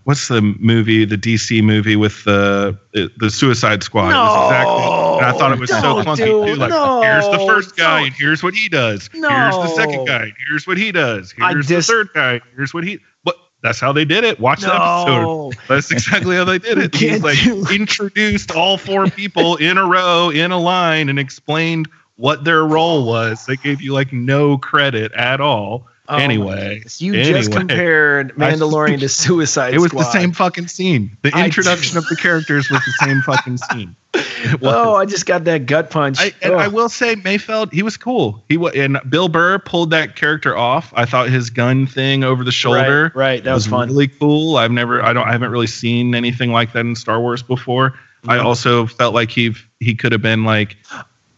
What's 0.03 0.27
the 0.27 0.41
movie, 0.41 1.05
the 1.05 1.17
DC 1.17 1.63
movie 1.63 1.95
with 1.95 2.23
the 2.25 2.77
the 2.93 3.29
Suicide 3.29 3.83
Squad? 3.83 4.07
Was 4.07 4.51
exactly, 4.51 4.83
and 5.17 5.25
I 5.25 5.37
thought 5.37 5.51
it 5.51 5.59
was 5.59 5.69
so 5.69 6.03
clunky 6.03 6.45
dude. 6.45 6.57
Like, 6.57 6.71
no, 6.71 7.01
here's 7.01 7.25
the 7.25 7.45
first 7.47 7.77
guy, 7.77 7.99
no. 7.99 8.05
and 8.05 8.15
here's 8.15 8.43
what 8.43 8.53
he 8.53 8.69
does. 8.69 9.09
Here's 9.13 9.23
the 9.23 9.67
second 9.75 10.05
guy, 10.05 10.23
and 10.23 10.33
here's 10.47 10.67
what 10.67 10.77
he 10.77 10.91
does. 10.91 11.31
Here's 11.31 11.67
dis- 11.67 11.87
the 11.87 11.93
third 11.93 12.09
guy. 12.13 12.41
Here's 12.55 12.73
what 12.73 12.83
he. 12.83 12.99
But 13.23 13.35
that's 13.61 13.79
how 13.79 13.93
they 13.93 14.03
did 14.03 14.23
it. 14.23 14.39
Watch 14.39 14.61
the 14.61 14.73
episode. 14.73 15.55
That's 15.67 15.91
exactly 15.91 16.35
how 16.35 16.43
they 16.43 16.59
did 16.59 16.79
it. 16.79 16.95
He's 16.95 17.21
like 17.21 17.45
introduced 17.71 18.51
all 18.51 18.77
four 18.77 19.07
people 19.07 19.57
in 19.57 19.77
a 19.77 19.85
row 19.85 20.31
in 20.31 20.51
a 20.51 20.59
line 20.59 21.09
and 21.09 21.19
explained 21.19 21.87
what 22.15 22.45
their 22.45 22.65
role 22.65 23.05
was. 23.05 23.45
They 23.45 23.57
gave 23.57 23.79
you 23.81 23.93
like 23.93 24.11
no 24.11 24.57
credit 24.57 25.11
at 25.11 25.39
all. 25.39 25.88
Oh 26.11 26.17
anyway, 26.17 26.81
you 26.97 27.13
anyway. 27.13 27.31
just 27.39 27.51
compared 27.51 28.31
I- 28.31 28.35
Mandalorian 28.35 28.99
to 29.01 29.09
Suicide 29.09 29.69
Squad. 29.69 29.73
It 29.75 29.79
was 29.79 29.91
Squad. 29.91 30.03
the 30.05 30.11
same 30.11 30.31
fucking 30.31 30.67
scene. 30.67 31.15
The 31.21 31.29
introduction 31.37 31.97
of 31.97 32.07
the 32.07 32.15
characters 32.15 32.69
was 32.69 32.79
the 32.83 33.05
same 33.05 33.21
fucking 33.21 33.57
scene. 33.57 33.95
Oh, 34.63 34.95
I 34.95 35.05
just 35.05 35.25
got 35.27 35.43
that 35.43 35.65
gut 35.67 35.91
punch. 35.91 36.17
I, 36.19 36.31
and 36.41 36.53
Oh. 36.53 36.57
I 36.57 36.67
will 36.67 36.89
say 36.89 37.15
Mayfeld, 37.17 37.71
he 37.73 37.83
was 37.83 37.95
cool. 37.97 38.41
He 38.49 38.57
was, 38.57 38.73
and 38.73 38.97
Bill 39.09 39.27
Burr 39.27 39.59
pulled 39.59 39.91
that 39.91 40.15
character 40.15 40.57
off. 40.57 40.91
I 40.95 41.05
thought 41.05 41.29
his 41.29 41.49
gun 41.49 41.85
thing 41.85 42.23
over 42.23 42.43
the 42.43 42.51
shoulder, 42.51 43.11
Right, 43.13 43.15
right, 43.15 43.43
that 43.43 43.53
was 43.53 43.67
fun. 43.67 43.89
really 43.89 44.07
cool. 44.07 44.55
I've 44.55 44.71
never, 44.71 45.03
I 45.03 45.11
don't, 45.13 45.27
I 45.27 45.31
haven't 45.33 45.51
really 45.51 45.67
seen 45.67 46.15
anything 46.15 46.51
like 46.51 46.71
that 46.73 46.79
in 46.79 46.95
Star 46.95 47.19
Wars 47.19 47.43
before. 47.43 47.99
I 48.27 48.37
Mm-hmm. 48.37 48.47
also 48.47 48.85
felt 48.87 49.13
like 49.13 49.29
he 49.29 49.53
he 49.79 49.93
could 49.93 50.11
have 50.13 50.21
been 50.23 50.43
like 50.45 50.77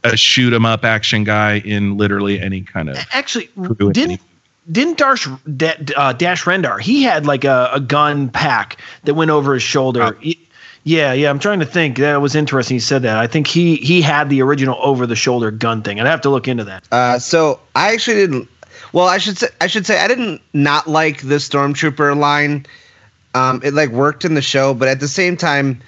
a 0.04 0.16
shoot 0.16 0.54
'em 0.54 0.66
up 0.66 0.86
action 0.86 1.24
guy 1.24 1.58
in 1.60 1.98
literally 1.98 2.40
any 2.40 2.62
kind 2.62 2.90
of. 2.90 2.98
Actually, 3.12 3.50
didn't 3.92 4.22
didn't 4.70 4.98
Dash 4.98 5.28
Da- 5.56 5.78
uh, 5.96 6.14
Dash 6.14 6.44
Rendar? 6.44 6.80
He 6.80 7.04
had 7.04 7.26
like 7.26 7.44
a, 7.44 7.72
a 7.74 7.80
gun 7.80 8.30
pack 8.30 8.78
that 9.04 9.14
went 9.14 9.32
over 9.32 9.54
his 9.54 9.64
shoulder. 9.64 10.04
Oh. 10.04 10.12
He- 10.20 10.40
yeah, 10.84 11.14
yeah. 11.14 11.30
I'm 11.30 11.38
trying 11.38 11.60
to 11.60 11.66
think. 11.66 11.98
That 11.98 12.22
was 12.22 12.34
interesting. 12.34 12.76
He 12.76 12.80
said 12.80 13.04
that. 13.04 13.18
I 13.18 13.28
think 13.28 13.46
he 13.46 13.76
he 13.76 14.02
had 14.02 14.30
the 14.30 14.42
original 14.42 14.78
over 14.82 15.06
the 15.06 15.16
shoulder 15.16 15.52
gun 15.52 15.84
thing. 15.84 16.00
I'd 16.00 16.08
have 16.08 16.22
to 16.22 16.30
look 16.30 16.48
into 16.48 16.64
that. 16.64 16.88
Uh, 16.92 17.20
so 17.20 17.60
I 17.76 17.94
actually 17.94 18.18
didn't. 18.18 18.50
Well, 18.92 19.06
I 19.06 19.20
should 19.20 19.38
say 19.38 19.48
I 19.62 19.68
should 19.68 19.86
say 19.86 20.00
I 20.00 20.08
didn't 20.08 20.42
not 20.54 20.88
like 20.88 21.22
the 21.22 21.36
stormtrooper 21.36 22.18
line. 22.18 22.66
Um, 23.36 23.62
it 23.64 23.76
like 23.76 23.90
worked 23.90 24.26
in 24.26 24.34
the 24.34 24.42
show, 24.42 24.74
but 24.74 24.88
at 24.88 25.00
the 25.00 25.08
same 25.08 25.38
time, 25.38 25.82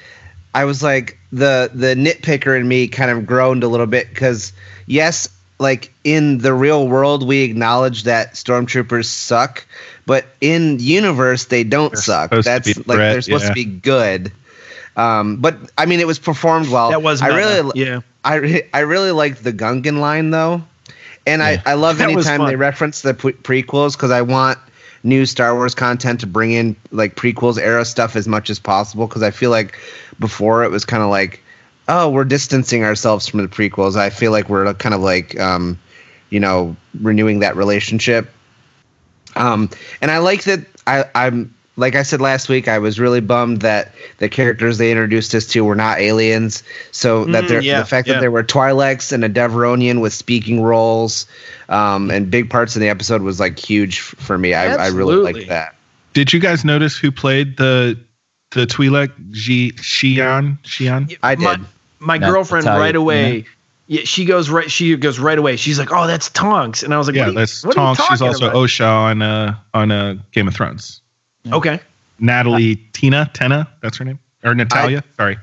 I 0.53 0.65
was 0.65 0.84
like, 0.84 1.17
the 1.32 1.71
the 1.74 1.95
nitpicker 1.95 2.57
in 2.57 2.67
me 2.67 2.88
kind 2.88 3.09
of 3.09 3.26
groaned 3.26 3.63
a 3.63 3.67
little 3.67 3.88
bit 3.88 4.09
because 4.09 4.53
yes, 4.86 5.28
like 5.59 5.93
in 6.03 6.39
the 6.39 6.53
real 6.53 6.87
world, 6.87 7.25
we 7.25 7.43
acknowledge 7.43 8.03
that 8.03 8.33
stormtroopers 8.33 9.05
suck, 9.05 9.65
but 10.05 10.25
in 10.41 10.79
universe 10.79 11.45
they 11.45 11.63
don't 11.63 11.93
They're 11.93 12.01
suck. 12.01 12.31
That's 12.31 12.73
be 12.73 12.81
a 12.81 12.83
like 12.87 12.97
they're 12.97 13.21
supposed 13.21 13.43
yeah. 13.43 13.49
to 13.49 13.55
be 13.55 13.65
good. 13.65 14.31
Um, 14.95 15.37
but 15.37 15.57
I 15.77 15.85
mean, 15.85 15.99
it 15.99 16.07
was 16.07 16.19
performed 16.19 16.69
well. 16.69 16.91
That 16.91 17.01
was 17.01 17.21
I 17.21 17.29
meta, 17.29 17.39
really, 17.39 17.71
yeah. 17.75 18.01
I 18.23 18.35
re- 18.35 18.69
I 18.73 18.79
really 18.79 19.11
liked 19.11 19.43
the 19.43 19.53
Gungan 19.53 19.99
line 19.99 20.29
though, 20.29 20.63
and 21.25 21.41
I 21.41 21.61
I 21.65 21.73
love 21.73 21.97
That 21.99 22.09
anytime 22.09 22.45
they 22.45 22.55
reference 22.55 23.01
the 23.01 23.13
pre- 23.13 23.33
prequels 23.33 23.93
because 23.93 24.11
I 24.11 24.21
want 24.21 24.59
new 25.03 25.25
Star 25.25 25.53
Wars 25.55 25.75
content 25.75 26.19
to 26.21 26.27
bring 26.27 26.51
in 26.51 26.75
like 26.91 27.15
prequels 27.15 27.59
era 27.59 27.85
stuff 27.85 28.15
as 28.15 28.27
much 28.27 28.49
as 28.49 28.59
possible 28.59 29.07
because 29.07 29.23
I 29.23 29.31
feel 29.31 29.51
like 29.51 29.77
before 30.19 30.63
it 30.63 30.69
was 30.69 30.85
kind 30.85 31.03
of 31.03 31.09
like 31.09 31.42
oh 31.88 32.09
we're 32.09 32.25
distancing 32.25 32.84
ourselves 32.84 33.27
from 33.27 33.41
the 33.41 33.47
prequels. 33.47 33.95
I 33.95 34.09
feel 34.09 34.31
like 34.31 34.49
we're 34.49 34.73
kind 34.75 34.95
of 34.95 35.01
like 35.01 35.39
um, 35.39 35.79
you 36.29 36.39
know 36.39 36.75
renewing 37.01 37.39
that 37.39 37.55
relationship. 37.55 38.29
Um, 39.36 39.69
and 40.01 40.11
I 40.11 40.19
like 40.19 40.43
that 40.43 40.65
I, 40.86 41.05
I'm 41.15 41.53
like 41.75 41.95
I 41.95 42.03
said 42.03 42.21
last 42.21 42.49
week, 42.49 42.67
I 42.67 42.77
was 42.77 42.99
really 42.99 43.19
bummed 43.19 43.61
that 43.61 43.93
the 44.19 44.29
characters 44.29 44.77
they 44.77 44.91
introduced 44.91 45.34
us 45.34 45.47
to 45.47 45.65
were 45.65 45.75
not 45.75 45.99
aliens. 45.99 46.63
So 46.91 47.25
that 47.25 47.45
Mm, 47.45 47.63
yeah, 47.63 47.79
the 47.79 47.86
fact 47.86 48.07
yeah. 48.07 48.13
that 48.13 48.19
there 48.19 48.31
were 48.31 48.43
Twi'leks 48.43 49.11
and 49.11 49.25
a 49.25 49.29
Devaronian 49.29 49.99
with 49.99 50.13
speaking 50.13 50.61
roles, 50.61 51.25
um, 51.69 52.11
and 52.11 52.29
big 52.29 52.49
parts 52.49 52.75
of 52.75 52.79
the 52.79 52.89
episode 52.89 53.23
was 53.23 53.39
like 53.39 53.57
huge 53.57 53.99
for 53.99 54.38
me. 54.38 54.53
I, 54.53 54.65
I 54.65 54.88
really 54.88 55.13
Absolutely. 55.13 55.34
liked 55.34 55.49
that. 55.49 55.75
Did 56.13 56.31
you 56.31 56.39
guys 56.39 56.63
notice 56.63 56.95
who 56.95 57.11
played 57.11 57.57
the 57.57 57.99
the 58.53 58.65
Twi'lek? 58.65 59.11
Ji 59.31 59.71
Xian 59.73 60.57
Xian. 60.63 61.17
I 61.23 61.35
did. 61.35 61.43
My, 61.43 61.59
my 61.99 62.17
That 62.17 62.29
girlfriend 62.29 62.65
Natalia, 62.65 62.83
right 62.85 62.95
away. 62.95 63.45
Yeah, 63.87 64.01
she 64.05 64.25
goes 64.25 64.49
right. 64.49 64.71
She 64.71 64.95
goes 64.95 65.19
right 65.19 65.37
away. 65.37 65.55
She's 65.57 65.77
like, 65.77 65.89
"Oh, 65.91 66.07
that's 66.07 66.29
Tonks," 66.29 66.83
and 66.83 66.93
I 66.93 66.97
was 66.97 67.07
like, 67.07 67.15
Yeah, 67.15 67.23
what 67.23 67.27
are 67.27 67.31
you- 67.31 67.37
that's 67.39 67.63
what 67.65 67.75
Tonks. 67.75 68.07
She's 68.07 68.21
also 68.21 68.47
about? 68.47 68.55
Osha 68.55 68.87
on 68.87 69.21
uh 69.21 69.55
on 69.73 69.91
uh, 69.91 70.15
Game 70.31 70.47
of 70.47 70.55
Thrones. 70.55 71.01
Okay. 71.51 71.79
Natalie 72.19 72.77
Tina 72.93 73.29
Tenna, 73.33 73.67
that's 73.81 73.97
her 73.97 74.05
name, 74.05 74.19
or 74.43 74.55
Natalia. 74.55 75.03
Sorry. 75.17 75.37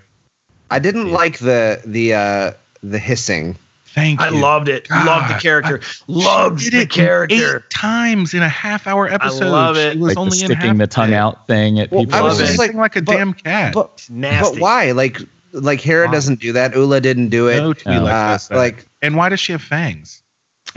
I 0.70 0.78
didn't 0.78 1.10
like 1.10 1.38
the 1.38 1.82
the 1.84 2.14
uh, 2.14 2.52
the 2.82 2.98
hissing. 2.98 3.56
Thank 3.94 4.20
I 4.20 4.28
you. 4.30 4.38
loved 4.40 4.68
it. 4.68 4.88
Loved 4.90 5.34
the 5.34 5.38
character. 5.40 5.80
I- 5.82 6.02
Loved 6.06 6.60
Did 6.60 6.72
the 6.74 6.80
it 6.82 6.90
character. 6.90 7.56
eight 7.58 7.70
times 7.70 8.34
in 8.34 8.42
a 8.42 8.48
half 8.48 8.86
hour 8.86 9.08
episode. 9.08 9.46
I 9.46 9.48
love 9.48 9.76
it. 9.76 9.92
She 9.94 9.98
was 9.98 10.08
like 10.08 10.14
the 10.14 10.20
only 10.20 10.38
in 10.40 10.44
sticking 10.46 10.56
half 10.68 10.76
the 10.78 10.86
tongue 10.86 11.14
out 11.14 11.46
thing 11.48 11.80
at 11.80 11.90
Well, 11.90 12.02
people. 12.04 12.14
I 12.18 12.22
was 12.22 12.38
just 12.38 12.58
like, 12.58 12.72
like 12.74 12.94
a 12.96 13.02
but- 13.02 13.12
damn 13.12 13.34
cat. 13.34 13.74
But, 13.74 14.06
Nasty. 14.08 14.54
but 14.54 14.60
why? 14.62 14.92
Like 14.92 15.18
like 15.52 15.80
Hera 15.80 16.06
Why? 16.06 16.12
doesn't 16.12 16.38
do 16.40 16.52
that. 16.52 16.76
Oola 16.76 17.00
didn't 17.00 17.30
do 17.30 17.48
it. 17.48 17.56
no 17.56 17.72
Twi'lek 17.74 18.50
uh, 18.52 18.56
like 18.56 18.86
and 19.02 19.16
why 19.16 19.28
does 19.28 19.40
she 19.40 19.50
have 19.52 19.62
fangs? 19.62 20.22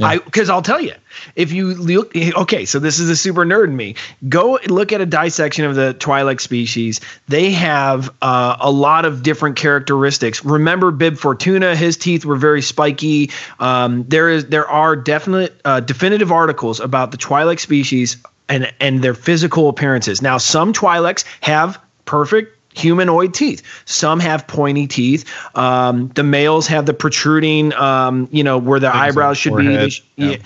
I 0.02 0.18
because 0.18 0.50
I'll 0.50 0.64
tell 0.64 0.82
you, 0.82 0.94
if 1.36 1.52
you 1.52 1.74
look, 1.74 2.16
okay, 2.16 2.66
so 2.66 2.80
this 2.80 3.00
is 3.00 3.10
a 3.10 3.16
super 3.16 3.46
nerd 3.46 3.66
in 3.66 3.76
me. 3.76 3.96
Go 4.28 4.60
look 4.68 4.92
at 4.92 5.02
a 5.02 5.06
dissection 5.06 5.66
of 5.66 5.76
the 5.76 5.96
Twi'lek 6.00 6.40
species. 6.40 7.02
They 7.28 7.52
have 7.52 8.14
uh, 8.22 8.58
a 8.60 8.72
lot 8.72 9.06
of 9.06 9.24
different 9.24 9.56
characteristics. 9.56 10.44
Remember, 10.44 10.92
Bib 10.92 11.18
Fortuna, 11.18 11.76
his 11.76 11.98
teeth 11.98 12.26
were 12.26 12.36
very 12.36 12.62
spiky. 12.62 13.32
Um, 13.60 14.04
there 14.08 14.30
is 14.30 14.48
there 14.48 14.68
are 14.68 14.96
definite 14.96 15.60
uh, 15.66 15.80
definitive 15.80 16.32
articles 16.32 16.80
about 16.80 17.12
the 17.12 17.18
Twi'lek 17.18 17.60
species 17.60 18.18
and 18.50 18.72
and 18.80 19.02
their 19.04 19.14
physical 19.14 19.70
appearances. 19.70 20.22
Now, 20.22 20.38
some 20.38 20.74
Twi'leks 20.74 21.26
have 21.42 21.80
perfect 22.06 22.58
humanoid 22.76 23.34
teeth. 23.34 23.62
Some 23.86 24.20
have 24.20 24.48
pointy 24.48 24.88
teeth. 24.88 25.26
Um, 25.56 26.10
the 26.10 26.24
males 26.24 26.68
have 26.68 26.86
the 26.86 26.94
protruding, 26.94 27.74
um, 27.74 28.28
you 28.32 28.44
know, 28.44 28.58
where 28.58 28.80
the 28.80 28.94
eyebrows 28.94 29.38
should 29.38 29.56
be. 29.56 29.66
Forehead, 29.66 29.94
sh- 29.94 30.02
yeah. 30.16 30.30
yeah. 30.30 30.38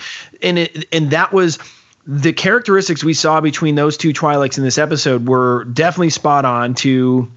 And 0.42 0.60
it 0.60 0.86
and 0.92 1.12
that 1.12 1.34
was 1.34 1.60
the 2.06 2.32
characteristics 2.32 3.04
we 3.04 3.14
saw 3.14 3.42
between 3.42 3.76
those 3.76 3.98
two 3.98 4.14
Twi'leks 4.14 4.58
in 4.58 4.64
this 4.64 4.78
episode 4.78 5.28
were 5.28 5.66
definitely 5.66 6.10
spot 6.10 6.46
on 6.46 6.74
to 6.76 7.30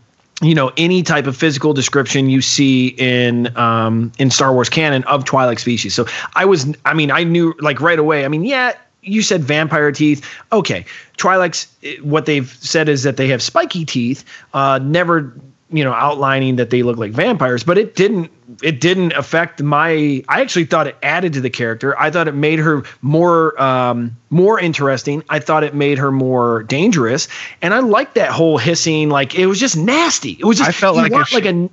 you 0.43 0.55
know 0.55 0.73
any 0.77 1.03
type 1.03 1.27
of 1.27 1.37
physical 1.37 1.75
description 1.75 2.31
you 2.31 2.41
see 2.41 2.89
in 2.89 3.57
um 3.57 4.13
in 4.19 4.31
Star 4.31 4.53
Wars 4.53 4.69
canon 4.69 5.05
of 5.05 5.25
Twi'lek 5.25 5.59
species. 5.59 5.95
So 5.95 6.07
I 6.35 6.45
was 6.45 6.75
I 6.85 6.95
mean 6.95 7.11
I 7.11 7.25
knew 7.25 7.55
like 7.61 7.81
right 7.81 7.99
away. 7.99 8.25
I 8.25 8.29
mean 8.29 8.45
yeah 8.45 8.75
you 9.03 9.23
said 9.23 9.43
vampire 9.43 9.93
teeth. 9.93 10.29
Okay, 10.53 10.85
Twi'leks. 11.17 12.03
What 12.03 12.27
they've 12.27 12.49
said 12.49 12.89
is 12.89 13.03
that 13.03 13.17
they 13.17 13.29
have 13.29 13.43
spiky 13.43 13.85
teeth. 13.85 14.25
Uh, 14.53 14.79
never, 14.83 15.35
you 15.71 15.85
know, 15.85 15.93
outlining 15.93 16.57
that 16.57 16.71
they 16.71 16.83
look 16.83 16.99
like 16.99 17.13
vampires. 17.13 17.65
But 17.65 17.79
it 17.79 17.95
didn't. 17.95 18.31
It 18.63 18.81
didn't 18.81 19.13
affect 19.13 19.63
my. 19.63 20.25
I 20.29 20.41
actually 20.41 20.65
thought 20.65 20.87
it 20.87 20.97
added 21.03 21.33
to 21.35 21.41
the 21.41 21.51
character. 21.51 21.99
I 21.99 22.11
thought 22.11 22.29
it 22.29 22.35
made 22.35 22.59
her 22.59 22.83
more, 23.01 23.61
um, 23.63 24.17
more 24.29 24.59
interesting. 24.59 25.23
I 25.29 25.39
thought 25.39 25.63
it 25.63 25.75
made 25.75 25.99
her 25.99 26.11
more 26.11 26.65
dangerous. 26.65 27.29
And 27.63 27.73
I 27.73 27.79
liked 27.79 28.17
that 28.17 28.31
whole 28.31 28.59
hissing. 28.59 29.09
Like 29.09 29.35
it 29.35 29.47
was 29.47 29.61
just 29.61 29.77
nasty. 29.77 30.33
It 30.33 30.45
was 30.45 30.59
just. 30.59 30.69
I 30.69 30.73
felt 30.73 30.97
like 30.97 31.13
want, 31.13 31.29
if 31.29 31.35
like 31.35 31.47
a. 31.47 31.71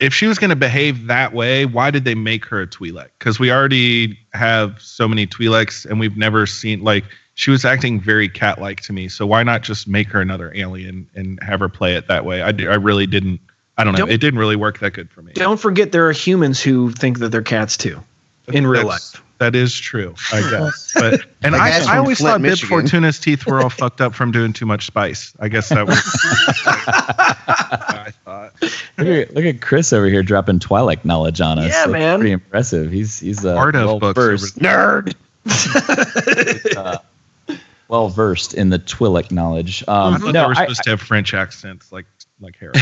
if 0.00 0.14
she 0.14 0.26
was 0.26 0.38
going 0.38 0.50
to 0.50 0.56
behave 0.56 1.06
that 1.06 1.32
way, 1.34 1.66
why 1.66 1.90
did 1.90 2.04
they 2.04 2.14
make 2.14 2.44
her 2.46 2.62
a 2.62 2.66
Twi'lek? 2.66 3.10
Because 3.18 3.38
we 3.38 3.52
already 3.52 4.18
have 4.32 4.80
so 4.80 5.06
many 5.06 5.26
Twi'leks, 5.26 5.84
and 5.84 6.00
we've 6.00 6.16
never 6.16 6.46
seen 6.46 6.82
like 6.82 7.04
she 7.34 7.50
was 7.50 7.64
acting 7.64 8.00
very 8.00 8.28
cat-like 8.28 8.80
to 8.82 8.92
me. 8.92 9.08
So 9.08 9.26
why 9.26 9.42
not 9.42 9.62
just 9.62 9.86
make 9.86 10.08
her 10.08 10.20
another 10.20 10.52
alien 10.54 11.08
and 11.14 11.40
have 11.42 11.60
her 11.60 11.68
play 11.68 11.94
it 11.94 12.08
that 12.08 12.24
way? 12.24 12.42
I, 12.42 12.52
d- 12.52 12.66
I 12.66 12.74
really 12.74 13.06
didn't. 13.06 13.40
I 13.78 13.84
don't 13.84 13.92
know. 13.92 13.98
Don't- 14.00 14.10
it 14.10 14.18
didn't 14.18 14.40
really 14.40 14.56
work 14.56 14.78
that 14.80 14.92
good 14.94 15.10
for 15.10 15.22
me. 15.22 15.32
Don't 15.34 15.60
forget 15.60 15.92
there 15.92 16.08
are 16.08 16.12
humans 16.12 16.62
who 16.62 16.90
think 16.92 17.18
that 17.20 17.28
they're 17.28 17.42
cats 17.42 17.76
too, 17.76 18.02
in 18.48 18.66
real 18.66 18.86
life. 18.86 19.22
That 19.40 19.54
is 19.56 19.76
true, 19.76 20.14
I 20.32 20.40
guess. 20.50 20.92
But 20.94 21.24
and 21.42 21.54
The 21.54 21.58
I, 21.58 21.70
I 21.88 21.96
always 21.98 22.18
Flint, 22.18 22.32
thought 22.34 22.42
Bib 22.42 22.50
Michigan. 22.52 22.68
Fortuna's 22.68 23.18
teeth 23.18 23.46
were 23.46 23.60
all 23.62 23.70
fucked 23.70 24.00
up 24.02 24.14
from 24.14 24.30
doing 24.32 24.52
too 24.52 24.66
much 24.66 24.86
spice. 24.86 25.32
I 25.40 25.48
guess 25.48 25.70
that 25.70 25.86
was. 25.86 25.98
I 26.66 28.12
thought. 28.24 28.52
Look 28.98 29.08
at, 29.28 29.34
look 29.34 29.44
at 29.46 29.60
Chris 29.62 29.92
over 29.94 30.06
here 30.06 30.22
dropping 30.22 30.58
Twi'lek 30.58 31.04
knowledge 31.06 31.40
on 31.40 31.58
us. 31.58 31.64
Yeah, 31.70 31.70
That's 31.86 31.90
man. 31.90 32.18
Pretty 32.18 32.32
impressive. 32.32 32.92
He's 32.92 33.18
he's 33.18 33.44
uh, 33.44 33.54
Art 33.56 33.74
of 33.76 33.86
well 33.86 33.98
books 33.98 34.16
versed, 34.18 34.58
Nerd. 34.58 35.14
well 37.88 38.08
versed 38.08 38.54
in 38.54 38.68
the 38.68 38.78
Twi'lek 38.78 39.30
knowledge. 39.30 39.82
I 39.88 40.06
Um, 40.08 40.20
thought 40.20 40.32
no, 40.34 40.42
they 40.42 40.46
were 40.48 40.52
I, 40.52 40.62
supposed 40.64 40.82
to 40.84 40.90
have 40.90 41.00
French 41.00 41.34
accents, 41.34 41.90
like 41.90 42.06
like 42.40 42.56
Harry. 42.58 42.72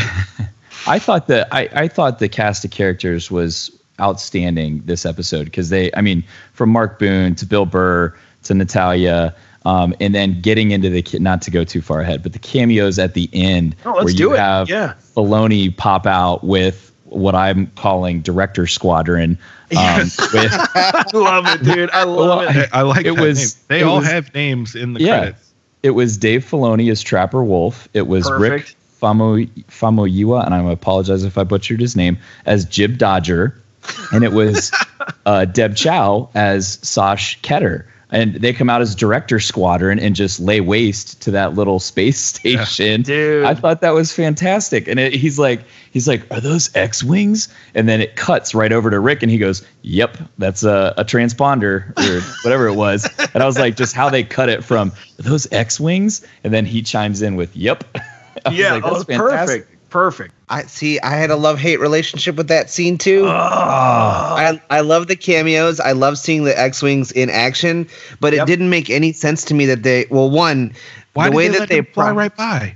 I 0.87 0.99
thought 0.99 1.27
that 1.27 1.47
I, 1.53 1.69
I 1.73 1.87
thought 1.87 2.19
the 2.19 2.29
cast 2.29 2.63
of 2.65 2.71
characters 2.71 3.29
was 3.31 3.71
outstanding 3.99 4.81
this 4.85 5.05
episode 5.05 5.45
because 5.45 5.69
they 5.69 5.91
I 5.95 6.01
mean 6.01 6.23
from 6.53 6.69
Mark 6.69 6.99
Boone 6.99 7.35
to 7.35 7.45
Bill 7.45 7.65
Burr 7.65 8.13
to 8.43 8.53
Natalia 8.53 9.35
um, 9.65 9.93
and 9.99 10.15
then 10.15 10.39
getting 10.41 10.71
into 10.71 10.89
the 10.89 11.03
not 11.19 11.41
to 11.43 11.51
go 11.51 11.63
too 11.63 11.81
far 11.81 12.01
ahead 12.01 12.23
but 12.23 12.33
the 12.33 12.39
cameos 12.39 12.97
at 12.99 13.13
the 13.13 13.29
end 13.33 13.75
Oh, 13.85 13.91
let's 13.91 14.05
where 14.05 14.13
do 14.13 14.23
you 14.23 14.33
it. 14.33 14.39
have 14.39 14.69
Yeah. 14.69 14.93
Filoni 15.15 15.75
pop 15.75 16.05
out 16.05 16.43
with 16.43 16.91
what 17.05 17.33
I'm 17.35 17.67
calling 17.75 18.21
Director 18.21 18.67
Squadron 18.67 19.37
um, 19.77 20.01
with 20.33 20.51
I 20.53 21.03
love 21.13 21.45
it, 21.47 21.63
dude. 21.63 21.89
I 21.91 22.03
love 22.03 22.45
Well, 22.47 22.57
it. 22.63 22.69
I 22.71 22.81
like 22.83 23.05
It 23.05 23.19
was- 23.19 23.55
name. 23.55 23.63
They 23.67 23.79
it 23.81 23.83
all 23.83 23.97
was- 23.99 24.07
have 24.07 24.33
names 24.33 24.75
in 24.75 24.93
the 24.93 24.99
Yeah. 25.01 25.19
credits. 25.19 25.53
It 25.81 25.91
was 25.91 26.17
Dave 26.17 26.43
Filoni 26.45 26.91
as 26.91 27.01
Trapper 27.01 27.43
Wolf. 27.43 27.87
It 27.93 28.07
was 28.07 28.29
Rick 28.31 28.51
Perfect. 28.51 28.75
Famo 29.01 29.47
Famoyua, 29.69 30.45
and 30.45 30.53
I 30.53 30.71
apologize 30.71 31.23
if 31.23 31.37
I 31.37 31.43
butchered 31.45 31.79
his 31.79 31.95
name, 31.95 32.17
as 32.45 32.65
Jib 32.65 32.97
Dodger, 32.97 33.55
and 34.11 34.23
it 34.23 34.31
was 34.31 34.71
uh, 35.25 35.45
Deb 35.45 35.75
Chow 35.75 36.29
as 36.35 36.79
Sash 36.81 37.39
Ketter. 37.41 37.85
And 38.11 38.35
they 38.35 38.53
come 38.53 38.71
out 38.71 38.81
as 38.81 38.95
Director 38.95 39.39
Squadron 39.39 39.99
and 39.99 40.15
just 40.15 40.39
lay 40.39 40.61
waste 40.61 41.21
to 41.21 41.31
that 41.31 41.53
little 41.53 41.79
space 41.79 42.19
station. 42.19 43.03
Dude. 43.03 43.45
I 43.45 43.53
thought 43.53 43.81
that 43.81 43.91
was 43.91 44.11
fantastic. 44.11 44.87
And 44.87 44.99
it, 44.99 45.13
he's 45.13 45.37
like, 45.37 45.61
he's 45.91 46.07
like, 46.07 46.25
are 46.31 46.39
those 46.39 46.75
X 46.75 47.03
wings? 47.03 47.49
And 47.75 47.87
then 47.87 48.01
it 48.01 48.15
cuts 48.15 48.55
right 48.55 48.71
over 48.71 48.89
to 48.89 48.99
Rick, 48.99 49.21
and 49.21 49.31
he 49.31 49.37
goes, 49.37 49.63
"Yep, 49.83 50.17
that's 50.39 50.63
a, 50.63 50.95
a 50.97 51.05
transponder 51.05 51.95
or 51.99 52.21
whatever 52.43 52.67
it 52.67 52.75
was." 52.75 53.07
And 53.35 53.43
I 53.43 53.45
was 53.45 53.59
like, 53.59 53.77
just 53.77 53.95
how 53.95 54.09
they 54.09 54.23
cut 54.23 54.49
it 54.49 54.63
from 54.63 54.91
"Are 55.19 55.21
those 55.21 55.51
X 55.51 55.79
wings, 55.79 56.25
and 56.43 56.51
then 56.51 56.65
he 56.65 56.81
chimes 56.81 57.21
in 57.21 57.35
with, 57.35 57.55
"Yep." 57.55 57.83
Yeah, 58.51 58.73
like, 58.73 58.85
oh, 58.85 58.93
that's 58.93 59.03
fantastic. 59.03 59.67
perfect. 59.67 59.89
Perfect. 59.89 60.33
I 60.49 60.63
see. 60.63 60.99
I 61.01 61.11
had 61.11 61.29
a 61.29 61.35
love 61.35 61.59
hate 61.59 61.79
relationship 61.79 62.35
with 62.35 62.47
that 62.47 62.69
scene 62.69 62.97
too. 62.97 63.25
Oh. 63.25 63.29
I 63.29 64.59
I 64.69 64.81
love 64.81 65.07
the 65.07 65.15
cameos. 65.15 65.79
I 65.79 65.91
love 65.91 66.17
seeing 66.17 66.43
the 66.43 66.59
X 66.59 66.81
wings 66.81 67.11
in 67.11 67.29
action, 67.29 67.87
but 68.19 68.33
it 68.33 68.45
didn't 68.47 68.69
make 68.69 68.89
any 68.89 69.13
sense 69.13 69.43
to 69.45 69.53
me 69.53 69.65
that 69.67 69.83
they. 69.83 70.07
Well, 70.09 70.29
one, 70.29 70.73
Why 71.13 71.29
the 71.29 71.35
way 71.35 71.47
they 71.49 71.59
that 71.59 71.69
they 71.69 71.81
fly 71.81 72.07
pro- 72.07 72.15
right 72.15 72.35
by? 72.35 72.75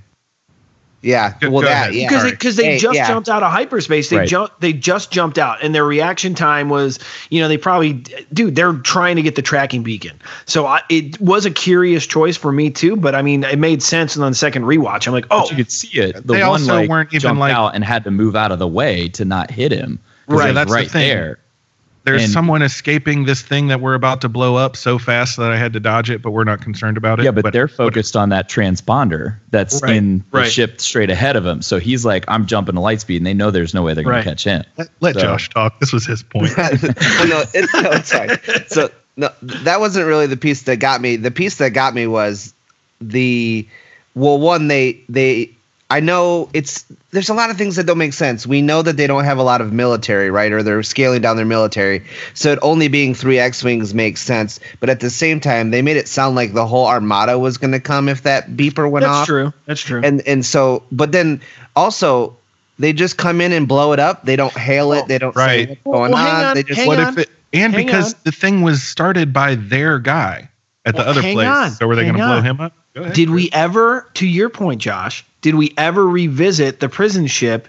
Yeah. 1.04 1.34
Well, 1.42 1.62
that 1.64 1.94
yeah. 1.94 2.08
because 2.08 2.32
because 2.32 2.56
they 2.56 2.64
Hey, 2.74 2.78
just 2.80 2.96
yeah. 2.96 3.08
jumped 3.08 3.28
out 3.30 3.44
of 3.44 3.52
hyperspace. 3.52 4.10
They 4.10 4.18
Right. 4.20 4.28
jumped. 4.28 4.62
They 4.62 4.72
just 4.74 5.12
jumped 5.12 5.38
out, 5.38 5.62
and 5.62 5.76
their 5.76 5.86
reaction 5.86 6.34
time 6.34 6.70
was, 6.70 6.98
you 7.30 7.42
know, 7.42 7.48
they 7.50 7.58
probably, 7.58 7.94
dude, 8.32 8.56
they're 8.56 8.74
trying 8.74 9.18
to 9.18 9.22
get 9.22 9.36
the 9.36 9.42
tracking 9.42 9.84
beacon. 9.84 10.18
So 10.46 10.66
I, 10.66 10.82
it 10.90 11.20
was 11.20 11.46
a 11.46 11.52
curious 11.52 12.08
choice 12.08 12.38
for 12.38 12.52
me 12.54 12.70
too. 12.70 12.96
But 12.96 13.16
I 13.16 13.22
mean, 13.22 13.44
it 13.44 13.60
made 13.60 13.84
sense. 13.84 14.16
And 14.16 14.24
on 14.24 14.32
the 14.32 14.36
second 14.38 14.64
rewatch, 14.64 15.06
I'm 15.06 15.14
like, 15.14 15.28
oh, 15.30 15.42
But 15.42 15.52
you 15.52 15.58
could 15.58 15.72
see 15.72 16.00
it. 16.00 16.16
The 16.16 16.22
They 16.22 16.40
one 16.40 16.44
also 16.44 16.74
like 16.76 16.90
weren't 16.90 17.10
even, 17.12 17.20
jumped 17.20 17.40
like- 17.42 17.54
out 17.54 17.76
and 17.76 17.84
had 17.84 18.06
to 18.06 18.12
move 18.12 18.36
out 18.38 18.52
of 18.54 18.60
the 18.60 18.68
way 18.68 19.10
to 19.10 19.26
not 19.26 19.52
hit 19.52 19.72
him. 19.74 20.00
Right, 20.28 20.46
it 20.46 20.48
was 20.48 20.56
that's 20.56 20.72
the 20.72 20.76
right 20.76 20.90
thing. 20.90 21.10
there. 21.10 21.40
There's 22.06 22.24
And- 22.24 22.32
someone 22.34 22.62
escaping 22.62 23.24
this 23.24 23.42
thing 23.42 23.68
that 23.68 23.80
we're 23.80 23.94
about 23.94 24.22
to 24.22 24.30
blow 24.30 24.58
up 24.58 24.76
so 24.76 25.00
fast 25.00 25.38
that 25.38 25.52
I 25.52 25.58
had 25.58 25.72
to 25.74 25.80
dodge 25.80 26.10
it, 26.10 26.22
but 26.22 26.32
we're 26.32 26.44
not 26.44 26.60
concerned 26.60 26.98
about 26.98 27.20
it. 27.20 27.24
Yeah, 27.24 27.32
but, 27.32 27.54
they're 27.54 27.70
focused 27.70 28.18
on 28.18 28.30
that 28.30 28.50
transponder 28.50 29.38
that's 29.52 29.82
Right, 29.82 29.96
in 29.96 30.18
the 30.32 30.40
right. 30.40 30.52
ship 30.52 30.82
straight 30.82 31.10
ahead 31.10 31.38
of 31.38 31.46
him. 31.46 31.62
So 31.62 31.80
he's 31.80 32.04
like, 32.04 32.26
I'm 32.28 32.46
jumping 32.46 32.76
to 32.76 32.82
light 32.82 33.00
speed, 33.00 33.18
and 33.18 33.26
they 33.26 33.34
know 33.34 33.52
there's 33.52 33.74
no 33.74 33.84
way 33.84 33.94
they're 33.94 34.04
going 34.04 34.16
Right. 34.18 34.24
to 34.24 34.30
catch 34.32 34.44
him. 34.44 34.64
Let, 34.78 34.90
let 35.00 35.16
So- 35.16 35.22
Josh 35.22 35.50
talk. 35.50 35.80
This 35.80 35.94
was 35.94 36.06
his 36.06 36.24
point. 36.24 36.52
no, 36.58 37.44
it's, 37.54 37.74
no, 37.74 37.92
it's 37.92 38.12
fine. 38.12 38.38
So 38.68 38.90
no, 39.16 39.30
that 39.42 39.80
wasn't 39.80 40.06
really 40.08 40.28
the 40.28 40.36
piece 40.38 40.64
that 40.64 40.78
got 40.78 41.00
me. 41.00 41.16
The 41.16 41.32
piece 41.32 41.56
that 41.58 41.70
got 41.70 41.94
me 41.94 42.08
was 42.08 42.54
the 43.00 43.66
well, 44.16 44.40
one 44.40 44.68
they 44.68 45.00
they. 45.08 45.52
I 45.90 46.00
know 46.00 46.50
it's 46.54 46.86
there's 47.12 47.30
a 47.30 47.34
lot 47.36 47.52
of 47.52 47.58
things 47.58 47.76
that 47.76 47.86
don't 47.86 48.00
make 48.00 48.14
sense. 48.14 48.48
We 48.48 48.62
know 48.64 48.82
that 48.82 48.98
they 48.98 49.06
don't 49.06 49.26
have 49.26 49.38
a 49.38 49.44
lot 49.44 49.62
of 49.62 49.72
military, 49.74 50.32
right? 50.32 50.52
Or 50.52 50.64
they're 50.64 50.82
scaling 50.82 51.22
down 51.22 51.38
their 51.38 51.46
military. 51.46 52.04
So 52.34 52.52
it 52.52 52.60
only 52.64 52.88
being 52.88 53.14
three 53.14 53.38
X-wings 53.38 53.94
makes 53.94 54.22
sense. 54.22 54.60
But 54.80 54.90
at 54.90 55.02
the 55.02 55.12
same 55.12 55.40
time, 55.40 55.70
they 55.70 55.84
made 55.84 55.98
it 55.98 56.08
sound 56.08 56.36
like 56.36 56.54
the 56.54 56.66
whole 56.66 56.88
armada 56.88 57.38
was 57.38 57.58
going 57.58 57.74
to 57.74 57.80
come 57.80 58.10
if 58.10 58.24
that 58.24 58.52
beeper 58.52 58.90
went 58.90 59.04
that's 59.04 59.12
off. 59.12 59.20
That's 59.20 59.28
true. 59.28 59.54
That's 59.66 59.82
true. 59.82 60.02
And 60.04 60.22
and 60.28 60.44
so, 60.46 60.82
but 60.92 61.12
then 61.12 61.42
also 61.76 62.36
they 62.80 62.92
just 62.92 63.18
come 63.18 63.40
in 63.40 63.52
and 63.52 63.68
blow 63.68 63.94
it 63.94 64.00
up. 64.00 64.26
They 64.26 64.36
don't 64.36 64.54
hail 64.58 64.94
it. 64.94 65.08
They 65.08 65.20
don't 65.20 65.36
Right. 65.36 65.66
say 65.68 65.70
what's 65.70 65.82
going 65.84 66.12
Well, 66.12 66.24
hang 66.24 66.34
on. 66.36 66.46
on, 66.46 66.56
They 66.56 66.64
just 66.64 66.80
hang 66.80 66.88
what 66.88 67.00
on. 67.00 67.08
if 67.10 67.18
it 67.20 67.30
and 67.54 67.72
Hang 67.72 67.86
because 67.86 68.14
on. 68.16 68.20
the 68.24 68.32
thing 68.32 68.62
was 68.64 68.82
started 68.82 69.32
by 69.32 69.54
their 69.54 70.00
guy 70.00 70.50
at 70.86 70.96
the 70.96 71.02
Well, 71.02 71.10
other 71.10 71.22
hang 71.22 71.36
place. 71.36 71.48
on, 71.48 71.72
So 71.72 71.88
were 71.88 71.96
they 71.96 72.04
hang 72.04 72.14
going 72.14 72.20
to 72.22 72.28
blow 72.28 72.42
him 72.42 72.60
up? 72.60 72.74
Ahead. 72.96 73.14
Did 73.14 73.30
we 73.32 73.50
ever, 73.52 74.08
to 74.16 74.28
your 74.28 74.50
point, 74.50 74.82
Josh, 74.82 75.26
did 75.42 75.56
we 75.56 75.74
ever 75.78 76.08
revisit 76.08 76.80
the 76.80 76.90
prison 76.90 77.28
ship 77.28 77.68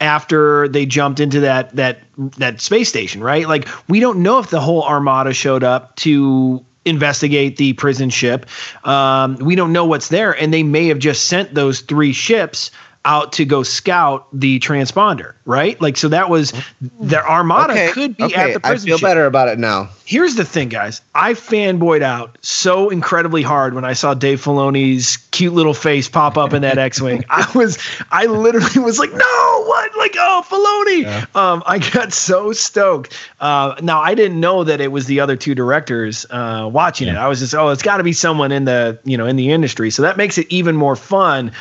after 0.00 0.68
they 0.68 0.84
jumped 0.84 1.20
into 1.20 1.40
that 1.40 1.74
that 1.76 2.00
that 2.36 2.60
space 2.60 2.88
station, 2.88 3.22
right? 3.22 3.48
Like 3.48 3.66
we 3.88 4.00
don't 4.00 4.22
know 4.22 4.38
if 4.38 4.50
the 4.50 4.60
whole 4.60 4.82
armada 4.82 5.32
showed 5.32 5.64
up 5.64 5.96
to 5.96 6.64
investigate 6.84 7.56
the 7.56 7.72
prison 7.72 8.10
ship. 8.10 8.46
Um, 8.84 9.36
we 9.36 9.54
don't 9.56 9.72
know 9.72 9.84
what's 9.84 10.08
there, 10.08 10.32
and 10.32 10.52
they 10.52 10.62
may 10.62 10.86
have 10.88 10.98
just 10.98 11.26
sent 11.26 11.54
those 11.54 11.80
three 11.80 12.12
ships 12.12 12.70
out 13.06 13.32
to 13.34 13.44
go 13.44 13.62
scout 13.62 14.26
the 14.32 14.58
transponder, 14.58 15.34
right? 15.44 15.80
Like 15.80 15.96
so 15.96 16.08
that 16.08 16.28
was 16.28 16.52
their 17.00 17.26
armada 17.26 17.72
okay, 17.72 17.92
could 17.92 18.16
be 18.16 18.24
okay. 18.24 18.34
at 18.34 18.54
the 18.54 18.60
prison. 18.60 18.88
I 18.88 18.90
feel 18.90 18.98
ship 18.98 19.06
better 19.06 19.26
about 19.26 19.48
it 19.48 19.58
now. 19.58 19.88
here's 20.04 20.34
the 20.34 20.44
thing, 20.44 20.68
guys. 20.68 21.00
I 21.14 21.34
fanboyed 21.34 22.02
out 22.02 22.38
so 22.40 22.90
incredibly 22.90 23.42
hard 23.42 23.74
when 23.74 23.84
I 23.84 23.92
saw 23.92 24.14
Dave 24.14 24.42
Filoni's 24.42 25.18
cute 25.30 25.52
little 25.52 25.74
face 25.74 26.08
pop 26.08 26.36
up 26.36 26.52
in 26.52 26.62
that 26.62 26.78
X-wing. 26.78 27.24
I 27.30 27.50
was, 27.54 27.78
I 28.10 28.26
literally 28.26 28.80
was 28.80 28.98
like, 28.98 29.12
no, 29.12 29.64
what? 29.66 29.96
Like, 29.96 30.14
oh, 30.16 30.44
Filoni. 30.48 31.36
Um, 31.36 31.62
I 31.66 31.78
got 31.78 32.12
so 32.12 32.52
stoked. 32.52 33.16
Uh, 33.40 33.76
now 33.82 34.00
I 34.00 34.14
didn't 34.14 34.40
know 34.40 34.64
that 34.64 34.80
it 34.80 34.90
was 34.92 35.06
the 35.06 35.20
other 35.20 35.36
two 35.36 35.54
directors 35.54 36.26
uh, 36.30 36.68
watching 36.72 37.08
it. 37.08 37.16
I 37.16 37.28
was 37.28 37.40
just, 37.40 37.54
oh, 37.54 37.68
it's 37.68 37.82
got 37.82 37.98
to 37.98 38.04
be 38.04 38.12
someone 38.12 38.52
in 38.52 38.64
the, 38.64 38.98
you 39.04 39.16
know, 39.16 39.26
in 39.26 39.36
the 39.36 39.50
industry. 39.50 39.90
So 39.90 40.02
that 40.02 40.16
makes 40.16 40.38
it 40.38 40.46
even 40.50 40.76
more 40.76 40.96
fun. 40.96 41.52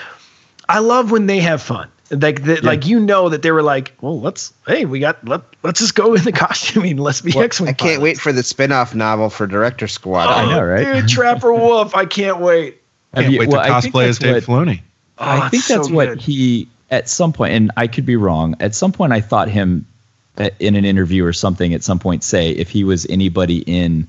I 0.68 0.80
love 0.80 1.12
when 1.12 1.28
they 1.28 1.40
have 1.40 1.62
fun. 1.62 1.90
Like, 2.12 2.44
the, 2.44 2.62
like 2.62 2.86
you 2.86 3.00
know 3.00 3.30
that 3.30 3.42
they 3.42 3.52
were 3.52 3.64
like, 3.64 3.94
well, 4.00 4.20
let's, 4.22 4.54
hey, 4.68 4.86
we 4.86 5.00
got, 5.00 5.28
let, 5.28 5.42
let's 5.64 5.80
just 5.80 5.96
go 5.96 6.14
in 6.14 6.24
the 6.24 6.32
costuming. 6.34 6.98
Let's 6.98 7.22
be 7.22 7.38
X-wing. 7.38 7.70
I 7.70 7.74
can't 7.74 8.02
wait 8.02 8.20
for 8.20 8.32
the 8.32 8.44
spin-off 8.44 8.94
novel 8.94 9.30
for 9.32 9.48
Director 9.48 9.88
Squad. 9.88 10.28
I 10.28 10.46
know, 10.52 10.64
right? 10.64 11.02
Dude, 11.02 11.10
Trapper 11.10 11.52
Wolf, 11.54 11.96
I 11.96 12.06
can't 12.06 12.40
wait. 12.40 12.80
Have 13.16 13.24
Can't 13.24 13.34
you- 13.34 13.40
wait 13.40 13.50
well, 13.50 13.64
to 13.64 13.70
cosplay 13.90 14.08
as 14.08 14.20
Dave 14.20 14.48
what- 14.48 14.68
Filoni. 14.68 14.82
Oh, 15.18 15.24
I 15.26 15.50
think 15.50 15.62
it's 15.62 15.66
so 15.68 15.78
that's 15.78 15.90
what 15.90 16.10
good. 16.10 16.22
he 16.22 16.68
at 16.92 17.08
some 17.08 17.32
point, 17.32 17.54
and 17.54 17.72
I 17.78 17.88
could 17.88 18.06
be 18.06 18.18
wrong. 18.18 18.56
At 18.60 18.76
some 18.76 18.92
point, 18.92 19.14
I 19.14 19.22
thought 19.22 19.48
him 19.48 19.86
uh, 20.38 20.50
in 20.60 20.76
an 20.76 20.84
interview 20.84 21.26
or 21.26 21.32
something. 21.32 21.74
At 21.74 21.84
some 21.84 22.00
point, 22.00 22.22
say 22.24 22.52
if 22.52 22.70
he 22.70 22.84
was 22.84 23.06
anybody 23.10 23.60
in 23.60 24.08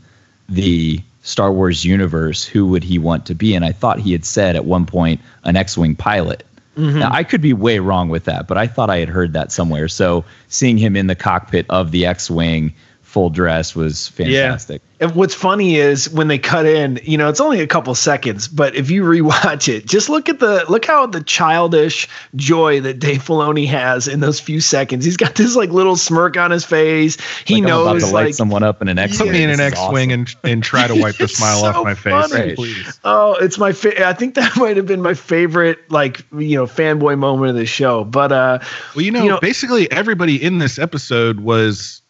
the 0.48 1.00
Star 1.26 1.52
Wars 1.52 1.84
universe, 1.84 2.44
who 2.44 2.68
would 2.68 2.84
he 2.84 3.00
want 3.00 3.26
to 3.26 3.34
be? 3.34 3.56
And 3.56 3.64
I 3.64 3.72
thought 3.72 3.98
he 3.98 4.12
had 4.12 4.24
said 4.24 4.54
at 4.54 4.64
one 4.64 4.86
point 4.86 5.20
an 5.42 5.56
X-wing 5.56 5.96
pilot. 5.96 6.44
Mm-hmm. 6.76 7.00
Now, 7.00 7.10
I 7.12 7.24
could 7.24 7.40
be 7.40 7.52
way 7.52 7.80
wrong 7.80 8.10
with 8.10 8.26
that, 8.26 8.46
but 8.46 8.56
I 8.56 8.68
thought 8.68 8.90
I 8.90 8.98
had 8.98 9.08
heard 9.08 9.32
that 9.32 9.50
somewhere. 9.50 9.88
So 9.88 10.24
seeing 10.46 10.78
him 10.78 10.94
in 10.94 11.08
the 11.08 11.16
cockpit 11.16 11.66
of 11.68 11.90
the 11.90 12.06
X-wing, 12.06 12.74
full 13.02 13.30
dress, 13.30 13.74
was 13.74 14.06
fantastic. 14.06 14.82
And 14.98 15.14
what's 15.14 15.34
funny 15.34 15.76
is 15.76 16.08
when 16.08 16.28
they 16.28 16.38
cut 16.38 16.64
in, 16.64 16.98
you 17.02 17.18
know, 17.18 17.28
it's 17.28 17.40
only 17.40 17.60
a 17.60 17.66
couple 17.66 17.94
seconds, 17.94 18.48
but 18.48 18.74
if 18.74 18.90
you 18.90 19.02
rewatch 19.04 19.68
it, 19.68 19.86
just 19.86 20.08
look 20.08 20.28
at 20.28 20.38
the 20.40 20.64
look 20.70 20.86
how 20.86 21.06
the 21.06 21.22
childish 21.22 22.08
joy 22.34 22.80
that 22.80 22.98
Dave 22.98 23.22
Filoni 23.22 23.66
has 23.66 24.08
in 24.08 24.20
those 24.20 24.40
few 24.40 24.60
seconds. 24.60 25.04
He's 25.04 25.16
got 25.18 25.34
this 25.34 25.54
like 25.54 25.70
little 25.70 25.96
smirk 25.96 26.36
on 26.36 26.50
his 26.50 26.64
face. 26.64 27.18
He 27.44 27.54
Like, 27.62 27.64
I'm 27.72 27.80
about 27.80 27.92
knows 27.94 28.04
to 28.04 28.10
light 28.10 28.24
like 28.26 28.34
someone 28.34 28.62
up 28.62 28.80
in 28.80 28.88
an 28.88 28.98
X-wing. 28.98 29.28
Put 29.28 29.32
me 29.34 29.42
in 29.42 29.50
an 29.50 29.60
X-wing 29.60 30.12
awesome. 30.12 30.36
and 30.42 30.52
and 30.52 30.62
try 30.64 30.86
to 30.86 30.94
wipe 31.00 31.16
the 31.16 31.28
smile 31.36 31.60
so 31.60 31.66
off 31.66 31.84
my 31.84 31.94
face, 31.94 32.30
funny. 32.32 32.54
please. 32.54 32.98
Oh, 33.04 33.34
it's 33.34 33.58
my 33.58 33.72
fa- 33.72 34.06
I 34.06 34.14
think 34.14 34.34
that 34.36 34.56
might 34.56 34.76
have 34.78 34.86
been 34.86 35.02
my 35.02 35.14
favorite 35.14 35.78
like, 35.90 36.24
you 36.32 36.56
know, 36.56 36.64
fanboy 36.66 37.18
moment 37.18 37.50
of 37.50 37.56
the 37.56 37.66
show. 37.66 38.04
But 38.04 38.32
uh 38.32 38.58
Well, 38.94 39.04
you 39.04 39.10
know, 39.10 39.22
You 39.22 39.28
know- 39.30 39.40
basically 39.40 39.90
everybody 39.90 40.42
in 40.42 40.58
this 40.58 40.78
episode 40.78 41.40
was 41.40 42.00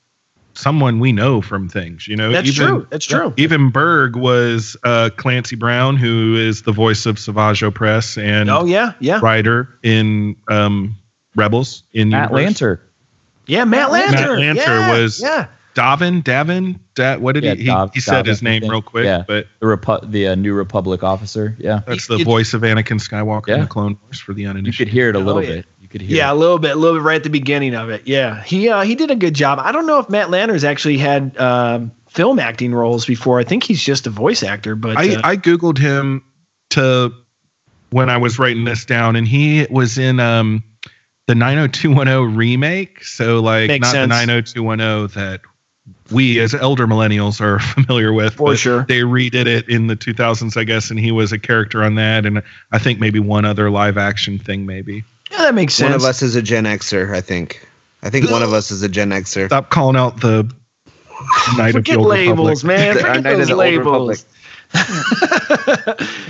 someone 0.57 0.99
we 0.99 1.13
know 1.13 1.41
from 1.41 1.69
things. 1.69 2.09
You 2.09 2.17
know, 2.17 2.33
that's 2.33 2.49
even, 2.49 2.67
true. 2.67 2.87
That's 2.91 3.07
true. 3.07 3.33
Even 3.37 3.71
Berg 3.71 4.17
was 4.17 4.77
uh, 4.85 5.11
Clancy 5.17 5.57
Brown, 5.57 5.97
who 5.97 6.35
is 6.37 6.63
the 6.63 6.73
voice 6.73 7.07
of 7.07 7.19
Savage 7.19 7.61
Opress 7.61 8.21
and 8.21 8.51
Oh 8.51 8.65
yeah, 8.65 8.93
yeah. 9.01 9.21
Ryder 9.23 9.69
in 9.83 10.37
um, 10.49 10.97
Rebels 11.35 11.83
in 11.93 12.09
Matt 12.11 12.31
universe. 12.31 12.55
Lanter. 12.61 12.81
Yeah, 13.47 13.65
Matt 13.65 13.91
Lanter. 13.91 14.13
Matt 14.13 14.57
Lanter 14.57 14.67
yeah, 14.67 15.01
was- 15.01 15.21
Yeah. 15.21 15.47
Davin, 15.77 16.23
Davin, 16.23 16.81
da, 16.95 17.19
what 17.19 17.33
did 17.35 17.45
Yeah, 17.45 17.53
he? 17.55 17.61
He, 17.65 17.67
Dav- 17.67 17.93
he 17.93 18.01
said 18.01 18.25
Davin, 18.25 18.29
his 18.29 18.43
name 18.43 18.63
real 18.67 18.81
quick, 18.81 19.05
Yeah. 19.05 19.25
but 19.29 19.47
the 19.61 19.67
Repu- 19.67 20.11
the 20.11 20.29
uh, 20.29 20.35
New 20.35 20.55
Republic 20.55 21.05
officer. 21.05 21.55
Yeah, 21.59 21.83
that's 21.87 22.07
the 22.07 22.15
It- 22.17 22.25
voice 22.25 22.55
of 22.55 22.63
Anakin 22.63 22.99
Skywalker 22.99 23.49
in 23.51 23.61
the 23.61 23.67
Clone 23.67 23.99
Wars 24.05 24.19
for 24.19 24.33
the 24.33 24.47
uninitiated. 24.47 24.81
you 24.81 24.87
could 24.87 24.91
hear 24.91 25.11
it 25.11 25.17
a 25.17 25.19
little 25.19 25.43
Oh, 25.43 25.45
yeah. 25.45 25.57
bit. 25.57 25.67
You 25.97 26.01
could 26.01 26.09
hear. 26.09 26.19
Yeah, 26.19 26.33
a 26.33 26.35
little 26.35 26.59
bit, 26.59 26.73
a 26.73 26.75
little 26.79 26.99
bit 26.99 27.05
right 27.05 27.17
at 27.17 27.23
the 27.23 27.31
beginning 27.31 27.75
of 27.75 27.89
it. 27.89 28.07
Yeah, 28.07 28.43
he 28.43 28.69
uh, 28.69 28.83
he 28.83 28.95
did 28.95 29.11
a 29.11 29.17
good 29.17 29.35
job. 29.35 29.59
I 29.59 29.73
don't 29.73 29.87
know 29.87 29.99
if 29.99 30.11
Matt 30.11 30.31
Lanter's 30.31 30.65
actually 30.65 30.99
had 30.99 31.37
um, 31.39 31.91
film 32.09 32.39
acting 32.39 32.75
roles 32.75 33.07
before. 33.07 33.39
I 33.39 33.45
think 33.45 33.65
he's 33.65 33.83
just 33.83 34.07
a 34.07 34.11
voice 34.11 34.43
actor. 34.43 34.75
But 34.75 34.97
I, 34.97 35.15
uh, 35.15 35.21
I 35.25 35.37
googled 35.37 35.79
him 35.79 36.25
to 36.71 37.13
when 37.91 38.11
I 38.11 38.17
was 38.17 38.39
writing 38.39 38.65
this 38.65 38.85
down, 38.85 39.17
and 39.17 39.27
he 39.27 39.67
was 39.71 39.97
in 39.97 40.21
um, 40.21 40.63
the 41.27 41.35
90210 41.35 42.37
remake. 42.37 43.05
So 43.05 43.41
like 43.41 43.69
not 43.81 43.93
sense. 43.93 44.13
the 44.13 44.27
90210 44.27 45.21
that 45.23 45.41
we 46.11 46.41
as 46.41 46.55
elder 46.55 46.87
millennials 46.87 47.41
are 47.41 47.59
familiar 47.75 48.13
with. 48.13 48.35
For 48.35 48.51
but 48.51 48.59
sure. 48.59 48.85
they 48.89 49.01
redid 49.01 49.47
it 49.47 49.69
in 49.69 49.87
the 49.87 49.97
2000s, 49.97 50.57
I 50.57 50.65
guess, 50.65 50.91
and 50.91 50.99
he 50.99 51.13
was 51.13 51.33
a 51.33 51.39
character 51.39 51.83
on 51.83 51.95
that, 51.97 52.27
and 52.27 52.43
I 52.73 52.79
think 52.79 53.01
maybe 53.01 53.19
one 53.19 53.45
other 53.45 53.71
live 53.71 53.97
action 53.97 54.39
thing, 54.39 54.67
maybe. 54.67 55.05
Yeah, 55.31 55.39
that 55.39 55.55
makes 55.55 55.75
sense. 55.75 55.87
One 55.91 55.95
of 55.95 56.05
us 56.05 56.23
is 56.23 56.37
a 56.37 56.43
Gen 56.43 56.65
Xer, 56.65 57.15
I 57.15 57.21
think. 57.21 57.67
I 58.03 58.11
think 58.11 58.31
one 58.31 58.43
of 58.43 58.53
us 58.53 58.71
is 58.71 58.83
a 58.83 58.89
Gen 58.89 59.11
Xer. 59.11 59.47
Stop 59.47 59.71
calling 59.71 59.97
out 59.97 60.21
the 60.21 60.43
Night 61.57 61.73
Forget 61.73 61.77
of 61.77 61.85
the 61.85 61.97
Old 61.97 62.09
labels, 62.09 62.65
Republic. 62.65 62.65
man. 62.65 62.97
Forget 63.15 63.23
those 63.25 63.49
the 63.49 63.55
Old 63.55 63.65
Republic. 63.77 64.19
labels. 64.19 64.25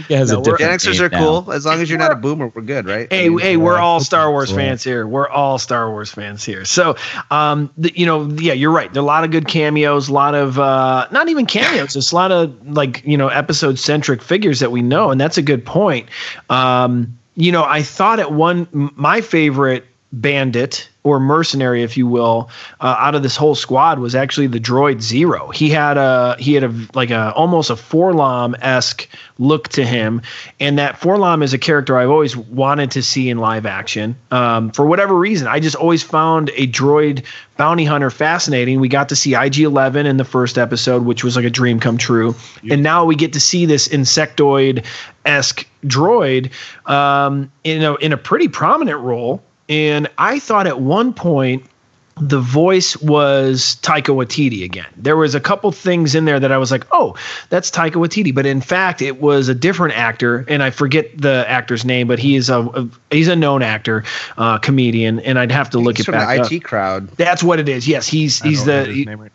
Has 0.09 0.31
No, 0.31 0.41
a 0.41 0.43
different 0.43 0.59
Gen 0.59 0.95
Xers 0.95 1.01
are 1.01 1.09
now. 1.09 1.41
cool. 1.43 1.53
As 1.53 1.65
long 1.67 1.81
as 1.81 1.89
you're 1.91 1.99
not 1.99 2.13
a 2.13 2.17
boomer, 2.17 2.49
we're 2.55 2.63
good, 2.63 2.87
right? 2.87 3.11
Hey, 3.11 3.31
hey, 3.39 3.57
we're 3.57 3.79
all 3.79 4.01
Star 4.01 4.31
Wars 4.31 4.51
Yeah. 4.51 4.57
fans 4.57 4.85
here. 4.85 5.07
We're 5.07 5.29
all 5.29 5.59
Star 5.59 5.91
Wars 5.91 6.11
fans 6.11 6.45
here. 6.45 6.65
So, 6.65 6.97
um, 7.31 7.71
the, 7.77 7.93
you 7.99 8.07
know, 8.07 8.29
yeah, 8.39 8.53
you're 8.53 8.71
right. 8.71 8.93
There 8.93 9.01
are 9.01 9.05
a 9.05 9.07
lot 9.07 9.25
of 9.25 9.31
good 9.31 9.49
cameos, 9.49 10.09
a 10.09 10.13
lot 10.13 10.35
of 10.35 10.59
uh, 10.59 11.09
not 11.11 11.29
even 11.29 11.47
cameos. 11.47 11.97
It's 11.97 12.13
a 12.13 12.15
lot 12.15 12.31
of 12.31 12.55
like 12.69 13.03
you 13.05 13.17
know 13.17 13.29
episode 13.29 13.79
centric 13.79 14.23
figures 14.23 14.61
that 14.61 14.71
we 14.71 14.83
know, 14.83 15.11
and 15.11 15.21
that's 15.21 15.39
a 15.39 15.43
good 15.43 15.65
point. 15.65 16.09
Um, 16.51 17.19
you 17.37 17.53
know, 17.53 17.65
I 17.65 17.83
thought 17.83 18.19
at 18.19 18.33
one 18.33 18.67
my 18.73 19.21
favorite 19.21 19.85
bandit 20.13 20.89
or 21.07 21.21
mercenary, 21.21 21.85
if 21.85 21.97
you 21.97 22.07
will, 22.07 22.51
uh, 22.81 22.97
out 22.99 23.15
of 23.15 23.23
this 23.23 23.37
whole 23.37 23.55
squad 23.55 24.01
was 24.01 24.15
actually 24.15 24.49
the 24.49 24.59
droid 24.59 25.01
Zero. 25.01 25.51
He 25.51 25.71
had 25.71 25.97
a 25.97 26.37
he 26.39 26.55
had 26.55 26.65
a 26.65 26.75
like 26.95 27.11
a 27.11 27.33
almost 27.33 27.71
a 27.71 27.75
4-LOM 27.75 28.57
esque 28.61 29.09
look 29.39 29.69
to 29.69 29.85
him, 29.85 30.21
and 30.59 30.79
that 30.79 30.99
4-LOM 30.99 31.43
is 31.43 31.53
a 31.53 31.59
character 31.59 31.97
I've 31.97 32.11
always 32.11 32.37
wanted 32.37 32.91
to 32.93 33.03
see 33.03 33.31
in 33.31 33.39
live 33.39 33.67
action. 33.67 34.17
Um, 34.33 34.71
for 34.73 34.85
whatever 34.85 35.15
reason, 35.15 35.47
I 35.47 35.61
just 35.61 35.77
always 35.77 36.03
found 36.03 36.51
a 36.55 36.67
droid 36.67 37.25
bounty 37.57 37.85
hunter 37.85 38.11
fascinating. 38.11 38.81
We 38.81 38.89
got 38.89 39.09
to 39.11 39.17
see 39.17 39.35
IG 39.35 39.61
Eleven 39.61 40.07
in 40.07 40.17
the 40.17 40.25
first 40.25 40.59
episode, 40.59 41.05
which 41.05 41.23
was 41.23 41.37
like 41.37 41.45
a 41.45 41.51
dream 41.51 41.79
come 41.79 41.99
true, 41.99 42.35
and 42.69 42.83
now 42.83 43.05
we 43.05 43.15
get 43.15 43.33
to 43.35 43.41
see 43.41 43.65
this 43.65 43.87
insectoid 43.87 44.85
esque 45.25 45.67
droid 45.85 46.51
um, 46.87 47.51
in 47.63 47.83
a 47.83 47.95
in 47.97 48.13
a 48.13 48.17
pretty 48.17 48.49
prominent 48.49 48.99
role. 49.01 49.43
And 49.69 50.09
I 50.19 50.39
thought 50.39 50.67
at 50.67 50.81
one 50.81 51.13
point 51.13 51.65
the 52.19 52.41
voice 52.41 52.97
was 52.99 53.77
Taika 53.83 54.15
Waititi 54.15 54.65
again. 54.65 54.87
There 54.97 55.17
was 55.17 55.35
a 55.35 55.41
couple 55.41 55.71
things 55.71 56.15
in 56.15 56.25
there 56.25 56.41
that 56.41 56.51
I 56.51 56.57
was 56.57 56.71
like, 56.71 56.85
"Oh, 56.91 57.15
that's 57.51 57.71
Taika 57.71 57.93
Waititi," 57.95 58.35
but 58.35 58.47
in 58.47 58.63
fact, 58.63 59.03
it 59.03 59.21
was 59.21 59.49
a 59.49 59.55
different 59.55 59.99
actor, 59.99 60.47
and 60.49 60.63
I 60.63 60.71
forget 60.71 61.11
the 61.17 61.45
actor's 61.47 61.85
name, 61.85 62.09
but 62.09 62.19
he 62.19 62.37
is 62.37 62.49
a, 62.49 62.61
a 62.61 62.89
he's 63.11 63.29
a 63.29 63.37
known 63.37 63.63
actor, 63.63 64.05
uh, 64.39 64.57
comedian, 64.59 65.21
and 65.21 65.39
I'd 65.39 65.53
have 65.53 65.69
to 65.71 65.79
look 65.79 65.99
He's 65.99 66.05
it 66.09 66.13
from 66.13 66.15
back 66.15 66.37
the 66.37 66.45
up. 66.45 66.53
IT 66.53 66.61
crowd. 66.65 67.09
That's 67.17 67.43
what 67.43 67.59
it 67.59 67.69
is. 67.69 67.87
Yes, 67.87 68.09
he's 68.09 68.41
I 68.43 68.49
he's 68.49 68.65
the 68.65 68.85
his 68.87 69.07
right 69.07 69.33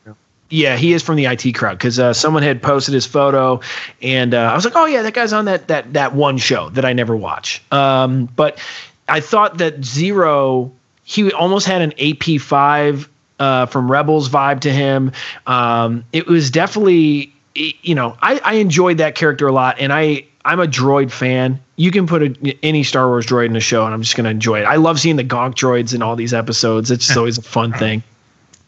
yeah, 0.52 0.76
he 0.76 0.94
is 0.94 1.02
from 1.02 1.16
the 1.16 1.26
IT 1.26 1.54
crowd 1.54 1.78
because 1.78 1.98
uh, 1.98 2.14
someone 2.14 2.44
had 2.44 2.62
posted 2.62 2.94
his 2.94 3.06
photo, 3.06 3.62
and 4.02 4.34
uh, 4.34 4.52
I 4.52 4.56
was 4.56 4.66
like, 4.66 4.76
"Oh 4.76 4.86
yeah, 4.86 5.02
that 5.02 5.14
guy's 5.14 5.34
on 5.34 5.46
that 5.46 5.70
that 5.70 5.94
that 5.94 6.14
one 6.14 6.38
show 6.38 6.70
that 6.72 6.84
I 6.84 6.94
never 6.94 7.16
watch." 7.16 7.64
Um, 7.72 8.26
but 8.36 8.60
I 9.08 9.20
thought 9.20 9.58
that 9.58 9.84
Zero, 9.84 10.72
he 11.04 11.32
almost 11.34 11.68
had 11.68 11.82
an 11.82 11.94
AP 12.00 12.40
five 12.42 13.10
uh, 13.40 13.66
from 13.66 13.92
Rebels 13.92 14.30
vibe 14.30 14.62
to 14.62 14.72
him. 14.72 15.12
Um, 15.48 16.04
it 16.14 16.28
was 16.28 16.52
definitely, 16.52 17.34
you 17.56 17.96
know, 17.96 18.16
I, 18.22 18.40
I 18.44 18.54
enjoyed 18.56 18.98
that 19.00 19.16
character 19.16 19.48
a 19.48 19.52
lot, 19.52 19.80
and 19.80 19.92
I 19.92 20.26
I'm 20.46 20.60
a 20.60 20.68
droid 20.68 21.12
fan. 21.12 21.60
You 21.76 21.92
can 21.92 22.08
put 22.08 22.24
a, 22.24 22.58
any 22.64 22.84
Star 22.84 23.08
Wars 23.08 23.26
droid 23.26 23.48
in 23.48 23.56
a 23.56 23.60
show, 23.60 23.86
and 23.86 23.94
I'm 23.94 24.02
just 24.02 24.16
gonna 24.16 24.30
enjoy 24.30 24.62
it. 24.62 24.64
I 24.64 24.76
love 24.76 25.00
seeing 25.00 25.16
the 25.16 25.24
Gonk 25.24 25.56
droids 25.56 25.94
in 25.94 26.02
all 26.02 26.16
these 26.16 26.34
episodes. 26.34 26.90
It's 26.92 27.06
just 27.06 27.18
always 27.18 27.38
a 27.38 27.42
fun 27.42 27.74
thing. 27.80 28.04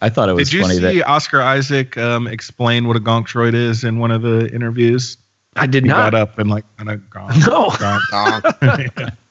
I 0.02 0.10
thought 0.10 0.28
it 0.28 0.34
was 0.34 0.50
Did 0.50 0.56
you 0.56 0.62
funny 0.64 0.74
see 0.76 1.00
that 1.00 1.08
Oscar 1.08 1.42
Isaac 1.42 1.98
um, 1.98 2.28
explain 2.28 2.88
what 2.88 2.98
a 2.98 3.00
gonk 3.00 3.26
droid 3.28 3.54
is 3.54 3.86
in 3.86 4.00
one 4.00 4.12
of 4.12 4.22
the 4.22 4.54
interviews? 4.54 5.16
I 5.56 5.66
did 5.66 5.84
He 5.84 5.90
not. 5.90 6.12
got 6.12 6.20
up 6.20 6.40
and 6.40 6.50
like 6.50 6.66
kind 6.76 6.90
of 6.90 7.00
gonk. 7.10 7.48
No. 7.48 7.70
gonk. 7.70 9.16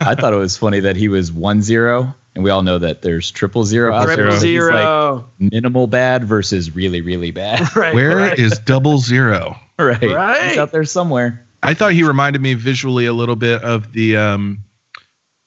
I 0.00 0.14
thought 0.14 0.32
it 0.32 0.38
was 0.38 0.56
funny 0.56 0.80
that 0.80 0.96
he 0.96 1.08
was 1.08 1.32
one 1.32 1.62
zero, 1.62 2.14
and 2.34 2.44
we 2.44 2.50
all 2.50 2.62
know 2.62 2.78
that 2.78 3.02
there's 3.02 3.30
triple 3.30 3.64
zero 3.64 3.92
out 3.94 4.06
there. 4.06 4.16
Triple 4.16 4.40
so 4.40 4.46
he's 4.46 4.68
like 4.68 5.24
minimal 5.38 5.86
bad 5.86 6.24
versus 6.24 6.74
really 6.74 7.00
really 7.00 7.30
bad. 7.30 7.74
right. 7.76 7.94
Where 7.94 8.34
is 8.34 8.52
right. 8.52 8.66
double 8.66 8.98
zero? 8.98 9.56
right. 9.78 10.02
Right. 10.02 10.48
He's 10.48 10.58
out 10.58 10.72
there 10.72 10.84
somewhere. 10.84 11.44
I 11.62 11.74
thought 11.74 11.92
he 11.92 12.02
reminded 12.02 12.42
me 12.42 12.54
visually 12.54 13.06
a 13.06 13.12
little 13.12 13.36
bit 13.36 13.62
of 13.62 13.92
the 13.92 14.16
um, 14.16 14.64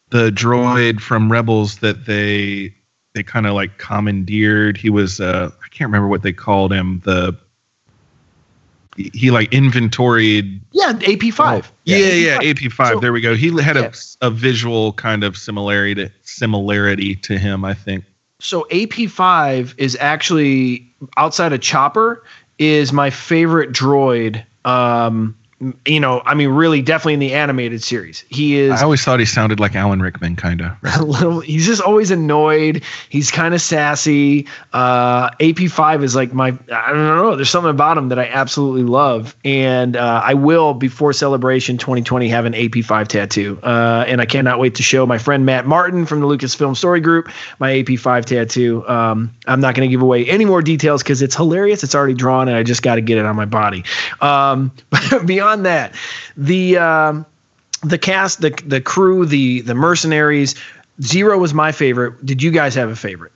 the 0.09 0.31
droid 0.31 0.99
from 0.99 1.31
Rebels 1.31 1.77
that 1.79 2.05
they 2.05 2.73
they 3.13 3.23
kind 3.23 3.45
of 3.45 3.53
like 3.53 3.77
commandeered. 3.77 4.77
He 4.77 4.89
was 4.89 5.19
uh, 5.19 5.51
I 5.63 5.67
can't 5.69 5.87
remember 5.89 6.07
what 6.07 6.23
they 6.23 6.33
called 6.33 6.71
him. 6.71 7.01
The 7.03 7.37
he, 8.97 9.09
he 9.13 9.31
like 9.31 9.53
inventoried. 9.53 10.59
Yeah, 10.73 10.99
AP 11.07 11.33
five. 11.33 11.71
Yeah, 11.85 11.97
yeah, 11.97 12.39
AP 12.43 12.71
five. 12.71 12.95
So- 12.95 12.99
there 12.99 13.13
we 13.13 13.21
go. 13.21 13.35
He 13.35 13.49
had 13.61 13.75
Yeah. 13.77 13.91
a, 14.21 14.27
a 14.27 14.29
visual 14.29 14.93
kind 14.93 15.23
of 15.23 15.37
similarity 15.37 15.95
to, 15.95 16.11
similarity 16.23 17.15
to 17.15 17.37
him. 17.37 17.63
I 17.63 17.73
think. 17.73 18.03
So 18.39 18.67
AP 18.71 19.09
five 19.09 19.73
is 19.77 19.97
actually 19.99 20.91
outside 21.15 21.53
of 21.53 21.61
Chopper 21.61 22.23
is 22.59 22.91
my 22.91 23.09
favorite 23.09 23.71
droid. 23.71 24.43
Um, 24.65 25.37
you 25.85 25.99
know, 25.99 26.21
I 26.23 26.35
mean, 26.35 26.49
really, 26.49 26.83
definitely 26.83 27.15
in 27.15 27.19
the 27.19 27.33
animated 27.33 27.81
series. 27.81 28.23
He 28.29 28.57
is 28.57 28.79
I 28.79 28.83
always 28.83 29.03
thought 29.03 29.19
he 29.19 29.25
sounded 29.25 29.59
like 29.59 29.75
Alan 29.75 30.01
Rickman, 30.01 30.35
kind 30.35 30.61
of. 30.61 30.77
a 30.99 31.03
little 31.03 31.39
he's 31.39 31.65
just 31.65 31.81
always 31.81 32.11
annoyed. 32.11 32.83
He's 33.09 33.31
kind 33.31 33.55
of 33.55 33.61
sassy. 33.61 34.45
Uh 34.73 35.31
ap5 35.31 36.03
is 36.03 36.15
like 36.15 36.31
my 36.33 36.49
i 36.71 36.89
don't 36.89 37.17
know 37.17 37.35
there's 37.35 37.49
something 37.49 37.71
about 37.71 37.97
him 37.97 38.09
that 38.09 38.19
i 38.19 38.27
absolutely 38.27 38.83
love. 38.83 39.35
And 39.43 39.95
uh, 39.95 40.21
i 40.23 40.35
will 40.35 40.75
before 40.75 41.11
celebration 41.11 41.77
2020 41.79 42.27
have 42.29 42.45
an 42.45 42.53
ap5 42.53 43.07
tattoo. 43.07 43.59
Uh, 43.63 44.05
and 44.07 44.21
i 44.21 44.25
cannot 44.25 44.59
wait 44.59 44.75
to 44.75 44.83
show 44.83 45.07
my 45.07 45.17
friend 45.17 45.45
matt 45.45 45.65
martin 45.65 46.05
from 46.05 46.19
the 46.19 46.27
lucasfilm 46.27 46.77
story 46.77 46.99
group 46.99 47.29
my 47.57 47.71
ap5 47.71 48.25
tattoo. 48.25 48.87
Um, 48.87 49.33
i'm 49.47 49.59
not 49.59 49.73
going 49.73 49.89
to 49.89 49.91
give 49.91 50.03
away 50.03 50.23
any 50.25 50.45
more 50.45 50.61
details 50.61 51.01
because 51.01 51.23
it's 51.23 51.35
hilarious. 51.35 51.83
It's 51.83 51.95
already 51.95 52.13
drawn 52.13 52.47
and 52.47 52.55
i 52.55 52.61
just 52.61 52.83
got 52.83 52.95
to 52.95 53.01
get 53.01 53.17
it 53.17 53.25
on 53.25 53.35
my 53.35 53.45
body. 53.45 53.83
Um, 54.21 54.71
but 54.91 55.33
beyond 55.47 55.65
that 55.65 55.95
the 56.35 56.77
um, 56.77 57.25
the 57.83 57.97
cast, 57.97 58.41
the 58.41 58.49
the 58.65 58.81
crew, 58.81 59.25
the 59.25 59.61
the 59.61 59.75
mercenaries. 59.75 60.55
Zero 61.01 61.37
was 61.37 61.53
my 61.53 61.71
favorite. 61.71 62.25
Did 62.25 62.41
you 62.41 62.51
guys 62.51 62.73
have 62.75 62.89
a 62.89 62.95
favorite? 62.95 63.31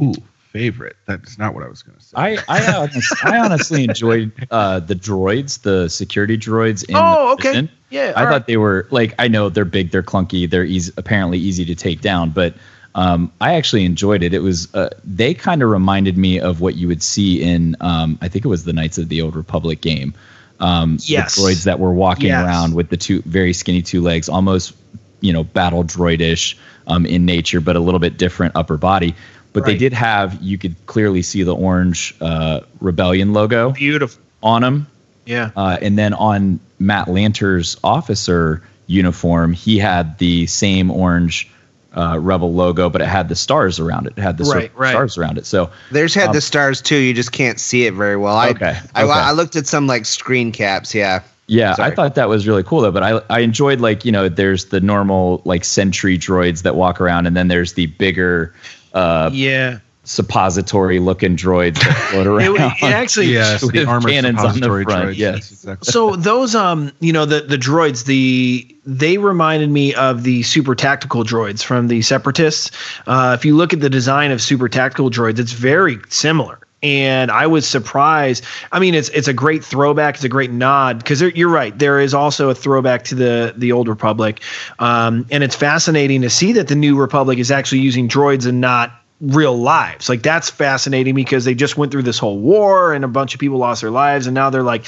Ooh, 0.00 0.14
favorite. 0.50 0.96
That's 1.06 1.38
not 1.38 1.54
what 1.54 1.62
I 1.62 1.68
was 1.68 1.82
going 1.82 1.98
to 1.98 2.02
say. 2.04 2.16
I 2.16 2.38
I, 2.48 2.74
honest, 2.76 3.24
I 3.24 3.38
honestly 3.38 3.84
enjoyed 3.84 4.32
uh, 4.50 4.80
the 4.80 4.94
droids, 4.94 5.60
the 5.60 5.88
security 5.88 6.38
droids. 6.38 6.88
In 6.88 6.96
Oh, 6.96 7.32
okay. 7.34 7.50
prison. 7.50 7.70
Yeah, 7.90 8.14
I 8.16 8.20
all 8.20 8.26
thought 8.26 8.30
right. 8.32 8.46
they 8.46 8.56
were 8.56 8.86
like 8.90 9.14
I 9.18 9.28
know 9.28 9.50
they're 9.50 9.66
big, 9.66 9.90
they're 9.90 10.02
clunky, 10.02 10.48
they're 10.48 10.64
easy, 10.64 10.92
apparently 10.96 11.38
easy 11.38 11.66
to 11.66 11.74
take 11.74 12.00
down, 12.00 12.30
but 12.30 12.54
um, 12.94 13.30
I 13.40 13.54
actually 13.54 13.84
enjoyed 13.84 14.22
it. 14.22 14.32
It 14.32 14.40
was 14.40 14.74
uh, 14.74 14.88
they 15.04 15.34
kind 15.34 15.62
of 15.62 15.68
reminded 15.68 16.16
me 16.16 16.40
of 16.40 16.62
what 16.62 16.76
you 16.76 16.88
would 16.88 17.02
see 17.02 17.42
in 17.42 17.76
um, 17.80 18.18
I 18.22 18.28
think 18.28 18.46
it 18.46 18.48
was 18.48 18.64
the 18.64 18.72
Knights 18.72 18.96
of 18.96 19.10
the 19.10 19.20
Old 19.20 19.36
Republic 19.36 19.82
game. 19.82 20.14
Um, 20.60 20.98
Yes. 21.02 21.34
the 21.36 21.42
droids 21.42 21.64
that 21.64 21.78
were 21.80 21.92
walking 21.92 22.26
Yes. 22.28 22.44
around 22.44 22.74
with 22.74 22.88
the 22.88 22.96
two 22.96 23.22
very 23.26 23.52
skinny 23.52 23.82
two 23.82 24.00
legs, 24.00 24.28
almost 24.28 24.74
you 25.20 25.32
know 25.32 25.44
battle 25.44 25.84
droidish 25.84 26.54
um, 26.86 27.06
in 27.06 27.24
nature, 27.26 27.60
but 27.60 27.76
a 27.76 27.80
little 27.80 28.00
bit 28.00 28.16
different 28.18 28.54
upper 28.56 28.76
body. 28.76 29.14
But 29.52 29.66
they 29.66 29.76
did 29.76 29.92
have 29.92 30.40
you 30.42 30.56
could 30.56 30.74
clearly 30.86 31.20
see 31.22 31.42
the 31.42 31.54
orange 31.54 32.14
uh, 32.22 32.60
rebellion 32.80 33.32
logo 33.34 33.72
Beautiful. 33.72 34.20
on 34.42 34.62
them. 34.62 34.86
Yeah. 35.26 35.50
Uh, 35.54 35.76
and 35.82 35.98
then 35.98 36.14
on 36.14 36.58
Matt 36.78 37.08
Lanter's 37.08 37.76
officer 37.84 38.62
uniform, 38.86 39.52
he 39.52 39.78
had 39.78 40.16
the 40.18 40.46
same 40.46 40.90
orange 40.90 41.50
uh, 41.94 42.18
rebel 42.18 42.52
logo, 42.54 42.88
but 42.88 43.00
it 43.02 43.08
had 43.08 43.28
the 43.28 43.36
stars 43.36 43.78
around 43.78 44.06
it. 44.06 44.14
It 44.16 44.20
had 44.22 44.38
the 44.38 44.44
Right, 44.44 44.64
circle 44.70 44.80
right. 44.80 44.90
stars 44.90 45.18
around 45.18 45.38
it. 45.38 45.46
So 45.46 45.70
There's 45.90 46.14
had 46.14 46.28
Um, 46.28 46.34
the 46.34 46.40
stars 46.40 46.80
too. 46.80 46.96
You 46.96 47.12
just 47.14 47.32
can't 47.32 47.60
see 47.60 47.86
it 47.86 47.94
very 47.94 48.16
well. 48.16 48.36
I, 48.36 48.48
Okay, 48.50 48.78
I, 48.94 49.02
okay. 49.02 49.12
I 49.12 49.32
looked 49.32 49.56
at 49.56 49.66
some 49.66 49.86
like 49.86 50.06
screen 50.06 50.52
caps. 50.52 50.94
Yeah. 50.94 51.20
yeah, 51.48 51.74
Sorry. 51.74 51.92
I 51.92 51.94
thought 51.94 52.14
that 52.14 52.28
was 52.28 52.46
really 52.48 52.62
cool 52.62 52.80
though. 52.80 52.92
But 52.92 53.02
I 53.02 53.20
I 53.28 53.40
enjoyed 53.40 53.80
like 53.80 54.04
you 54.04 54.12
know 54.12 54.28
there's 54.28 54.66
the 54.66 54.80
normal 54.80 55.42
like 55.44 55.64
sentry 55.64 56.16
droids 56.18 56.62
that 56.62 56.76
walk 56.76 57.00
around, 57.00 57.26
and 57.26 57.36
then 57.36 57.48
there's 57.48 57.74
the 57.74 57.86
bigger 57.86 58.54
uh, 58.94 59.28
Yeah. 59.32 59.78
Suppository 60.04 60.98
looking 60.98 61.36
droids 61.36 61.74
that 61.74 61.96
float 62.10 62.26
around. 62.26 62.56
it 62.56 62.82
actually. 62.82 63.26
yes, 63.26 63.62
with 63.62 63.72
the 63.72 63.84
armor 63.84 64.08
cannons 64.08 64.40
on 64.40 64.58
the 64.58 64.66
front, 64.66 64.88
droids. 64.88 65.16
yes. 65.16 65.50
exactly. 65.50 65.90
So 65.90 66.16
those 66.16 66.54
um 66.54 66.92
you 67.00 67.12
know 67.12 67.24
the 67.24 67.42
the 67.42 67.56
droids 67.56 68.04
the 68.04 68.76
they 68.84 69.18
reminded 69.18 69.70
me 69.70 69.94
of 69.94 70.24
the 70.24 70.42
super 70.42 70.74
tactical 70.74 71.22
droids 71.22 71.62
from 71.62 71.88
the 71.88 72.02
separatists. 72.02 72.70
Uh, 73.06 73.36
if 73.38 73.44
you 73.44 73.56
look 73.56 73.72
at 73.72 73.80
the 73.80 73.90
design 73.90 74.32
of 74.32 74.42
super 74.42 74.68
tactical 74.68 75.08
droids, 75.08 75.38
it's 75.38 75.52
very 75.52 75.98
similar. 76.08 76.58
And 76.82 77.30
I 77.30 77.46
was 77.46 77.64
surprised. 77.64 78.44
I 78.72 78.80
mean, 78.80 78.96
it's 78.96 79.08
it's 79.10 79.28
a 79.28 79.32
great 79.32 79.64
throwback. 79.64 80.16
It's 80.16 80.24
a 80.24 80.28
great 80.28 80.50
nod 80.50 80.98
because 80.98 81.20
you're 81.20 81.48
right. 81.48 81.78
There 81.78 82.00
is 82.00 82.12
also 82.12 82.50
a 82.50 82.56
throwback 82.56 83.04
to 83.04 83.14
the 83.14 83.54
the 83.56 83.70
old 83.70 83.86
Republic, 83.86 84.40
um, 84.80 85.24
and 85.30 85.44
it's 85.44 85.54
fascinating 85.54 86.22
to 86.22 86.30
see 86.30 86.52
that 86.54 86.66
the 86.66 86.74
new 86.74 86.98
Republic 86.98 87.38
is 87.38 87.52
actually 87.52 87.82
using 87.82 88.08
droids 88.08 88.48
and 88.48 88.60
not 88.60 89.01
real 89.22 89.56
lives. 89.56 90.08
Like 90.08 90.22
that's 90.22 90.50
fascinating 90.50 91.14
because 91.14 91.44
they 91.44 91.54
just 91.54 91.76
went 91.76 91.92
through 91.92 92.02
this 92.02 92.18
whole 92.18 92.38
war 92.38 92.92
and 92.92 93.04
a 93.04 93.08
bunch 93.08 93.32
of 93.34 93.40
people 93.40 93.56
lost 93.58 93.80
their 93.80 93.90
lives 93.90 94.26
and 94.26 94.34
now 94.34 94.50
they're 94.50 94.62
like, 94.62 94.84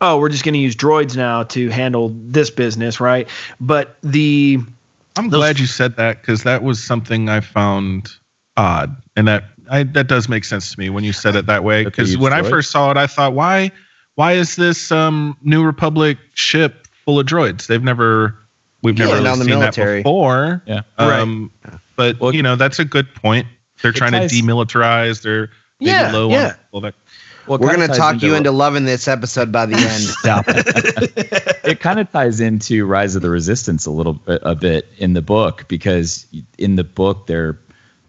"Oh, 0.00 0.18
we're 0.18 0.28
just 0.28 0.44
going 0.44 0.52
to 0.54 0.60
use 0.60 0.76
droids 0.76 1.16
now 1.16 1.42
to 1.44 1.68
handle 1.70 2.12
this 2.14 2.50
business, 2.50 3.00
right?" 3.00 3.28
But 3.60 3.96
the 4.02 4.58
I'm 5.16 5.30
Those- 5.30 5.38
glad 5.40 5.58
you 5.58 5.66
said 5.66 5.96
that 5.96 6.20
because 6.20 6.44
that 6.44 6.62
was 6.62 6.82
something 6.82 7.28
I 7.28 7.40
found 7.40 8.12
odd, 8.56 8.94
and 9.16 9.26
that 9.26 9.44
I, 9.70 9.82
that 9.82 10.06
does 10.06 10.28
make 10.28 10.44
sense 10.44 10.70
to 10.72 10.78
me 10.78 10.90
when 10.90 11.02
you 11.02 11.12
said 11.12 11.34
it 11.34 11.46
that 11.46 11.64
way. 11.64 11.84
Because 11.84 12.12
use 12.12 12.18
when 12.18 12.32
I 12.32 12.42
first 12.42 12.70
saw 12.70 12.90
it, 12.90 12.96
I 12.96 13.06
thought, 13.06 13.32
why 13.32 13.72
why 14.14 14.32
is 14.32 14.56
this 14.56 14.92
um, 14.92 15.36
New 15.42 15.64
Republic 15.64 16.18
ship 16.34 16.86
full 17.04 17.18
of 17.18 17.26
droids? 17.26 17.66
They've 17.66 17.82
never 17.82 18.36
we've 18.82 18.98
never 18.98 19.14
really 19.14 19.28
on 19.28 19.38
the 19.38 19.44
seen 19.44 19.58
military. 19.58 19.98
that 19.98 20.04
before. 20.04 20.62
Yeah. 20.66 20.82
Um, 20.98 21.50
But 21.96 22.20
Well, 22.20 22.34
you 22.34 22.42
know 22.42 22.54
that's 22.54 22.78
a 22.78 22.84
good 22.84 23.12
point. 23.14 23.46
They're 23.82 23.92
trying 23.92 24.12
ties- 24.12 24.30
to 24.32 24.36
demilitarize. 24.42 25.22
They're 25.22 25.50
maybe 25.80 25.90
Yeah, 25.90 26.12
low 26.12 26.30
yeah. 26.30 26.46
on 26.46 26.54
all 26.72 26.80
that. 26.82 26.94
We're 27.46 27.58
gonna 27.58 27.88
ties 27.88 27.96
talk 27.96 28.22
you 28.22 28.34
into 28.34 28.50
loving 28.50 28.84
this 28.84 29.08
episode 29.08 29.50
by 29.50 29.64
the 29.66 29.76
end. 29.78 30.02
Stop 30.02 30.44
it. 30.48 31.58
it 31.64 31.80
kind 31.80 31.98
of 31.98 32.10
ties 32.12 32.40
into 32.40 32.84
Rise 32.84 33.14
of 33.16 33.22
the 33.22 33.30
Resistance 33.30 33.86
a 33.86 33.90
little 33.90 34.12
bit, 34.14 34.42
a 34.44 34.54
bit 34.54 34.86
in 34.98 35.14
the 35.14 35.22
book 35.22 35.66
because 35.68 36.26
in 36.58 36.76
the 36.76 36.84
book 36.84 37.26
they're 37.26 37.58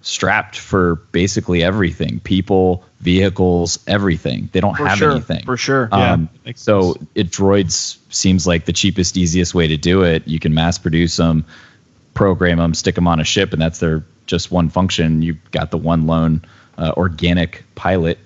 strapped 0.01 0.57
for 0.57 0.95
basically 1.11 1.61
everything 1.63 2.19
people 2.21 2.83
vehicles 3.01 3.79
everything 3.87 4.49
they 4.53 4.59
don't 4.61 4.75
For 4.77 4.87
have 4.87 4.97
sure, 4.97 5.11
anything 5.11 5.43
for 5.45 5.57
sure. 5.57 5.89
um, 5.91 5.99
Yeah, 6.01 6.39
makes 6.45 6.61
so 6.61 6.93
sense. 6.93 7.05
it 7.15 7.29
droids 7.31 7.97
seems 8.09 8.47
like 8.47 8.63
the 8.65 8.71
cheapest 8.73 9.17
easiest 9.17 9.53
way 9.53 9.67
to 9.67 9.75
do 9.77 10.03
it 10.03 10.25
you 10.27 10.39
can 10.39 10.53
mass 10.53 10.77
produce 10.77 11.17
them 11.17 11.43
program 12.13 12.57
them 12.57 12.73
stick 12.73 12.95
them 12.95 13.07
on 13.07 13.19
a 13.19 13.23
ship 13.23 13.53
and 13.53 13.61
that's 13.61 13.79
their 13.79 14.03
just 14.25 14.51
one 14.51 14.69
function 14.69 15.21
you've 15.21 15.51
got 15.51 15.71
the 15.71 15.77
one 15.77 16.05
lone 16.07 16.41
uh, 16.77 16.91
organic 16.97 17.63
pilot 17.75 18.17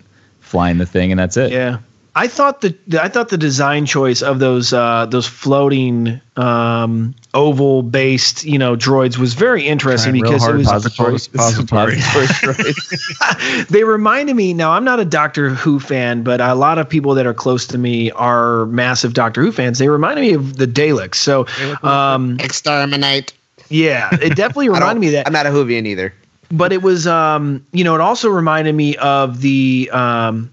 flying 0.41 0.77
the 0.77 0.85
thing 0.85 1.11
and 1.11 1.19
that's 1.19 1.37
it 1.37 1.51
Yeah. 1.51 1.79
I 2.15 2.27
thought 2.27 2.61
the 2.61 2.77
I 3.01 3.07
thought 3.09 3.29
the 3.29 3.39
design 3.39 3.87
choice 3.87 4.21
of 4.21 4.37
those 4.37 4.71
uh, 4.71 5.07
those 5.07 5.25
floating 5.25 6.21
um, 6.37 7.15
oval 7.33 7.81
based 7.81 8.43
you 8.43 8.59
know 8.59 8.75
droids 8.75 9.17
was 9.17 9.33
very 9.33 9.65
interesting 9.65 10.11
Trying 10.11 10.21
real 10.21 10.33
because 10.33 10.47
it 10.47 10.53
was 10.53 10.67
pository, 10.67 11.17
Pository. 11.33 11.95
pository. 11.95 13.67
they 13.69 13.83
reminded 13.83 14.35
me 14.35 14.53
now 14.53 14.73
i'm 14.73 14.83
not 14.83 14.99
a 14.99 15.05
doctor 15.05 15.49
who 15.49 15.79
fan 15.79 16.21
but 16.21 16.39
a 16.39 16.53
lot 16.53 16.77
of 16.77 16.87
people 16.87 17.15
that 17.15 17.25
are 17.25 17.33
close 17.33 17.65
to 17.65 17.79
me 17.79 18.11
are 18.11 18.67
massive 18.67 19.15
doctor 19.15 19.41
who 19.41 19.51
fans 19.51 19.79
they 19.79 19.89
reminded 19.89 20.21
me 20.21 20.33
of 20.33 20.57
the 20.57 20.67
daleks 20.67 21.15
so 21.15 21.47
um, 21.81 22.37
Exterminate. 22.39 23.33
Yeah 23.69 24.09
it 24.21 24.35
definitely 24.35 24.69
reminded 24.77 24.99
me 24.99 25.07
of 25.07 25.13
that 25.13 25.27
I'm 25.27 25.33
not 25.33 25.45
a 25.45 25.49
Hoovian 25.49 25.85
either. 25.87 26.13
but 26.51 26.71
it 26.73 26.81
was 26.81 27.07
um 27.07 27.65
you 27.71 27.83
know 27.83 27.95
it 27.95 28.01
also 28.01 28.29
reminded 28.29 28.73
me 28.75 28.95
of 28.97 29.41
the 29.41 29.89
um 29.93 30.51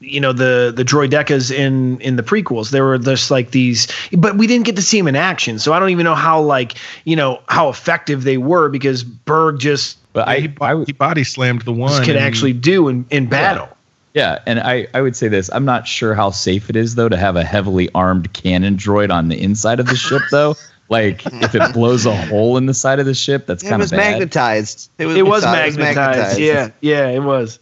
you 0.00 0.18
know 0.20 0.32
the 0.32 0.72
the 0.74 0.82
droidekas 0.84 1.50
in 1.54 2.00
in 2.00 2.16
the 2.16 2.22
prequels 2.22 2.70
there 2.70 2.84
were 2.84 2.96
just 2.98 3.30
like 3.30 3.50
these 3.50 3.86
but 4.16 4.36
we 4.36 4.46
didn't 4.46 4.64
get 4.64 4.76
to 4.76 4.82
see 4.82 4.96
them 4.98 5.08
in 5.08 5.16
action 5.16 5.58
so 5.58 5.72
i 5.74 5.78
don't 5.78 5.90
even 5.90 6.04
know 6.04 6.14
how 6.14 6.40
like 6.40 6.74
you 7.04 7.14
know 7.14 7.40
how 7.48 7.68
effective 7.68 8.24
they 8.24 8.38
were 8.38 8.68
because 8.70 9.04
berg 9.04 9.58
just 9.58 9.98
but 10.14 10.26
he, 10.38 10.44
I, 10.44 10.46
bo- 10.46 10.84
he 10.86 10.92
body 10.92 11.22
slammed 11.24 11.62
the 11.62 11.72
one. 11.72 12.02
could 12.04 12.16
actually 12.16 12.54
do 12.54 12.88
in 12.88 13.04
in 13.10 13.26
battle 13.26 13.68
Yeah, 14.14 14.38
and 14.46 14.60
I, 14.60 14.86
I 14.94 15.00
would 15.02 15.16
say 15.16 15.26
this. 15.26 15.50
I'm 15.52 15.64
not 15.64 15.88
sure 15.88 16.14
how 16.14 16.30
safe 16.30 16.70
it 16.70 16.76
is 16.76 16.94
though 16.94 17.08
to 17.08 17.16
have 17.16 17.34
a 17.34 17.42
heavily 17.42 17.90
armed 17.96 18.32
cannon 18.32 18.76
droid 18.76 19.10
on 19.12 19.26
the 19.28 19.42
inside 19.42 19.80
of 19.80 19.86
the 19.86 19.96
ship 19.96 20.22
though. 20.30 20.54
Like 20.88 21.24
if 21.26 21.54
it 21.54 21.72
blows 21.72 22.04
a 22.06 22.14
hole 22.26 22.56
in 22.56 22.66
the 22.66 22.74
side 22.74 22.98
of 23.00 23.06
the 23.06 23.14
ship, 23.14 23.46
that's 23.46 23.62
It 23.64 23.68
kind 23.68 23.80
was 23.80 23.92
of 23.92 23.98
bad. 23.98 24.12
magnetized. 24.12 24.90
it 24.98 25.06
was 25.06 25.16
it 25.16 25.26
was 25.26 25.44
magnetized. 25.44 26.38
Yeah, 26.38 26.70
yeah, 26.80 27.08
it 27.08 27.22
was. 27.22 27.58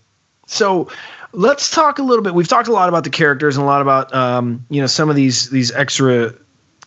So 0.46 0.88
let's 1.32 1.70
talk 1.70 1.98
a 1.98 2.02
little 2.02 2.22
bit. 2.24 2.34
We've 2.34 2.48
talked 2.48 2.68
a 2.68 2.72
lot 2.72 2.88
about 2.88 3.04
the 3.04 3.10
characters 3.10 3.56
and 3.56 3.64
a 3.64 3.66
lot 3.66 3.80
about 3.80 4.12
um, 4.14 4.66
you 4.70 4.80
know 4.80 4.86
some 4.88 5.08
of 5.08 5.16
these 5.16 5.50
these 5.50 5.70
extra 5.72 6.34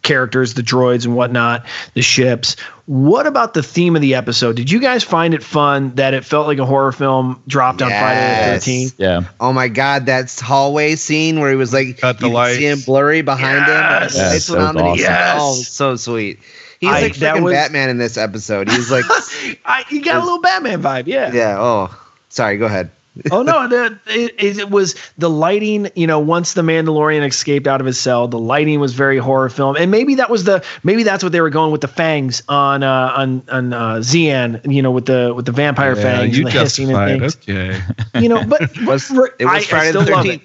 characters, 0.01 0.53
the 0.53 0.61
droids 0.61 1.05
and 1.05 1.15
whatnot, 1.15 1.65
the 1.93 2.01
ships. 2.01 2.55
What 2.87 3.25
about 3.25 3.55
the 3.55 3.63
theme 3.63 3.95
of 3.95 4.01
the 4.03 4.13
episode? 4.13 4.55
Did 4.55 4.69
you 4.69 4.79
guys 4.79 5.03
find 5.03 5.33
it 5.33 5.43
fun 5.43 5.95
that 5.95 6.13
it 6.13 6.23
felt 6.23 6.45
like 6.45 6.59
a 6.59 6.65
horror 6.65 6.91
film 6.91 7.41
dropped 7.47 7.81
on 7.81 7.89
Friday 7.89 8.45
the 8.45 8.59
Thirteenth? 8.59 8.93
Yeah. 8.99 9.21
Oh 9.39 9.51
my 9.53 9.69
god, 9.69 10.05
that's 10.05 10.39
hallway 10.39 10.95
scene 10.95 11.39
where 11.39 11.49
he 11.49 11.55
was 11.55 11.73
like 11.73 11.97
Cut 11.97 12.19
the 12.19 12.27
you 12.29 12.35
could 12.35 12.55
see 12.55 12.65
him 12.67 12.79
blurry 12.85 13.23
behind 13.23 13.65
Yes. 13.65 14.13
him. 14.13 14.21
Yes, 14.21 14.31
Lights 14.33 14.47
that 14.47 14.53
was 14.53 14.63
around 14.63 14.77
him. 14.77 14.83
awesome. 14.85 14.99
Yes. 14.99 15.37
Oh, 15.41 15.53
so 15.55 15.95
sweet. 15.95 16.39
He's 16.79 16.89
I- 16.91 17.01
like 17.01 17.15
that 17.15 17.37
freaking 17.37 17.43
was- 17.43 17.53
Batman 17.53 17.89
in 17.89 17.97
this 17.97 18.17
episode. 18.17 18.69
He's 18.69 18.91
like, 18.91 19.05
I, 19.65 19.83
you 19.89 20.03
got 20.03 20.17
a 20.17 20.19
little 20.23 20.41
Batman 20.41 20.83
vibe, 20.83 21.07
yeah. 21.07 21.31
yeah. 21.33 21.55
Oh, 21.59 21.97
sorry. 22.29 22.57
Go 22.57 22.65
ahead. 22.67 22.91
Oh 23.31 23.41
no, 23.43 23.67
the, 23.67 23.97
it, 24.07 24.59
it 24.59 24.69
was 24.69 24.95
the 25.17 25.29
lighting. 25.29 25.89
You 25.95 26.07
know, 26.07 26.19
once 26.19 26.53
the 26.53 26.61
Mandalorian 26.61 27.25
escaped 27.27 27.67
out 27.67 27.79
of 27.79 27.87
his 27.87 27.99
cell, 27.99 28.27
the 28.27 28.39
lighting 28.39 28.79
was 28.79 28.93
very 28.93 29.17
horror 29.17 29.49
film, 29.49 29.75
and 29.77 29.89
maybe 29.91 30.15
that 30.15 30.29
was 30.29 30.43
the 30.43 30.63
maybe 30.83 31.03
that's 31.03 31.23
what 31.23 31.31
they 31.31 31.41
were 31.41 31.49
going 31.49 31.71
with 31.71 31.81
the 31.81 31.87
fangs 31.87 32.43
on 32.49 32.83
uh, 32.83 33.13
on 33.15 33.43
on 33.49 33.73
uh, 33.73 33.95
Zian. 33.95 34.59
You 34.71 34.81
know, 34.81 34.91
with 34.91 35.05
the 35.05 35.33
with 35.35 35.45
the 35.45 35.51
vampire 35.51 35.95
Yeah, 35.95 36.01
fangs 36.01 36.37
you 36.37 36.45
and 36.45 36.53
the 36.55 36.59
hissing 36.59 36.91
and 36.91 37.21
things. 37.21 37.35
Okay. 37.37 37.79
You 38.19 38.29
know, 38.29 38.45
but 38.45 38.61
It 38.75 38.85
was, 38.85 39.09
it 39.11 39.15
was 39.15 39.31
I- 39.41 39.57
I 39.57 39.61
Friday 39.61 39.91
the 39.91 40.03
still 40.03 40.15
love 40.15 40.25
13th. 40.25 40.41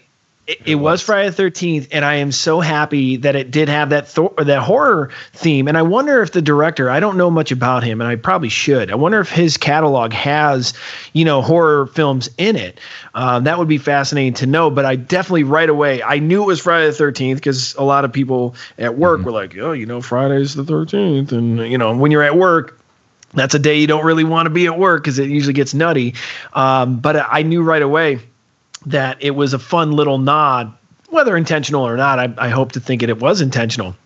It. 0.51 0.61
It, 0.61 0.69
it 0.71 0.75
was 0.75 1.01
Friday 1.01 1.29
the 1.29 1.35
Thirteenth, 1.35 1.89
and 1.93 2.05
I 2.05 2.17
am 2.17 2.33
so 2.33 2.61
happy 2.61 3.17
that 3.19 3.37
it 3.37 3.51
did 3.51 3.69
have 3.69 3.91
that 3.91 4.09
Thor, 4.09 4.35
that 4.37 4.63
horror 4.63 5.11
theme. 5.33 5.69
And 5.69 5.79
I 5.79 5.83
wonder 5.83 6.23
if 6.23 6.33
the 6.33 6.43
director, 6.43 6.91
I 6.91 6.99
don't 6.99 7.17
know 7.17 7.31
much 7.31 7.53
about 7.53 7.85
him, 7.85 8.01
and 8.01 8.09
I 8.09 8.17
probably 8.17 8.49
should. 8.49 8.91
I 8.91 8.97
wonder 8.97 9.21
if 9.21 9.31
his 9.31 9.57
catalog 9.57 10.13
has, 10.13 10.75
you 11.13 11.25
know, 11.25 11.41
horror 11.41 11.87
films 11.87 12.29
in 12.37 12.57
it. 12.57 12.81
Um, 13.15 13.45
that 13.45 13.59
would 13.59 13.69
be 13.69 13.79
fascinating 13.79 14.35
to 14.35 14.47
know. 14.47 14.71
But 14.71 14.85
I 14.85 14.97
definitely 14.97 15.45
right 15.45 15.69
away 15.69 16.03
I 16.03 16.19
knew 16.19 16.43
it 16.43 16.47
was 16.47 16.61
Friday 16.61 16.87
the 16.87 16.93
Thirteenth 16.93 17.39
because 17.39 17.75
a 17.77 17.85
lot 17.85 18.05
of 18.05 18.13
people 18.13 18.57
at 18.77 18.99
work 18.99 19.23
were 19.23 19.33
like, 19.33 19.57
"Oh, 19.57 19.73
you 19.73 19.87
know, 19.87 20.01
Friday's 20.01 20.55
the 20.55 20.65
Thirteenth," 20.65 21.33
and 21.33 21.59
you 21.59 21.79
know, 21.79 21.97
when 21.97 22.11
you're 22.11 22.25
at 22.25 22.37
work, 22.37 22.81
that's 23.35 23.55
a 23.55 23.61
day 23.61 23.79
you 23.79 23.87
don't 23.87 24.05
really 24.05 24.25
want 24.25 24.47
to 24.47 24.51
be 24.51 24.67
at 24.67 24.79
work 24.79 25.05
because 25.05 25.19
it 25.19 25.29
usually 25.29 25.55
gets 25.55 25.75
nutty. 25.75 26.15
Um, 26.53 26.99
but 26.99 27.17
I 27.17 27.43
knew 27.43 27.63
right 27.63 27.83
away 27.83 28.19
that 28.86 29.19
it 29.20 29.32
was 29.32 29.55
a 29.55 29.59
fun 29.59 29.93
little 29.93 30.19
nod, 30.19 30.73
whether 31.09 31.36
intentional 31.36 31.86
or 31.86 31.97
not. 31.97 32.19
I, 32.19 32.32
I 32.39 32.48
hope 32.48 32.73
to 32.73 32.81
think 32.81 33.02
it, 33.02 33.11
it 33.11 33.20
was 33.20 33.40
intentional. 33.40 33.97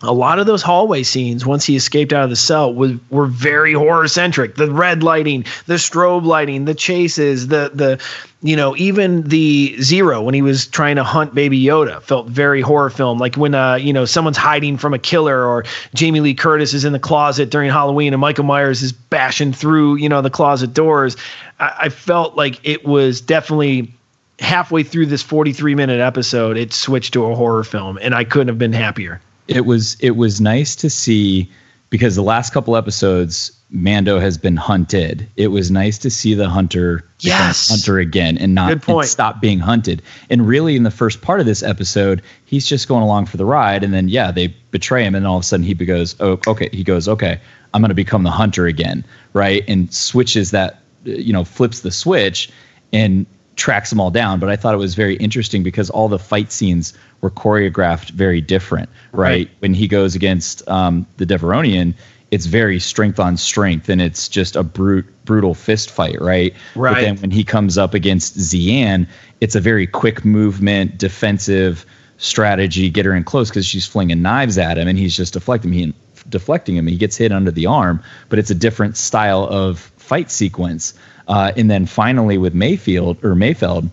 A 0.00 0.12
lot 0.12 0.38
of 0.38 0.46
those 0.46 0.62
hallway 0.62 1.02
scenes, 1.02 1.44
once 1.44 1.64
he 1.64 1.74
escaped 1.74 2.12
out 2.12 2.22
of 2.22 2.30
the 2.30 2.36
cell, 2.36 2.72
was, 2.72 2.92
were 3.10 3.26
very 3.26 3.72
horror 3.72 4.06
centric. 4.06 4.54
The 4.54 4.70
red 4.70 5.02
lighting, 5.02 5.44
the 5.66 5.74
strobe 5.74 6.24
lighting, 6.24 6.66
the 6.66 6.74
chases, 6.74 7.48
the 7.48 7.72
the 7.74 8.00
you 8.40 8.54
know 8.54 8.76
even 8.76 9.24
the 9.24 9.76
zero 9.82 10.22
when 10.22 10.34
he 10.34 10.42
was 10.42 10.68
trying 10.68 10.94
to 10.96 11.02
hunt 11.02 11.34
Baby 11.34 11.60
Yoda 11.60 12.00
felt 12.00 12.28
very 12.28 12.60
horror 12.60 12.90
film. 12.90 13.18
Like 13.18 13.34
when 13.34 13.56
uh 13.56 13.74
you 13.74 13.92
know 13.92 14.04
someone's 14.04 14.36
hiding 14.36 14.76
from 14.76 14.94
a 14.94 15.00
killer, 15.00 15.44
or 15.44 15.64
Jamie 15.94 16.20
Lee 16.20 16.34
Curtis 16.34 16.74
is 16.74 16.84
in 16.84 16.92
the 16.92 17.00
closet 17.00 17.50
during 17.50 17.68
Halloween, 17.68 18.14
and 18.14 18.20
Michael 18.20 18.44
Myers 18.44 18.84
is 18.84 18.92
bashing 18.92 19.52
through 19.52 19.96
you 19.96 20.08
know 20.08 20.22
the 20.22 20.30
closet 20.30 20.74
doors. 20.74 21.16
I, 21.58 21.74
I 21.76 21.88
felt 21.88 22.36
like 22.36 22.60
it 22.62 22.84
was 22.84 23.20
definitely 23.20 23.92
halfway 24.38 24.82
through 24.82 25.06
this 25.06 25.22
43 25.22 25.74
minute 25.74 26.00
episode, 26.00 26.56
it 26.56 26.72
switched 26.72 27.12
to 27.14 27.26
a 27.26 27.34
horror 27.34 27.64
film, 27.64 27.98
and 28.00 28.14
I 28.14 28.24
couldn't 28.24 28.48
have 28.48 28.58
been 28.58 28.72
happier. 28.72 29.20
it 29.48 29.64
was 29.66 29.96
it 30.00 30.12
was 30.16 30.40
nice 30.40 30.76
to 30.76 30.90
see 30.90 31.50
because 31.90 32.14
the 32.16 32.22
last 32.22 32.52
couple 32.52 32.76
episodes 32.76 33.52
Mando 33.70 34.18
has 34.18 34.38
been 34.38 34.56
hunted. 34.56 35.28
It 35.36 35.48
was 35.48 35.70
nice 35.70 35.98
to 35.98 36.10
see 36.10 36.34
the 36.34 36.48
hunter 36.48 37.04
Yes. 37.20 37.68
hunter 37.68 37.98
again 37.98 38.38
and 38.38 38.54
not 38.54 38.86
and 38.88 39.04
stop 39.06 39.40
being 39.40 39.58
hunted. 39.58 40.00
And 40.30 40.46
really 40.46 40.76
in 40.76 40.84
the 40.84 40.90
first 40.90 41.20
part 41.20 41.40
of 41.40 41.46
this 41.46 41.62
episode, 41.62 42.22
he's 42.46 42.66
just 42.66 42.88
going 42.88 43.02
along 43.02 43.26
for 43.26 43.36
the 43.36 43.44
ride 43.44 43.82
and 43.84 43.92
then 43.92 44.08
yeah, 44.08 44.30
they 44.30 44.48
betray 44.70 45.04
him 45.04 45.14
and 45.14 45.26
all 45.26 45.36
of 45.36 45.42
a 45.42 45.44
sudden 45.44 45.64
he 45.64 45.74
goes, 45.74 46.14
"Oh, 46.20 46.38
okay." 46.46 46.68
He 46.72 46.84
goes, 46.84 47.08
"Okay, 47.08 47.40
I'm 47.74 47.82
going 47.82 47.88
to 47.90 47.94
become 47.94 48.22
the 48.22 48.30
hunter 48.30 48.66
again." 48.66 49.04
Right? 49.32 49.64
And 49.68 49.92
switches 49.92 50.50
that 50.52 50.80
you 51.04 51.32
know, 51.32 51.44
flips 51.44 51.80
the 51.80 51.90
switch 51.90 52.50
and 52.92 53.24
tracks 53.58 53.90
them 53.90 54.00
all 54.00 54.10
down. 54.10 54.40
But 54.40 54.48
I 54.48 54.56
thought 54.56 54.72
it 54.72 54.78
was 54.78 54.94
very 54.94 55.16
interesting 55.16 55.62
because 55.62 55.90
all 55.90 56.08
the 56.08 56.18
fight 56.18 56.50
scenes 56.50 56.94
were 57.20 57.30
choreographed 57.30 58.10
very 58.10 58.40
different, 58.40 58.88
right? 59.12 59.28
Right. 59.28 59.50
When 59.58 59.74
he 59.74 59.86
goes 59.88 60.14
against 60.14 60.66
um, 60.68 61.06
the 61.18 61.26
Devaronian, 61.26 61.92
it's 62.30 62.46
very 62.46 62.78
strength 62.78 63.18
on 63.18 63.36
strength, 63.36 63.88
and 63.88 64.00
it's 64.00 64.28
just 64.28 64.54
a 64.56 64.62
brute, 64.62 65.06
brutal 65.24 65.54
fist 65.54 65.90
fight, 65.90 66.20
right? 66.20 66.54
But 66.74 66.80
Right. 66.80 67.00
then 67.02 67.16
when 67.18 67.30
he 67.30 67.42
comes 67.44 67.76
up 67.76 67.94
against 67.94 68.38
Zian, 68.38 69.06
it's 69.40 69.54
a 69.56 69.60
very 69.60 69.86
quick 69.86 70.24
movement, 70.24 70.98
defensive 70.98 71.84
strategy, 72.18 72.90
get 72.90 73.06
her 73.06 73.14
in 73.14 73.24
close 73.24 73.48
because 73.48 73.66
she's 73.66 73.86
flinging 73.86 74.22
knives 74.22 74.58
at 74.58 74.78
him, 74.78 74.88
and 74.88 74.98
he's 74.98 75.16
just 75.16 75.32
deflecting 75.34 75.72
he 75.72 75.94
deflecting 76.28 76.76
him. 76.76 76.86
He 76.86 76.96
gets 76.96 77.16
hit 77.16 77.32
under 77.32 77.50
the 77.50 77.66
arm, 77.66 78.02
but 78.28 78.38
it's 78.38 78.50
a 78.50 78.54
different 78.54 78.96
style 78.96 79.44
of 79.44 79.78
fight 79.96 80.30
sequence. 80.30 80.94
Uh, 81.28 81.52
and 81.56 81.70
then 81.70 81.86
finally 81.86 82.38
with 82.38 82.54
Mayfield 82.54 83.22
or 83.24 83.34
Mayfeld, 83.34 83.88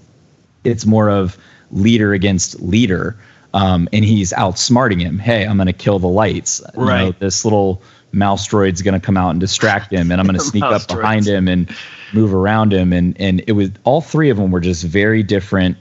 it's 0.64 0.86
more 0.86 1.10
of 1.10 1.38
leader 1.72 2.14
against 2.14 2.60
leader. 2.62 3.16
Um, 3.54 3.88
and 3.94 4.04
he's 4.04 4.34
outsmarting 4.34 5.00
him. 5.02 5.18
Hey, 5.18 5.46
I'm 5.46 5.56
going 5.58 5.68
to 5.68 5.74
kill 5.74 6.00
the 6.00 6.08
lights. 6.08 6.62
You 6.74 6.80
know, 6.82 6.86
Right. 6.88 7.20
this 7.20 7.46
little 7.46 7.82
mouse 8.12 8.48
droid's 8.48 8.82
going 8.82 9.00
to 9.00 9.06
come 9.06 9.16
out 9.18 9.30
and 9.32 9.40
distract 9.40 9.92
him, 9.94 10.12
and 10.12 10.20
I'm 10.20 10.28
going 10.28 10.38
to 10.40 10.44
sneak 10.44 10.64
up 10.64 10.88
behind 10.88 11.26
him 11.26 11.48
and 11.48 11.74
move 12.14 12.34
around 12.34 12.74
him. 12.74 12.92
And 12.92 13.16
and 13.20 13.42
it 13.48 13.54
was 13.54 13.70
all 13.86 14.02
three 14.02 14.30
of 14.30 14.38
them 14.38 14.52
were 14.52 14.60
just 14.60 14.84
very 14.84 15.24
different 15.24 15.78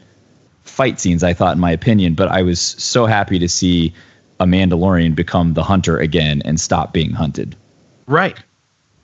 fight 0.62 1.00
scenes. 1.00 1.22
I 1.24 1.32
thought, 1.34 1.54
in 1.54 1.60
my 1.60 1.72
opinion, 1.72 2.14
but 2.14 2.28
I 2.28 2.42
was 2.42 2.60
so 2.60 3.06
happy 3.06 3.38
to 3.40 3.48
see 3.48 3.92
a 4.40 4.46
Mandalorian 4.46 5.14
become 5.14 5.54
the 5.54 5.62
hunter 5.62 5.98
again 5.98 6.42
and 6.44 6.60
stop 6.60 6.92
being 6.92 7.10
hunted. 7.10 7.56
Right. 8.06 8.38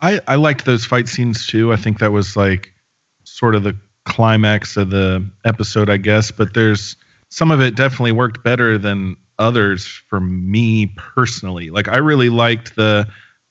I, 0.03 0.21
I 0.27 0.37
liked 0.37 0.65
those 0.65 0.85
fight 0.85 1.09
scenes 1.09 1.47
too. 1.47 1.73
I 1.73 1.77
think 1.77 1.99
that 1.99 2.13
was 2.13 2.37
like 2.37 2.73
sort 3.25 3.55
of 3.55 3.63
the 3.63 3.77
climax 4.05 4.77
of 4.77 4.91
the 4.91 5.29
episode, 5.45 5.91
I 5.91 5.97
guess. 5.99 6.31
But 6.31 6.55
there's 6.55 6.97
some 7.29 7.51
of 7.51 7.61
it 7.61 7.77
definitely 7.77 8.13
worked 8.13 8.43
better 8.43 8.79
than 8.79 9.17
others 9.39 9.87
for 9.87 10.21
me 10.21 10.87
personally. 10.97 11.71
Like 11.71 11.89
I 11.89 11.99
really 11.99 12.29
liked 12.31 12.77
the 12.77 13.07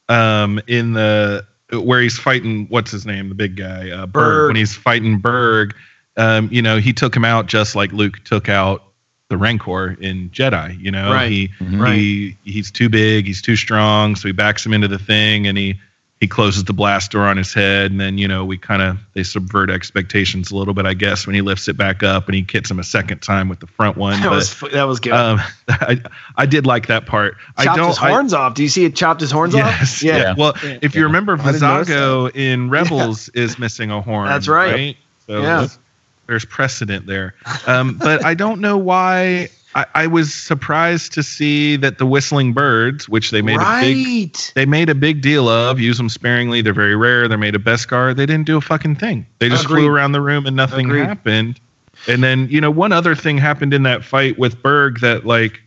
um 0.07 0.59
in 0.67 0.93
the 0.93 1.45
where 1.71 2.01
he's 2.01 2.17
fighting 2.17 2.65
what's 2.69 2.89
his 2.91 3.05
name, 3.05 3.29
the 3.29 3.35
big 3.35 3.55
guy, 3.55 3.91
uh, 3.91 4.05
Berg. 4.07 4.11
Berg. 4.13 4.47
When 4.49 4.55
he's 4.55 4.75
fighting 4.75 5.19
Berg, 5.19 5.75
um, 6.17 6.49
you 6.51 6.61
know, 6.63 6.77
he 6.77 6.93
took 6.93 7.15
him 7.15 7.23
out 7.25 7.45
just 7.45 7.75
like 7.75 7.91
Luke 7.91 8.23
took 8.23 8.49
out 8.49 8.83
the 9.29 9.37
Rancor 9.37 9.95
in 10.01 10.31
Jedi. 10.31 10.79
You 10.81 10.89
know, 10.89 11.11
Right. 11.13 11.29
he 11.29 11.49
Right. 11.61 11.95
he 11.95 12.37
he's 12.43 12.71
too 12.71 12.89
big, 12.89 13.27
he's 13.27 13.41
too 13.41 13.55
strong, 13.55 14.15
so 14.15 14.27
he 14.27 14.31
backs 14.31 14.65
him 14.65 14.73
into 14.73 14.87
the 14.87 14.97
thing, 14.97 15.45
and 15.45 15.55
he 15.59 15.79
he 16.19 16.27
closes 16.27 16.65
the 16.65 16.73
blast 16.73 17.11
door 17.11 17.23
on 17.23 17.37
his 17.37 17.53
head, 17.53 17.91
and 17.91 17.99
then 18.01 18.17
you 18.17 18.27
know 18.27 18.43
we 18.43 18.57
kind 18.57 18.81
of 18.81 18.97
they 19.13 19.23
subvert 19.23 19.69
expectations 19.69 20.51
a 20.51 20.55
little 20.57 20.73
bit, 20.73 20.85
I 20.85 20.93
guess, 20.93 21.25
when 21.25 21.33
he 21.33 21.41
lifts 21.41 21.67
it 21.69 21.77
back 21.77 22.03
up 22.03 22.25
and 22.27 22.35
he 22.35 22.45
hits 22.49 22.69
him 22.69 22.77
a 22.79 22.83
second 22.83 23.21
time 23.21 23.47
with 23.47 23.59
the 23.61 23.67
front 23.67 23.95
one. 23.97 24.19
That 24.21 24.29
but, 24.29 24.35
was 24.35 24.59
that 24.73 24.83
was 24.83 24.99
good. 24.99 25.13
um, 25.13 25.39
I 25.69 26.01
I 26.35 26.45
did 26.45 26.65
like 26.65 26.87
that 26.87 27.05
part. 27.05 27.37
I 27.57 27.65
don't. 27.75 27.87
his 27.87 27.99
I- 27.99 28.09
horns 28.09 28.33
off. 28.33 28.53
Do 28.53 28.63
you 28.63 28.69
see 28.69 28.83
it 28.85 28.95
chopped 28.95 29.21
his 29.21 29.31
horns 29.31 29.53
Yes. 29.55 29.81
off? 29.97 30.03
Yeah. 30.03 30.35
Well, 30.37 30.53
Yeah. 30.63 30.79
if 30.81 30.93
you 30.95 31.03
remember, 31.03 31.33
I 31.33 31.37
Vizago 31.37 32.35
in 32.35 32.69
Rebels 32.69 33.29
is 33.29 33.57
missing 33.57 33.89
a 33.91 34.01
horn. 34.01 34.27
That's 34.27 34.47
right. 34.47 34.97
So 35.27 35.37
Yeah. 35.41 35.57
there's- 35.59 35.79
there's 36.27 36.45
precedent 36.45 37.07
there. 37.07 37.33
Um, 37.65 37.95
but 37.95 38.23
I 38.23 38.35
don't 38.35 38.61
know 38.61 38.77
why. 38.77 39.49
I, 39.75 39.85
I 39.93 40.07
was 40.07 40.33
surprised 40.33 41.13
to 41.13 41.23
see 41.23 41.75
that 41.77 41.99
the 41.99 42.05
whistling 42.05 42.53
birds, 42.53 43.07
which 43.07 43.29
they 43.31 43.41
made 43.41 43.59
a 43.59 43.81
big 43.81 44.35
they 44.55 44.65
made 44.65 44.89
a 44.89 44.95
big 44.95 45.21
deal 45.21 45.47
of, 45.47 45.79
use 45.79 45.97
them 45.97 46.09
sparingly. 46.09 46.61
They're 46.61 46.73
very 46.73 46.95
rare. 46.95 47.27
They're 47.27 47.37
made 47.37 47.55
of 47.55 47.61
Beskar. 47.61 48.15
They 48.15 48.25
didn't 48.25 48.45
do 48.45 48.57
a 48.57 48.61
fucking 48.61 48.95
thing. 48.95 49.27
They 49.37 49.49
just 49.49 49.65
Agreed. 49.65 49.81
flew 49.81 49.87
around 49.89 50.13
the 50.13 50.21
room 50.21 50.45
and 50.45 50.55
nothing 50.55 50.87
Agreed. 50.87 51.05
happened. 51.05 51.59
And 52.07 52.23
then, 52.23 52.47
you 52.49 52.61
know, 52.61 52.71
one 52.71 52.91
other 52.91 53.13
thing 53.15 53.37
happened 53.37 53.73
in 53.73 53.83
that 53.83 54.03
fight 54.03 54.39
with 54.39 54.61
Berg 54.63 55.01
that, 55.01 55.25
like, 55.25 55.61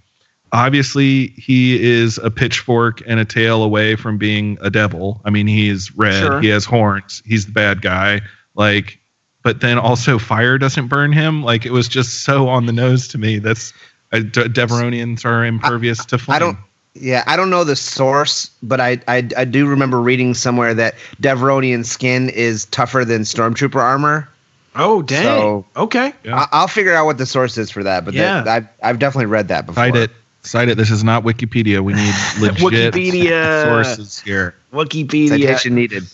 obviously 0.52 1.28
he 1.28 1.82
is 1.82 2.18
a 2.18 2.30
pitchfork 2.30 3.02
and 3.06 3.20
a 3.20 3.24
tail 3.24 3.62
away 3.62 3.96
from 3.96 4.18
being 4.18 4.58
a 4.60 4.70
devil. 4.70 5.20
I 5.24 5.30
mean, 5.30 5.46
he 5.46 5.68
is 5.68 5.94
red. 5.96 6.20
Sure. 6.20 6.40
He 6.40 6.48
has 6.48 6.64
horns. 6.64 7.22
He's 7.24 7.46
the 7.46 7.52
bad 7.52 7.82
guy. 7.82 8.22
Like, 8.54 8.98
but 9.42 9.60
then 9.60 9.78
also 9.78 10.18
fire 10.18 10.58
doesn't 10.58 10.88
burn 10.88 11.12
him. 11.12 11.42
Like, 11.42 11.66
it 11.66 11.72
was 11.72 11.88
just 11.88 12.24
so 12.24 12.48
on 12.48 12.66
the 12.66 12.72
nose 12.72 13.08
to 13.08 13.18
me. 13.18 13.38
That's 13.38 13.72
uh, 14.12 14.18
De- 14.20 14.48
Devaronians 14.48 15.24
are 15.24 15.44
impervious 15.44 16.04
to 16.06 16.18
flame. 16.18 16.36
I 16.36 16.38
don't. 16.38 16.58
Yeah, 16.94 17.24
I 17.26 17.36
don't 17.36 17.48
know 17.48 17.64
the 17.64 17.74
source, 17.76 18.50
but 18.62 18.78
I, 18.80 19.00
I 19.08 19.26
I 19.36 19.44
do 19.46 19.66
remember 19.66 19.98
reading 20.00 20.34
somewhere 20.34 20.74
that 20.74 20.94
Devaronian 21.22 21.86
skin 21.86 22.28
is 22.28 22.66
tougher 22.66 23.04
than 23.04 23.22
stormtrooper 23.22 23.80
armor. 23.80 24.28
Oh 24.76 25.00
dang. 25.02 25.22
So- 25.24 25.64
okay. 25.76 26.12
Yeah. 26.24 26.40
I, 26.40 26.48
I'll 26.52 26.68
figure 26.68 26.92
out 26.94 27.06
what 27.06 27.16
the 27.18 27.26
source 27.26 27.56
is 27.56 27.70
for 27.70 27.82
that. 27.82 28.04
But 28.04 28.14
Yeah. 28.14 28.42
that, 28.42 28.48
I've 28.48 28.68
I've 28.82 28.98
definitely 28.98 29.26
read 29.26 29.48
that 29.48 29.64
before. 29.66 29.84
Cite 29.84 29.96
it. 29.96 30.10
Cite 30.42 30.68
it. 30.68 30.76
This 30.76 30.90
is 30.90 31.02
not 31.04 31.24
Wikipedia. 31.24 31.80
We 31.80 31.94
need 31.94 32.14
legit 32.40 32.92
Wikipedia. 32.94 33.64
sources 33.64 34.18
here. 34.20 34.54
Wikipedia. 34.72 35.28
Citation 35.28 35.74
needed. 35.74 36.04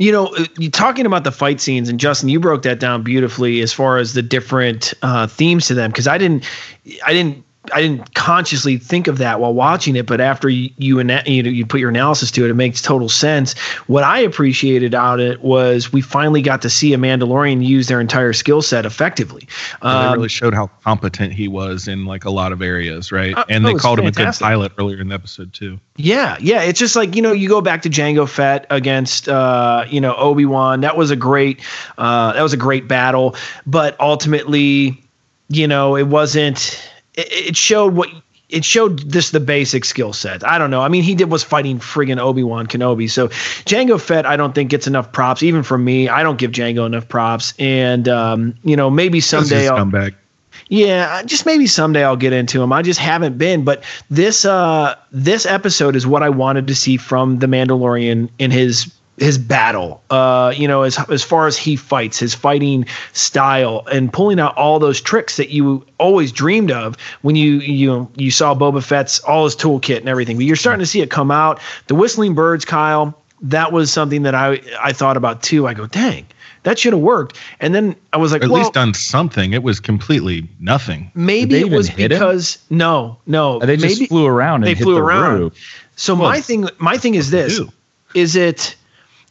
You 0.00 0.12
know, 0.12 0.26
uh, 0.36 0.44
you 0.58 0.70
talking 0.70 1.06
about 1.06 1.24
the 1.24 1.32
fight 1.32 1.60
scenes, 1.60 1.88
and 1.88 1.98
Justin, 1.98 2.28
you 2.28 2.38
broke 2.38 2.62
that 2.62 2.78
down 2.78 3.02
beautifully 3.02 3.60
as 3.62 3.72
far 3.72 3.98
as 3.98 4.14
the 4.14 4.22
different 4.22 4.94
uh, 5.02 5.26
themes 5.26 5.66
to 5.66 5.74
them. 5.74 5.90
Because 5.90 6.06
I 6.06 6.18
didn't, 6.18 6.48
I 7.04 7.12
didn't, 7.12 7.44
I 7.72 7.80
didn't 7.82 8.14
consciously 8.14 8.78
think 8.78 9.06
of 9.06 9.18
that 9.18 9.40
while 9.40 9.54
watching 9.54 9.96
it. 9.96 10.06
But 10.06 10.20
after 10.20 10.48
you 10.48 10.70
you, 10.78 11.00
ana- 11.00 11.22
you 11.26 11.42
know 11.42 11.50
you 11.50 11.66
put 11.66 11.80
your 11.80 11.90
analysis 11.90 12.30
to 12.32 12.44
it, 12.44 12.50
it 12.50 12.54
makes 12.54 12.80
total 12.82 13.08
sense. 13.08 13.58
What 13.86 14.04
I 14.04 14.18
appreciated 14.20 14.94
out 14.94 15.20
it 15.20 15.40
was 15.42 15.92
we 15.92 16.00
finally 16.00 16.42
got 16.42 16.62
to 16.62 16.70
see 16.70 16.92
a 16.94 16.96
Mandalorian 16.98 17.64
use 17.64 17.88
their 17.88 18.00
entire 18.00 18.32
skill 18.32 18.62
set 18.62 18.86
effectively. 18.86 19.48
they 19.82 19.88
Um, 19.88 20.14
really 20.14 20.28
showed 20.28 20.54
how 20.54 20.68
competent 20.84 21.32
he 21.32 21.48
was 21.48 21.88
in 21.88 22.04
like 22.06 22.24
a 22.24 22.30
lot 22.30 22.52
of 22.52 22.62
areas, 22.62 23.10
right? 23.12 23.36
Uh, 23.36 23.44
and 23.48 23.64
they 23.64 23.72
was 23.72 23.82
called 23.82 23.98
him 23.98 24.06
a 24.06 24.10
good 24.12 24.32
pilot 24.38 24.72
earlier 24.78 25.00
in 25.00 25.08
the 25.08 25.14
episode 25.14 25.52
too. 25.52 25.78
Yeah, 25.96 26.36
yeah. 26.40 26.62
It's 26.62 26.78
just 26.78 26.96
like 26.96 27.16
you 27.16 27.22
know, 27.22 27.32
you 27.32 27.48
go 27.48 27.60
back 27.60 27.82
to 27.82 27.90
Jango 27.90 28.28
Fett 28.28 28.66
against 28.70 29.28
uh, 29.28 29.84
you 29.88 30.00
know 30.00 30.14
Obi 30.16 30.44
Wan. 30.46 30.80
That 30.80 30.96
was 30.96 31.10
a 31.10 31.16
great, 31.16 31.60
uh, 31.98 32.32
that 32.32 32.42
was 32.42 32.52
a 32.52 32.56
great 32.56 32.86
battle. 32.88 33.34
But 33.66 33.96
ultimately, 34.00 35.02
you 35.48 35.66
know, 35.66 35.96
it 35.96 36.06
wasn't. 36.06 36.90
It, 37.18 37.48
it 37.48 37.56
showed 37.56 37.94
what 37.94 38.08
it 38.48 38.64
showed. 38.64 39.10
Just 39.10 39.32
the 39.32 39.40
basic 39.40 39.84
skill 39.84 40.12
set. 40.12 40.46
I 40.46 40.56
don't 40.56 40.70
know. 40.70 40.80
I 40.80 40.88
mean, 40.88 41.02
he 41.02 41.14
did 41.14 41.30
was 41.30 41.44
fighting 41.44 41.78
friggin' 41.80 42.18
Obi 42.18 42.42
Wan 42.42 42.66
Kenobi. 42.66 43.10
So 43.10 43.28
Jango 43.28 44.00
Fett, 44.00 44.24
I 44.24 44.36
don't 44.36 44.54
think 44.54 44.70
gets 44.70 44.86
enough 44.86 45.12
props. 45.12 45.42
Even 45.42 45.62
from 45.62 45.84
me, 45.84 46.08
I 46.08 46.22
don't 46.22 46.38
give 46.38 46.52
Jango 46.52 46.86
enough 46.86 47.08
props. 47.08 47.52
And 47.58 48.08
um, 48.08 48.54
you 48.62 48.76
know, 48.76 48.88
maybe 48.88 49.20
someday 49.20 49.68
I'll. 49.68 49.78
scumbag. 49.78 50.14
Yeah, 50.70 51.22
just 51.22 51.46
maybe 51.46 51.66
someday 51.66 52.04
I'll 52.04 52.16
get 52.16 52.32
into 52.32 52.62
him. 52.62 52.72
I 52.72 52.82
just 52.82 53.00
haven't 53.00 53.38
been, 53.38 53.64
but 53.64 53.82
this 54.10 54.44
uh 54.44 54.94
this 55.12 55.46
episode 55.46 55.96
is 55.96 56.06
what 56.06 56.22
I 56.22 56.28
wanted 56.28 56.66
to 56.66 56.74
see 56.74 56.96
from 56.96 57.38
the 57.38 57.46
Mandalorian 57.46 58.28
in 58.38 58.50
his 58.50 58.92
his 59.18 59.38
battle. 59.38 60.02
Uh, 60.10 60.52
you 60.56 60.66
know, 60.68 60.82
as 60.82 60.98
as 61.10 61.22
far 61.22 61.46
as 61.46 61.56
he 61.56 61.76
fights, 61.76 62.18
his 62.18 62.34
fighting 62.34 62.86
style, 63.12 63.86
and 63.92 64.12
pulling 64.12 64.40
out 64.40 64.56
all 64.56 64.78
those 64.78 65.00
tricks 65.00 65.36
that 65.36 65.50
you 65.50 65.84
always 65.98 66.32
dreamed 66.32 66.70
of 66.70 66.96
when 67.22 67.36
you 67.36 67.54
you 67.60 68.08
you 68.16 68.30
saw 68.30 68.54
Boba 68.54 68.82
Fett's 68.82 69.20
all 69.20 69.44
his 69.44 69.56
toolkit 69.56 69.98
and 69.98 70.08
everything. 70.08 70.36
But 70.36 70.46
you're 70.46 70.56
starting 70.56 70.80
to 70.80 70.86
see 70.86 71.00
it 71.00 71.10
come 71.10 71.30
out. 71.30 71.60
The 71.88 71.94
whistling 71.94 72.34
birds, 72.34 72.64
Kyle. 72.64 73.18
That 73.40 73.70
was 73.70 73.92
something 73.92 74.22
that 74.24 74.34
I 74.34 74.60
I 74.80 74.92
thought 74.92 75.16
about 75.16 75.44
too. 75.44 75.68
I 75.68 75.74
go, 75.74 75.86
dang, 75.86 76.26
that 76.64 76.76
should 76.76 76.92
have 76.92 77.02
worked. 77.02 77.38
And 77.60 77.72
then 77.72 77.94
I 78.12 78.16
was 78.16 78.32
like, 78.32 78.42
Or 78.42 78.46
at 78.46 78.50
well, 78.50 78.62
least 78.62 78.72
done 78.72 78.94
something. 78.94 79.52
It 79.52 79.62
was 79.62 79.78
completely 79.78 80.48
nothing. 80.58 81.12
Maybe 81.14 81.56
it 81.60 81.70
was 81.70 81.86
hit 81.86 82.10
him? 82.10 82.18
because 82.18 82.58
no, 82.68 83.16
no. 83.26 83.60
They 83.60 83.76
just 83.76 84.08
flew 84.08 84.26
around 84.26 84.56
and 84.56 84.64
they 84.64 84.74
hit 84.74 84.82
flew 84.82 84.94
the 84.96 85.02
around. 85.02 85.38
roof. 85.38 85.84
So 85.94 86.14
Well, 86.16 86.28
my 86.28 86.40
thing, 86.40 86.68
my 86.78 86.96
thing 86.96 87.14
is 87.14 87.30
this: 87.30 87.60
is 88.14 88.34
it 88.34 88.74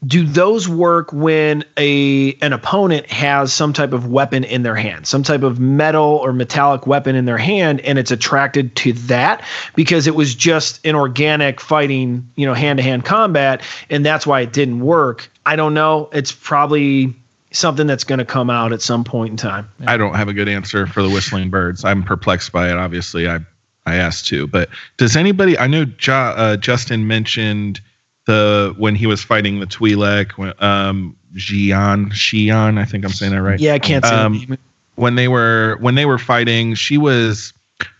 do 0.06 0.26
those 0.26 0.70
work 0.70 1.12
when 1.12 1.64
a 1.76 2.34
an 2.42 2.54
opponent 2.54 3.10
has 3.10 3.52
some 3.52 3.74
type 3.74 3.94
of 3.94 4.08
weapon 4.08 4.44
in 4.44 4.62
their 4.62 4.76
hand, 4.76 5.08
some 5.08 5.24
type 5.24 5.42
of 5.42 5.60
metal 5.60 6.04
or 6.04 6.34
metallic 6.34 6.86
weapon 6.86 7.16
in 7.16 7.26
their 7.26 7.38
hand, 7.38 7.82
and 7.82 7.98
it's 7.98 8.12
attracted 8.12 8.76
to 8.76 8.94
that 8.94 9.44
because 9.76 10.06
it 10.06 10.16
was 10.16 10.36
just 10.36 10.86
an 10.86 10.96
organic 10.96 11.60
fighting, 11.60 12.30
you 12.36 12.46
know, 12.46 12.54
hand 12.54 12.78
to 12.78 12.84
hand 12.84 13.06
combat, 13.06 13.64
and 13.90 14.06
that's 14.06 14.28
why 14.28 14.42
it 14.42 14.54
didn't 14.54 14.82
work. 14.82 15.30
I 15.46 15.56
don't 15.56 15.74
know. 15.74 16.10
It's 16.14 16.32
probably 16.32 17.16
something 17.52 17.88
that's 17.88 18.04
going 18.04 18.20
to 18.20 18.26
come 18.26 18.50
out 18.50 18.74
at 18.74 18.82
some 18.82 19.04
point 19.04 19.32
in 19.32 19.38
time. 19.38 19.68
I 19.88 19.98
don't 19.98 20.14
have 20.14 20.28
a 20.28 20.34
good 20.34 20.50
answer 20.50 20.86
for 20.86 21.02
the 21.02 21.10
whistling 21.10 21.50
birds. 21.50 21.84
I'm 21.84 22.04
perplexed 22.04 22.52
by 22.52 22.70
it. 22.70 22.78
Obviously, 22.78 23.28
I 23.28 23.40
I 23.88 23.96
asked 23.96 24.28
to, 24.28 24.46
but 24.46 24.70
does 24.98 25.16
anybody? 25.16 25.58
I 25.58 25.66
know 25.66 25.86
jo, 25.86 26.14
uh, 26.14 26.58
Justin 26.58 27.08
mentioned 27.08 27.82
the 28.28 28.76
when 28.78 28.94
he 28.94 29.08
was 29.08 29.24
fighting 29.24 29.60
the 29.60 29.66
Twi'lek, 29.66 30.34
when, 30.34 30.54
um, 30.60 31.18
Xian, 31.36 32.12
Xian. 32.12 32.78
I 32.78 32.86
think 32.86 33.04
I'm 33.04 33.12
saying 33.12 33.32
that 33.32 33.42
right. 33.42 33.60
Yeah, 33.60 33.74
I 33.74 33.80
can't 33.80 34.06
say. 34.06 34.14
Um, 34.14 34.58
when 34.96 35.16
they 35.16 35.28
were 35.28 35.78
when 35.80 35.96
they 35.96 36.06
were 36.06 36.18
fighting, 36.20 36.76
she 36.76 36.98
was 36.98 37.54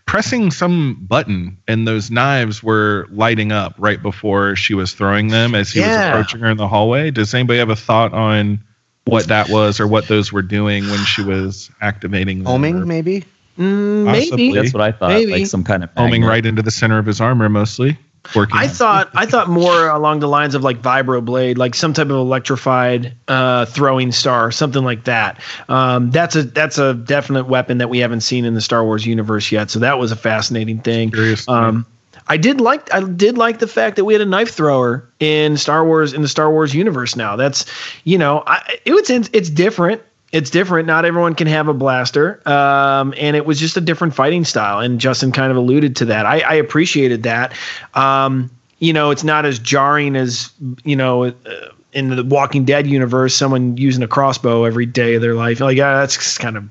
pressing 0.06 0.50
some 0.50 1.04
button, 1.08 1.56
and 1.66 1.88
those 1.88 2.10
knives 2.10 2.62
were 2.62 3.06
lighting 3.10 3.52
up 3.52 3.74
right 3.78 4.02
before 4.02 4.54
she 4.54 4.74
was 4.74 4.92
throwing 4.92 5.28
them 5.28 5.54
as 5.54 5.72
he 5.72 5.80
Yeah. 5.80 5.88
was 5.88 6.06
approaching 6.08 6.40
her 6.40 6.50
in 6.50 6.56
the 6.56 6.68
hallway. 6.68 7.10
Does 7.10 7.34
anybody 7.34 7.58
have 7.58 7.70
a 7.70 7.76
thought 7.76 8.12
on 8.12 8.60
what 9.04 9.28
that 9.28 9.48
was 9.48 9.80
or 9.80 9.86
what 9.86 10.08
those 10.08 10.32
were 10.32 10.42
doing 10.42 10.84
when 10.88 11.02
she 11.04 11.22
was 11.22 11.70
activating 11.80 12.38
them 12.38 12.46
Homing, 12.46 12.86
maybe. 12.86 13.24
Mm, 13.58 14.04
maybe. 14.04 14.52
That's 14.52 14.74
what 14.74 14.82
I 14.82 14.92
thought. 14.92 15.10
Maybe. 15.10 15.32
Like 15.32 15.46
some 15.46 15.64
kind 15.64 15.82
of 15.82 15.90
homing 15.96 16.24
right 16.24 16.44
into 16.44 16.62
the 16.62 16.70
center 16.70 16.98
of 16.98 17.06
his 17.06 17.20
armor, 17.20 17.48
mostly 17.48 17.96
working. 18.34 18.56
I 18.56 18.68
thought 18.68 19.10
I 19.14 19.26
thought 19.26 19.48
more 19.48 19.88
along 19.88 20.20
the 20.20 20.28
lines 20.28 20.54
of 20.54 20.62
like 20.62 20.82
vibroblade, 20.82 21.58
like 21.58 21.74
some 21.74 21.92
type 21.92 22.06
of 22.06 22.12
electrified 22.12 23.14
uh, 23.28 23.66
throwing 23.66 24.12
star, 24.12 24.50
something 24.50 24.84
like 24.84 25.04
that. 25.04 25.40
Um, 25.68 26.10
that's 26.10 26.36
a 26.36 26.42
that's 26.42 26.78
a 26.78 26.94
definite 26.94 27.46
weapon 27.46 27.78
that 27.78 27.88
we 27.88 27.98
haven't 27.98 28.20
seen 28.20 28.44
in 28.44 28.54
the 28.54 28.60
Star 28.60 28.84
Wars 28.84 29.06
universe 29.06 29.50
yet. 29.50 29.70
So 29.70 29.78
that 29.80 29.98
was 29.98 30.12
a 30.12 30.16
fascinating 30.16 30.80
thing. 30.80 31.10
Um, 31.48 31.86
I 32.28 32.36
did 32.36 32.60
like 32.60 32.92
I 32.92 33.00
did 33.02 33.38
like 33.38 33.58
the 33.58 33.66
fact 33.66 33.96
that 33.96 34.04
we 34.04 34.12
had 34.12 34.20
a 34.20 34.26
knife 34.26 34.50
thrower 34.50 35.08
in 35.18 35.56
Star 35.56 35.84
Wars 35.84 36.12
in 36.12 36.22
the 36.22 36.28
Star 36.28 36.50
Wars 36.50 36.74
universe 36.74 37.16
now. 37.16 37.36
That's 37.36 37.64
you 38.04 38.18
know 38.18 38.42
I, 38.46 38.78
it 38.84 38.92
was 38.92 39.08
it's 39.10 39.50
different. 39.50 40.02
It's 40.30 40.50
different. 40.50 40.86
Not 40.86 41.04
everyone 41.04 41.34
can 41.34 41.46
have 41.46 41.68
a 41.68 41.74
blaster, 41.74 42.46
um, 42.46 43.14
and 43.16 43.34
it 43.34 43.46
was 43.46 43.58
just 43.58 43.76
a 43.76 43.80
different 43.80 44.14
fighting 44.14 44.44
style. 44.44 44.80
And 44.80 45.00
Justin 45.00 45.32
kind 45.32 45.50
of 45.50 45.56
alluded 45.56 45.96
to 45.96 46.04
that. 46.06 46.26
I, 46.26 46.40
I 46.40 46.54
appreciated 46.54 47.22
that. 47.22 47.54
Um, 47.94 48.50
you 48.78 48.92
know, 48.92 49.10
it's 49.10 49.24
not 49.24 49.46
as 49.46 49.58
jarring 49.58 50.16
as 50.16 50.50
you 50.84 50.96
know. 50.96 51.24
Uh, 51.24 51.32
in 51.94 52.14
the 52.14 52.22
Walking 52.22 52.66
Dead 52.66 52.86
universe, 52.86 53.34
someone 53.34 53.78
using 53.78 54.02
a 54.02 54.06
crossbow 54.06 54.64
every 54.64 54.84
day 54.84 55.14
of 55.14 55.22
their 55.22 55.34
life, 55.34 55.58
like 55.58 55.78
uh, 55.78 56.00
that's 56.00 56.36
kind 56.36 56.58
of 56.58 56.68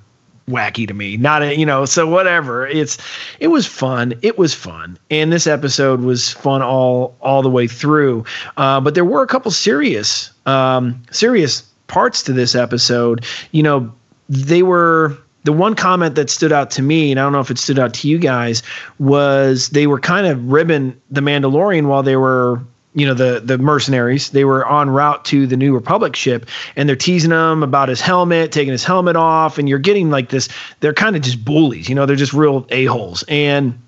wacky 0.50 0.88
to 0.88 0.94
me. 0.94 1.18
Not 1.18 1.42
a, 1.42 1.58
you 1.58 1.66
know, 1.66 1.86
so 1.86 2.08
whatever. 2.08 2.68
It's 2.68 2.98
it 3.40 3.48
was 3.48 3.66
fun. 3.66 4.14
It 4.22 4.38
was 4.38 4.54
fun, 4.54 4.98
and 5.10 5.32
this 5.32 5.48
episode 5.48 6.02
was 6.02 6.32
fun 6.32 6.62
all 6.62 7.16
all 7.22 7.42
the 7.42 7.50
way 7.50 7.68
through. 7.68 8.26
Uh, 8.56 8.80
but 8.80 8.96
there 8.96 9.06
were 9.06 9.22
a 9.22 9.28
couple 9.28 9.52
serious 9.52 10.32
um, 10.46 11.02
serious 11.12 11.64
parts 11.88 12.24
to 12.24 12.34
this 12.34 12.56
episode. 12.56 13.26
You 13.52 13.64
know, 13.64 13.94
they 14.30 14.64
were. 14.64 15.18
The 15.44 15.54
one 15.54 15.76
comment 15.76 16.16
that 16.16 16.30
stood 16.30 16.52
out 16.52 16.72
to 16.72 16.82
me, 16.82 17.10
and 17.10 17.18
I 17.18 17.24
don't 17.24 17.32
know 17.32 17.40
if 17.40 17.50
it 17.50 17.58
stood 17.58 17.80
out 17.80 17.94
to 17.94 18.10
you 18.10 18.18
guys, 18.18 18.64
was 19.00 19.70
they 19.70 19.88
were 19.88 20.00
kind 20.00 20.28
of 20.28 20.52
ribbing 20.52 21.00
the 21.10 21.22
Mandalorian 21.22 21.88
while 21.88 22.04
they 22.04 22.18
were 22.18 22.60
you 22.98 23.06
know 23.06 23.14
the 23.14 23.40
the 23.40 23.60
mercenaries 23.60 24.32
they 24.32 24.44
were 24.44 24.68
en 24.70 24.90
route 24.90 25.24
to 25.24 25.46
the 25.46 25.56
new 25.56 25.74
republic 25.74 26.16
ship 26.16 26.48
and 26.76 26.90
they're 26.90 26.96
teasing 26.96 27.32
him 27.32 27.62
about 27.62 27.90
his 27.90 28.02
helmet 28.02 28.52
taking 28.52 28.72
his 28.72 28.84
helmet 28.84 29.16
off 29.16 29.60
and 29.60 29.70
you're 29.70 29.78
getting 29.78 30.10
like 30.10 30.30
this 30.30 30.50
they're 30.80 30.96
kind 30.96 31.16
of 31.16 31.22
just 31.22 31.46
bullies 31.46 31.88
you 31.88 31.94
know 31.94 32.08
they're 32.08 32.16
just 32.16 32.34
real 32.34 32.66
a-holes 32.70 33.24
and 33.28 33.80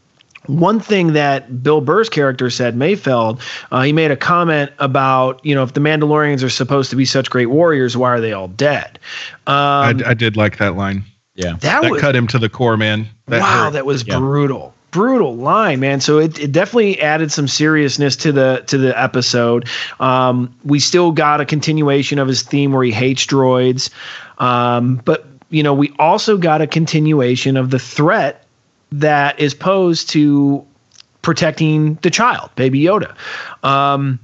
one 0.46 0.80
thing 0.80 1.14
that 1.14 1.62
Bill 1.62 1.82
Burr's 1.82 2.10
character 2.10 2.50
said, 2.50 2.76
Mayfeld, 2.76 3.42
uh, 3.72 3.82
he 3.84 3.94
made 3.94 4.12
a 4.12 4.18
comment 4.18 4.72
about, 4.80 5.44
you 5.46 5.54
know, 5.54 5.64
if 5.64 5.74
the 5.74 5.82
Mandalorians 5.82 6.44
are 6.44 6.50
supposed 6.50 6.90
to 6.90 6.96
be 6.96 7.06
such 7.06 7.30
great 7.30 7.48
warriors, 7.48 7.96
why 7.98 8.10
are 8.10 8.22
they 8.22 8.34
all 8.34 8.48
dead? 8.48 9.00
Um, 9.48 9.56
I, 9.56 9.94
I 10.08 10.14
did 10.14 10.38
like 10.38 10.58
that 10.58 10.76
line. 10.76 11.04
Yeah, 11.36 11.52
that, 11.54 11.82
that 11.84 11.92
was, 11.92 12.02
cut 12.02 12.16
him 12.16 12.28
to 12.28 12.40
the 12.40 12.50
core, 12.50 12.78
man. 12.78 13.08
That 13.28 13.42
wow, 13.42 13.66
hurt. 13.66 13.74
that 13.74 13.86
was 13.86 14.06
Yeah. 14.06 14.18
brutal. 14.20 14.74
Brutal 14.92 15.36
line, 15.36 15.80
man. 15.80 16.02
So 16.02 16.18
it, 16.18 16.40
it 16.40 16.52
definitely 16.52 17.00
added 17.00 17.32
some 17.32 17.48
seriousness 17.48 18.16
to 18.18 18.32
the 18.32 18.64
to 18.68 18.78
the 18.80 19.00
episode. 19.00 19.70
Um, 20.00 20.56
we 20.66 20.80
still 20.80 21.12
got 21.12 21.42
a 21.42 21.46
continuation 21.46 22.18
of 22.18 22.28
his 22.28 22.42
theme 22.42 22.72
where 22.74 22.84
he 22.84 22.92
hates 22.92 23.24
droids, 23.24 23.92
um, 24.40 25.00
but 25.06 25.28
you 25.52 25.62
know 25.62 25.76
we 25.76 25.94
also 26.00 26.38
got 26.38 26.62
a 26.62 26.68
continuation 26.68 27.56
of 27.56 27.70
the 27.70 27.78
threat 27.78 28.46
that 28.92 29.40
is 29.40 29.54
posed 29.54 30.10
to 30.10 30.66
protecting 31.22 31.96
the 31.96 32.10
child, 32.10 32.50
Baby 32.56 32.82
Yoda. 32.82 33.16
Um, 33.64 34.20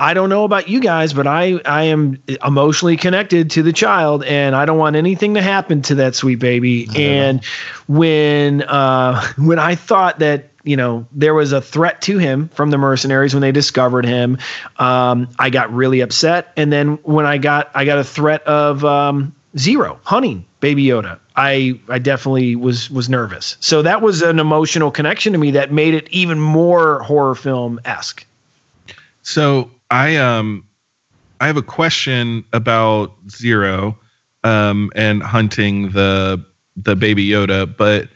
I 0.00 0.14
don't 0.14 0.30
know 0.30 0.44
about 0.44 0.68
you 0.68 0.80
guys, 0.80 1.12
but 1.12 1.26
I 1.26 1.60
I 1.66 1.84
am 1.84 2.22
emotionally 2.44 2.96
connected 2.96 3.50
to 3.50 3.62
the 3.62 3.72
child, 3.72 4.24
and 4.24 4.56
I 4.56 4.64
don't 4.64 4.78
want 4.78 4.96
anything 4.96 5.34
to 5.34 5.42
happen 5.42 5.82
to 5.82 5.94
that 5.96 6.14
sweet 6.14 6.38
baby. 6.38 6.88
And 6.96 7.44
when 7.86 8.62
uh, 8.62 9.22
when 9.36 9.58
I 9.58 9.74
thought 9.74 10.18
that 10.20 10.48
you 10.64 10.76
know 10.76 11.06
there 11.12 11.34
was 11.34 11.52
a 11.52 11.60
threat 11.60 12.00
to 12.02 12.16
him 12.16 12.48
from 12.48 12.70
the 12.70 12.78
mercenaries 12.78 13.34
when 13.34 13.42
they 13.42 13.52
discovered 13.52 14.06
him, 14.06 14.38
um, 14.78 15.28
I 15.38 15.50
got 15.50 15.70
really 15.72 16.00
upset. 16.00 16.52
And 16.56 16.72
then 16.72 16.98
when 17.02 17.26
I 17.26 17.36
got 17.36 17.70
I 17.74 17.84
got 17.84 17.98
a 17.98 18.04
threat 18.04 18.42
of 18.44 18.82
um, 18.86 19.34
Zero 19.58 20.00
hunting 20.04 20.46
Baby 20.60 20.84
Yoda, 20.84 21.18
I 21.40 21.80
I 21.88 21.98
definitely 21.98 22.54
was 22.54 22.90
was 22.90 23.08
nervous. 23.08 23.56
So 23.60 23.80
that 23.80 24.02
was 24.02 24.20
an 24.20 24.38
emotional 24.38 24.90
connection 24.90 25.32
to 25.32 25.38
me 25.38 25.50
that 25.52 25.72
made 25.72 25.94
it 25.94 26.06
even 26.10 26.38
more 26.38 27.02
horror 27.02 27.34
film 27.34 27.80
esque. 27.86 28.26
So 29.22 29.70
I 29.90 30.16
um 30.16 30.68
I 31.40 31.46
have 31.46 31.56
a 31.56 31.62
question 31.62 32.44
about 32.52 33.14
Zero 33.30 33.98
um 34.44 34.92
and 34.94 35.22
hunting 35.22 35.92
the 35.92 36.44
the 36.76 36.94
baby 36.94 37.26
Yoda, 37.26 37.74
but 37.74 38.10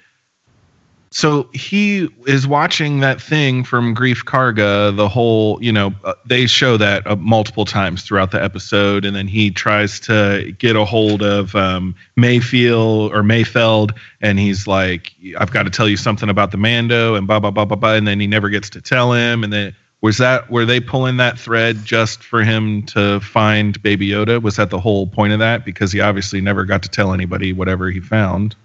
so 1.15 1.49
he 1.55 2.09
is 2.27 2.45
watching 2.45 2.99
that 2.99 3.23
thing 3.23 3.62
from 3.62 3.95
Greef 3.95 4.24
Karga, 4.24 4.95
the 4.97 5.09
whole, 5.09 5.62
you 5.62 5.70
know, 5.70 5.95
uh, 6.03 6.15
they 6.27 6.49
show 6.49 6.77
that 6.77 7.07
uh, 7.07 7.15
multiple 7.15 7.65
times 7.65 8.03
throughout 8.03 8.32
the 8.32 8.43
episode, 8.43 9.05
and 9.05 9.15
then 9.15 9.28
he 9.28 9.53
tries 9.53 10.01
to 10.01 10.53
get 10.59 10.74
a 10.74 10.85
hold 10.85 11.23
of 11.23 11.55
um, 11.55 11.95
Mayfield 12.16 13.12
or 13.12 13.23
Mayfeld, 13.23 13.97
and 14.23 14.41
he's 14.41 14.66
like, 14.66 15.12
"I've 15.39 15.53
got 15.53 15.62
to 15.62 15.70
tell 15.70 15.89
you 15.89 15.97
something 15.97 16.28
about 16.28 16.51
the 16.51 16.57
Mando," 16.57 17.15
and 17.15 17.28
blah 17.28 17.39
blah 17.39 17.53
blah 17.53 17.65
blah 17.65 17.77
blah, 17.77 17.95
and 17.95 18.09
then 18.09 18.19
he 18.19 18.27
never 18.27 18.49
gets 18.49 18.69
to 18.70 18.81
tell 18.81 19.12
him, 19.12 19.45
and 19.45 19.53
then 19.53 19.77
was 20.01 20.19
that 20.19 20.51
were 20.51 20.65
they 20.65 20.81
pulling 20.81 21.19
that 21.19 21.39
thread 21.39 21.85
just 21.85 22.24
for 22.24 22.43
him 22.43 22.82
to 22.86 23.20
find 23.20 23.81
Baby 23.85 24.09
Yoda? 24.09 24.43
Was 24.43 24.57
that 24.57 24.70
the 24.70 24.81
whole 24.81 25.07
point 25.07 25.32
of 25.32 25.39
that? 25.39 25.65
Because 25.65 25.93
he 25.93 26.01
obviously 26.01 26.41
never 26.41 26.65
got 26.65 26.82
to 26.82 26.89
tell 26.89 27.15
anybody 27.15 27.53
whatever 27.53 27.89
he 27.89 28.01
found. 28.01 28.57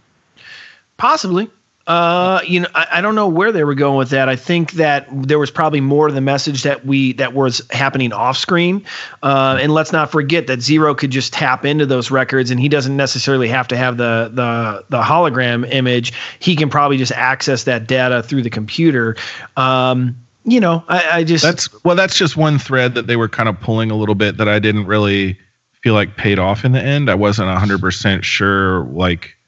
Possibly. 0.98 1.48
Uh, 1.90 2.40
you 2.46 2.60
know, 2.60 2.68
I, 2.76 2.88
I 2.92 3.02
don't 3.02 3.16
know 3.16 3.28
where 3.28 3.52
they 3.52 3.64
were 3.64 3.74
going 3.74 3.98
with 3.98 4.12
that. 4.12 4.30
I 4.30 4.36
think 4.36 4.74
that 4.74 5.08
there 5.10 5.40
was 5.40 5.50
probably 5.50 5.82
more 5.82 6.08
to 6.08 6.14
the 6.14 6.22
message 6.22 6.62
that 6.62 6.86
we 6.86 7.14
that 7.14 7.34
was 7.34 7.64
happening 7.72 8.14
off 8.14 8.38
screen. 8.38 8.86
Uh, 9.24 9.58
and 9.60 9.74
let's 9.74 9.92
not 9.92 10.12
forget 10.12 10.46
that 10.48 10.62
Zero 10.62 10.94
could 10.94 11.10
just 11.10 11.34
tap 11.34 11.66
into 11.66 11.88
those 11.88 12.12
records, 12.12 12.52
and 12.52 12.60
he 12.60 12.70
doesn't 12.70 12.96
necessarily 12.96 13.48
have 13.48 13.68
to 13.70 13.76
have 13.76 13.98
the 13.98 14.30
the 14.32 14.86
the 14.90 15.02
hologram 15.02 15.68
image. 15.72 16.14
He 16.38 16.56
can 16.56 16.70
probably 16.70 16.98
just 16.98 17.12
access 17.12 17.64
that 17.64 17.88
data 17.88 18.22
through 18.22 18.44
the 18.44 18.52
computer. 18.52 19.16
Um, 19.58 20.16
you 20.44 20.60
know, 20.60 20.84
I, 20.88 21.10
I 21.12 21.24
just 21.24 21.44
That's 21.44 21.84
well, 21.84 21.96
that's 21.96 22.16
just 22.16 22.38
one 22.38 22.60
thread 22.60 22.94
that 22.94 23.08
they 23.08 23.16
were 23.16 23.30
kind 23.30 23.50
of 23.50 23.60
pulling 23.60 23.90
a 23.90 23.96
little 23.96 24.14
bit 24.14 24.38
that 24.38 24.48
I 24.48 24.60
didn't 24.60 24.86
really 24.86 25.40
feel 25.82 25.96
like 25.96 26.18
paid 26.18 26.38
off 26.38 26.64
in 26.64 26.72
the 26.72 26.82
end. 26.82 27.10
I 27.10 27.16
wasn't 27.16 27.50
hundred 27.50 27.82
percent 27.82 28.26
sure 28.26 28.84
like 28.84 29.39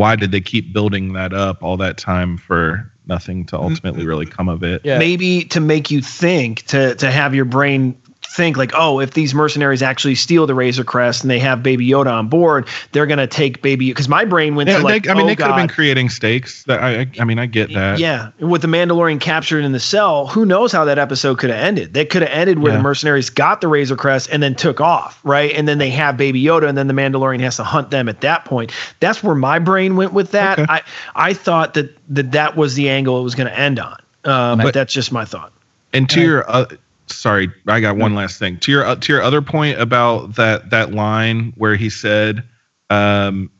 why 0.00 0.16
did 0.16 0.32
they 0.32 0.40
keep 0.40 0.72
building 0.72 1.12
that 1.12 1.34
up 1.34 1.62
all 1.62 1.76
that 1.76 1.98
time 1.98 2.38
for 2.38 2.90
nothing 3.06 3.44
to 3.44 3.56
mm-hmm. 3.56 3.66
ultimately 3.66 4.06
really 4.06 4.24
come 4.24 4.48
of 4.48 4.62
it. 4.62 4.80
Yeah. 4.82 4.98
maybe 4.98 5.44
to 5.44 5.60
make 5.60 5.90
you 5.90 6.00
think 6.00 6.62
to 6.68 6.94
to 6.94 7.10
have 7.10 7.34
your 7.34 7.44
brain 7.44 8.00
think 8.36 8.56
like 8.56 8.70
oh 8.74 9.00
if 9.00 9.12
these 9.14 9.34
mercenaries 9.34 9.82
actually 9.82 10.14
steal 10.14 10.46
the 10.46 10.54
razor 10.54 10.84
crest 10.84 11.22
and 11.22 11.30
they 11.30 11.38
have 11.40 11.62
baby 11.62 11.86
yoda 11.88 12.12
on 12.12 12.28
board 12.28 12.66
they're 12.92 13.06
gonna 13.06 13.26
take 13.26 13.60
baby 13.60 13.90
because 13.90 14.08
my 14.08 14.24
brain 14.24 14.54
went 14.54 14.68
Yeah, 14.68 14.78
to 14.78 14.84
like 14.84 15.02
they, 15.04 15.10
I 15.10 15.14
mean, 15.14 15.24
oh, 15.24 15.26
they 15.26 15.34
could 15.36 15.46
have 15.46 15.56
been 15.56 15.68
creating 15.68 16.08
stakes. 16.10 16.62
That 16.64 16.80
I, 16.80 17.00
I, 17.00 17.10
I 17.20 17.24
mean, 17.24 17.38
I 17.40 17.46
get 17.46 17.72
that. 17.74 17.98
yeah 17.98 18.30
with 18.38 18.62
the 18.62 18.68
mandalorian 18.68 19.20
captured 19.20 19.64
in 19.64 19.72
the 19.72 19.80
cell 19.80 20.28
who 20.28 20.46
knows 20.46 20.70
how 20.70 20.84
that 20.84 20.98
episode 20.98 21.38
could 21.38 21.50
have 21.50 21.58
ended 21.58 21.92
they 21.92 22.04
could 22.04 22.22
have 22.22 22.30
ended 22.30 22.60
where 22.60 22.70
Yeah. 22.72 22.76
the 22.78 22.82
mercenaries 22.84 23.30
got 23.30 23.60
the 23.60 23.68
razor 23.68 23.96
crest 23.96 24.28
and 24.30 24.42
then 24.42 24.54
took 24.54 24.80
off 24.80 25.18
right 25.24 25.52
and 25.52 25.66
then 25.66 25.78
they 25.78 25.90
have 25.90 26.16
baby 26.16 26.40
yoda 26.42 26.68
and 26.68 26.78
then 26.78 26.86
the 26.86 26.94
mandalorian 26.94 27.40
has 27.40 27.56
to 27.56 27.64
hunt 27.64 27.90
them 27.90 28.08
at 28.08 28.20
that 28.20 28.44
point 28.44 28.70
that's 29.00 29.22
where 29.24 29.34
my 29.34 29.58
brain 29.58 29.96
went 29.96 30.12
with 30.12 30.30
that 30.30 30.58
Okay. 30.60 30.66
i 30.72 30.82
i 31.16 31.32
thought 31.32 31.74
that 31.74 31.96
that, 32.08 32.30
that 32.32 32.56
was 32.56 32.74
the 32.76 32.88
angle 32.88 33.18
it 33.18 33.22
was 33.24 33.34
going 33.34 33.48
to 33.48 33.58
end 33.58 33.78
on 33.80 33.96
uh, 34.24 34.54
but 34.54 34.62
But- 34.64 34.74
that's 34.74 34.92
just 34.92 35.10
my 35.10 35.24
thought 35.24 35.52
And 35.92 36.08
to 36.10 36.20
your, 36.20 36.48
uh, 36.48 36.66
sorry, 37.10 37.50
I 37.66 37.80
got 37.80 37.96
one 37.96 38.14
last 38.14 38.38
thing. 38.38 38.58
To 38.60 38.72
your, 38.72 38.84
uh, 38.84 38.96
to 38.96 39.12
your 39.12 39.22
other 39.22 39.42
point 39.42 39.80
about 39.80 40.36
that 40.36 40.70
that 40.70 40.92
line 40.92 41.52
where 41.56 41.76
he 41.76 41.90
said, 41.90 42.42
um, 42.90 43.50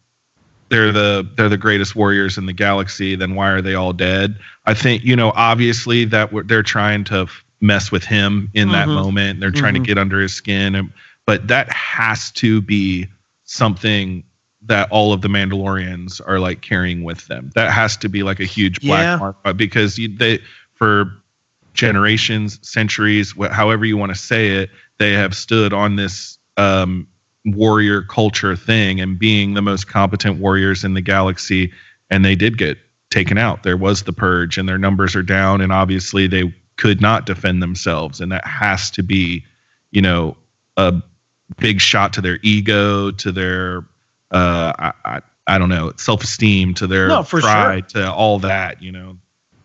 "They're 0.68 0.92
the 0.92 1.28
they're 1.36 1.48
the 1.48 1.56
greatest 1.58 1.94
warriors 1.96 2.38
in 2.38 2.46
the 2.46 2.52
galaxy." 2.52 3.14
Then 3.16 3.34
why 3.34 3.50
are 3.50 3.60
they 3.62 3.74
all 3.74 3.92
dead? 3.92 4.38
I 4.66 4.74
think 4.74 5.04
you 5.04 5.16
know, 5.16 5.32
obviously 5.34 6.04
that 6.06 6.30
they're 6.46 6.62
trying 6.62 7.04
to 7.04 7.22
f- 7.22 7.44
mess 7.60 7.90
with 7.92 8.04
him 8.04 8.50
in 8.54 8.70
that 8.72 8.88
Mhm. 8.88 8.94
moment. 8.94 9.40
They're 9.40 9.50
trying 9.50 9.74
Mhm. 9.74 9.82
to 9.82 9.86
get 9.86 9.98
under 9.98 10.20
his 10.20 10.32
skin, 10.32 10.74
and, 10.74 10.90
but 11.26 11.48
that 11.48 11.70
has 11.72 12.30
to 12.32 12.60
be 12.62 13.06
something 13.44 14.24
that 14.62 14.88
all 14.90 15.12
of 15.12 15.22
the 15.22 15.28
Mandalorians 15.28 16.20
are 16.26 16.38
like 16.38 16.60
carrying 16.60 17.02
with 17.02 17.26
them. 17.28 17.50
That 17.54 17.70
has 17.72 17.96
to 17.98 18.08
be 18.08 18.22
like 18.22 18.40
a 18.40 18.44
huge 18.44 18.80
black 18.80 19.02
Yeah. 19.04 19.16
mark 19.16 19.36
uh, 19.44 19.52
because 19.52 19.98
you, 19.98 20.08
they 20.08 20.38
for 20.74 21.12
generations, 21.74 22.58
centuries, 22.62 23.32
wh- 23.32 23.50
however 23.50 23.84
you 23.84 23.96
want 23.96 24.12
to 24.12 24.18
say 24.18 24.48
it, 24.62 24.70
they 24.98 25.12
have 25.12 25.34
stood 25.34 25.72
on 25.72 25.96
this 25.96 26.38
um, 26.56 27.06
warrior 27.44 28.02
culture 28.02 28.56
thing 28.56 29.00
and 29.00 29.18
being 29.18 29.54
the 29.54 29.62
most 29.62 29.88
competent 29.88 30.38
warriors 30.38 30.84
in 30.84 30.94
the 30.94 31.00
galaxy. 31.00 31.72
And 32.10 32.24
they 32.24 32.34
did 32.34 32.58
get 32.58 32.78
taken 33.10 33.38
out. 33.38 33.62
There 33.62 33.76
was 33.76 34.02
the 34.02 34.12
purge, 34.12 34.58
and 34.58 34.68
their 34.68 34.78
numbers 34.78 35.14
are 35.16 35.22
down. 35.22 35.60
And 35.60 35.72
obviously, 35.72 36.26
they 36.26 36.54
could 36.76 37.00
not 37.00 37.26
defend 37.26 37.62
themselves. 37.62 38.20
And 38.20 38.32
that 38.32 38.46
has 38.46 38.90
to 38.92 39.02
be, 39.02 39.44
you 39.90 40.02
know, 40.02 40.36
a 40.76 41.02
big 41.58 41.80
shot 41.80 42.12
to 42.14 42.20
their 42.20 42.38
ego, 42.42 43.10
to 43.10 43.32
their, 43.32 43.78
uh, 44.30 44.72
I, 44.78 44.92
I, 45.04 45.20
I 45.46 45.58
don't 45.58 45.68
know, 45.68 45.92
self 45.96 46.22
esteem, 46.22 46.74
to 46.74 46.86
their 46.86 47.08
No, 47.08 47.22
pride, 47.22 47.88
to 47.90 48.12
all 48.12 48.38
that, 48.40 48.82
you 48.82 48.92
know. 48.92 49.18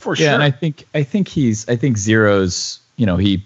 For 0.05 0.15
yeah, 0.15 0.27
sure 0.27 0.33
and 0.35 0.43
I 0.43 0.51
think 0.51 0.85
I 0.93 1.03
think 1.03 1.27
he's 1.27 1.67
I 1.67 1.75
think 1.75 1.97
Zero's 1.97 2.79
you 2.95 3.05
know 3.05 3.17
he 3.17 3.43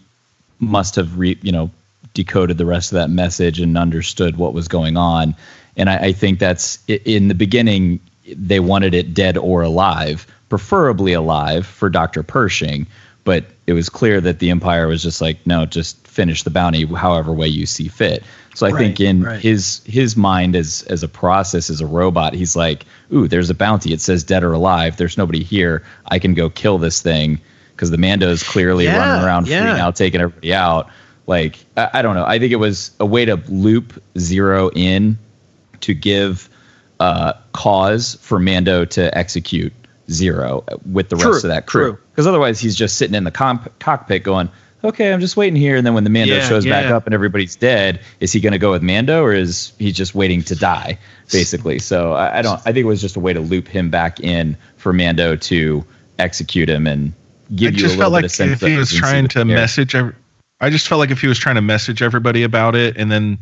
must 0.60 0.96
have 0.96 1.18
re, 1.18 1.40
you 1.42 1.52
know 1.54 1.72
decoded 2.14 2.58
the 2.58 2.66
rest 2.66 2.92
of 2.92 2.98
that 2.98 3.10
message 3.10 3.62
and 3.62 3.78
understood 3.78 4.36
what 4.36 4.54
was 4.54 4.68
going 4.68 4.98
on, 4.98 5.34
and 5.78 5.90
I, 5.90 5.98
I 5.98 6.12
think 6.12 6.40
that's 6.40 6.78
in 6.88 7.30
the 7.30 7.34
beginning 7.34 8.02
they 8.28 8.60
wanted 8.60 8.94
it 8.94 9.14
dead 9.14 9.38
or 9.38 9.62
alive, 9.62 10.28
preferably 10.50 11.14
alive 11.14 11.66
for 11.66 11.90
Doctor 11.90 12.24
Pershing, 12.24 12.86
but 13.24 13.46
it 13.66 13.74
was 13.74 13.90
clear 13.90 14.20
that 14.20 14.40
the 14.40 14.50
Empire 14.50 14.88
was 14.88 15.02
just 15.02 15.22
like 15.22 15.38
no, 15.48 15.66
just 15.66 16.06
finish 16.06 16.44
the 16.44 16.50
bounty 16.50 16.86
however 16.86 17.32
way 17.32 17.48
you 17.48 17.66
see 17.66 17.88
fit. 17.88 18.22
So 18.60 18.68
I 18.68 18.78
think 18.78 19.00
in 19.00 19.24
right. 19.24 19.40
his 19.40 19.82
his 19.86 20.18
mind 20.18 20.54
as 20.54 20.84
as 20.90 21.02
a 21.02 21.08
process 21.08 21.70
as 21.70 21.80
a 21.80 21.86
robot, 21.88 22.34
he's 22.34 22.58
like, 22.58 22.86
"Ooh, 23.14 23.26
there's 23.26 23.50
a 23.50 23.54
bounty. 23.54 23.94
It 23.94 24.02
says 24.02 24.22
dead 24.22 24.44
or 24.44 24.52
alive. 24.52 24.98
There's 24.98 25.18
nobody 25.18 25.44
here. 25.44 25.82
I 26.08 26.20
can 26.20 26.34
go 26.34 26.50
kill 26.50 26.78
this 26.78 27.02
thing." 27.02 27.40
Because 27.72 27.90
the 27.90 27.98
Mando 27.98 28.30
is 28.30 28.44
clearly 28.44 28.84
Yeah, 28.84 28.98
running 28.98 29.26
around 29.26 29.48
yeah. 29.48 29.66
freaking 29.66 29.80
out, 29.80 29.96
taking 29.96 30.20
everybody 30.20 30.54
out. 30.54 30.90
Like 31.26 31.58
I, 31.78 31.90
I 31.94 32.02
don't 32.02 32.16
know. 32.16 32.26
I 32.26 32.38
think 32.38 32.52
it 32.52 32.58
was 32.58 32.92
a 33.00 33.06
way 33.06 33.24
to 33.24 33.38
loop 33.48 33.94
Zero 34.18 34.70
in 34.72 35.18
to 35.80 35.94
give 35.94 36.50
uh, 37.00 37.32
cause 37.54 38.16
for 38.16 38.40
Mando 38.40 38.84
to 38.84 39.18
execute 39.18 39.72
Zero 40.12 40.66
with 40.92 41.08
the 41.08 41.16
True, 41.16 41.32
rest 41.32 41.46
of 41.46 41.50
that 41.52 41.66
crew. 41.66 41.98
Because 42.12 42.28
otherwise, 42.28 42.60
he's 42.60 42.76
just 42.76 42.98
sitting 42.98 43.16
in 43.16 43.24
the 43.24 43.32
comp- 43.32 43.80
cockpit 43.80 44.24
going, 44.24 44.50
"Okay, 44.84 45.12
I'm 45.12 45.20
just 45.20 45.38
waiting 45.38 45.56
here." 45.56 45.76
And 45.76 45.86
then 45.86 45.94
when 45.94 46.04
the 46.04 46.10
Mando 46.10 46.36
Yeah, 46.36 46.48
shows 46.48 46.66
back 46.66 46.86
up 46.86 47.06
and 47.06 47.14
everybody's 47.14 47.56
dead, 47.56 48.00
is 48.20 48.32
he 48.32 48.40
going 48.40 48.54
to 48.54 48.60
go 48.60 48.72
with 48.72 48.82
Mando 48.84 49.24
or 49.24 49.34
is 49.34 49.74
he 49.80 49.92
just 49.92 50.16
waiting 50.16 50.42
to 50.44 50.56
die, 50.56 50.98
basically? 51.32 51.80
So 51.80 52.14
I, 52.14 52.40
I 52.40 52.42
don't. 52.42 52.60
I 52.62 52.72
think 52.72 52.78
it 52.78 52.84
was 52.86 53.02
just 53.02 53.16
a 53.16 53.20
way 53.20 53.34
to 53.34 53.40
loop 53.40 53.68
him 53.68 53.90
back 53.90 54.20
in 54.20 54.58
for 54.78 54.94
Mando 54.94 55.36
to 55.36 55.86
execute 56.18 56.70
him 56.70 56.86
and 56.88 57.14
give 57.56 57.74
I 57.74 57.78
you 57.78 57.86
a 57.86 57.88
just 57.88 57.98
little 57.98 58.02
felt 58.02 58.12
bit 58.12 58.16
like 58.16 58.26
of 58.26 58.32
sense 58.32 58.62
if 58.62 58.70
he 58.70 58.76
was 58.78 58.94
trying 58.94 59.28
to 59.30 59.40
the 59.40 59.46
message, 59.46 59.96
ev- 59.96 60.16
I 60.62 60.70
just 60.70 60.88
felt 60.88 61.00
like 61.00 61.12
if 61.12 61.22
he 61.22 61.28
was 61.28 61.40
trying 61.40 61.56
to 61.56 61.62
message 61.62 62.02
everybody 62.02 62.44
about 62.44 62.76
it, 62.76 62.98
and 62.98 63.12
then 63.12 63.40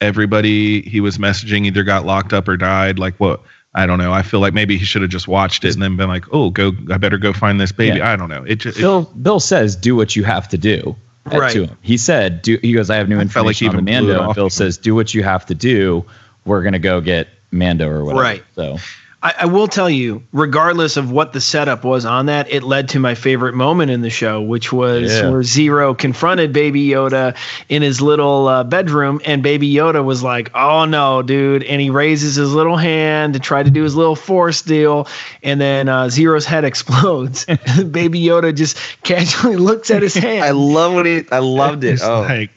everybody 0.00 0.82
he 0.82 1.00
was 1.00 1.18
messaging 1.18 1.66
either 1.66 1.82
got 1.82 2.06
locked 2.06 2.32
up 2.32 2.48
or 2.48 2.56
died, 2.56 2.98
like 2.98 3.14
what? 3.16 3.42
I 3.72 3.86
don't 3.86 3.98
know. 3.98 4.12
I 4.12 4.22
feel 4.22 4.40
like 4.40 4.52
maybe 4.52 4.76
he 4.76 4.84
should 4.84 5.02
have 5.02 5.10
just 5.10 5.28
watched 5.28 5.64
it 5.64 5.74
and 5.74 5.82
then 5.82 5.96
been 5.96 6.08
like, 6.08 6.24
"Oh, 6.32 6.50
go! 6.50 6.72
I 6.90 6.98
better 6.98 7.18
go 7.18 7.32
find 7.32 7.60
this 7.60 7.70
baby." 7.70 7.98
Yeah. 7.98 8.12
I 8.12 8.16
don't 8.16 8.28
know. 8.28 8.42
It 8.42 8.56
just 8.56 8.78
Bill 8.78 9.02
Bill 9.02 9.38
says, 9.38 9.76
"Do 9.76 9.94
what 9.94 10.16
you 10.16 10.24
have 10.24 10.48
to 10.48 10.58
do." 10.58 10.96
Right. 11.24 11.52
To 11.52 11.66
him, 11.66 11.76
he 11.80 11.96
said, 11.96 12.42
"Do." 12.42 12.58
He 12.60 12.72
goes, 12.72 12.90
"I 12.90 12.96
have 12.96 13.08
new 13.08 13.20
I 13.20 13.26
felt 13.26 13.46
like 13.46 13.62
information 13.62 13.68
on 13.68 13.84
the 13.84 13.90
it 13.90 13.94
Mando." 13.94 14.24
And 14.24 14.34
Bill 14.34 14.50
says, 14.50 14.76
"Do 14.78 14.94
what 14.94 15.14
you 15.14 15.22
have 15.22 15.46
to 15.46 15.54
do. 15.54 16.04
We're 16.44 16.62
gonna 16.62 16.80
go 16.80 17.00
get 17.00 17.28
Mando 17.52 17.88
or 17.88 18.04
whatever." 18.04 18.22
Right. 18.22 18.44
So 18.56 18.78
I, 19.22 19.34
I 19.40 19.44
will 19.46 19.68
tell 19.68 19.90
you, 19.90 20.22
regardless 20.32 20.96
of 20.96 21.10
what 21.10 21.34
the 21.34 21.42
setup 21.42 21.84
was 21.84 22.06
on 22.06 22.26
that, 22.26 22.50
it 22.50 22.62
led 22.62 22.88
to 22.90 22.98
my 22.98 23.14
favorite 23.14 23.54
moment 23.54 23.90
in 23.90 24.00
the 24.00 24.08
show, 24.08 24.40
which 24.40 24.72
was 24.72 25.12
Yeah. 25.12 25.28
where 25.28 25.42
Zero 25.42 25.92
confronted 25.94 26.54
Baby 26.54 26.86
Yoda 26.88 27.36
in 27.68 27.82
his 27.82 28.00
little 28.00 28.48
uh, 28.48 28.64
bedroom, 28.64 29.20
and 29.26 29.42
Baby 29.42 29.70
Yoda 29.70 30.02
was 30.02 30.22
like, 30.22 30.50
"Oh 30.54 30.86
no, 30.86 31.20
dude!" 31.20 31.64
And 31.64 31.82
he 31.82 31.90
raises 31.90 32.36
his 32.36 32.54
little 32.54 32.78
hand 32.78 33.34
to 33.34 33.40
try 33.40 33.62
to 33.62 33.70
do 33.70 33.82
his 33.82 33.94
little 33.94 34.16
force 34.16 34.62
deal, 34.62 35.06
and 35.42 35.60
then 35.60 35.88
uh, 35.90 36.08
Zero's 36.08 36.46
head 36.46 36.64
explodes. 36.70 37.44
Baby 37.90 38.22
Yoda 38.22 38.54
just 38.56 38.78
casually 39.02 39.56
looks 39.56 39.90
at 39.90 40.00
his 40.00 40.14
hand. 40.26 40.44
I 40.44 40.52
love 40.52 40.94
what 40.94 41.04
he. 41.04 41.24
I 41.30 41.40
loved 41.40 41.84
it. 41.84 42.00
Oh, 42.02 42.22
like 42.22 42.50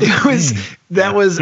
it 0.00 0.24
was 0.24 0.76
that 0.90 1.14
was 1.14 1.40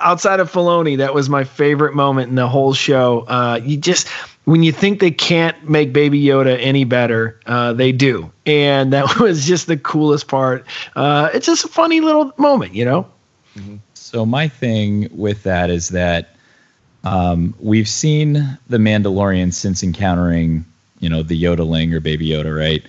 outside 0.00 0.40
of 0.40 0.50
Filoni. 0.50 0.98
That 0.98 1.14
was 1.14 1.28
my 1.28 1.44
favorite 1.44 1.94
moment 1.94 2.28
in 2.28 2.34
the 2.34 2.48
whole 2.48 2.74
show. 2.74 3.20
Uh, 3.28 3.60
you 3.62 3.76
just 3.76 4.08
when 4.44 4.62
you 4.62 4.72
think 4.72 5.00
they 5.00 5.10
can't 5.10 5.68
make 5.68 5.92
Baby 5.92 6.22
Yoda 6.22 6.58
any 6.60 6.84
better, 6.84 7.38
uh, 7.46 7.72
they 7.74 7.92
do, 7.92 8.30
and 8.46 8.92
that 8.92 9.18
was 9.20 9.46
just 9.46 9.66
the 9.66 9.76
coolest 9.76 10.28
part. 10.28 10.64
Uh, 10.96 11.30
it's 11.34 11.46
just 11.46 11.64
a 11.64 11.68
funny 11.68 12.00
little 12.00 12.32
moment, 12.38 12.74
you 12.74 12.84
know. 12.84 13.06
So 13.94 14.24
my 14.24 14.48
thing 14.48 15.08
with 15.12 15.42
that 15.42 15.68
is 15.68 15.90
that 15.90 16.34
um, 17.04 17.54
we've 17.60 17.88
seen 17.88 18.58
the 18.68 18.78
Mandalorian 18.78 19.52
since 19.52 19.82
encountering, 19.82 20.64
you 21.00 21.08
know, 21.08 21.22
the 21.22 21.36
Yodeling 21.36 21.92
or 21.92 22.00
Baby 22.00 22.28
Yoda, 22.28 22.56
right? 22.56 22.82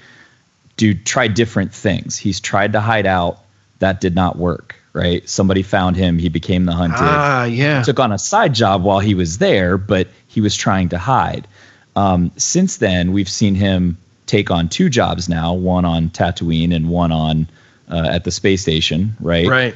Do 0.77 0.94
try 0.94 1.27
different 1.27 1.73
things. 1.73 2.18
He's 2.18 2.40
tried 2.40 2.72
to 2.72 2.80
hide 2.80 3.06
out. 3.06 3.40
That 3.80 3.99
did 3.99 4.15
not 4.15 4.38
work, 4.38 4.76
right? 4.93 5.27
Somebody 5.29 5.61
found 5.63 5.95
him. 5.95 6.17
He 6.19 6.29
became 6.29 6.65
the 6.65 6.73
hunted. 6.73 6.97
Ah, 6.99 7.45
yeah. 7.45 7.83
Took 7.83 7.99
on 7.99 8.11
a 8.11 8.17
side 8.19 8.53
job 8.53 8.83
while 8.83 8.99
he 8.99 9.13
was 9.15 9.37
there, 9.37 9.77
but 9.77 10.07
he 10.27 10.41
was 10.41 10.55
trying 10.55 10.89
to 10.89 10.97
hide. 10.97 11.47
Um, 11.95 12.31
since 12.37 12.77
then, 12.77 13.11
we've 13.11 13.29
seen 13.29 13.55
him 13.55 13.97
take 14.25 14.51
on 14.51 14.69
two 14.69 14.89
jobs 14.89 15.27
now, 15.27 15.53
one 15.53 15.85
on 15.85 16.09
Tatooine 16.09 16.73
and 16.73 16.89
one 16.89 17.11
on 17.11 17.47
uh, 17.89 18.07
at 18.11 18.23
the 18.23 18.31
space 18.31 18.61
station, 18.61 19.15
right? 19.19 19.47
Right. 19.47 19.75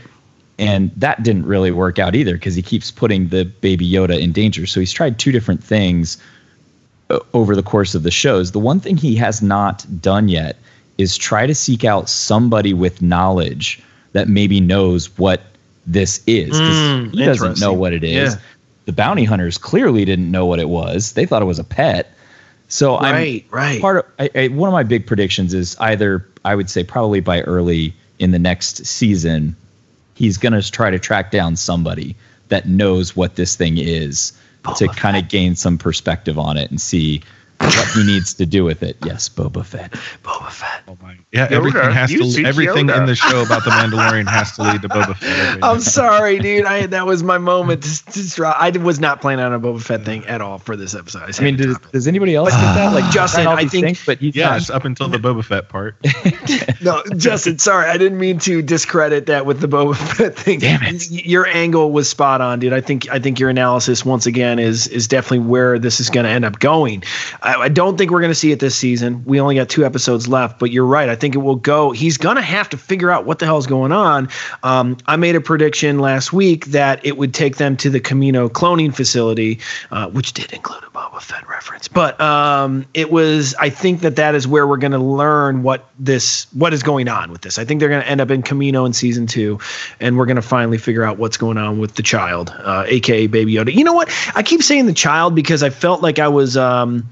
and 0.59 0.91
that 0.97 1.23
didn't 1.23 1.47
really 1.47 1.71
work 1.71 1.97
out 1.97 2.13
either 2.15 2.33
because 2.33 2.53
he 2.53 2.61
keeps 2.61 2.91
putting 2.91 3.29
the 3.29 3.43
baby 3.45 3.89
Yoda 3.89 4.19
in 4.19 4.31
danger. 4.31 4.67
So 4.67 4.79
he's 4.79 4.91
tried 4.93 5.17
two 5.17 5.31
different 5.31 5.63
things 5.63 6.17
uh, 7.09 7.19
over 7.33 7.55
the 7.55 7.63
course 7.63 7.95
of 7.95 8.03
the 8.03 8.11
shows. 8.11 8.51
The 8.51 8.59
one 8.59 8.79
thing 8.79 8.95
he 8.97 9.15
has 9.15 9.41
not 9.41 9.85
done 9.99 10.29
yet 10.29 10.57
is 10.99 11.17
try 11.17 11.47
to 11.47 11.55
seek 11.55 11.83
out 11.83 12.07
somebody 12.07 12.73
with 12.73 13.01
knowledge 13.01 13.81
that 14.13 14.29
maybe 14.29 14.59
knows 14.59 15.17
what 15.17 15.41
this 15.85 16.23
is. 16.25 16.53
Mm, 16.53 17.11
he 17.13 17.25
doesn't 17.25 17.59
know 17.59 17.73
what 17.73 17.93
it 17.93 18.03
is. 18.03 18.35
Yeah. 18.35 18.41
The 18.85 18.93
bounty 18.93 19.23
hunters 19.23 19.57
clearly 19.57 20.05
didn't 20.05 20.29
know 20.31 20.45
what 20.45 20.59
it 20.59 20.69
was. 20.69 21.13
They 21.13 21.25
thought 21.25 21.41
it 21.41 21.45
was 21.45 21.59
a 21.59 21.63
pet. 21.63 22.13
So 22.67 22.97
Right, 22.97 23.45
I'm 23.51 23.57
right. 23.57 23.81
part 23.81 23.97
of 23.97 24.05
I, 24.17 24.29
I, 24.35 24.47
one 24.47 24.67
of 24.67 24.73
my 24.73 24.83
big 24.83 25.05
predictions 25.05 25.53
is 25.53 25.77
either 25.79 26.27
I 26.43 26.55
would 26.55 26.69
say 26.69 26.83
probably 26.83 27.19
by 27.19 27.41
early 27.41 27.93
in 28.19 28.31
the 28.31 28.39
next 28.39 28.85
season 28.85 29.55
he's 30.15 30.37
going 30.37 30.53
to 30.53 30.71
try 30.71 30.89
to 30.89 30.99
track 30.99 31.31
down 31.31 31.55
somebody 31.55 32.15
that 32.49 32.67
knows 32.67 33.15
what 33.15 33.35
this 33.35 33.55
thing 33.55 33.77
is 33.77 34.33
to 34.77 34.87
kind 34.87 35.17
of 35.17 35.27
gain 35.27 35.55
some 35.55 35.77
perspective 35.77 36.39
on 36.39 36.57
it 36.57 36.69
and 36.69 36.79
see 36.79 37.21
what 37.59 37.87
he 37.89 38.03
needs 38.05 38.33
to 38.35 38.45
do 38.45 38.63
with 38.63 38.83
it. 38.83 38.97
Yes, 39.05 39.29
Boba 39.29 39.65
Fett. 39.65 39.91
Boba 40.23 40.51
Fett. 40.51 40.83
oh 40.87 40.97
my, 41.01 41.15
yeah, 41.31 41.47
Yoda, 41.47 41.51
everything 41.51 41.91
has 41.91 42.11
you 42.11 42.19
to 42.19 42.31
see 42.31 42.45
everything 42.45 42.87
Yoda. 42.87 42.97
in 42.99 43.05
the 43.05 43.15
show 43.15 43.41
about 43.43 43.63
the 43.63 43.71
Mandalorian 43.71 44.27
has 44.29 44.51
to 44.53 44.63
lead 44.63 44.81
to 44.81 44.89
Boba 44.89 45.15
Fett. 45.17 45.59
I'm 45.63 45.79
sorry, 45.79 46.39
dude. 46.39 46.65
I 46.65 46.85
that 46.87 47.05
was 47.05 47.23
my 47.23 47.37
moment 47.37 47.83
to, 47.83 48.05
to 48.05 48.29
draw. 48.35 48.51
I 48.51 48.69
was 48.71 48.99
not 48.99 49.21
planning 49.21 49.45
on 49.45 49.53
a 49.53 49.59
Boba 49.59 49.81
Fett 49.81 50.03
thing 50.05 50.25
at 50.25 50.41
all 50.41 50.57
for 50.59 50.75
this 50.75 50.93
episode. 50.95 51.27
just 51.27 51.39
I 51.41 51.43
mean, 51.43 51.55
does, 51.57 51.77
does 51.91 52.07
anybody 52.07 52.35
else 52.35 52.51
get 52.51 52.61
that? 52.61 52.93
Like 52.93 53.11
Justin, 53.11 53.47
I 53.47 53.65
think- 53.65 53.85
things, 53.85 54.05
but 54.05 54.17
he's 54.19 54.35
Yes, 54.35 54.69
not. 54.69 54.75
up 54.77 54.85
until 54.85 55.07
the 55.07 55.17
Boba 55.17 55.43
Fett 55.43 55.69
part. 55.69 55.95
No, 56.81 57.01
Justin, 57.15 57.59
sorry. 57.59 57.89
I 57.89 57.97
didn't 57.97 58.19
mean 58.19 58.39
to 58.39 58.61
discredit 58.61 59.27
that 59.27 59.45
with 59.45 59.61
the 59.61 59.67
Boba 59.67 59.95
Fett 60.17 60.35
thing. 60.35 60.59
Damn 60.59 60.83
it. 60.83 61.09
Your 61.09 61.47
angle 61.47 61.91
was 61.91 62.09
spot 62.09 62.41
on, 62.41 62.59
dude. 62.59 62.73
I 62.73 62.81
think 62.81 63.09
I 63.09 63.19
think 63.19 63.39
your 63.39 63.49
analysis 63.49 64.03
once 64.03 64.25
again 64.25 64.59
is 64.59 64.87
is 64.87 65.07
definitely 65.07 65.47
where 65.47 65.79
this 65.79 65.99
is 66.01 66.09
going 66.09 66.25
to 66.25 66.29
end 66.29 66.43
up 66.43 66.59
going. 66.59 67.03
I, 67.43 67.55
I 67.63 67.69
don't 67.69 67.97
think 67.97 68.09
we're 68.09 68.21
going 68.21 68.31
to 68.31 68.35
see 68.35 68.51
it 68.51 68.59
this 68.59 68.75
season. 68.75 69.23
We 69.25 69.39
only 69.39 69.55
got 69.55 69.69
two 69.69 69.85
episodes 69.85 70.27
left, 70.27 70.59
but 70.59 70.71
you're 70.71 70.85
right. 70.85 71.09
I 71.09 71.15
think 71.15 71.35
it 71.35 71.39
will 71.39 71.57
go. 71.57 71.91
He's 71.91 72.17
going 72.17 72.37
to 72.37 72.41
have 72.41 72.69
to 72.69 72.77
figure 72.77 73.11
out 73.11 73.25
what 73.25 73.39
the 73.39 73.45
hell 73.45 73.57
is 73.57 73.67
going 73.67 73.91
on. 73.91 74.29
Um, 74.63 74.97
I 75.05 75.17
made 75.17 75.35
a 75.35 75.41
prediction 75.41 75.99
last 75.99 76.31
week 76.31 76.67
that 76.67 77.05
it 77.05 77.17
would 77.17 77.33
take 77.33 77.57
them 77.57 77.75
to 77.77 77.89
the 77.89 77.99
Kamino 77.99 78.49
cloning 78.49 78.95
facility, 78.95 79.59
uh, 79.91 80.09
which 80.09 80.33
did 80.33 80.53
include 80.53 80.83
a 80.83 80.87
Boba 80.87 81.21
Fett 81.21 81.47
reference. 81.47 81.87
But 81.87 82.19
um, 82.21 82.85
it 82.93 83.11
was. 83.11 83.53
I 83.55 83.69
think 83.69 84.01
that 84.01 84.15
that 84.15 84.35
is 84.35 84.47
where 84.47 84.65
we're 84.65 84.77
going 84.77 84.91
to 84.93 84.97
learn 84.97 85.63
what 85.63 85.85
this 85.99 86.47
what 86.53 86.73
is 86.73 86.81
going 86.81 87.09
on 87.09 87.31
with 87.31 87.41
this. 87.41 87.59
I 87.59 87.65
think 87.65 87.81
they're 87.81 87.89
going 87.89 88.01
to 88.01 88.09
end 88.09 88.21
up 88.21 88.31
in 88.31 88.41
Kamino 88.41 88.85
in 88.85 88.93
season 88.93 89.27
two, 89.27 89.59
and 89.99 90.17
we're 90.17 90.25
going 90.25 90.37
to 90.37 90.41
finally 90.41 90.77
figure 90.77 91.03
out 91.03 91.17
what's 91.17 91.37
going 91.37 91.57
on 91.57 91.79
with 91.79 91.95
the 91.95 92.03
child, 92.03 92.53
uh, 92.59 92.85
aka 92.87 93.27
Baby 93.27 93.53
Yoda. 93.53 93.73
You 93.73 93.83
know 93.83 93.93
what? 93.93 94.09
I 94.33 94.43
keep 94.43 94.63
saying 94.63 94.85
the 94.85 94.93
child 94.93 95.35
because 95.35 95.61
I 95.61 95.69
felt 95.69 96.01
like 96.01 96.19
I 96.19 96.29
was 96.29 96.55
um, 96.55 97.09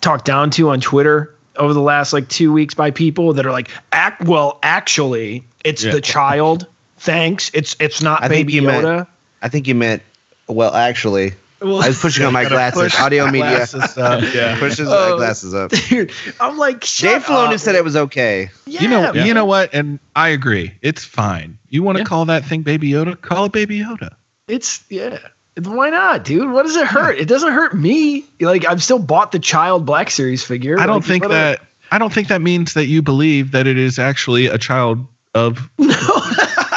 talked 0.00 0.24
down 0.24 0.50
to 0.50 0.70
on 0.70 0.80
Twitter 0.80 1.34
over 1.56 1.72
the 1.74 1.80
last 1.82 2.12
like 2.12 2.28
two 2.28 2.52
weeks 2.52 2.74
by 2.74 2.90
people 2.90 3.32
that 3.34 3.46
are 3.46 3.52
like, 3.52 3.68
act 3.92 4.22
well, 4.22 4.58
actually, 4.62 5.44
it's 5.64 5.84
Yeah. 5.84 5.92
the 5.92 6.00
child. 6.00 6.66
Thanks. 6.98 7.50
It's 7.54 7.76
it's 7.80 8.00
not 8.02 8.22
I 8.22 8.28
think 8.28 8.46
Baby 8.46 8.54
you 8.54 8.62
meant- 8.62 8.84
Yoda. 8.86 9.06
I 9.42 9.48
think 9.48 9.66
you 9.66 9.74
meant. 9.74 10.02
Well, 10.48 10.72
actually, 10.74 11.32
Well- 11.60 11.82
I 11.82 11.88
was 11.88 12.00
pushing 12.00 12.24
on 12.24 12.32
my 12.32 12.44
glasses. 12.48 12.80
push 12.82 13.00
Audio 13.00 13.26
media 13.30 13.56
glasses 13.56 13.98
up, 13.98 14.22
yeah. 14.34 14.58
pushes 14.58 14.88
my 14.88 14.94
Oh. 14.96 15.16
glasses 15.16 15.52
up. 15.54 15.70
Dude, 15.72 16.12
I'm 16.40 16.58
like, 16.58 16.84
shut 16.84 17.10
Dave 17.10 17.24
Filoni 17.24 17.58
said 17.58 17.74
it 17.74 17.84
was 17.84 17.96
okay. 17.96 18.50
Yeah, 18.66 18.82
you 18.82 18.88
know, 18.88 19.12
man. 19.12 19.26
you 19.26 19.34
know 19.34 19.44
what? 19.44 19.74
And 19.74 19.98
I 20.14 20.28
agree. 20.28 20.74
It's 20.80 21.04
fine. 21.04 21.58
You 21.70 21.82
want 21.82 21.96
to 21.98 22.02
Yeah. 22.02 22.06
call 22.06 22.24
that 22.26 22.44
thing 22.44 22.62
Baby 22.62 22.90
Yoda? 22.90 23.20
Call 23.20 23.46
it 23.46 23.52
Baby 23.52 23.80
Yoda. 23.80 24.14
It's 24.48 24.82
yeah. 24.88 25.18
Why 25.60 25.90
not, 25.90 26.24
dude? 26.24 26.50
What 26.50 26.62
does 26.64 26.76
it 26.76 26.86
hurt? 26.86 27.18
It 27.18 27.26
doesn't 27.28 27.52
hurt 27.52 27.74
me. 27.74 28.24
Like 28.40 28.64
I've 28.66 28.82
still 28.82 28.98
bought 28.98 29.32
the 29.32 29.38
Child 29.38 29.84
Black 29.84 30.10
Series 30.10 30.42
figure. 30.42 30.78
I 30.80 30.86
don't 30.86 30.96
Like, 30.96 31.04
think 31.04 31.28
that. 31.28 31.60
I 31.90 31.98
don't 31.98 32.12
think 32.12 32.28
that 32.28 32.40
means 32.40 32.72
that 32.74 32.86
you 32.86 33.02
believe 33.02 33.50
that 33.50 33.66
it 33.66 33.76
is 33.76 33.98
actually 33.98 34.46
a 34.46 34.56
child 34.56 35.06
of 35.34 35.68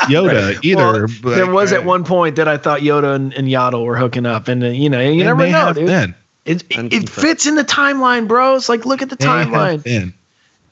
Yoda 0.10 0.60
either. 0.64 0.77
Well, 1.07 1.07
but 1.23 1.35
there 1.35 1.49
was 1.52 1.73
I- 1.73 1.77
at 1.77 1.85
one 1.85 2.03
point 2.03 2.35
that 2.35 2.47
I 2.47 2.57
thought 2.57 2.81
Yoda 2.81 3.15
and, 3.15 3.34
and 3.34 3.47
Yaddle 3.47 3.85
were 3.85 3.97
hooking 3.97 4.26
up, 4.26 4.47
and 4.47 4.64
uh, 4.64 4.68
you 4.68 4.89
know, 4.89 4.99
you 4.99 5.19
they 5.19 5.23
never 5.26 5.43
may 5.43 5.52
know, 5.52 5.57
have 5.68 5.76
dude. 5.76 5.88
been. 5.88 6.15
It, 6.45 6.64
it, 6.69 6.93
it 6.93 7.10
fits 7.10 7.47
in 7.47 7.56
the 7.56 7.64
timeline, 7.64 8.27
bro. 8.27 8.56
It's 8.56 8.69
like 8.69 8.85
look 8.85 9.02
at 9.02 9.10
the 9.10 9.18
May 9.19 9.26
have 9.26 9.47
timeline. 9.47 9.84
been. 9.84 10.14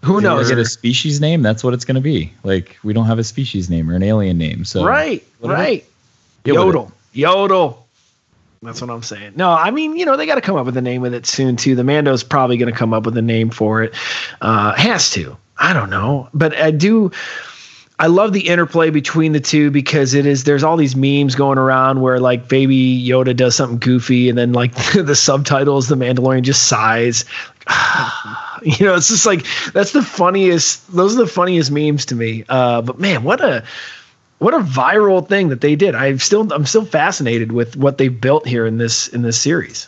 Who 0.03 0.17
Is 0.17 0.23
knows? 0.23 0.49
it 0.51 0.57
a 0.59 0.65
species 0.65 1.21
name? 1.21 1.41
That's 1.41 1.63
what 1.63 1.73
it's 1.73 1.85
going 1.85 1.95
to 1.95 2.01
be. 2.01 2.33
Like 2.43 2.77
we 2.83 2.93
don't 2.93 3.05
have 3.05 3.17
a 3.19 3.23
species 3.23 3.69
name 3.69 3.89
or 3.89 3.95
an 3.95 4.03
alien 4.03 4.37
name. 4.37 4.65
So 4.65 4.85
right, 4.85 5.23
whatever. 5.39 5.61
right. 5.61 5.85
Get 6.43 6.51
with 6.51 6.61
it. 6.61 6.65
Yodel, 6.65 6.91
yodel. 7.13 7.82
That's 8.63 8.81
what 8.81 8.89
I'm 8.89 9.03
saying. 9.03 9.33
No, 9.35 9.51
I 9.51 9.71
mean, 9.71 9.95
you 9.97 10.05
know, 10.05 10.15
they 10.15 10.25
got 10.25 10.35
to 10.35 10.41
come 10.41 10.55
up 10.55 10.65
with 10.65 10.77
a 10.77 10.81
name 10.81 11.01
with 11.01 11.13
it 11.13 11.25
soon 11.25 11.57
too. 11.57 11.75
The 11.75 11.83
Mando's 11.83 12.23
probably 12.23 12.57
going 12.57 12.71
to 12.71 12.77
come 12.77 12.93
up 12.93 13.05
with 13.05 13.17
a 13.17 13.21
name 13.21 13.49
for 13.49 13.83
it. 13.83 13.93
Uh, 14.41 14.73
has 14.73 15.11
to. 15.11 15.37
I 15.57 15.73
don't 15.73 15.89
know, 15.89 16.29
but 16.33 16.55
I 16.55 16.71
do. 16.71 17.11
I 17.99 18.07
love 18.07 18.33
the 18.33 18.47
interplay 18.47 18.89
between 18.89 19.33
the 19.33 19.39
two 19.39 19.69
because 19.69 20.13
it 20.13 20.25
is 20.25 20.45
there's 20.45 20.63
all 20.63 20.77
these 20.77 20.95
memes 20.95 21.35
going 21.35 21.57
around 21.57 22.01
where 22.01 22.19
like 22.19 22.49
baby 22.49 23.01
Yoda 23.07 23.35
does 23.35 23.55
something 23.55 23.77
goofy 23.77 24.29
and 24.29 24.37
then 24.37 24.51
like 24.51 24.73
the 24.93 25.15
subtitles 25.15 25.87
the 25.87 25.95
Mandalorian 25.95 26.41
just 26.41 26.67
sighs. 26.67 27.23
you 28.63 28.85
know, 28.85 28.95
it's 28.95 29.09
just 29.09 29.25
like 29.25 29.45
that's 29.73 29.91
the 29.91 30.01
funniest 30.01 30.91
those 30.91 31.15
are 31.15 31.19
the 31.19 31.27
funniest 31.27 31.71
memes 31.71 32.05
to 32.07 32.15
me. 32.15 32.43
Uh, 32.49 32.81
but 32.81 32.99
man, 32.99 33.23
what 33.23 33.41
a 33.41 33.63
what 34.43 34.53
a 34.53 34.59
viral 34.59 35.25
thing 35.25 35.47
that 35.49 35.61
they 35.61 35.75
did. 35.75 35.95
I'm 35.95 36.19
still 36.19 36.51
I'm 36.51 36.65
still 36.65 36.83
fascinated 36.83 37.53
with 37.53 37.77
what 37.77 37.97
they 37.97 38.09
built 38.09 38.45
here 38.45 38.65
in 38.65 38.77
this 38.77 39.07
in 39.07 39.21
this 39.21 39.41
series. 39.41 39.87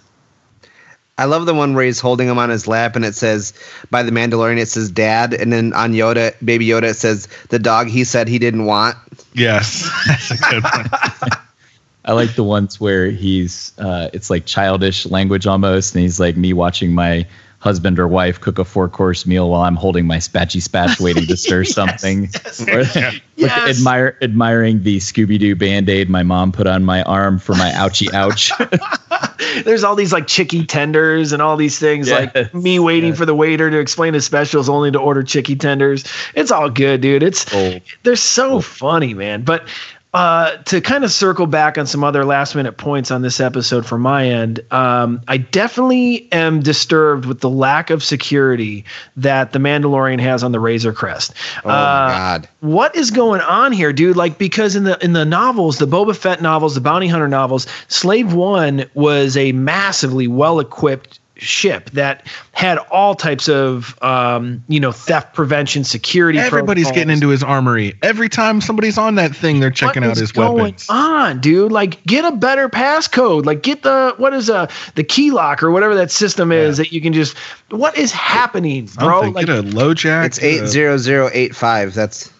I 1.18 1.26
love 1.26 1.46
the 1.46 1.54
one 1.54 1.74
where 1.74 1.86
he's 1.86 2.00
holding 2.00 2.28
him 2.28 2.38
on 2.38 2.50
his 2.50 2.68
lap 2.68 2.96
and 2.96 3.04
it 3.06 3.16
says 3.16 3.54
by 3.90 4.04
the 4.04 4.12
Mandalorian 4.12 4.58
it 4.58 4.68
says 4.68 4.90
dad 4.90 5.34
and 5.34 5.52
then 5.52 5.74
on 5.74 5.94
Yoda 5.94 6.34
baby 6.44 6.68
Yoda 6.68 6.92
it 6.92 6.96
says 6.96 7.28
the 7.50 7.60
dog 7.60 7.88
he 7.88 8.06
said 8.06 8.30
he 8.30 8.40
didn't 8.40 8.66
want. 8.66 8.96
Yes, 9.34 9.90
that's 10.08 10.32
a 10.32 10.38
good 10.38 10.64
one. 10.64 10.88
I 12.06 12.14
like 12.14 12.36
the 12.36 12.44
ones 12.44 12.80
where 12.80 13.10
he's 13.10 13.74
uh, 13.78 14.10
it's 14.14 14.30
like 14.30 14.46
childish 14.46 15.06
language 15.06 15.48
almost, 15.48 15.96
and 15.96 16.02
he's 16.02 16.20
like 16.20 16.38
me 16.38 16.54
watching 16.54 16.94
my 16.94 17.28
husband 17.66 17.98
or 17.98 18.08
wife 18.08 18.40
cook 18.40 18.60
a 18.60 18.64
four 18.64 18.88
course 18.88 19.26
meal 19.26 19.50
while 19.50 19.64
I'm 19.64 19.76
holding 19.76 20.06
my 20.06 20.18
spatchy 20.18 20.62
spatch 20.66 21.00
waiting 21.02 21.26
to 21.26 21.36
stir 21.36 21.64
something. 21.80 22.30
Or 22.72 22.84
look- 22.84 23.22
Yes. 23.38 23.78
admire 23.80 24.18
admiring 24.22 24.84
the 24.84 24.98
Scooby 25.00 25.38
Doo 25.38 25.56
band 25.58 25.90
aid 25.90 26.10
my 26.10 26.24
mom 26.24 26.54
put 26.54 26.68
on 26.68 26.86
my 26.86 27.04
arm 27.04 27.38
for 27.38 27.54
my 27.56 27.70
ouchie 27.72 28.14
ouch. 28.14 28.50
There's 29.66 29.84
all 29.84 29.96
these 29.96 30.14
like 30.14 30.26
chicky 30.28 30.66
tenders 30.66 31.34
and 31.34 31.42
all 31.42 31.58
these 31.58 31.78
things. 31.78 32.08
Yes. 32.08 32.34
Like 32.34 32.54
me 32.54 32.80
waiting 32.80 33.14
for 33.14 33.26
the 33.26 33.36
waiter 33.36 33.70
to 33.70 33.78
explain 33.78 34.14
his 34.14 34.26
specials 34.26 34.70
only 34.70 34.90
to 34.92 35.00
order 35.00 35.22
chicky 35.22 35.56
tenders. 35.58 36.06
It's 36.34 36.50
all 36.50 36.70
good, 36.70 37.02
dude. 37.02 37.24
It's 37.24 37.44
Gold. 37.44 37.82
they're 38.04 38.16
so 38.16 38.62
funny, 38.62 39.14
man. 39.14 39.42
But 39.44 39.68
uh, 40.16 40.56
to 40.64 40.80
kind 40.80 41.04
of 41.04 41.12
circle 41.12 41.46
back 41.46 41.78
on 41.78 41.86
some 41.86 42.02
other 42.02 42.24
last 42.24 42.56
minute 42.56 42.78
points 42.78 43.12
on 43.12 43.22
this 43.22 43.42
episode 43.42 43.86
from 43.86 44.00
my 44.00 44.26
end, 44.26 44.62
um, 44.72 45.22
I 45.28 45.36
definitely 45.36 46.32
am 46.32 46.62
disturbed 46.62 47.26
with 47.26 47.42
the 47.42 47.50
lack 47.50 47.90
of 47.90 48.02
security 48.02 48.86
that 49.18 49.52
the 49.52 49.60
Mandalorian 49.60 50.22
has 50.22 50.42
on 50.42 50.54
the 50.54 50.60
Razor 50.62 50.94
Crest. 50.94 51.34
Oh 51.66 51.68
my 51.68 51.74
god. 51.74 52.48
What 52.62 52.96
is 52.96 53.12
going 53.12 53.42
on 53.42 53.74
here, 53.74 53.92
dude? 53.92 54.16
Like 54.16 54.38
because 54.38 54.78
in 54.78 54.86
the 54.86 54.98
in 55.04 55.12
the 55.12 55.26
novels, 55.26 55.80
the 55.80 55.88
Boba 55.88 56.16
Fett 56.16 56.42
novels, 56.42 56.76
the 56.76 56.82
bounty 56.82 57.10
hunter 57.10 57.28
novels, 57.28 57.68
Slave 57.90 58.34
One 58.34 58.86
was 58.94 59.36
a 59.36 59.52
massively 59.52 60.30
well 60.30 60.62
equipped 60.62 61.20
ship 61.38 61.90
that 61.92 62.26
had 62.52 62.78
all 62.78 63.14
types 63.16 63.50
of 63.50 64.02
um, 64.02 64.64
you 64.68 64.80
know 64.80 64.92
theft 64.92 65.34
prevention 65.34 65.84
security 65.84 66.40
Everybody's 66.40 66.86
protocols. 66.86 66.96
getting 66.96 67.14
into 67.14 67.28
his 67.30 67.44
armory. 67.44 67.96
Every 68.02 68.30
time 68.30 68.62
somebody's 68.62 68.98
on 68.98 69.16
that 69.16 69.36
thing, 69.36 69.60
they're 69.60 69.70
checking 69.72 70.02
What 70.04 70.10
out 70.10 70.14
is 70.14 70.20
his 70.20 70.32
going 70.32 70.56
weapons. 70.56 70.88
on, 70.90 71.42
dude? 71.42 71.72
Like, 71.72 72.04
get 72.06 72.26
a 72.26 72.36
better 72.36 72.70
passcode. 72.70 73.46
Like, 73.46 73.64
get 73.64 73.84
the 73.84 74.14
what 74.18 74.34
is 74.34 74.50
a 74.50 74.70
the 74.96 75.04
key 75.04 75.32
lock 75.32 75.62
or 75.64 75.72
whatever 75.72 75.96
that 75.96 76.12
system 76.12 76.52
is 76.52 76.78
that 76.78 76.92
you 76.92 77.02
can 77.02 77.14
just. 77.14 77.38
What 77.70 77.98
is 77.98 78.12
happening, 78.12 78.86
bro? 78.86 79.22
Something. 79.24 79.34
Like, 79.34 79.46
Get 79.48 79.58
a 79.58 79.62
low 79.64 79.94
jack. 79.94 80.28
It's 80.28 80.42
eight 80.42 80.66
zero 80.68 80.98
zero 80.98 81.30
eight 81.34 81.56
five. 81.56 81.94
That's 81.94 82.28
what 82.28 82.32
it's 82.32 82.35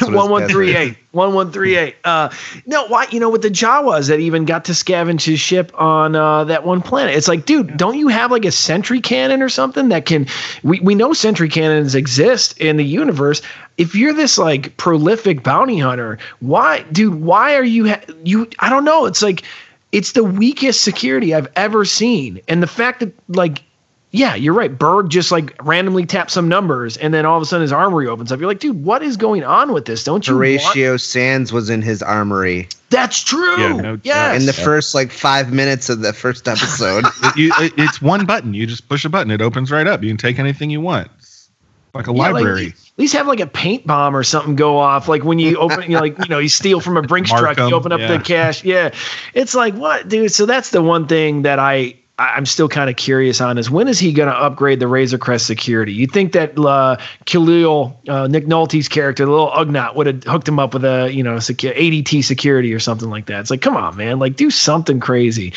one 0.00 0.30
one 0.30 0.48
three 0.48 0.76
eight 0.76 0.96
one 1.12 1.34
one 1.34 1.50
three 1.50 1.76
eight. 1.76 1.96
Uh, 2.04 2.30
no, 2.66 2.86
why? 2.86 3.06
You 3.10 3.18
know, 3.18 3.28
with 3.28 3.42
the 3.42 3.48
Jawas 3.48 4.08
that 4.08 4.20
even 4.20 4.44
got 4.44 4.64
to 4.66 4.72
scavenge 4.72 5.24
his 5.24 5.40
ship 5.40 5.72
on 5.74 6.14
uh, 6.14 6.44
that 6.44 6.64
one 6.64 6.82
planet. 6.82 7.16
It's 7.16 7.28
like, 7.28 7.46
dude, 7.46 7.76
don't 7.76 7.98
you 7.98 8.08
have 8.08 8.30
like 8.30 8.44
a 8.44 8.52
sentry 8.52 9.00
cannon 9.00 9.42
or 9.42 9.48
something 9.48 9.88
that 9.88 10.06
can? 10.06 10.26
We 10.62 10.80
we 10.80 10.94
know 10.94 11.12
sentry 11.12 11.48
cannons 11.48 11.94
exist 11.94 12.58
in 12.58 12.76
the 12.76 12.84
universe. 12.84 13.42
If 13.76 13.94
you're 13.94 14.12
this 14.12 14.38
like 14.38 14.76
prolific 14.76 15.42
bounty 15.42 15.78
hunter, 15.78 16.18
why, 16.40 16.82
dude? 16.92 17.14
Why 17.14 17.56
are 17.56 17.64
you 17.64 17.88
ha- 17.88 18.04
you? 18.22 18.48
I 18.60 18.68
don't 18.68 18.84
know. 18.84 19.06
It's 19.06 19.22
like 19.22 19.42
it's 19.90 20.12
the 20.12 20.24
weakest 20.24 20.82
security 20.82 21.34
I've 21.34 21.48
ever 21.56 21.84
seen, 21.84 22.40
and 22.46 22.62
the 22.62 22.68
fact 22.68 23.00
that 23.00 23.12
like 23.28 23.62
yeah, 24.12 24.34
you're 24.34 24.54
right. 24.54 24.76
Burg 24.76 25.08
just 25.08 25.30
like 25.30 25.54
randomly 25.62 26.04
taps 26.04 26.32
some 26.32 26.48
numbers, 26.48 26.96
and 26.96 27.14
then 27.14 27.24
all 27.24 27.36
of 27.36 27.42
a 27.42 27.46
sudden 27.46 27.62
his 27.62 27.72
armory 27.72 28.08
opens 28.08 28.32
up. 28.32 28.40
You're 28.40 28.48
like, 28.48 28.58
dude, 28.58 28.84
what 28.84 29.02
is 29.02 29.16
going 29.16 29.44
on 29.44 29.72
with 29.72 29.84
this? 29.84 30.02
Don't 30.02 30.26
you? 30.26 30.34
want- 30.34 30.60
Horatio 30.60 30.96
Sanz 30.96 31.52
was 31.52 31.70
in 31.70 31.80
his 31.80 32.02
armory 32.02 32.68
That's 32.90 33.22
true. 33.22 33.56
Yeah, 33.60 33.72
no- 33.74 34.00
yes. 34.02 34.40
in 34.40 34.46
the 34.46 34.52
first 34.52 34.94
like 34.96 35.12
five 35.12 35.52
minutes 35.52 35.88
of 35.88 36.00
the 36.00 36.12
first 36.12 36.48
episode. 36.48 37.04
It- 37.22 37.36
you- 37.36 37.52
it- 37.60 37.74
it's 37.76 38.02
one 38.02 38.26
button. 38.26 38.52
You 38.52 38.66
just 38.66 38.88
push 38.88 39.04
a 39.04 39.08
button. 39.08 39.30
It 39.30 39.40
opens 39.40 39.70
right 39.70 39.86
up. 39.86 40.02
You 40.02 40.10
can 40.10 40.16
take 40.16 40.38
anything 40.40 40.70
you 40.70 40.80
want. 40.80 41.08
It's 41.18 41.48
like 41.94 42.08
a 42.08 42.12
Yeah, 42.12 42.18
like, 42.22 42.32
library. 42.34 42.66
at 42.68 42.98
least 42.98 43.14
have 43.14 43.28
like 43.28 43.38
a 43.40 43.46
paint 43.46 43.86
bomb 43.86 44.16
or 44.16 44.24
something 44.24 44.56
go 44.56 44.76
off. 44.78 45.06
Like 45.08 45.22
when 45.22 45.38
you 45.38 45.56
open, 45.56 45.82
you 45.82 45.90
know, 45.90 46.00
like 46.00 46.18
you 46.18 46.28
know, 46.28 46.38
you 46.40 46.48
steal 46.48 46.80
from 46.80 46.96
a 46.96 47.02
Brinks 47.02 47.30
Mark 47.30 47.42
truck, 47.54 47.58
you 47.70 47.76
open 47.76 47.92
up 47.92 48.00
yeah. 48.00 48.16
the 48.16 48.24
cash. 48.24 48.64
Yeah, 48.64 48.90
it's 49.34 49.54
like 49.54 49.74
what, 49.74 50.08
dude? 50.08 50.32
So 50.32 50.46
that's 50.46 50.70
the 50.70 50.82
one 50.82 51.06
thing 51.06 51.42
that 51.42 51.60
I. 51.60 51.94
I'm 52.20 52.44
still 52.44 52.68
kind 52.68 52.90
of 52.90 52.96
curious 52.96 53.40
on 53.40 53.56
is 53.56 53.70
when 53.70 53.88
is 53.88 53.98
he 53.98 54.12
going 54.12 54.28
to 54.28 54.36
upgrade 54.36 54.78
the 54.78 54.86
Razor 54.86 55.16
Crest 55.16 55.46
security? 55.46 55.94
You 55.94 56.06
think 56.06 56.32
that 56.32 56.50
uh, 56.58 56.98
Kuiil, 57.24 57.96
uh, 58.10 58.26
Nick 58.26 58.46
Nolte's 58.46 58.88
character, 58.88 59.24
the 59.24 59.30
little 59.30 59.50
Ugnaught, 59.50 59.94
would 59.94 60.06
have 60.06 60.24
hooked 60.24 60.46
him 60.46 60.58
up 60.58 60.74
with 60.74 60.84
a 60.84 61.10
you 61.10 61.22
know 61.22 61.36
secu- 61.36 61.74
ADT 61.74 62.22
security 62.22 62.74
or 62.74 62.78
something 62.78 63.08
like 63.08 63.24
that? 63.26 63.40
It's 63.40 63.50
like, 63.50 63.62
come 63.62 63.74
on, 63.74 63.96
man, 63.96 64.18
like 64.18 64.36
do 64.36 64.50
something 64.50 65.00
crazy. 65.00 65.54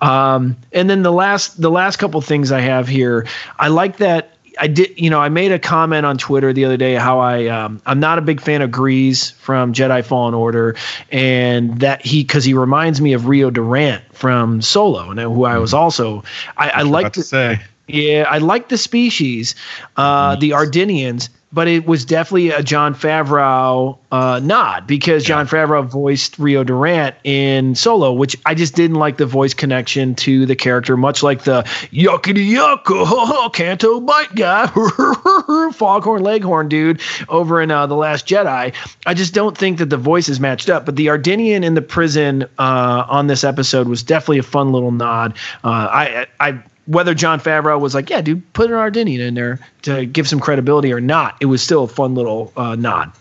Um, 0.00 0.56
and 0.72 0.88
then 0.88 1.02
the 1.02 1.12
last 1.12 1.60
the 1.60 1.70
last 1.70 1.96
couple 1.96 2.18
things 2.22 2.50
I 2.50 2.60
have 2.60 2.88
here, 2.88 3.26
I 3.58 3.68
like 3.68 3.98
that 3.98 4.35
I 4.58 4.66
did, 4.68 4.98
you 4.98 5.10
know, 5.10 5.20
I 5.20 5.28
made 5.28 5.52
a 5.52 5.58
comment 5.58 6.06
on 6.06 6.18
Twitter 6.18 6.52
the 6.52 6.64
other 6.64 6.76
day 6.76 6.94
how 6.94 7.18
I 7.20 7.46
um, 7.46 7.80
I'm 7.86 8.00
not 8.00 8.18
a 8.18 8.22
big 8.22 8.40
fan 8.40 8.62
of 8.62 8.70
Greez 8.70 9.32
from 9.34 9.72
Jedi 9.72 10.04
Fallen 10.04 10.34
Order, 10.34 10.76
and 11.10 11.80
that 11.80 12.04
he 12.04 12.22
because 12.22 12.44
he 12.44 12.54
reminds 12.54 13.00
me 13.00 13.12
of 13.12 13.26
Rio 13.26 13.50
Durant 13.50 14.02
from 14.14 14.62
Solo, 14.62 15.10
and 15.10 15.20
who 15.20 15.44
I 15.44 15.58
was 15.58 15.74
also 15.74 16.24
I, 16.56 16.70
I 16.70 16.82
like 16.82 17.12
to 17.14 17.22
say. 17.22 17.60
yeah, 17.86 18.26
I 18.28 18.38
like 18.38 18.68
the 18.68 18.78
species, 18.78 19.54
uh, 19.96 20.36
the 20.36 20.50
Ardennians, 20.50 21.28
but 21.56 21.68
it 21.68 21.86
was 21.86 22.04
definitely 22.04 22.50
a 22.50 22.62
Jon 22.62 22.94
Favreau 22.94 23.96
uh, 24.12 24.38
nod 24.44 24.86
because 24.86 25.24
Jon 25.24 25.46
Favreau 25.46 25.86
voiced 25.86 26.38
Rio 26.38 26.62
Durant 26.62 27.16
in 27.24 27.74
Solo, 27.74 28.12
which 28.12 28.36
I 28.44 28.54
just 28.54 28.74
didn't 28.74 28.98
like 28.98 29.16
the 29.16 29.24
voice 29.24 29.54
connection 29.54 30.14
to 30.16 30.44
the 30.44 30.54
character, 30.54 30.98
much 30.98 31.22
like 31.22 31.44
the 31.44 31.62
yuckity 31.90 32.46
yuck, 32.46 32.82
oh, 32.88 33.48
Canto 33.54 34.00
Bight 34.00 34.34
guy, 34.34 34.66
foghorn 35.72 36.22
leghorn 36.22 36.68
dude 36.68 37.00
over 37.30 37.62
in 37.62 37.70
uh, 37.70 37.86
The 37.86 37.96
Last 37.96 38.28
Jedi. 38.28 38.74
I 39.06 39.14
just 39.14 39.32
don't 39.32 39.56
think 39.56 39.78
that 39.78 39.88
the 39.88 39.96
voices 39.96 40.38
matched 40.38 40.68
up, 40.68 40.84
but 40.84 40.96
the 40.96 41.06
Ardennian 41.06 41.64
in 41.64 41.72
the 41.72 41.80
prison 41.80 42.42
uh, 42.58 43.06
on 43.08 43.28
this 43.28 43.44
episode 43.44 43.88
was 43.88 44.02
definitely 44.02 44.40
a 44.40 44.42
fun 44.42 44.72
little 44.72 44.92
nod. 44.92 45.32
Uh, 45.64 45.68
I, 45.90 46.26
I, 46.38 46.62
whether 46.86 47.14
Jon 47.14 47.40
Favreau 47.40 47.78
was 47.80 47.94
like, 47.94 48.08
yeah, 48.10 48.20
dude, 48.20 48.52
put 48.52 48.70
an 48.70 48.76
Ardennian 48.76 49.20
in 49.20 49.34
there 49.34 49.58
to 49.82 50.06
give 50.06 50.28
some 50.28 50.40
credibility 50.40 50.92
or 50.92 51.00
not, 51.00 51.36
it 51.40 51.46
was 51.46 51.62
still 51.62 51.84
a 51.84 51.88
fun 51.88 52.14
little 52.14 52.52
uh, 52.56 52.74
nod. 52.76 53.12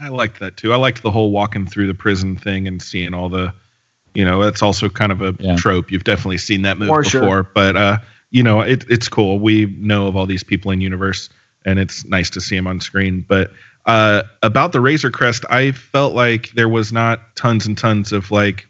I 0.00 0.08
liked 0.08 0.40
that 0.40 0.56
too. 0.56 0.72
I 0.72 0.76
liked 0.76 1.02
the 1.02 1.10
whole 1.10 1.30
walking 1.30 1.66
through 1.66 1.86
the 1.86 1.94
prison 1.94 2.36
thing 2.36 2.66
and 2.66 2.80
seeing 2.82 3.14
all 3.14 3.28
the, 3.28 3.54
you 4.14 4.24
know, 4.24 4.42
that's 4.42 4.62
also 4.62 4.88
kind 4.88 5.12
of 5.12 5.20
a 5.22 5.34
Yeah. 5.38 5.56
trope. 5.56 5.90
You've 5.92 6.04
definitely 6.04 6.38
seen 6.38 6.62
that 6.62 6.78
move 6.78 6.88
For 6.88 7.02
before, 7.02 7.20
sure. 7.20 7.42
but 7.54 7.76
uh, 7.76 7.98
you 8.30 8.42
know, 8.42 8.60
it, 8.62 8.84
it's 8.88 9.08
cool. 9.08 9.38
We 9.38 9.66
know 9.78 10.06
of 10.06 10.16
all 10.16 10.26
these 10.26 10.42
people 10.42 10.70
in 10.70 10.80
universe, 10.80 11.28
and 11.64 11.78
it's 11.78 12.04
nice 12.06 12.30
to 12.30 12.40
see 12.40 12.56
them 12.56 12.66
on 12.66 12.80
screen. 12.80 13.24
But 13.28 13.52
uh, 13.86 14.22
about 14.42 14.72
the 14.72 14.80
Razor 14.80 15.10
Crest, 15.10 15.44
I 15.50 15.72
felt 15.72 16.14
like 16.14 16.50
there 16.52 16.68
was 16.68 16.92
not 16.92 17.36
tons 17.36 17.66
and 17.66 17.76
tons 17.76 18.12
of 18.12 18.30
like 18.30 18.66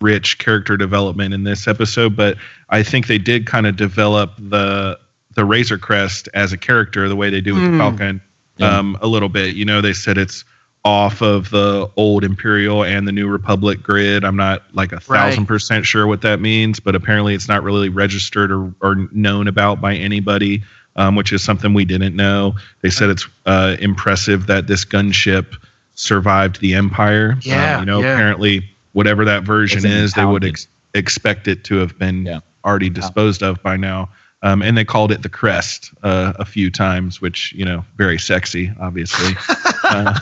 rich 0.00 0.38
character 0.38 0.76
development 0.76 1.34
in 1.34 1.44
this 1.44 1.66
episode, 1.68 2.16
but 2.16 2.36
I 2.70 2.82
think 2.82 3.06
they 3.06 3.18
did 3.18 3.46
kind 3.46 3.66
of 3.66 3.76
develop 3.76 4.32
the 4.38 4.98
the 5.34 5.44
Razor 5.44 5.78
Crest 5.78 6.28
as 6.34 6.52
a 6.52 6.56
character 6.56 7.08
the 7.08 7.16
way 7.16 7.28
they 7.30 7.40
do 7.40 7.54
with 7.54 7.72
the 7.72 7.76
Falcon 7.78 8.20
Yeah. 8.56 8.78
um, 8.78 8.96
a 9.00 9.06
little 9.08 9.28
bit. 9.28 9.56
You 9.56 9.64
know, 9.64 9.80
they 9.80 9.92
said 9.92 10.16
it's 10.16 10.44
off 10.84 11.22
of 11.22 11.50
the 11.50 11.90
old 11.96 12.22
Imperial 12.22 12.84
and 12.84 13.08
the 13.08 13.10
New 13.12 13.26
Republic 13.26 13.82
grid. 13.82 14.22
I'm 14.24 14.36
not 14.36 14.62
like 14.74 14.92
a 14.92 15.00
thousand 15.00 15.40
Right. 15.42 15.48
percent 15.48 15.86
sure 15.86 16.06
what 16.06 16.20
that 16.20 16.40
means, 16.40 16.78
but 16.78 16.94
apparently 16.94 17.34
it's 17.34 17.48
not 17.48 17.64
really 17.64 17.88
registered 17.88 18.52
or, 18.52 18.72
or 18.80 19.08
known 19.10 19.48
about 19.48 19.80
by 19.80 19.94
anybody, 19.96 20.62
um, 20.94 21.16
which 21.16 21.32
is 21.32 21.42
something 21.42 21.74
we 21.74 21.84
didn't 21.84 22.14
know. 22.14 22.54
They 22.82 22.90
said 22.90 23.08
it's 23.10 23.26
uh, 23.46 23.76
impressive 23.80 24.46
that 24.46 24.66
this 24.68 24.84
gunship 24.84 25.56
survived 25.96 26.60
the 26.60 26.74
Empire. 26.74 27.38
Yeah, 27.40 27.76
Um, 27.76 27.80
you 27.80 27.86
know, 27.86 28.00
yeah. 28.02 28.12
apparently 28.12 28.70
whatever 28.94 29.24
that 29.26 29.42
version 29.44 29.78
Wasn't 29.78 29.92
is, 29.92 30.12
they 30.14 30.24
would 30.24 30.44
ex- 30.44 30.66
expect 30.94 31.46
it 31.46 31.62
to 31.64 31.76
have 31.76 31.98
been 31.98 32.24
Yeah. 32.24 32.40
already 32.64 32.88
disposed 32.90 33.42
of 33.42 33.62
by 33.62 33.76
now. 33.76 34.08
Um, 34.42 34.60
and 34.62 34.76
they 34.76 34.84
called 34.84 35.10
it 35.10 35.22
the 35.22 35.28
crest 35.30 35.90
uh, 36.02 36.34
a 36.38 36.44
few 36.44 36.70
times, 36.70 37.18
which 37.20 37.52
you 37.54 37.64
know, 37.64 37.82
very 37.96 38.18
sexy, 38.18 38.72
obviously. 38.80 39.34
Uh, 39.86 40.14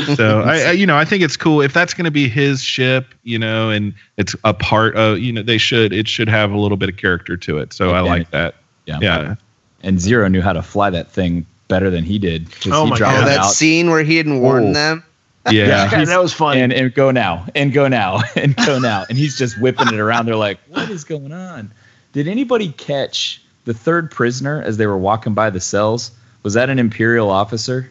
so 0.16 0.40
I, 0.40 0.60
I, 0.68 0.70
you 0.72 0.86
know, 0.86 0.96
I 0.96 1.04
think 1.04 1.22
it's 1.22 1.36
cool 1.36 1.60
if 1.60 1.74
that's 1.74 1.92
going 1.92 2.06
to 2.06 2.10
be 2.10 2.30
his 2.30 2.62
ship, 2.62 3.14
you 3.24 3.38
know, 3.38 3.68
and 3.68 3.92
it's 4.16 4.34
a 4.42 4.54
part 4.54 4.96
of, 4.96 5.18
you 5.18 5.34
know, 5.34 5.42
they 5.42 5.58
should, 5.58 5.92
it 5.92 6.08
should 6.08 6.28
have 6.30 6.50
a 6.50 6.56
little 6.56 6.78
bit 6.78 6.88
of 6.88 6.96
character 6.96 7.36
to 7.36 7.58
it. 7.58 7.74
So 7.74 7.90
I 7.90 8.00
like 8.00 8.30
that. 8.30 8.54
Yeah. 8.86 8.98
Yeah. 9.02 9.34
And 9.82 10.00
Zero 10.00 10.28
knew 10.28 10.40
how 10.40 10.54
to 10.54 10.62
fly 10.62 10.88
that 10.90 11.10
thing 11.10 11.44
better 11.68 11.90
than 11.90 12.04
he 12.04 12.18
did. 12.18 12.48
Oh 12.68 12.84
he 12.84 12.90
my 12.90 12.96
dropped 12.96 13.18
oh, 13.18 13.24
that 13.26 13.40
out. 13.40 13.50
scene 13.52 13.90
where 13.90 14.02
he 14.02 14.16
hadn't 14.16 14.40
warned 14.40 14.68
Oh. 14.70 14.72
them. 14.72 15.04
Yeah. 15.50 15.90
Yeah, 15.90 16.04
that 16.04 16.20
was 16.20 16.34
funny. 16.34 16.60
And, 16.60 16.72
and 16.72 16.92
go 16.92 17.10
now, 17.10 17.46
and 17.54 17.72
go 17.72 17.88
now, 17.88 18.20
and 18.36 18.54
go 18.56 18.78
now. 18.78 19.06
And 19.08 19.16
he's 19.16 19.38
just 19.38 19.58
whipping 19.58 19.88
it 19.88 19.98
around. 19.98 20.26
They're 20.26 20.36
like, 20.36 20.58
what 20.68 20.90
is 20.90 21.04
going 21.04 21.32
on? 21.32 21.70
Did 22.12 22.28
anybody 22.28 22.72
catch 22.72 23.40
the 23.64 23.72
third 23.72 24.10
prisoner 24.10 24.62
as 24.62 24.76
they 24.76 24.86
were 24.86 24.98
walking 24.98 25.32
by 25.32 25.48
the 25.50 25.60
cells? 25.60 26.10
Was 26.42 26.54
that 26.54 26.68
an 26.68 26.78
Imperial 26.78 27.30
officer? 27.30 27.90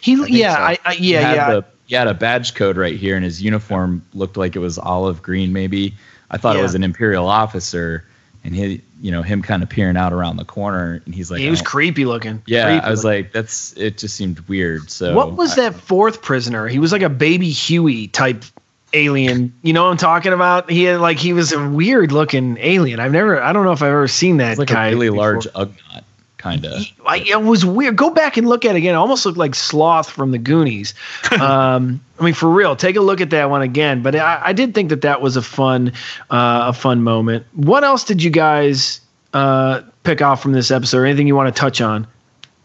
He, 0.00 0.16
think 0.16 0.30
yeah, 0.30 0.54
so. 0.54 0.62
I, 0.62 0.78
I, 0.84 0.92
yeah, 0.94 1.20
had 1.20 1.36
yeah. 1.36 1.50
The, 1.52 1.64
he 1.86 1.94
had 1.96 2.06
a 2.08 2.14
badge 2.14 2.54
code 2.54 2.76
right 2.76 2.96
here, 2.96 3.14
and 3.14 3.24
his 3.24 3.42
uniform 3.42 4.04
looked 4.14 4.36
like 4.36 4.56
it 4.56 4.60
was 4.60 4.78
olive 4.78 5.22
green. 5.22 5.52
Maybe 5.52 5.94
I 6.30 6.38
thought 6.38 6.54
Yeah. 6.54 6.60
it 6.60 6.62
was 6.62 6.74
an 6.74 6.84
Imperial 6.84 7.26
officer, 7.28 8.04
and 8.44 8.54
he, 8.54 8.80
you 9.00 9.10
know, 9.10 9.22
him 9.22 9.40
kind 9.42 9.62
of 9.62 9.68
peering 9.68 9.96
out 9.96 10.12
around 10.12 10.36
the 10.36 10.44
corner, 10.44 11.00
and 11.06 11.14
he's 11.14 11.30
like, 11.30 11.40
he 11.40 11.48
was 11.50 11.60
"Oh." 11.62 11.64
creepy 11.64 12.04
looking. 12.04 12.42
Yeah, 12.46 12.66
Creepy 12.66 12.84
I 12.86 12.90
was 12.90 13.04
looking. 13.04 13.24
like, 13.24 13.32
that's. 13.32 13.72
It 13.76 13.98
just 13.98 14.14
seemed 14.16 14.40
weird. 14.40 14.90
So 14.90 15.14
what 15.14 15.32
was 15.34 15.52
I- 15.58 15.70
that 15.70 15.74
fourth 15.80 16.22
prisoner? 16.22 16.68
He 16.68 16.78
was 16.78 16.92
like 16.92 17.02
a 17.02 17.08
baby 17.08 17.50
Huey 17.50 18.08
type 18.08 18.44
alien. 18.92 19.52
You 19.62 19.72
know 19.72 19.84
what 19.84 19.90
I'm 19.90 19.96
talking 19.96 20.32
about? 20.32 20.70
He 20.70 20.84
had 20.84 21.00
like 21.00 21.18
he 21.18 21.32
was 21.32 21.52
a 21.52 21.68
weird 21.68 22.12
looking 22.12 22.58
alien. 22.60 22.98
I've 23.00 23.12
never 23.12 23.40
I 23.40 23.52
don't 23.52 23.64
know 23.64 23.72
if 23.72 23.82
I've 23.82 23.88
ever 23.90 24.08
seen 24.08 24.38
that 24.38 24.58
like 24.58 24.68
guy. 24.68 24.88
a 24.88 24.90
really 24.90 25.08
before. 25.10 25.16
large 25.34 25.46
Ugnaught, 25.46 26.02
kind 26.40 26.64
of. 26.64 26.82
It 27.06 27.42
was 27.42 27.64
weird. 27.64 27.96
Go 27.96 28.10
back 28.10 28.36
and 28.36 28.48
look 28.48 28.64
at 28.64 28.74
it 28.74 28.78
again. 28.78 28.94
It 28.94 28.98
almost 28.98 29.26
looked 29.26 29.38
like 29.38 29.54
Sloth 29.54 30.10
from 30.10 30.30
the 30.30 30.38
Goonies. 30.38 30.94
um, 31.40 32.00
I 32.18 32.24
mean, 32.24 32.34
for 32.34 32.48
real, 32.48 32.74
take 32.74 32.96
a 32.96 33.00
look 33.00 33.20
at 33.20 33.30
that 33.30 33.50
one 33.50 33.62
again. 33.62 34.02
But 34.02 34.16
I, 34.16 34.40
I 34.46 34.52
did 34.52 34.74
think 34.74 34.88
that 34.88 35.02
that 35.02 35.20
was 35.20 35.36
a 35.36 35.42
fun, 35.42 35.92
uh, 36.30 36.66
a 36.68 36.72
fun 36.72 37.02
moment. 37.02 37.46
What 37.52 37.84
else 37.84 38.04
did 38.04 38.22
you 38.22 38.30
guys 38.30 39.00
uh, 39.34 39.82
pick 40.02 40.22
off 40.22 40.42
from 40.42 40.52
this 40.52 40.70
episode? 40.70 40.98
Or 40.98 41.06
anything 41.06 41.26
you 41.26 41.36
want 41.36 41.54
to 41.54 41.60
touch 41.60 41.80
on? 41.80 42.06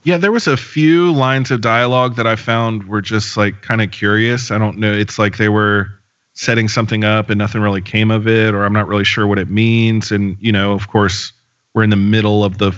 Yeah, 0.03 0.17
there 0.17 0.31
was 0.31 0.47
a 0.47 0.55
few 0.55 1.11
lines 1.11 1.49
of 1.49 1.61
dialogue 1.61 2.15
that 2.15 2.27
I 2.27 2.35
found 2.35 2.87
were 2.87 3.01
just 3.01 3.37
like 3.37 3.63
kind 3.63 3.81
of 3.81 3.89
curious. 3.91 4.51
I 4.51 4.59
don't 4.59 4.77
know. 4.77 4.93
It's 4.93 5.17
like 5.17 5.37
they 5.37 5.49
were 5.49 5.89
setting 6.35 6.67
something 6.67 7.03
up 7.03 7.29
and 7.29 7.39
nothing 7.39 7.61
really 7.61 7.81
came 7.81 8.11
of 8.11 8.27
it, 8.27 8.53
or 8.53 8.65
I'm 8.65 8.73
not 8.73 8.87
really 8.87 9.03
sure 9.03 9.25
what 9.25 9.39
it 9.39 9.49
means. 9.49 10.11
And, 10.11 10.37
you 10.39 10.51
know, 10.51 10.73
of 10.73 10.89
course, 10.89 11.33
we're 11.73 11.83
in 11.83 11.89
the 11.89 11.95
middle 11.95 12.43
of 12.43 12.59
the, 12.59 12.71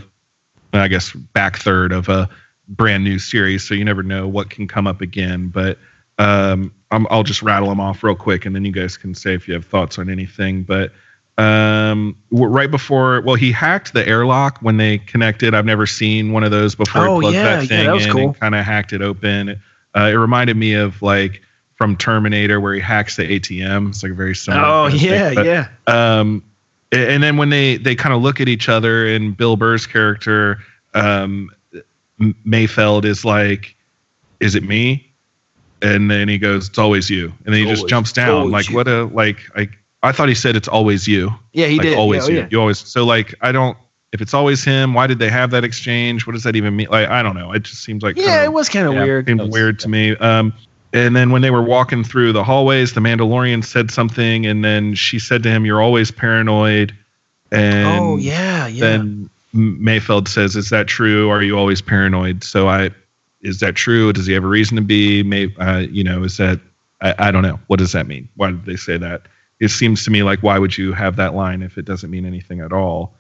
I 0.74 0.88
guess, 0.88 1.12
back 1.14 1.58
third 1.58 1.92
of 1.92 2.10
a 2.10 2.30
brand 2.70 3.04
new 3.04 3.20
series. 3.20 3.68
So 3.68 3.74
you 3.74 3.86
never 3.86 4.04
know 4.04 4.28
what 4.28 4.50
can 4.50 4.68
come 4.68 4.88
up 4.88 5.02
again. 5.02 5.48
But 5.50 5.78
um, 6.18 6.74
I'm, 6.92 7.08
I'll 7.10 7.24
just 7.24 7.42
rattle 7.42 7.70
them 7.70 7.80
off 7.80 8.04
real 8.04 8.16
quick 8.16 8.46
and 8.46 8.56
then 8.56 8.66
you 8.66 8.72
guys 8.72 8.98
can 8.98 9.14
say 9.16 9.34
if 9.34 9.48
you 9.48 9.54
have 9.54 9.66
thoughts 9.66 9.98
on 10.00 10.10
anything. 10.10 10.64
But 10.64 10.92
um 11.40 12.18
right 12.32 12.72
before 12.72 13.22
well 13.22 13.36
he 13.36 13.52
hacked 13.52 13.94
the 13.94 14.04
airlock 14.08 14.58
when 14.64 14.78
they 14.78 14.98
connected 14.98 15.54
i've 15.54 15.66
never 15.68 15.86
seen 15.86 16.32
one 16.32 16.44
of 16.44 16.50
those 16.50 16.74
before 16.74 17.08
Oh, 17.08 17.16
he 17.20 17.22
plugged 17.22 17.36
yeah, 17.36 17.44
yeah, 17.44 17.56
that 17.60 17.68
thing 17.68 17.86
that 17.86 17.94
was 17.94 18.06
in 18.08 18.12
cool. 18.12 18.22
and 18.24 18.40
kind 18.40 18.56
of 18.56 18.66
hacked 18.66 18.92
it 18.92 19.04
open 19.04 19.62
uh, 19.96 20.02
it 20.12 20.14
reminded 20.16 20.58
me 20.58 20.74
of 20.74 21.00
like 21.04 21.44
from 21.76 21.96
terminator 21.96 22.60
where 22.60 22.74
he 22.74 22.80
hacks 22.80 23.18
the 23.18 23.40
atm 23.40 23.90
it's 23.90 24.02
like 24.02 24.14
a 24.14 24.16
very 24.16 24.34
similar 24.36 24.64
Oh 24.66 24.90
thing. 24.90 25.00
yeah, 25.00 25.34
But, 25.36 25.46
yeah. 25.46 25.68
um 25.86 26.44
and 26.92 27.22
then 27.24 27.38
when 27.38 27.50
they 27.50 27.78
they 27.78 27.96
kind 27.96 28.14
of 28.16 28.22
look 28.22 28.40
at 28.40 28.48
each 28.48 28.70
other 28.70 29.08
and 29.08 29.36
bill 29.36 29.56
burr's 29.58 29.86
character 29.86 30.60
um 30.94 31.50
mayfeld 32.20 33.06
is 33.06 33.24
like 33.26 33.76
is 34.40 34.56
it 34.56 34.64
me 34.64 35.06
and 35.82 36.10
then 36.10 36.28
he 36.28 36.38
goes 36.38 36.70
it's 36.70 36.78
always 36.78 37.10
you 37.10 37.26
and 37.46 37.54
then 37.54 37.66
he 37.66 37.66
just 37.66 37.88
jumps 37.88 38.12
down 38.12 38.50
like 38.52 38.70
you. 38.70 38.76
what 38.76 38.88
a 38.88 39.04
like 39.06 39.42
like 39.56 39.78
i 40.04 40.12
thought 40.12 40.28
he 40.30 40.36
said 40.36 40.56
it's 40.56 40.68
always 40.68 41.08
you 41.08 41.32
Yeah, 41.54 41.68
he 41.68 41.78
like 41.78 41.88
did. 41.88 41.98
always 41.98 42.28
yeah, 42.28 42.34
you. 42.34 42.40
yeah. 42.42 42.48
You 42.52 42.60
always 42.62 42.80
so 42.80 43.06
like 43.06 43.36
I 43.42 43.52
don't 43.52 43.78
if 44.14 44.22
it's 44.22 44.34
always 44.34 44.64
him, 44.64 44.94
why 44.94 45.06
did 45.06 45.20
they 45.20 45.30
have 45.30 45.52
that 45.52 45.66
exchange? 45.66 46.26
What 46.26 46.32
does 46.32 46.44
that 46.44 46.56
even 46.56 46.78
mean? 46.78 46.88
Like 46.90 47.10
I 47.10 47.22
don't 47.22 47.36
know. 47.36 47.52
It 47.52 47.64
just 47.64 47.84
seems 47.84 48.04
like 48.04 48.16
Yeah, 48.16 48.24
kinda- 48.24 48.44
it 48.46 48.54
was 48.54 48.70
kind 48.70 48.88
of 48.88 48.94
Yeah. 48.94 49.04
weird. 49.04 49.28
seemed 49.28 49.42
was- 49.42 49.50
weird 49.50 49.80
to 49.80 49.90
me. 49.90 50.16
Um 50.16 50.54
and 51.06 51.16
then 51.16 51.32
when 51.32 51.42
they 51.42 51.52
were 51.52 51.62
walking 51.62 52.04
through 52.04 52.34
the 52.34 52.44
hallways, 52.44 52.94
the 52.94 53.02
Mandalorian 53.02 53.64
said 53.64 53.92
something 53.92 54.46
and 54.46 54.64
then 54.64 54.96
she 54.96 55.20
said 55.20 55.44
to 55.44 55.50
him, 55.50 55.66
You're 55.66 55.82
always 55.82 56.12
paranoid. 56.12 56.96
And 57.52 57.88
oh 57.88 58.18
yeah, 58.18 58.68
yeah. 58.68 58.82
then 58.82 59.30
Mayfeld 59.56 60.28
says, 60.28 60.56
"Is 60.56 60.70
that 60.70 60.88
true? 60.88 61.30
Are 61.30 61.42
you 61.42 61.58
always 61.58 61.82
paranoid?" 61.82 62.44
So 62.44 62.68
I, 62.68 62.92
is 63.42 63.60
that 63.62 63.76
true? 63.76 64.12
Does 64.14 64.26
he 64.26 64.34
have 64.34 64.44
a 64.44 64.48
reason 64.48 64.76
to 64.76 64.82
be? 64.82 65.24
May 65.24 65.54
uh, 65.58 65.80
you 65.90 66.04
know? 66.04 66.24
Is 66.24 66.38
that 66.38 66.60
I, 67.02 67.16
I 67.18 67.32
don't 67.32 67.44
know. 67.44 67.60
What 67.68 67.80
does 67.80 67.94
that 67.94 68.08
mean? 68.08 68.28
Why 68.36 68.52
did 68.52 68.66
they 68.66 68.76
say 68.76 68.98
that? 68.98 69.24
It 69.60 69.70
seems 69.70 70.04
to 70.04 70.12
me 70.12 70.24
like 70.24 70.44
why 70.44 70.60
would 70.60 70.78
you 70.78 70.94
have 70.94 71.16
that 71.16 71.34
line 71.34 71.62
if 71.64 71.78
it 71.78 71.86
doesn't 71.86 72.12
mean 72.12 72.26
anything 72.26 72.60
at 72.60 72.74
all? 72.74 73.16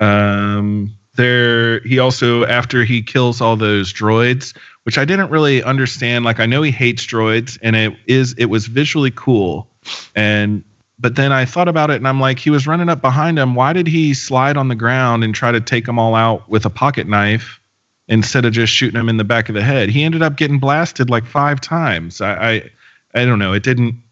Um, 0.00 0.94
there 1.14 1.80
he 1.80 1.98
also 1.98 2.44
after 2.44 2.84
he 2.84 3.02
kills 3.02 3.40
all 3.40 3.56
those 3.56 3.92
droids, 3.92 4.56
which 4.88 4.96
I 4.96 5.04
didn't 5.04 5.28
really 5.28 5.62
understand. 5.62 6.24
Like 6.24 6.40
I 6.40 6.46
know 6.46 6.62
he 6.62 6.70
hates 6.70 7.04
droids, 7.04 7.58
and 7.60 7.76
it 7.76 7.94
is 8.06 8.32
it 8.38 8.46
was 8.46 8.68
visually 8.68 9.12
cool, 9.14 9.68
and 10.16 10.64
but 10.98 11.14
then 11.14 11.30
I 11.30 11.44
thought 11.44 11.68
about 11.68 11.90
it 11.90 11.96
and 11.96 12.08
I'm 12.08 12.20
like, 12.20 12.38
he 12.38 12.48
was 12.48 12.66
running 12.66 12.88
up 12.88 13.02
behind 13.02 13.38
him. 13.38 13.54
Why 13.54 13.74
did 13.74 13.86
he 13.86 14.14
slide 14.14 14.56
on 14.56 14.68
the 14.68 14.74
ground 14.74 15.24
and 15.24 15.34
try 15.34 15.52
to 15.52 15.60
take 15.60 15.84
them 15.84 15.98
all 15.98 16.14
out 16.14 16.48
with 16.48 16.64
a 16.64 16.70
pocket 16.70 17.06
knife 17.06 17.60
instead 18.08 18.46
of 18.46 18.54
just 18.54 18.72
shooting 18.72 18.96
them 18.96 19.10
in 19.10 19.18
the 19.18 19.24
back 19.24 19.50
of 19.50 19.54
the 19.54 19.62
head? 19.62 19.90
He 19.90 20.04
ended 20.04 20.22
up 20.22 20.36
getting 20.36 20.58
blasted 20.58 21.10
like 21.10 21.26
five 21.26 21.60
times. 21.60 22.22
I, 22.22 22.32
I, 22.32 22.70
I 23.14 23.24
don't 23.26 23.38
know. 23.38 23.52
It 23.52 23.64
didn't 23.64 24.02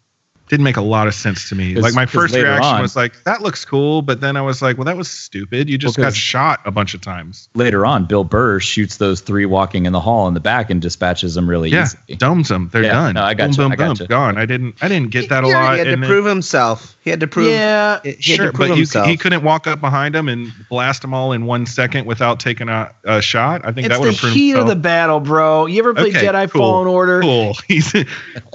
didn't 0.49 0.63
make 0.63 0.77
a 0.77 0.81
lot 0.81 1.07
of 1.07 1.13
sense 1.13 1.49
to 1.49 1.55
me. 1.55 1.75
Like 1.75 1.93
my 1.93 2.05
first 2.05 2.33
reaction 2.35 2.63
on- 2.75 2.81
was 2.81 2.95
like, 2.95 3.23
that 3.25 3.41
looks 3.41 3.65
cool, 3.65 4.01
but 4.01 4.21
then 4.21 4.37
I 4.37 4.41
was 4.41 4.61
like, 4.61 4.77
well, 4.77 4.85
that 4.85 4.95
was 4.97 5.09
stupid. 5.09 5.69
You 5.69 5.77
just 5.77 5.97
Well, 5.97 6.05
got 6.05 6.09
'cause- 6.09 6.17
shot 6.17 6.59
a 6.65 6.71
bunch 6.71 6.93
of 6.93 7.01
times. 7.01 7.49
Later 7.53 7.85
on, 7.85 8.05
Bill 8.05 8.23
Burr 8.23 8.59
shoots 8.59 8.97
those 8.97 9.19
three 9.21 9.45
walking 9.45 9.85
in 9.85 9.93
the 9.93 9.99
hall 9.99 10.27
in 10.27 10.33
the 10.33 10.39
back 10.39 10.69
and 10.69 10.81
dispatches 10.81 11.35
them 11.35 11.49
really 11.49 11.69
Yeah, 11.69 11.83
easily. 11.83 12.15
domes 12.17 12.47
them. 12.47 12.69
They're 12.71 12.83
Yeah, 12.83 12.91
done. 12.93 13.15
no, 13.15 13.23
I 13.23 13.33
boom, 13.33 13.47
gotcha, 13.47 13.57
boom, 13.61 13.71
I 13.71 13.75
boom, 13.75 13.87
gotcha. 13.89 14.07
gone. 14.07 14.37
I 14.37 14.45
didn't. 14.45 14.75
I 14.81 14.87
didn't 14.87 15.11
get 15.11 15.29
that 15.29 15.43
a 15.43 15.47
He 15.47 15.53
already 15.53 15.67
lot. 15.67 15.77
had 15.79 15.83
to 15.85 15.93
and 15.93 16.03
then- 16.03 16.09
prove 16.09 16.25
himself. 16.25 16.95
He 17.03 17.09
had 17.09 17.19
to 17.21 17.27
prove. 17.27 17.47
yeah, 17.49 17.99
He 18.03 18.09
had 18.11 18.23
Sure, 18.23 18.45
to 18.47 18.51
prove 18.53 18.69
but 18.69 18.77
you, 18.77 19.03
he 19.05 19.15
couldn't 19.15 19.41
walk 19.43 19.65
up 19.67 19.79
behind 19.79 20.13
them 20.13 20.27
and 20.27 20.51
blast 20.69 21.01
them 21.03 21.13
all 21.13 21.31
in 21.31 21.45
one 21.45 21.65
second 21.65 22.05
without 22.05 22.39
taking 22.41 22.67
a, 22.67 22.91
a 23.05 23.21
shot. 23.21 23.61
I 23.63 23.71
think 23.71 23.87
it's 23.87 23.95
that 23.95 23.99
would 24.01 24.07
the 24.07 24.11
have 24.11 24.19
proven 24.19 24.37
heat 24.37 24.51
of 24.51 24.57
himself. 24.59 24.69
the 24.69 24.75
battle, 24.81 25.19
bro. 25.21 25.65
You 25.67 25.79
ever 25.79 25.93
played 25.93 26.15
Okay, 26.15 26.25
Jedi 26.27 26.49
cool, 26.51 26.61
Fallen 26.61 26.87
Order? 26.87 27.21
Cool. 27.21 27.53
He's. 27.67 27.93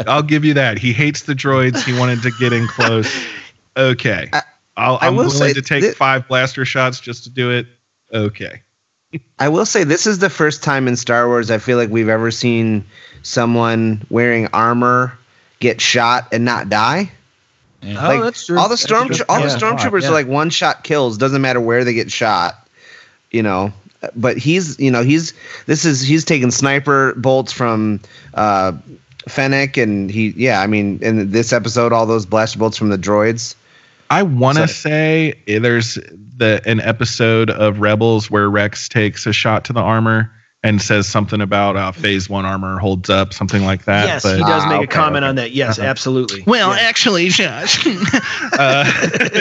I'll 0.07 0.23
give 0.23 0.45
you 0.45 0.55
that. 0.55 0.79
He 0.79 0.93
hates 0.93 1.23
the 1.23 1.35
droids. 1.35 1.82
He 1.85 1.99
wanted 1.99 2.23
to 2.23 2.31
get 2.39 2.53
in 2.53 2.67
close. 2.69 3.11
Okay. 3.77 4.29
I- 4.33 4.43
I'll, 4.77 4.99
I 5.03 5.09
I'm 5.09 5.17
will 5.17 5.25
willing 5.25 5.39
say 5.39 5.53
to 5.53 5.61
take 5.63 5.85
thi- 5.85 5.91
five 5.93 6.27
blaster 6.29 6.65
shots 6.65 6.99
just 6.99 7.25
to 7.25 7.31
do 7.31 7.51
it. 7.51 7.67
Okay. 8.13 8.63
I 9.39 9.49
will 9.51 9.67
say 9.67 9.85
this 9.85 10.07
is 10.07 10.19
the 10.21 10.31
first 10.31 10.63
time 10.63 10.89
in 10.89 10.97
Star 10.97 11.29
Wars 11.29 11.51
I 11.51 11.59
feel 11.59 11.77
like 11.77 11.91
we've 11.91 12.09
ever 12.09 12.31
seen 12.31 12.83
someone 13.23 14.01
wearing 14.09 14.47
armor 14.55 15.17
get 15.61 15.81
shot 15.83 16.27
and 16.33 16.47
not 16.47 16.71
die. 16.71 17.13
Yeah. 17.83 18.03
Oh, 18.03 18.09
like 18.09 18.23
that's 18.23 18.47
true. 18.47 18.59
all 18.59 18.71
the 18.71 18.79
storm 18.79 19.09
true. 19.09 19.25
all 19.29 19.43
the 19.43 19.49
stormtroopers 19.49 20.03
Yeah. 20.03 20.09
are 20.09 20.13
like 20.13 20.27
one 20.27 20.49
shot 20.49 20.85
kills. 20.85 21.19
Doesn't 21.19 21.43
matter 21.43 21.61
where 21.61 21.85
they 21.85 21.93
get 21.93 22.11
shot. 22.11 22.67
You 23.31 23.43
know, 23.43 23.73
but 24.17 24.39
he's 24.39 24.79
you 24.79 24.91
know 24.91 25.03
he's 25.03 25.35
this 25.67 25.85
is 25.85 26.01
he's 26.01 26.25
taking 26.25 26.51
sniper 26.51 27.13
bolts 27.17 27.53
from 27.53 28.01
uh, 28.35 28.73
Fennec 29.29 29.77
and 29.77 30.11
he 30.11 30.31
yeah 30.37 30.61
I 30.61 30.67
mean 30.67 30.99
in 31.03 31.31
this 31.31 31.53
episode 31.53 31.93
all 31.93 32.07
those 32.07 32.27
blaster 32.27 32.59
bolts 32.59 32.77
from 32.77 32.89
the 32.91 32.99
droids. 32.99 33.55
I 34.11 34.23
want 34.23 34.59
to 34.59 34.69
So- 34.69 34.75
say 34.75 35.35
eh, 35.49 35.59
there's 35.59 35.95
the 36.37 36.61
an 36.67 36.81
episode 36.81 37.51
of 37.51 37.81
Rebels 37.81 38.31
where 38.31 38.49
Rex 38.51 38.89
takes 38.89 39.27
a 39.27 39.33
shot 39.33 39.65
to 39.67 39.73
the 39.73 39.81
armor 39.81 40.31
and 40.65 40.81
says 40.81 41.09
something 41.09 41.41
about 41.41 41.77
uh, 41.77 41.91
Phase 41.91 42.29
One 42.29 42.45
armor 42.45 42.79
holds 42.79 43.11
up, 43.11 43.33
something 43.33 43.65
like 43.65 43.85
that. 43.87 44.07
Yes, 44.07 44.23
but- 44.23 44.37
he 44.37 44.43
does 44.43 44.63
Ah, 44.65 44.69
make 44.69 44.83
a 44.85 44.87
comment 44.87 45.25
okay. 45.25 45.29
on 45.29 45.35
that. 45.35 45.51
Yes, 45.53 45.77
Uh-huh. 45.79 45.89
absolutely. 45.89 46.45
Well, 46.47 46.71
Yeah. 46.71 46.83
actually, 46.83 47.29
Josh. 47.31 47.85
uh, 48.59 48.85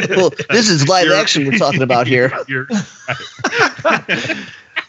well, 0.09 0.31
this 0.49 0.67
is 0.69 0.87
live 0.87 1.11
action 1.11 1.45
we're 1.45 1.59
talking 1.59 1.83
about 1.83 2.07
here. 2.07 2.33
you're- 2.47 2.65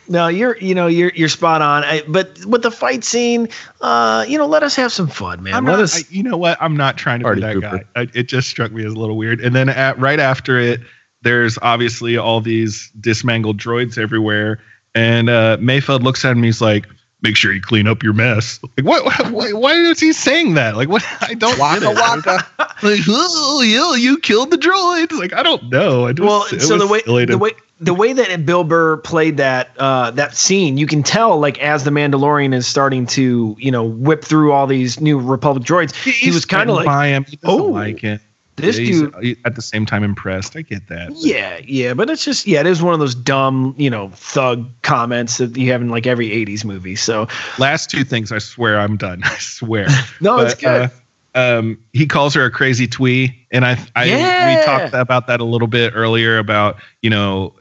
No, 0.09 0.29
you're 0.29 0.57
you 0.59 0.75
know 0.75 0.89
you're 0.89 1.13
you're 1.15 1.29
spot 1.29 1.63
on. 1.63 1.85
I, 1.85 2.03
but 2.09 2.45
with 2.45 2.63
the 2.63 2.71
fight 2.71 3.05
scene, 3.05 3.49
uh, 3.81 4.25
you 4.29 4.37
know, 4.37 4.47
let 4.47 4.63
us 4.63 4.75
have 4.77 4.93
some 4.93 5.07
fun, 5.07 5.43
man. 5.43 5.55
I'm 5.55 5.65
let 5.65 5.73
not, 5.73 5.81
us. 5.81 6.03
I, 6.03 6.07
you 6.11 6.23
know 6.23 6.37
what? 6.37 6.59
I'm 6.61 6.77
not 6.77 6.97
trying 6.99 7.21
to 7.21 7.25
Party 7.25 7.41
be 7.41 7.47
that 7.47 7.57
pooper. 7.57 7.85
guy. 7.95 8.01
I, 8.03 8.09
it 8.13 8.25
just 8.25 8.49
struck 8.49 8.73
me 8.73 8.85
as 8.85 8.93
a 8.93 8.97
little 8.97 9.17
weird. 9.17 9.41
And 9.41 9.55
then 9.55 9.69
at, 9.69 9.99
right 9.99 10.19
after 10.19 10.59
it, 10.59 10.81
there's 11.23 11.57
obviously 11.63 12.17
all 12.17 12.41
these 12.41 12.91
dismangled 13.01 13.59
droids 13.59 13.97
everywhere. 13.97 14.61
And 14.95 15.31
uh, 15.31 15.57
Mayfeld 15.59 16.03
looks 16.03 16.25
at 16.25 16.33
him. 16.33 16.43
He's 16.43 16.61
like, 16.61 16.87
"Make 17.23 17.37
sure 17.37 17.53
you 17.53 17.61
clean 17.61 17.87
up 17.87 18.03
your 18.03 18.13
mess." 18.13 18.61
Like, 18.77 18.87
what? 18.87 19.31
Why, 19.31 19.53
why 19.53 19.73
is 19.75 20.01
he 20.01 20.13
saying 20.13 20.55
that? 20.55 20.77
Like, 20.77 20.89
what? 20.89 21.05
I 21.21 21.35
don't 21.35 21.59
Waka 21.59 21.81
get 21.81 21.93
it. 21.93 21.97
waka. 21.97 22.47
Like, 22.83 23.01
oh, 23.09 23.63
yeah, 23.63 23.95
you 24.01 24.19
killed 24.19 24.51
the 24.51 24.57
droids. 24.59 25.13
Like, 25.13 25.33
I 25.33 25.43
don't 25.43 25.71
know. 25.71 26.07
It 26.07 26.19
was, 26.19 26.51
well, 26.53 26.61
so 26.61 26.79
the 26.79 26.87
way 26.87 27.01
to- 27.03 27.27
the 27.27 27.39
way 27.39 27.53
the 27.81 27.95
way 27.95 28.13
that 28.13 28.47
Bill 28.47 28.63
Burr 28.65 28.97
played 28.99 29.37
that 29.39 29.71
uh, 29.79 30.11
that 30.13 30.37
scene, 30.37 30.79
you 30.79 30.87
can 30.87 31.03
tell 31.03 31.39
like 31.39 31.59
as 31.61 31.85
the 31.85 31.91
Mandalorian 31.91 32.55
is 32.55 32.67
starting 32.67 33.07
to 33.09 33.57
you 33.59 33.71
know 33.71 33.85
whip 33.85 34.25
through 34.25 34.53
all 34.53 34.67
these 34.67 35.01
new 35.01 35.19
Republic 35.19 35.65
droids, 35.65 35.93
he 35.95 36.31
was 36.31 36.45
kind 36.45 36.71
of 36.71 36.77
like, 36.77 36.87
by 36.87 37.09
him. 37.09 37.25
He 37.25 37.37
doesn't 37.37 37.61
"Oh, 37.61 37.65
like 37.67 38.05
it. 38.05 38.21
This 38.57 38.77
He's, 38.77 39.01
dude- 39.03 39.39
at 39.45 39.55
the 39.57 39.63
same 39.63 39.87
time 39.87 40.05
impressed. 40.05 40.57
I 40.57 40.63
get 40.63 40.89
that. 40.89 41.11
Yeah, 41.17 41.61
yeah, 41.67 41.95
but 41.95 42.11
it's 42.11 42.25
just 42.25 42.47
yeah, 42.47 42.61
it 42.61 42.67
is 42.67 42.83
one 42.83 42.93
of 42.95 43.01
those 43.01 43.15
dumb, 43.15 43.75
you 43.79 43.89
know, 43.91 44.11
thug 44.11 44.69
comments 44.83 45.39
that 45.39 45.57
you 45.57 45.73
have 45.73 45.81
in 45.81 45.89
like 45.89 46.07
every 46.07 46.29
'80s 46.29 46.65
movie. 46.65 46.97
So 46.97 47.27
last 47.59 47.91
two 47.91 48.05
things 48.05 48.31
i 48.33 48.39
swear 48.39 48.79
i'm 48.79 48.97
done 48.97 49.23
i 49.25 49.37
swear 49.39 49.87
No, 50.21 50.39
it's 50.41 50.55
good. 50.55 50.91
uh, 51.35 51.39
um 51.39 51.83
he 51.95 52.07
calls 52.07 52.35
her 52.35 52.45
a 52.45 52.51
crazy 52.51 52.87
twee 52.87 53.47
and 53.51 53.65
i 53.65 53.79
i 53.97 54.05
Yeah. 54.05 54.59
we 54.59 54.65
talked 54.67 54.95
about 54.95 55.27
that 55.29 55.41
a 55.41 55.45
little 55.45 55.69
bit 55.69 55.93
earlier 55.97 56.37
about 56.39 56.77
you 57.01 57.09
know 57.11 57.55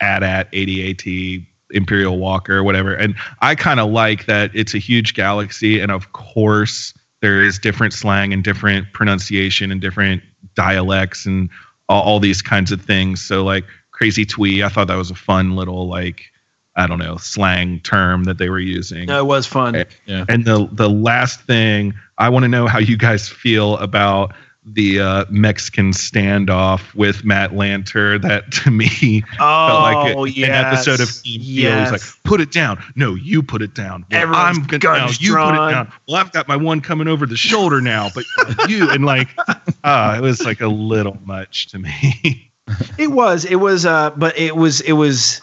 AT-AT, 0.00 0.48
AT-AT, 0.54 1.42
Imperial 1.72 2.18
Walker, 2.18 2.64
whatever. 2.64 2.94
And 2.94 3.14
I 3.42 3.54
kind 3.54 3.78
of 3.80 3.90
like 3.90 4.24
that 4.26 4.50
it's 4.54 4.74
a 4.74 4.78
huge 4.78 5.12
galaxy, 5.14 5.78
and 5.80 5.92
of 5.92 6.12
course 6.12 6.94
there 7.20 7.42
is 7.42 7.58
different 7.58 7.92
slang 7.92 8.32
and 8.32 8.42
different 8.42 8.92
pronunciation 8.92 9.70
and 9.70 9.80
different 9.80 10.22
dialects 10.54 11.26
and 11.26 11.50
all, 11.88 12.02
all 12.02 12.20
these 12.20 12.42
kinds 12.42 12.72
of 12.72 12.80
things. 12.80 13.20
So 13.20 13.44
like 13.44 13.64
crazy 13.90 14.24
twee, 14.24 14.62
I 14.62 14.68
thought 14.68 14.88
that 14.88 14.96
was 14.96 15.10
a 15.10 15.16
fun 15.16 15.56
little 15.56 15.88
like 15.88 16.30
I 16.76 16.86
don't 16.86 16.98
know 16.98 17.16
slang 17.16 17.80
term 17.80 18.24
that 18.24 18.38
they 18.38 18.48
were 18.48 18.60
using. 18.60 19.06
no, 19.06 19.20
it 19.20 19.26
was 19.26 19.46
fun. 19.46 19.84
Yeah. 20.06 20.24
And 20.28 20.44
the 20.44 20.68
the 20.72 20.88
last 20.88 21.40
thing 21.42 21.94
I 22.18 22.28
want 22.28 22.44
to 22.44 22.48
know 22.48 22.66
how 22.66 22.78
you 22.78 22.96
guys 22.96 23.28
feel 23.28 23.76
about 23.78 24.34
the 24.64 25.00
uh, 25.00 25.24
Mexican 25.30 25.90
standoff 25.92 26.94
with 26.94 27.24
Matt 27.24 27.52
Lanter. 27.52 28.20
That 28.20 28.50
to 28.52 28.70
me 28.70 29.22
felt 29.38 29.82
like 29.82 30.16
Oh, 30.16 30.26
a- 30.26 30.42
an 30.44 30.50
episode 30.50 31.00
of 31.00 31.08
yes, 31.08 31.22
Team 31.22 31.40
Heel. 31.40 31.80
He's 31.80 31.92
like, 31.92 32.02
"Put 32.24 32.40
it 32.40 32.52
down. 32.52 32.82
No, 32.94 33.14
you 33.14 33.42
put 33.42 33.62
it 33.62 33.74
down. 33.74 34.04
Well, 34.10 34.20
Everyone's 34.22 34.58
I'm 34.58 34.64
gonna 34.64 34.78
guns 34.78 35.20
now, 35.20 35.26
you 35.26 35.34
put 35.34 35.54
it 35.54 35.70
down. 35.72 35.92
Well, 36.06 36.16
I've 36.18 36.32
got 36.32 36.46
my 36.46 36.56
one 36.56 36.80
coming 36.80 37.08
over 37.08 37.24
the 37.26 37.36
shoulder 37.36 37.80
now, 37.80 38.10
but 38.14 38.24
you 38.68 38.90
and 38.90 39.04
like, 39.04 39.28
uh, 39.84 40.14
it 40.18 40.20
was 40.20 40.44
like 40.44 40.60
a 40.60 40.68
little 40.68 41.18
much 41.24 41.68
to 41.68 41.78
me. 41.78 42.52
It 42.98 43.08
was. 43.12 43.44
It 43.44 43.56
was. 43.56 43.84
Uh, 43.86 44.10
but 44.10 44.38
it 44.38 44.56
was. 44.56 44.80
It 44.82 44.92
was. 44.92 45.40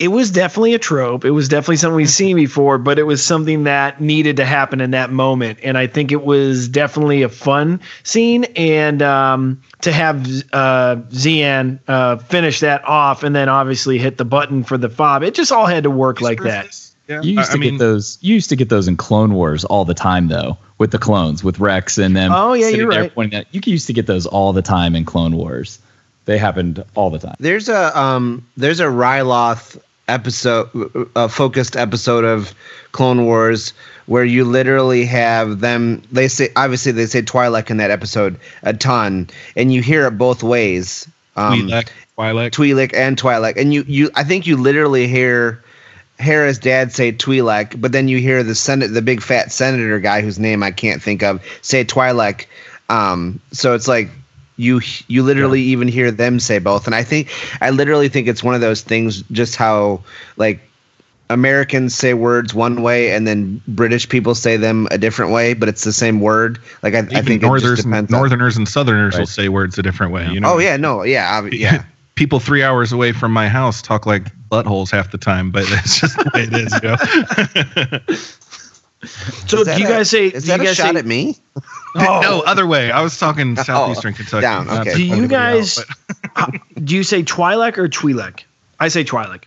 It 0.00 0.08
was 0.08 0.30
definitely 0.32 0.74
a 0.74 0.78
trope. 0.78 1.24
It 1.24 1.30
was 1.30 1.48
definitely 1.48 1.76
something 1.76 1.94
we've 1.96 2.10
seen 2.10 2.34
before, 2.34 2.78
but 2.78 2.98
it 2.98 3.04
was 3.04 3.24
something 3.24 3.62
that 3.64 4.00
needed 4.00 4.36
to 4.38 4.44
happen 4.44 4.80
in 4.80 4.90
that 4.90 5.12
moment. 5.12 5.60
And 5.62 5.78
I 5.78 5.86
think 5.86 6.10
it 6.10 6.24
was 6.24 6.66
definitely 6.68 7.22
a 7.22 7.28
fun 7.28 7.80
scene. 8.02 8.42
And 8.56 9.02
um, 9.02 9.62
to 9.82 9.92
have 9.92 10.26
uh, 10.52 10.96
Xi'an 11.10 11.78
uh, 11.86 12.16
finish 12.16 12.58
that 12.60 12.84
off 12.84 13.22
and 13.22 13.36
then 13.36 13.48
obviously 13.48 13.98
hit 13.98 14.16
the 14.16 14.24
button 14.24 14.64
for 14.64 14.76
the 14.76 14.90
fob, 14.90 15.22
it 15.22 15.32
just 15.34 15.52
all 15.52 15.66
had 15.66 15.84
to 15.84 15.90
work 15.90 16.20
like 16.20 16.42
that. 16.42 16.76
Yeah, 17.06 17.20
You 17.20 17.34
used 17.34 17.50
I- 17.50 17.52
to 17.52 17.58
I 17.58 17.60
mean, 17.60 17.74
get 17.74 17.78
those. 17.78 18.18
You 18.20 18.34
used 18.34 18.48
to 18.48 18.56
get 18.56 18.70
those 18.70 18.88
in 18.88 18.96
Clone 18.96 19.34
Wars 19.34 19.64
all 19.66 19.84
the 19.84 19.94
time, 19.94 20.26
though, 20.28 20.56
with 20.78 20.90
the 20.90 20.98
clones, 20.98 21.44
with 21.44 21.60
Rex 21.60 21.98
and 21.98 22.16
them. 22.16 22.32
Oh, 22.34 22.54
yeah, 22.54 22.68
you're 22.68 22.88
right. 22.88 23.14
Pointing 23.14 23.38
at, 23.38 23.46
you 23.54 23.60
used 23.64 23.86
to 23.86 23.92
get 23.92 24.06
those 24.06 24.26
all 24.26 24.52
the 24.52 24.62
time 24.62 24.96
in 24.96 25.04
Clone 25.04 25.36
Wars. 25.36 25.78
They 26.26 26.38
happened 26.38 26.84
all 26.94 27.10
the 27.10 27.18
time. 27.18 27.36
There's 27.38 27.68
a 27.68 27.98
um 27.98 28.46
there's 28.56 28.80
a 28.80 28.84
Ryloth 28.84 29.80
episode 30.08 31.10
a 31.16 31.28
focused 31.28 31.76
episode 31.76 32.24
of 32.24 32.54
Clone 32.92 33.24
Wars 33.24 33.72
where 34.06 34.24
you 34.24 34.44
literally 34.44 35.04
have 35.06 35.60
them 35.60 36.02
they 36.12 36.28
say 36.28 36.50
obviously 36.56 36.92
they 36.92 37.06
say 37.06 37.22
Twi'lek 37.22 37.70
in 37.70 37.78
that 37.78 37.90
episode 37.90 38.38
a 38.62 38.74
ton 38.74 39.28
and 39.56 39.72
you 39.72 39.82
hear 39.82 40.06
it 40.06 40.12
both 40.12 40.42
ways. 40.42 41.08
Um 41.36 41.68
Twi'lek, 41.68 41.88
Twi'lek. 42.16 42.50
Twi'lek 42.50 42.94
and 42.94 43.16
Twi'lek 43.16 43.56
and 43.56 43.72
you 43.74 43.84
you 43.86 44.10
I 44.14 44.24
think 44.24 44.46
you 44.46 44.56
literally 44.56 45.06
hear 45.06 45.62
Hera's 46.18 46.58
dad 46.58 46.92
say 46.92 47.10
Twi'lek, 47.10 47.80
but 47.80 47.92
then 47.92 48.06
you 48.08 48.18
hear 48.18 48.42
the 48.42 48.54
senate 48.54 48.88
the 48.88 49.02
big 49.02 49.20
fat 49.22 49.52
senator 49.52 49.98
guy 50.00 50.20
whose 50.20 50.38
name 50.38 50.62
I 50.62 50.70
can't 50.70 51.02
think 51.02 51.22
of 51.22 51.42
say 51.62 51.84
Twi'lek. 51.84 52.46
Um 52.88 53.40
so 53.52 53.74
it's 53.74 53.88
like 53.88 54.10
you 54.56 54.80
you 55.08 55.22
literally 55.22 55.60
even 55.60 55.88
hear 55.88 56.10
them 56.10 56.38
say 56.38 56.58
both 56.58 56.86
and 56.86 56.94
i 56.94 57.02
think 57.02 57.28
i 57.60 57.70
literally 57.70 58.08
think 58.08 58.28
it's 58.28 58.42
one 58.44 58.54
of 58.54 58.60
those 58.60 58.82
things 58.82 59.22
just 59.32 59.56
how 59.56 60.00
like 60.36 60.60
americans 61.30 61.94
say 61.94 62.14
words 62.14 62.54
one 62.54 62.82
way 62.82 63.10
and 63.12 63.26
then 63.26 63.60
british 63.66 64.08
people 64.08 64.34
say 64.34 64.56
them 64.56 64.86
a 64.90 64.98
different 64.98 65.32
way 65.32 65.54
but 65.54 65.68
it's 65.68 65.82
the 65.82 65.92
same 65.92 66.20
word 66.20 66.58
like 66.82 66.94
i, 66.94 66.98
I 66.98 67.00
Even 67.02 67.24
think 67.24 67.42
it 67.42 67.46
northerners, 67.46 67.78
just 67.78 67.88
depends 67.88 68.12
on- 68.12 68.18
northerners 68.20 68.56
and 68.56 68.68
southerners 68.68 69.18
will 69.18 69.26
say 69.26 69.48
words 69.48 69.76
a 69.78 69.82
different 69.82 70.12
way. 70.12 70.28
You 70.30 70.38
know. 70.40 70.54
oh 70.54 70.58
yeah 70.58 70.76
no 70.76 71.02
yeah 71.02 71.38
ob- 71.38 71.52
yeah 71.52 71.84
People 72.14 72.38
three 72.38 72.62
hours 72.62 72.92
away 72.92 73.10
from 73.10 73.32
my 73.32 73.48
house 73.48 73.82
talk 73.82 74.06
like 74.06 74.32
buttholes 74.48 74.88
half 74.92 75.10
the 75.10 75.18
time, 75.18 75.50
but 75.50 75.66
that's 75.70 75.98
just 76.00 76.16
the 76.16 76.30
way 76.32 76.42
it 76.44 76.52
is. 76.52 76.72
You 76.80 77.98
know? 78.06 78.14
So 79.46 79.58
Is 79.58 79.64
do 79.64 79.64
that 79.64 79.78
you 79.80 79.86
a- 79.86 79.88
guys 79.88 80.10
say? 80.10 80.26
is 80.28 80.44
do 80.44 80.52
you 80.52 80.56
that 80.56 80.60
a 80.62 80.64
guys 80.64 80.76
shot 80.76 80.92
say- 80.94 80.98
at 81.00 81.06
me 81.06 81.36
Oh. 81.96 82.20
No, 82.20 82.40
other 82.40 82.66
way. 82.66 82.90
I 82.90 83.02
was 83.02 83.18
talking 83.18 83.56
oh, 83.58 83.62
southeastern 83.62 84.14
Kentucky. 84.14 84.42
down, 84.42 84.68
okay. 84.68 84.94
Do 84.94 85.04
you 85.04 85.28
guys? 85.28 85.78
else, 85.78 85.88
uh, 86.36 86.50
do 86.82 86.96
you 86.96 87.04
say 87.04 87.22
Twi'lek 87.22 87.78
or 87.78 87.88
Twi'lek? 87.88 88.40
I 88.80 88.88
say 88.88 89.04
Twi'lek. 89.04 89.44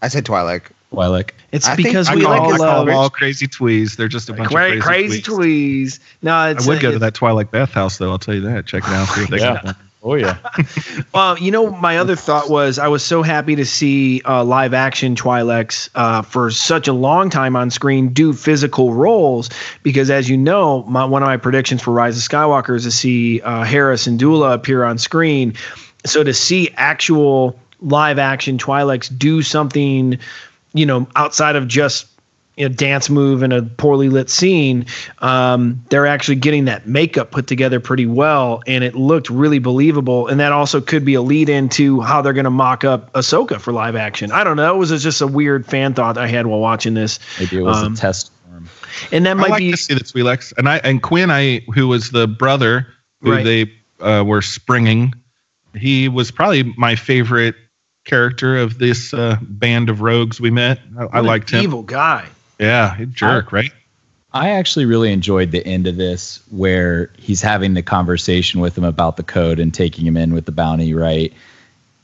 i 0.00 0.08
say 0.08 0.20
Twi'lek 0.20 0.70
Twi'lek. 0.92 1.30
It's 1.52 1.66
I 1.66 1.76
because 1.76 2.10
we 2.10 2.20
I 2.20 2.24
call, 2.24 2.30
like 2.30 2.40
I 2.40 2.56
call 2.56 2.66
love 2.66 2.86
them 2.86 2.94
all 2.94 3.10
crazy 3.10 3.46
twees. 3.46 3.96
They're 3.96 4.08
just 4.08 4.28
a 4.28 4.32
bunch 4.32 4.50
cra- 4.50 4.76
of 4.76 4.82
crazy, 4.82 5.20
crazy, 5.20 5.22
tweez. 5.22 5.84
tweez. 5.84 6.00
No, 6.22 6.50
it's 6.50 6.66
I 6.66 6.70
would 6.70 6.80
go 6.80 6.92
to 6.92 6.98
that 6.98 7.14
Twilight 7.14 7.50
Bath 7.50 7.72
House 7.72 7.98
though. 7.98 8.10
I'll 8.10 8.18
tell 8.18 8.34
you 8.34 8.42
that. 8.42 8.66
Check 8.66 8.84
it 8.84 8.90
out. 8.90 9.08
See 9.08 9.22
if 9.22 9.28
they 9.28 9.38
Yeah. 9.38 9.72
Oh 10.02 10.14
yeah. 10.14 10.38
Well, 11.14 11.38
you 11.38 11.50
know, 11.50 11.70
my 11.70 11.96
other 11.96 12.14
thought 12.14 12.50
was 12.50 12.78
I 12.78 12.86
was 12.86 13.02
so 13.02 13.22
happy 13.22 13.56
to 13.56 13.64
see 13.64 14.20
uh, 14.22 14.44
live 14.44 14.74
action 14.74 15.16
Twi'leks 15.16 15.88
uh, 15.94 16.22
for 16.22 16.50
such 16.50 16.86
a 16.86 16.92
long 16.92 17.30
time 17.30 17.56
on 17.56 17.70
screen 17.70 18.10
do 18.10 18.32
physical 18.32 18.92
roles 18.92 19.48
because, 19.82 20.10
as 20.10 20.28
you 20.28 20.36
know, 20.36 20.82
my, 20.84 21.04
one 21.04 21.22
of 21.22 21.26
my 21.26 21.36
predictions 21.36 21.82
for 21.82 21.92
Rise 21.92 22.16
of 22.16 22.22
Skywalker 22.22 22.76
is 22.76 22.84
to 22.84 22.90
see 22.90 23.40
uh, 23.40 23.64
Hera 23.64 23.94
Syndulla 23.94 24.54
appear 24.54 24.84
on 24.84 24.98
screen. 24.98 25.54
So 26.04 26.22
to 26.22 26.34
see 26.34 26.70
actual 26.76 27.58
live 27.80 28.18
action 28.18 28.58
Twi'leks 28.58 29.16
do 29.16 29.42
something, 29.42 30.18
you 30.74 30.86
know, 30.86 31.08
outside 31.16 31.56
of 31.56 31.66
just 31.66 32.06
you 32.58 32.68
know, 32.68 32.74
dance 32.74 33.08
move 33.08 33.42
in 33.42 33.52
a 33.52 33.62
poorly 33.62 34.08
lit 34.08 34.28
scene, 34.28 34.84
um, 35.20 35.82
they're 35.90 36.06
actually 36.06 36.34
getting 36.36 36.64
that 36.66 36.86
makeup 36.88 37.30
put 37.30 37.46
together 37.46 37.78
pretty 37.80 38.04
well, 38.06 38.62
and 38.66 38.82
it 38.84 38.94
looked 38.94 39.30
really 39.30 39.60
believable. 39.60 40.26
And 40.26 40.40
that 40.40 40.52
also 40.52 40.80
could 40.80 41.04
be 41.04 41.14
a 41.14 41.22
lead 41.22 41.48
into 41.48 42.00
how 42.00 42.20
they're 42.20 42.32
going 42.32 42.44
to 42.44 42.50
mock 42.50 42.84
up 42.84 43.12
Ahsoka 43.12 43.60
for 43.60 43.72
live 43.72 43.94
action. 43.96 44.32
I 44.32 44.42
don't 44.44 44.56
know. 44.56 44.74
It 44.74 44.78
was 44.78 45.02
just 45.02 45.20
a 45.20 45.26
weird 45.26 45.64
fan 45.64 45.94
thought 45.94 46.18
I 46.18 46.26
had 46.26 46.46
while 46.48 46.60
watching 46.60 46.94
this. 46.94 47.20
Maybe 47.38 47.58
it 47.58 47.62
was 47.62 47.82
Um, 47.82 47.92
a 47.92 47.96
test 47.96 48.32
form. 48.50 48.68
And 49.12 49.24
that 49.24 49.30
I 49.30 49.34
might 49.34 49.50
like 49.50 49.58
be 49.60 49.70
to 49.70 49.76
see 49.76 49.94
the 49.94 50.00
Twi'leks, 50.00 50.52
and 50.58 50.68
I 50.68 50.78
and 50.78 51.00
Quinn, 51.00 51.30
I 51.30 51.60
who 51.72 51.86
was 51.86 52.10
the 52.10 52.26
brother 52.26 52.88
who 53.20 53.32
Right. 53.32 53.44
they 53.44 53.72
uh, 54.04 54.24
were 54.24 54.42
springing. 54.42 55.14
He 55.76 56.08
was 56.08 56.32
probably 56.32 56.74
my 56.76 56.96
favorite 56.96 57.54
character 58.04 58.56
of 58.56 58.78
this 58.78 59.12
uh, 59.14 59.36
band 59.42 59.90
of 59.90 60.00
rogues 60.00 60.40
we 60.40 60.50
met. 60.50 60.80
I, 60.98 61.02
I 61.02 61.04
what 61.04 61.14
an 61.14 61.26
liked 61.26 61.50
him. 61.50 61.62
Evil 61.62 61.82
guy. 61.82 62.26
Yeah, 62.58 62.94
he 62.96 63.06
jerk, 63.06 63.52
right? 63.52 63.72
I 64.34 64.50
actually 64.50 64.84
really 64.84 65.10
enjoyed 65.12 65.52
the 65.52 65.66
end 65.66 65.86
of 65.86 65.96
this 65.96 66.40
where 66.50 67.10
he's 67.18 67.40
having 67.40 67.74
the 67.74 67.82
conversation 67.82 68.60
with 68.60 68.76
him 68.76 68.84
about 68.84 69.16
the 69.16 69.22
code 69.22 69.58
and 69.58 69.72
taking 69.72 70.06
him 70.06 70.16
in 70.16 70.34
with 70.34 70.44
the 70.44 70.52
bounty, 70.52 70.92
right? 70.92 71.32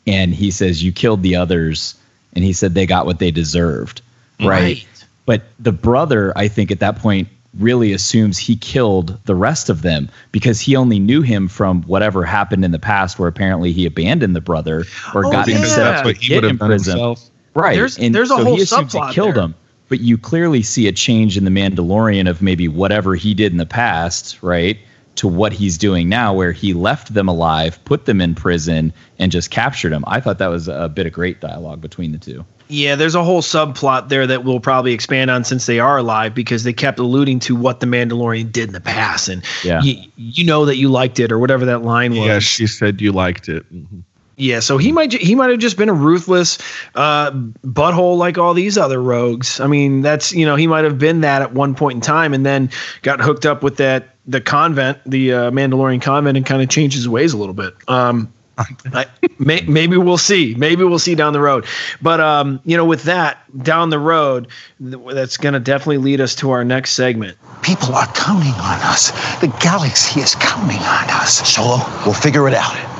And 0.06 0.34
he 0.34 0.50
says, 0.50 0.82
You 0.82 0.90
killed 0.92 1.22
the 1.22 1.36
others. 1.36 1.94
And 2.34 2.42
he 2.44 2.52
said 2.52 2.74
they 2.74 2.86
got 2.86 3.06
what 3.06 3.20
they 3.20 3.30
deserved, 3.30 4.00
right? 4.40 4.48
Right. 4.48 4.86
But 5.26 5.42
the 5.60 5.70
brother, 5.70 6.32
I 6.36 6.48
think 6.48 6.70
at 6.72 6.80
that 6.80 6.96
point, 6.98 7.28
really 7.58 7.92
assumes 7.92 8.36
he 8.38 8.56
killed 8.56 9.16
the 9.26 9.34
rest 9.36 9.70
of 9.70 9.82
them 9.82 10.08
because 10.32 10.60
he 10.60 10.74
only 10.74 10.98
knew 10.98 11.22
him 11.22 11.46
from 11.46 11.82
whatever 11.84 12.24
happened 12.24 12.64
in 12.64 12.72
the 12.72 12.78
past 12.80 13.16
where 13.20 13.28
apparently 13.28 13.70
he 13.70 13.86
abandoned 13.86 14.34
the 14.34 14.40
brother 14.40 14.84
or 15.14 15.24
Oh, 15.26 15.30
got 15.30 15.46
yeah. 15.46 15.54
him 15.54 15.60
Because 15.60 15.74
set 15.76 15.84
that's 15.84 16.04
what 16.04 16.16
he 16.16 16.34
would 16.34 16.42
have 16.42 16.50
in 16.50 16.56
done 16.56 16.68
prison. 16.70 16.92
himself. 16.94 17.30
Right. 17.54 17.76
There's- 17.76 17.96
and 17.98 18.12
there's 18.12 18.32
a 18.32 18.36
so 18.36 18.44
whole 18.44 18.56
he 18.56 18.62
assumes 18.62 18.92
he 18.92 18.98
subplot 18.98 19.12
killed 19.12 19.34
there. 19.36 19.42
him. 19.44 19.54
But 19.94 20.00
you 20.00 20.18
clearly 20.18 20.62
see 20.62 20.88
a 20.88 20.92
change 20.92 21.36
in 21.36 21.44
the 21.44 21.52
Mandalorian 21.52 22.28
of 22.28 22.42
maybe 22.42 22.66
whatever 22.66 23.14
he 23.14 23.32
did 23.32 23.52
in 23.52 23.58
the 23.58 23.64
past, 23.64 24.42
right? 24.42 24.76
To 25.14 25.28
what 25.28 25.52
he's 25.52 25.78
doing 25.78 26.08
now, 26.08 26.34
where 26.34 26.50
he 26.50 26.74
left 26.74 27.14
them 27.14 27.28
alive, 27.28 27.78
put 27.84 28.06
them 28.06 28.20
in 28.20 28.34
prison, 28.34 28.92
and 29.20 29.30
just 29.30 29.52
captured 29.52 29.90
them. 29.90 30.02
I 30.08 30.18
thought 30.18 30.38
that 30.38 30.48
was 30.48 30.66
a 30.66 30.88
bit 30.88 31.06
of 31.06 31.12
great 31.12 31.40
dialogue 31.40 31.80
between 31.80 32.10
the 32.10 32.18
two. 32.18 32.44
Yeah, 32.66 32.96
there's 32.96 33.14
a 33.14 33.22
whole 33.22 33.40
subplot 33.40 34.08
there 34.08 34.26
that 34.26 34.42
we'll 34.42 34.58
probably 34.58 34.94
expand 34.94 35.30
on 35.30 35.44
since 35.44 35.66
they 35.66 35.78
are 35.78 35.98
alive 35.98 36.34
because 36.34 36.64
they 36.64 36.72
kept 36.72 36.98
alluding 36.98 37.38
to 37.40 37.54
what 37.54 37.78
the 37.78 37.86
Mandalorian 37.86 38.50
did 38.50 38.66
in 38.70 38.72
the 38.72 38.80
past, 38.80 39.28
and 39.28 39.44
Yeah. 39.62 39.80
you, 39.80 40.02
you 40.16 40.42
know 40.44 40.64
that 40.64 40.76
you 40.76 40.88
liked 40.88 41.20
it 41.20 41.30
or 41.30 41.38
whatever 41.38 41.66
that 41.66 41.84
line 41.84 42.16
was. 42.16 42.26
Yeah, 42.26 42.38
she 42.40 42.66
said 42.66 43.00
you 43.00 43.12
liked 43.12 43.48
it. 43.48 43.62
Mhm. 43.72 44.02
Yeah, 44.36 44.60
so 44.60 44.78
he 44.78 44.90
might 44.90 45.10
ju- 45.10 45.18
he 45.20 45.34
might 45.34 45.50
have 45.50 45.60
just 45.60 45.76
been 45.76 45.88
a 45.88 45.94
ruthless 45.94 46.58
uh, 46.94 47.30
butthole 47.30 48.16
like 48.16 48.36
all 48.36 48.52
these 48.54 48.76
other 48.76 49.00
rogues. 49.00 49.60
I 49.60 49.66
mean, 49.66 50.02
that's 50.02 50.32
you 50.32 50.44
know 50.44 50.56
he 50.56 50.66
might 50.66 50.84
have 50.84 50.98
been 50.98 51.20
that 51.20 51.42
at 51.42 51.52
one 51.52 51.74
point 51.74 51.96
in 51.96 52.00
time, 52.00 52.34
and 52.34 52.44
then 52.44 52.70
got 53.02 53.20
hooked 53.20 53.46
up 53.46 53.62
with 53.62 53.76
that 53.76 54.08
the 54.26 54.40
convent, 54.40 54.98
the 55.06 55.32
uh, 55.32 55.50
Mandalorian 55.50 56.02
convent, 56.02 56.36
and 56.36 56.44
kind 56.44 56.62
of 56.62 56.68
changed 56.68 56.96
his 56.96 57.08
ways 57.08 57.32
a 57.32 57.36
little 57.36 57.54
bit. 57.54 57.74
Um, 57.88 58.32
I, 58.92 59.06
may, 59.38 59.62
maybe 59.62 59.96
we'll 59.96 60.18
see. 60.18 60.54
Maybe 60.54 60.84
we'll 60.84 61.00
see 61.00 61.14
down 61.14 61.32
the 61.32 61.40
road. 61.40 61.66
But 62.00 62.20
um, 62.20 62.60
you 62.64 62.76
know, 62.76 62.84
with 62.84 63.02
that 63.04 63.40
down 63.62 63.90
the 63.90 63.98
road, 63.98 64.48
th- 64.80 64.96
that's 65.12 65.36
going 65.36 65.54
to 65.54 65.60
definitely 65.60 65.98
lead 65.98 66.20
us 66.20 66.34
to 66.36 66.50
our 66.50 66.64
next 66.64 66.92
segment. 66.92 67.36
People 67.62 67.94
are 67.94 68.06
counting 68.14 68.52
on 68.52 68.80
us. 68.82 69.10
The 69.40 69.48
galaxy 69.60 70.20
is 70.20 70.34
counting 70.36 70.78
on 70.78 71.10
us. 71.10 71.48
Solo, 71.48 71.78
we'll 72.04 72.14
figure 72.14 72.46
it 72.46 72.54
out. 72.54 72.93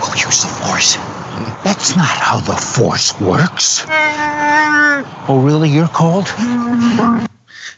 We'll 0.00 0.16
use 0.16 0.42
the 0.42 0.48
Force. 0.48 0.96
That's 1.64 1.96
not 1.96 2.06
how 2.06 2.40
the 2.40 2.56
Force 2.56 3.18
works. 3.20 3.84
Oh, 5.28 5.42
really? 5.44 5.68
You're 5.70 5.88
cold? 5.88 6.26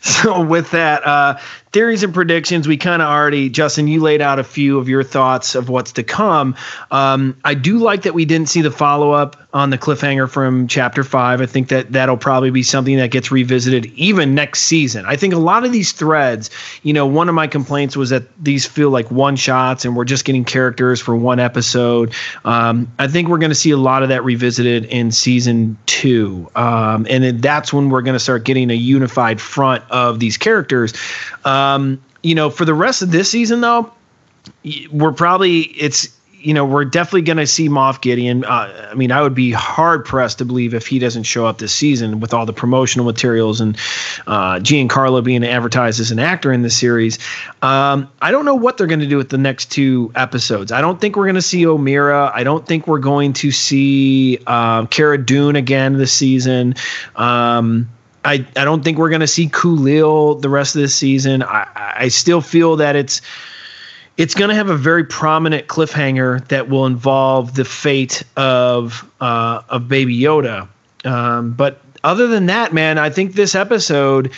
So 0.01 0.41
with 0.41 0.71
that, 0.71 1.05
uh, 1.05 1.39
theories 1.79 2.03
and 2.03 2.13
predictions, 2.13 2.67
we 2.67 2.77
kind 2.77 3.01
of 3.01 3.07
already, 3.07 3.49
Justin, 3.49 3.87
you 3.87 4.03
laid 4.03 4.21
out 4.21 4.41
a 4.41 4.43
few 4.43 4.79
of 4.79 4.89
your 4.89 5.05
thoughts 5.05 5.55
of 5.55 5.69
what's 5.69 5.93
to 5.93 6.03
come. 6.03 6.57
Um, 6.91 7.39
I 7.45 7.55
do 7.55 7.79
like 7.79 8.03
that 8.03 8.15
we 8.15 8.25
didn't 8.25 8.49
see 8.49 8.63
the 8.63 8.73
follow 8.73 9.13
up 9.13 9.37
on 9.55 9.71
the 9.71 9.79
cliffhanger 9.79 10.29
from 10.29 10.67
chapter 10.67 11.05
five. 11.05 11.41
I 11.41 11.47
think 11.47 11.69
that 11.69 11.93
that'll 11.93 12.17
probably 12.17 12.51
be 12.51 12.65
something 12.65 12.97
that 12.97 13.13
gets 13.13 13.31
revisited 13.31 13.87
even 13.95 14.35
next 14.35 14.63
season. 14.63 15.07
I 15.07 15.15
think 15.15 15.33
a 15.33 15.39
lot 15.39 15.65
of 15.65 15.71
these 15.71 15.93
threads, 15.93 16.51
you 16.83 16.93
know, 16.93 17.07
one 17.07 17.29
of 17.29 17.37
my 17.37 17.47
complaints 17.47 17.97
was 17.97 18.11
that 18.11 18.25
these 18.43 18.67
feel 18.67 18.91
like 18.91 19.09
one 19.13 19.37
shots 19.37 19.85
and 19.85 19.95
we're 19.95 20.05
just 20.05 20.25
getting 20.25 20.45
characters 20.45 21.01
for 21.01 21.15
one 21.15 21.39
episode. 21.39 22.13
Um, 22.45 22.91
I 22.99 23.07
think 23.07 23.29
we're 23.29 23.39
going 23.39 23.51
to 23.51 23.55
see 23.55 23.71
a 23.71 23.77
lot 23.77 24.03
of 24.03 24.09
that 24.09 24.25
revisited 24.25 24.85
in 24.87 25.13
season 25.13 25.79
two. 25.87 26.51
Um, 26.57 27.07
and 27.09 27.23
then 27.23 27.41
that's 27.41 27.73
when 27.73 27.89
we're 27.89 28.03
going 28.03 28.17
to 28.17 28.21
start 28.21 28.45
getting 28.45 28.71
a 28.73 28.75
unified 28.75 29.41
front 29.41 29.85
of 29.91 30.19
these 30.19 30.37
characters. 30.37 30.93
Um, 31.75 32.03
you 32.23 32.35
know, 32.35 32.51
for 32.51 32.65
the 32.65 32.75
rest 32.75 33.03
of 33.03 33.11
this 33.11 33.31
season, 33.31 33.61
though, 33.61 33.93
we're 34.91 35.13
probably 35.13 35.61
it's 35.61 36.09
you 36.41 36.55
know 36.55 36.65
we're 36.65 36.85
definitely 36.85 37.23
going 37.23 37.37
to 37.39 37.47
see 37.47 37.69
Moff 37.69 38.01
Gideon. 38.01 38.45
Uh, 38.45 38.89
I 38.91 38.95
mean, 38.95 39.13
I 39.13 39.23
would 39.23 39.35
be 39.35 39.51
hard 39.53 40.05
pressed 40.05 40.39
to 40.39 40.45
believe 40.45 40.75
if 40.75 40.87
he 40.87 40.99
doesn't 40.99 41.25
show 41.25 41.47
up 41.47 41.59
this 41.59 41.75
season 41.75 42.21
with 42.21 42.33
all 42.33 42.47
the 42.47 42.53
promotional 42.53 43.05
materials 43.05 43.61
and 43.61 43.77
uh, 44.27 44.57
Giancarlo 44.57 45.23
being 45.23 45.45
advertised 45.45 46.01
as 46.01 46.11
an 46.11 46.19
actor 46.19 46.53
in 46.53 46.63
the 46.63 46.71
series. 46.71 47.19
Um, 47.63 48.11
I 48.23 48.31
don't 48.31 48.45
know 48.45 48.55
what 48.55 48.79
they're 48.79 48.87
going 48.87 49.01
to 49.01 49.07
do 49.07 49.17
with 49.17 49.31
the 49.31 49.39
next 49.39 49.73
two 49.73 50.13
episodes. 50.15 50.73
I 50.73 50.81
don't 50.81 51.01
think 51.01 51.17
we're 51.17 51.27
going 51.27 51.35
to 51.35 51.43
see 51.43 51.63
Omera. 51.65 52.31
I 52.35 52.45
don't 52.45 52.67
think 52.67 52.87
we're 52.87 52.99
going 52.99 53.33
to 53.35 53.51
see 53.51 54.39
um, 54.47 54.87
Cara 54.89 55.19
Dune 55.19 55.57
again 55.57 55.99
this 55.99 56.13
season. 56.13 56.75
Um, 57.17 57.89
I, 58.25 58.47
I 58.57 58.65
don't 58.65 58.83
think 58.83 58.99
we're 58.99 59.11
going 59.11 59.21
to 59.21 59.27
see 59.27 59.49
Kuiil 59.49 60.41
the 60.41 60.49
rest 60.49 60.75
of 60.75 60.83
this 60.83 60.95
season. 60.95 61.43
I, 61.43 61.67
I 61.97 62.09
still 62.09 62.41
feel 62.41 62.77
that 62.77 62.97
it's 62.97 63.21
it's 64.17 64.35
going 64.35 64.49
to 64.49 64.55
have 64.57 64.69
a 64.69 64.77
very 64.77 65.05
prominent 65.05 65.69
cliffhanger 65.69 66.47
that 66.49 66.69
will 66.69 66.87
involve 66.87 67.55
the 67.55 67.65
fate 67.65 68.25
of 68.37 69.09
uh, 69.21 69.63
of 69.69 69.89
Baby 69.89 70.19
Yoda. 70.19 70.69
Um, 71.05 71.53
but 71.53 71.81
other 72.05 72.27
than 72.27 72.47
that, 72.47 72.73
man, 72.73 72.99
I 72.99 73.11
think 73.11 73.35
this 73.35 73.55
episode, 73.55 74.33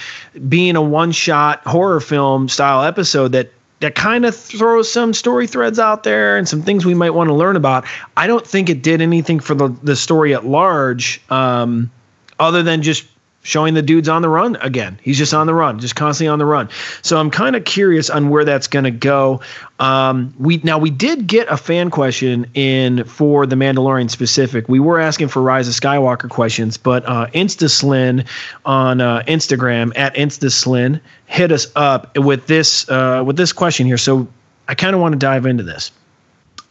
being 0.49 0.77
a 0.77 0.83
one 0.83 1.13
shot 1.13 1.63
horror 1.65 2.01
film 2.01 2.49
style 2.49 2.85
episode 2.85 3.33
that 3.33 3.51
that 3.81 3.95
kind 3.95 4.27
of 4.27 4.37
throws 4.37 4.93
some 4.93 5.15
story 5.15 5.47
threads 5.47 5.79
out 5.79 6.03
there 6.03 6.37
and 6.37 6.47
some 6.47 6.63
things 6.63 6.85
we 6.85 6.93
might 6.95 7.11
want 7.11 7.29
to 7.29 7.35
learn 7.35 7.57
about. 7.57 7.87
I 8.19 8.27
don't 8.27 8.47
think 8.47 8.69
it 8.69 8.83
did 8.83 9.01
anything 9.01 9.41
for 9.41 9.55
the 9.55 9.69
the 9.83 9.97
story 9.97 10.35
at 10.35 10.45
large, 10.45 11.21
um, 11.31 11.91
other 12.39 12.63
than 12.63 12.83
just 12.83 13.07
showing 13.43 13.75
the 13.75 13.83
dude's 13.83 14.09
on 14.09 14.23
the 14.23 14.29
run 14.29 14.57
again. 14.57 14.99
He's 15.03 15.17
just 15.17 15.33
on 15.33 15.47
the 15.47 15.55
run, 15.55 15.79
just 15.79 15.97
constantly 15.97 16.29
on 16.29 16.39
the 16.39 16.45
run. 16.45 16.69
So 17.03 17.19
I'm 17.19 17.31
kind 17.31 17.57
of 17.57 17.65
curious 17.65 18.11
on 18.11 18.29
where 18.29 18.45
that's 18.45 18.67
going 18.67 18.85
to 18.85 18.91
go. 18.91 19.41
Um, 19.79 20.35
we 20.39 20.59
now 20.59 20.79
we 20.79 20.91
did 20.91 21.27
get 21.27 21.49
a 21.49 21.57
fan 21.57 21.91
question 21.91 22.47
in 22.55 23.05
for 23.05 23.47
the 23.47 23.57
Mandalorian 23.57 24.11
specific. 24.11 24.69
We 24.69 24.81
were 24.81 25.01
asking 25.01 25.29
for 25.29 25.41
Rise 25.41 25.69
of 25.69 25.75
Skywalker 25.75 26.29
questions, 26.29 26.77
but 26.77 27.05
uh, 27.07 27.27
InstaSlin 27.29 28.27
on 28.65 29.01
uh, 29.01 29.23
Instagram 29.27 29.97
at 29.97 30.15
InstaSlin 30.15 31.01
hit 31.27 31.51
us 31.51 31.67
up 31.77 32.17
with 32.19 32.47
this 32.47 32.89
uh, 32.91 33.23
with 33.27 33.37
this 33.37 33.53
question 33.53 33.87
here. 33.87 33.99
So 33.99 34.29
I 34.69 34.75
kind 34.75 34.95
of 34.95 35.01
want 35.01 35.13
to 35.13 35.19
dive 35.19 35.47
into 35.47 35.63
this. 35.63 35.93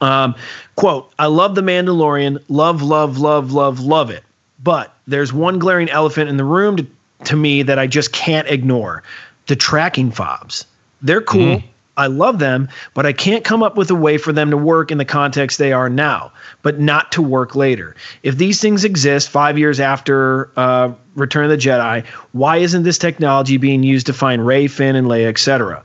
Um, 0.01 0.35
quote: 0.75 1.11
I 1.17 1.25
love 1.25 1.55
the 1.55 1.61
Mandalorian. 1.61 2.43
Love, 2.47 2.83
love, 2.83 3.17
love, 3.17 3.51
love, 3.51 3.79
love 3.79 4.11
it. 4.11 4.23
But 4.61 4.93
there's 5.07 5.31
one 5.31 5.59
glaring 5.59 5.89
elephant 5.89 6.29
in 6.29 6.37
the 6.37 6.43
room 6.43 6.77
to, 6.77 6.87
to 7.25 7.35
me 7.35 7.63
that 7.63 7.79
I 7.79 7.87
just 7.87 8.11
can't 8.11 8.47
ignore 8.47 9.03
the 9.47 9.55
tracking 9.55 10.11
fobs. 10.11 10.65
They're 11.01 11.21
cool. 11.21 11.63
I 11.99 12.07
love 12.07 12.39
them, 12.39 12.69
but 12.93 13.05
I 13.05 13.11
can't 13.11 13.43
come 13.43 13.61
up 13.61 13.75
with 13.75 13.91
a 13.91 13.95
way 13.95 14.17
for 14.17 14.31
them 14.31 14.49
to 14.51 14.57
work 14.57 14.89
in 14.89 14.97
the 14.97 15.05
context 15.05 15.57
they 15.57 15.73
are 15.73 15.89
now, 15.89 16.31
but 16.61 16.79
not 16.79 17.11
to 17.11 17.21
work 17.21 17.55
later. 17.55 17.93
If 18.23 18.37
these 18.37 18.61
things 18.61 18.85
exist 18.85 19.29
five 19.29 19.59
years 19.59 19.81
after 19.81 20.49
uh, 20.55 20.93
Return 21.15 21.43
of 21.43 21.49
the 21.49 21.57
Jedi, 21.57 22.05
why 22.31 22.57
isn't 22.57 22.83
this 22.83 22.97
technology 22.97 23.57
being 23.57 23.83
used 23.83 24.05
to 24.05 24.13
find 24.13 24.47
Rey, 24.47 24.67
Finn, 24.67 24.95
and 24.95 25.07
Leia, 25.07 25.27
etc.? 25.27 25.83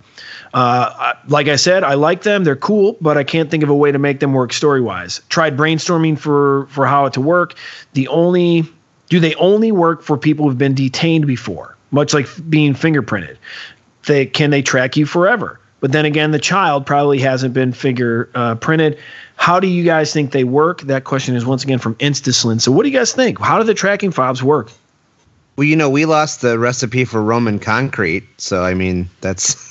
Uh, 0.55 1.15
like 1.27 1.49
I 1.49 1.57
said, 1.57 1.83
I 1.83 1.95
like 1.95 2.23
them. 2.23 2.45
They're 2.45 2.55
cool, 2.55 2.97
but 3.01 3.19
I 3.19 3.25
can't 3.25 3.51
think 3.51 3.65
of 3.65 3.69
a 3.69 3.75
way 3.75 3.91
to 3.91 3.99
make 3.99 4.21
them 4.21 4.33
work 4.33 4.53
story 4.53 4.81
wise. 4.81 5.21
Tried 5.29 5.57
brainstorming 5.57 6.17
for 6.17 6.67
for 6.67 6.87
how 6.87 7.07
it 7.07 7.13
to 7.15 7.21
work. 7.21 7.55
The 7.93 8.07
only 8.09 8.65
do 9.09 9.19
they 9.19 9.35
only 9.35 9.73
work 9.73 10.03
for 10.03 10.17
people 10.17 10.49
who've 10.49 10.57
been 10.57 10.75
detained 10.75 11.27
before, 11.27 11.77
much 11.91 12.15
like 12.15 12.29
being 12.49 12.73
fingerprinted. 12.73 13.37
They 14.07 14.27
can 14.27 14.51
they 14.51 14.63
track 14.63 14.97
you 14.97 15.07
forever. 15.07 15.59
But 15.81 15.93
then 15.93 16.07
again, 16.07 16.31
the 16.31 16.39
child 16.39 16.87
probably 16.87 17.19
hasn't 17.19 17.53
been 17.53 17.73
finger 17.73 18.31
uh, 18.35 18.55
printed. 18.55 18.99
How 19.37 19.61
do 19.61 19.67
you 19.67 19.85
guys 19.85 20.13
think 20.13 20.31
they 20.31 20.45
work? 20.45 20.83
That 20.83 21.05
question 21.05 21.35
is 21.35 21.45
once 21.45 21.65
again 21.65 21.79
from 21.79 21.97
Instaslin. 21.97 22.61
So, 22.61 22.73
what 22.73 22.85
do 22.85 22.89
you 22.89 22.97
guys 22.97 23.13
think? 23.13 23.41
How 23.41 23.59
do 23.59 23.65
the 23.65 23.75
tracking 23.75 24.11
fobs 24.11 24.43
work? 24.43 24.71
Well, 25.57 25.67
you 25.67 25.77
know, 25.77 25.91
we 25.91 26.05
lost 26.05 26.41
the 26.41 26.59
recipe 26.59 27.05
for 27.05 27.23
Roman 27.23 27.59
concrete, 27.59 28.25
so 28.39 28.63
I 28.63 28.75
mean, 28.75 29.11
that's. 29.21 29.64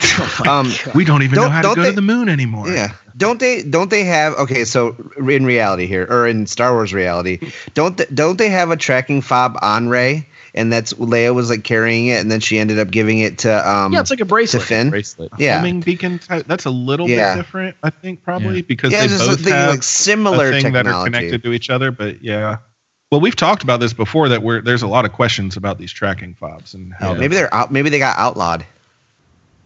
um, 0.48 0.70
we 0.94 1.04
don't 1.04 1.22
even 1.22 1.36
know 1.36 1.42
Don't- 1.42 1.50
how 1.52 1.62
to 1.62 1.68
don't 1.68 1.76
go 1.76 1.82
they- 1.82 1.90
to 1.90 1.94
the 1.96 2.02
moon 2.02 2.28
anymore. 2.28 2.68
Yeah. 2.68 2.92
Don't 3.16 3.38
they? 3.40 3.62
Don't 3.62 3.90
they 3.90 4.04
have? 4.04 4.34
Okay, 4.34 4.64
so 4.64 4.96
in 5.18 5.44
reality 5.44 5.86
here, 5.86 6.06
or 6.08 6.26
in 6.26 6.46
Star 6.46 6.72
Wars 6.72 6.94
reality, 6.94 7.38
don't 7.74 7.96
th- 7.98 8.08
don't 8.14 8.38
they 8.38 8.48
have 8.48 8.70
a 8.70 8.76
tracking 8.76 9.20
fob 9.20 9.58
on 9.62 9.88
Rey? 9.88 10.26
And 10.54 10.72
that's 10.72 10.94
Leia 10.94 11.32
was 11.34 11.50
like 11.50 11.62
carrying 11.64 12.06
it, 12.06 12.20
and 12.20 12.30
then 12.30 12.40
she 12.40 12.58
ended 12.58 12.78
up 12.78 12.90
giving 12.90 13.18
it 13.18 13.38
to 13.38 13.68
um. 13.70 13.92
Yeah, 13.92 14.00
it's 14.00 14.10
like 14.10 14.20
a 14.20 14.24
bracelet. 14.24 14.62
To 14.62 14.66
Finn. 14.66 14.90
Bracelet. 14.90 15.32
Yeah. 15.38 15.58
Homing 15.58 15.80
beacon 15.80 16.18
type. 16.18 16.46
That's 16.46 16.64
a 16.64 16.70
little 16.70 17.08
Yeah. 17.08 17.34
bit 17.34 17.42
different, 17.42 17.76
I 17.82 17.90
think, 17.90 18.22
probably 18.22 18.56
Yeah. 18.56 18.62
because 18.66 18.92
Yeah, 18.92 19.02
they 19.02 19.08
just 19.08 19.26
both 19.26 19.36
thinking, 19.36 19.52
have 19.54 19.70
like, 19.70 19.82
similar 19.82 20.48
a 20.50 20.60
thing 20.60 20.72
that 20.72 20.86
are 20.86 21.04
connected 21.04 21.42
to 21.42 21.52
each 21.52 21.68
other. 21.70 21.90
But 21.92 22.22
yeah, 22.22 22.58
well, 23.12 23.20
we've 23.20 23.36
talked 23.36 23.62
about 23.62 23.80
this 23.80 23.92
before. 23.92 24.28
That 24.28 24.42
we're 24.42 24.60
there's 24.60 24.82
a 24.82 24.88
lot 24.88 25.04
of 25.04 25.12
questions 25.12 25.56
about 25.56 25.78
these 25.78 25.92
tracking 25.92 26.34
fobs 26.34 26.74
and 26.74 26.92
how 26.94 27.12
Yeah. 27.12 27.18
Maybe 27.18 27.36
they're 27.36 27.52
out. 27.54 27.70
Maybe 27.70 27.90
they 27.90 27.98
got 27.98 28.16
outlawed. 28.18 28.64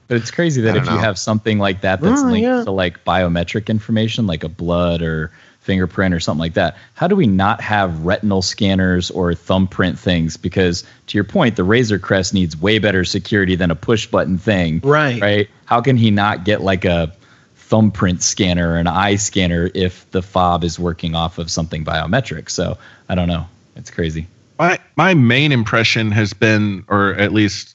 But 0.09 0.18
it's 0.18 0.31
crazy 0.31 0.60
that 0.62 0.76
if 0.76 0.85
don't 0.85 0.94
you 0.94 1.01
have 1.01 1.18
something 1.18 1.59
like 1.59 1.81
that 1.82 2.01
that's 2.01 2.22
Oh, 2.22 2.26
linked 2.26 2.43
yeah. 2.47 2.64
to 2.64 2.70
like 2.70 3.05
biometric 3.05 3.68
information, 3.68 4.26
like 4.26 4.44
a 4.44 4.48
blood 4.48 5.02
or 5.02 5.31
fingerprint 5.60 6.12
or 6.14 6.20
something 6.20 6.40
like 6.40 6.55
that, 6.55 6.76
how 6.93 7.09
do 7.09 7.16
we 7.16 7.26
not 7.26 7.60
have 7.62 8.05
retinal 8.05 8.43
scanners 8.43 9.10
or 9.10 9.35
thumbprint 9.35 9.98
things? 9.98 10.36
Because 10.36 10.85
to 11.06 11.16
your 11.16 11.24
point, 11.24 11.56
the 11.56 11.64
Razor 11.64 11.98
Crest 11.98 12.35
needs 12.35 12.55
way 12.55 12.78
better 12.78 13.05
security 13.05 13.56
than 13.56 13.70
a 13.70 13.74
push 13.74 14.06
button 14.06 14.36
thing. 14.36 14.81
Right. 14.85 15.20
Right. 15.22 15.48
How 15.64 15.81
can 15.81 15.97
he 15.97 16.10
not 16.10 16.44
get 16.44 16.60
like 16.60 16.85
a 16.85 17.12
thumbprint 17.56 18.22
scanner 18.22 18.72
or 18.72 18.76
an 18.76 18.86
eye 18.86 19.16
scanner 19.16 19.70
if 19.74 20.09
the 20.10 20.20
fob 20.22 20.64
is 20.64 20.78
working 20.78 21.14
off 21.14 21.39
of 21.39 21.51
something 21.51 21.82
biometric? 21.85 22.51
So 22.51 22.76
I 23.09 23.14
don't 23.14 23.28
know. 23.28 23.47
It's 23.76 23.90
crazy. 23.90 24.26
my 24.59 24.78
my 24.97 25.14
main 25.14 25.51
impression 25.51 26.10
has 26.12 26.35
been, 26.35 26.85
or 26.89 27.14
at 27.14 27.32
least 27.32 27.73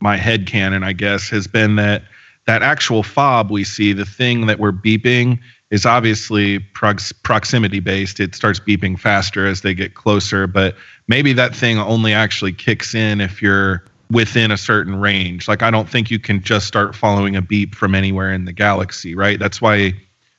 my 0.00 0.16
head 0.16 0.46
canon, 0.46 0.82
I 0.82 0.92
guess, 0.92 1.28
has 1.30 1.46
been 1.46 1.76
that 1.76 2.02
that 2.46 2.62
actual 2.62 3.02
fob 3.02 3.50
we 3.50 3.64
see, 3.64 3.92
the 3.92 4.04
thing 4.04 4.46
that 4.46 4.60
we're 4.60 4.72
beeping, 4.72 5.40
is 5.70 5.84
obviously 5.84 6.60
prox- 6.60 7.12
proximity 7.12 7.80
based. 7.80 8.20
It 8.20 8.34
starts 8.34 8.60
beeping 8.60 8.98
faster 8.98 9.46
as 9.46 9.62
they 9.62 9.74
get 9.74 9.94
closer, 9.94 10.46
but 10.46 10.76
maybe 11.08 11.32
that 11.32 11.56
thing 11.56 11.78
only 11.78 12.12
actually 12.12 12.52
kicks 12.52 12.94
in 12.94 13.20
if 13.20 13.42
you're 13.42 13.84
within 14.10 14.52
a 14.52 14.56
certain 14.56 15.00
range. 15.00 15.48
Like 15.48 15.62
I 15.62 15.70
don't 15.70 15.88
think 15.88 16.10
you 16.10 16.20
can 16.20 16.40
just 16.40 16.68
start 16.68 16.94
following 16.94 17.34
a 17.34 17.42
beep 17.42 17.74
from 17.74 17.94
anywhere 17.94 18.32
in 18.32 18.44
the 18.44 18.52
galaxy, 18.52 19.16
right? 19.16 19.38
That's 19.38 19.60
why 19.60 19.94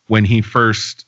when 0.08 0.24
he 0.24 0.42
first 0.42 1.06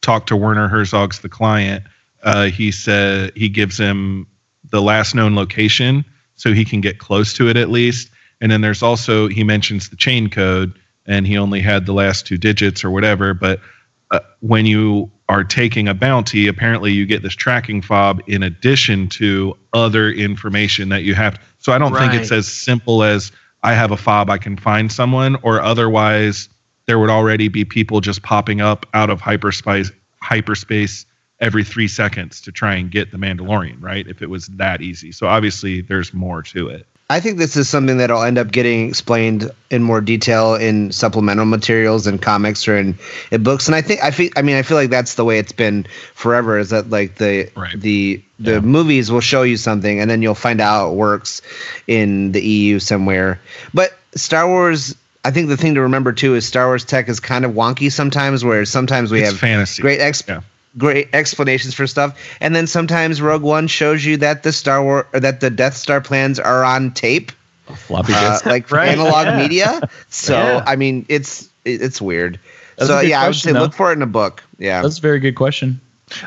talked 0.00 0.28
to 0.28 0.36
Werner 0.36 0.68
Herzog's 0.68 1.20
the 1.20 1.28
client, 1.28 1.84
uh, 2.22 2.46
he 2.46 2.70
said 2.70 3.32
he 3.34 3.48
gives 3.48 3.76
him 3.76 4.28
the 4.70 4.80
last 4.80 5.14
known 5.14 5.34
location 5.34 6.04
so 6.40 6.54
he 6.54 6.64
can 6.64 6.80
get 6.80 6.98
close 6.98 7.34
to 7.34 7.48
it 7.48 7.56
at 7.58 7.68
least. 7.68 8.10
And 8.40 8.50
then 8.50 8.62
there's 8.62 8.82
also 8.82 9.28
he 9.28 9.44
mentions 9.44 9.90
the 9.90 9.96
chain 9.96 10.30
code, 10.30 10.72
and 11.04 11.26
he 11.26 11.36
only 11.36 11.60
had 11.60 11.84
the 11.84 11.92
last 11.92 12.26
two 12.26 12.38
digits 12.38 12.82
or 12.82 12.90
whatever. 12.90 13.34
But 13.34 13.60
uh, 14.10 14.20
when 14.40 14.64
you 14.64 15.12
are 15.28 15.44
taking 15.44 15.86
a 15.86 15.92
bounty, 15.92 16.48
apparently 16.48 16.92
you 16.92 17.04
get 17.04 17.22
this 17.22 17.34
tracking 17.34 17.82
fob 17.82 18.22
in 18.26 18.42
addition 18.42 19.06
to 19.08 19.54
other 19.74 20.10
information 20.10 20.88
that 20.88 21.02
you 21.02 21.14
have. 21.14 21.38
So 21.58 21.72
I 21.72 21.78
don't 21.78 21.94
think 21.94 22.14
it's 22.14 22.32
as 22.32 22.48
simple 22.48 23.02
as 23.02 23.30
I 23.62 23.74
have 23.74 23.90
a 23.90 23.96
fob, 23.98 24.30
I 24.30 24.38
can 24.38 24.56
find 24.56 24.90
someone, 24.90 25.36
or 25.42 25.60
otherwise 25.60 26.48
there 26.86 26.98
would 26.98 27.10
already 27.10 27.48
be 27.48 27.66
people 27.66 28.00
just 28.00 28.22
popping 28.22 28.62
up 28.62 28.86
out 28.94 29.10
of 29.10 29.20
hyperspace 29.20 29.92
hyperspace 30.22 31.04
every 31.40 31.64
three 31.64 31.88
seconds 31.88 32.40
to 32.42 32.52
try 32.52 32.74
and 32.74 32.90
get 32.90 33.10
the 33.10 33.16
Mandalorian, 33.18 33.76
right? 33.82 34.06
If 34.06 34.20
it 34.22 34.28
was 34.28 34.46
that 34.48 34.82
easy. 34.82 35.10
So 35.12 35.26
obviously 35.26 35.80
there's 35.80 36.12
more 36.12 36.42
to 36.42 36.68
it. 36.68 36.86
I 37.08 37.18
think 37.18 37.38
this 37.38 37.56
is 37.56 37.68
something 37.68 37.96
that'll 37.96 38.22
end 38.22 38.38
up 38.38 38.52
getting 38.52 38.88
explained 38.88 39.50
in 39.70 39.82
more 39.82 40.00
detail 40.00 40.54
in 40.54 40.92
supplemental 40.92 41.44
materials 41.44 42.06
and 42.06 42.22
comics 42.22 42.68
or 42.68 42.76
in, 42.76 42.96
in 43.32 43.42
books. 43.42 43.66
And 43.66 43.74
I 43.74 43.82
think 43.82 44.00
I 44.04 44.12
feel 44.12 44.30
I 44.36 44.42
mean 44.42 44.54
I 44.54 44.62
feel 44.62 44.76
like 44.76 44.90
that's 44.90 45.16
the 45.16 45.24
way 45.24 45.40
it's 45.40 45.50
been 45.50 45.86
forever. 46.14 46.56
Is 46.56 46.70
that 46.70 46.88
like 46.90 47.16
the 47.16 47.50
Right. 47.56 47.80
the 47.80 48.22
the 48.38 48.62
movies 48.62 49.10
will 49.10 49.20
show 49.20 49.42
you 49.42 49.56
something 49.56 49.98
and 49.98 50.08
then 50.08 50.22
you'll 50.22 50.36
find 50.36 50.60
out 50.60 50.70
how 50.72 50.90
it 50.92 50.94
works 50.94 51.42
in 51.88 52.30
the 52.30 52.40
EU 52.42 52.78
somewhere. 52.78 53.40
But 53.74 53.92
Star 54.14 54.46
Wars. 54.46 54.94
I 55.22 55.32
think 55.32 55.48
the 55.48 55.56
thing 55.58 55.74
to 55.74 55.82
remember 55.82 56.12
too 56.14 56.34
is 56.34 56.46
Star 56.46 56.66
Wars 56.68 56.82
tech 56.84 57.08
is 57.10 57.18
kind 57.20 57.44
of 57.44 57.50
wonky 57.52 57.90
sometimes. 57.92 58.44
Where 58.44 58.64
sometimes 58.64 59.10
we 59.10 59.20
It's 59.20 59.30
have 59.32 59.38
fantasy. 59.40 59.82
great 59.82 60.00
ex- 60.00 60.22
Yeah. 60.28 60.40
Great 60.78 61.08
explanations 61.12 61.74
for 61.74 61.86
stuff, 61.86 62.18
and 62.40 62.54
then 62.54 62.66
sometimes 62.66 63.20
Rogue 63.20 63.42
One 63.42 63.66
shows 63.66 64.04
you 64.04 64.16
that 64.18 64.42
the 64.42 64.52
Star 64.52 64.82
War 64.82 65.06
or 65.12 65.20
that 65.20 65.40
the 65.40 65.50
Death 65.50 65.76
Star 65.76 66.00
plans 66.00 66.38
are 66.38 66.64
on 66.64 66.92
tape 66.92 67.32
Floppy 67.76 68.12
uh, 68.14 68.32
disk. 68.32 68.46
like 68.46 68.70
Right, 68.72 68.88
analog 68.90 69.26
yeah. 69.26 69.36
media. 69.36 69.90
So 70.08 70.34
Yeah. 70.34 70.64
I 70.66 70.76
mean, 70.76 71.06
it's 71.08 71.48
it's 71.64 72.00
weird. 72.00 72.38
That's 72.76 72.88
so 72.88 72.98
a 72.98 73.02
good 73.02 73.10
yeah, 73.10 73.20
I 73.20 73.24
would 73.24 73.34
question, 73.34 73.52
say 73.52 73.58
look 73.60 73.74
for 73.74 73.90
it 73.90 73.96
in 73.96 74.02
a 74.02 74.06
book. 74.06 74.42
Yeah, 74.58 74.82
That's 74.82 74.98
a 74.98 75.02
very 75.02 75.20
good 75.20 75.34
question. 75.34 75.80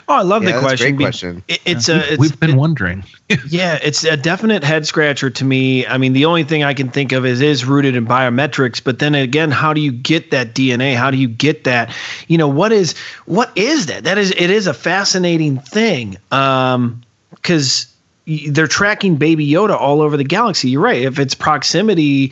Oh, 0.07 0.13
I 0.15 0.21
love 0.21 0.43
Yeah, 0.43 0.47
the 0.47 0.51
that's 0.53 0.63
a 0.63 0.67
question. 0.67 0.95
great 0.95 1.03
question. 1.05 1.43
it- 1.47 1.61
it's 1.65 1.89
a 1.89 2.13
it's, 2.13 2.19
We've 2.19 2.39
been 2.39 2.55
wondering. 2.57 3.03
yeah, 3.47 3.79
it's 3.81 4.03
a 4.03 4.15
definite 4.17 4.63
head 4.63 4.85
scratcher 4.87 5.29
to 5.29 5.45
me. 5.45 5.85
I 5.85 5.97
mean, 5.97 6.13
the 6.13 6.25
only 6.25 6.43
thing 6.43 6.63
I 6.63 6.73
can 6.73 6.89
think 6.89 7.11
of 7.11 7.25
is 7.25 7.41
is 7.41 7.65
rooted 7.65 7.95
in 7.95 8.05
biometrics, 8.05 8.83
but 8.83 8.99
then 8.99 9.15
again, 9.15 9.51
how 9.51 9.73
do 9.73 9.81
you 9.81 9.91
get 9.91 10.31
that 10.31 10.53
DNA? 10.53 10.95
How 10.95 11.11
do 11.11 11.17
you 11.17 11.27
get 11.27 11.65
that? 11.65 11.93
You 12.27 12.37
know, 12.37 12.47
what 12.47 12.71
is 12.71 12.95
what 13.25 13.51
is 13.57 13.87
that? 13.87 14.05
That 14.05 14.17
is 14.17 14.31
it 14.31 14.49
is 14.49 14.67
a 14.67 14.73
fascinating 14.73 15.57
thing. 15.59 16.17
Um 16.31 17.01
cuz 17.41 17.87
they're 18.25 18.67
tracking 18.67 19.17
baby 19.17 19.45
Yoda 19.49 19.75
all 19.75 20.01
over 20.01 20.15
the 20.15 20.23
galaxy. 20.23 20.69
You're 20.69 20.81
right. 20.81 21.01
If 21.01 21.19
it's 21.19 21.35
proximity, 21.35 22.31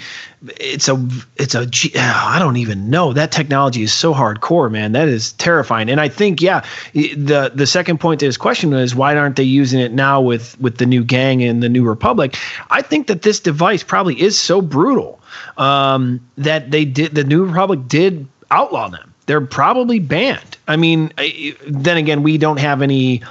it's 0.57 0.88
a 0.88 1.07
it's 1.35 1.53
a 1.53 1.69
i 1.99 2.39
don't 2.39 2.57
even 2.57 2.89
know. 2.89 3.11
That 3.11 3.31
technology 3.31 3.84
is 3.84 3.91
so 3.91 4.13
hardcore, 4.13 4.72
man. 4.72 4.93
That 4.93 5.09
is 5.09 5.34
terrifying. 5.34 5.89
And 5.89 5.99
I 5.99 6.07
think 6.07 6.41
yeah, 6.41 6.65
the 6.93 7.51
the 7.53 7.68
second 7.68 7.99
point 7.99 8.22
to 8.22 8.26
his 8.26 8.38
question 8.38 8.72
is 8.73 8.95
why 8.95 9.18
aren't 9.18 9.35
they 9.35 9.43
using 9.43 9.81
it 9.81 9.91
now 9.91 10.22
with 10.22 10.59
with 10.61 10.77
the 10.77 10.85
new 10.85 11.03
gang 11.03 11.43
and 11.43 11.61
the 11.61 11.69
new 11.69 11.84
republic? 11.84 12.38
I 12.69 12.81
think 12.81 13.07
that 13.07 13.23
this 13.23 13.41
device 13.41 13.84
probably 13.84 14.19
is 14.19 14.39
so 14.39 14.61
brutal 14.61 15.19
um, 15.57 16.22
that 16.38 16.72
they 16.72 16.85
did 16.85 17.15
the 17.15 17.26
new 17.26 17.43
republic 17.45 17.81
did 17.88 18.27
outlaw 18.49 18.88
them. 18.88 19.13
They're 19.26 19.41
probably 19.41 19.99
banned. 19.99 20.57
I 20.68 20.77
mean, 20.77 21.11
then 21.68 21.97
again, 21.97 22.23
we 22.23 22.38
don't 22.38 22.59
have 22.59 22.81
any 22.81 23.23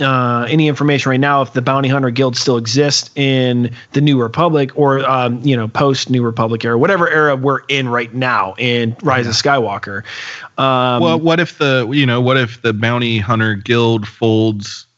uh, 0.00 0.46
any 0.48 0.66
information 0.66 1.10
right 1.10 1.20
now 1.20 1.42
if 1.42 1.52
the 1.52 1.62
bounty 1.62 1.88
hunter 1.88 2.10
guild 2.10 2.36
still 2.36 2.56
exists 2.56 3.10
in 3.16 3.70
the 3.92 4.00
new 4.00 4.20
republic 4.20 4.70
or 4.76 5.04
um, 5.08 5.40
you 5.42 5.56
know 5.56 5.68
post 5.68 6.10
new 6.10 6.22
republic 6.22 6.64
era 6.64 6.78
whatever 6.78 7.08
era 7.08 7.36
we're 7.36 7.60
in 7.68 7.88
right 7.88 8.14
now 8.14 8.54
in 8.58 8.96
rise 9.02 9.26
of 9.26 9.34
skywalker 9.34 10.02
um, 10.58 11.02
well, 11.02 11.20
what 11.20 11.38
if 11.38 11.58
the 11.58 11.88
you 11.92 12.06
know 12.06 12.20
what 12.20 12.36
if 12.36 12.62
the 12.62 12.72
bounty 12.72 13.18
hunter 13.18 13.54
guild 13.54 14.08
folds 14.08 14.88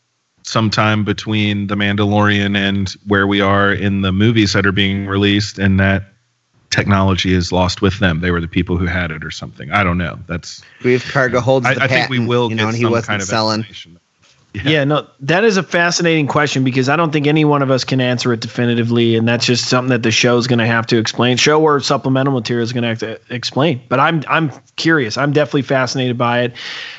sometime 0.42 1.04
between 1.04 1.68
the 1.68 1.74
Mandalorian 1.74 2.56
and 2.56 2.90
where 3.06 3.26
we 3.26 3.40
are 3.40 3.72
in 3.72 4.02
the 4.02 4.12
movies 4.12 4.52
that 4.52 4.66
are 4.66 4.72
being 4.72 5.06
released, 5.06 5.58
and 5.58 5.78
that 5.80 6.04
technology 6.70 7.32
is 7.32 7.52
lost 7.52 7.82
with 7.82 7.98
them? 7.98 8.20
They 8.20 8.30
were 8.30 8.40
the 8.40 8.48
people 8.48 8.76
who 8.76 8.86
had 8.86 9.10
it, 9.10 9.24
or 9.24 9.30
something. 9.30 9.70
I 9.70 9.84
don't 9.84 9.98
know. 9.98 10.18
That's 10.26 10.62
Greef 10.80 11.10
Karga 11.12 11.40
holds 11.40 11.66
I, 11.66 11.74
the 11.74 11.82
I 11.82 11.88
think 11.88 12.08
we 12.08 12.18
will 12.18 12.50
You 12.50 12.56
get 12.56 12.62
know, 12.62 12.68
and 12.68 12.76
he 12.76 12.82
some 12.82 12.92
wasn't 12.92 13.08
kind 13.08 13.22
of 13.22 13.28
selling. 13.28 13.66
Explanation. 14.54 14.72
yeah. 14.72 14.84
no 14.84 15.06
that 15.20 15.44
is 15.44 15.56
a 15.56 15.62
fascinating 15.62 16.26
question 16.26 16.64
because 16.64 16.88
i 16.88 16.96
don't 16.96 17.12
think 17.12 17.26
any 17.26 17.44
one 17.44 17.62
of 17.62 17.70
us 17.70 17.84
can 17.84 18.00
answer 18.00 18.32
it 18.32 18.40
definitively 18.40 19.16
and 19.16 19.26
that's 19.28 19.46
just 19.46 19.68
something 19.68 19.90
that 19.90 20.02
the 20.02 20.10
show 20.10 20.36
is 20.36 20.46
going 20.46 20.58
to 20.58 20.66
have 20.66 20.86
to 20.86 20.98
explain 20.98 21.36
show 21.36 21.60
or 21.62 21.80
supplemental 21.80 22.32
material 22.32 22.62
is 22.62 22.72
going 22.72 22.82
to 22.82 22.88
have 22.88 22.98
to 22.98 23.20
explain 23.34 23.80
but 23.88 24.00
i'm 24.00 24.22
i'm 24.28 24.50
curious 24.76 25.16
i'm 25.16 25.32
definitely 25.32 25.62
fascinated 25.62 26.18
by 26.18 26.42
it 26.42 26.52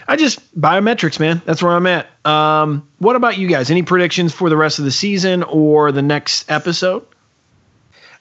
i 0.07 0.15
just 0.15 0.59
biometrics 0.59 1.19
man 1.19 1.41
that's 1.45 1.61
where 1.61 1.73
i'm 1.73 1.87
at 1.87 2.07
um, 2.23 2.87
what 2.99 3.15
about 3.15 3.37
you 3.37 3.47
guys 3.47 3.71
any 3.71 3.81
predictions 3.81 4.33
for 4.33 4.49
the 4.49 4.57
rest 4.57 4.79
of 4.79 4.85
the 4.85 4.91
season 4.91 5.43
or 5.43 5.91
the 5.91 6.03
next 6.03 6.49
episode 6.49 7.05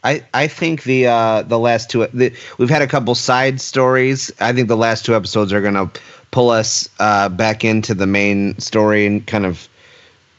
I, 0.02 0.24
I 0.32 0.46
think 0.46 0.84
the 0.84 1.08
uh, 1.08 1.42
the 1.42 1.58
last 1.58 1.90
two 1.90 2.06
the, 2.06 2.34
we've 2.56 2.70
had 2.70 2.80
a 2.80 2.86
couple 2.86 3.14
side 3.14 3.60
stories. 3.60 4.32
I 4.40 4.54
think 4.54 4.68
the 4.68 4.76
last 4.76 5.04
two 5.04 5.14
episodes 5.14 5.52
are 5.52 5.60
gonna 5.60 5.90
pull 6.30 6.50
us 6.50 6.88
uh, 6.98 7.28
back 7.28 7.64
into 7.64 7.94
the 7.94 8.06
main 8.06 8.58
story 8.58 9.06
and 9.06 9.26
kind 9.26 9.44
of 9.46 9.68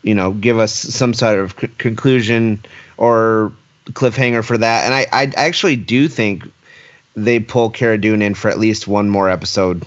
you 0.04 0.16
know 0.16 0.32
give 0.32 0.58
us 0.60 0.74
some 0.74 1.14
sort 1.14 1.40
of 1.40 1.56
c- 1.60 1.68
conclusion 1.78 2.64
or 2.98 3.52
cliffhanger 3.90 4.44
for 4.44 4.58
that. 4.58 4.86
And 4.86 4.94
I, 4.94 5.08
I 5.12 5.32
actually 5.36 5.76
do 5.76 6.08
think 6.08 6.50
they 7.16 7.40
pull 7.40 7.70
Cara 7.70 7.98
Dune 7.98 8.22
in 8.22 8.34
for 8.36 8.50
at 8.50 8.58
least 8.60 8.88
one 8.88 9.10
more 9.10 9.30
episode. 9.30 9.86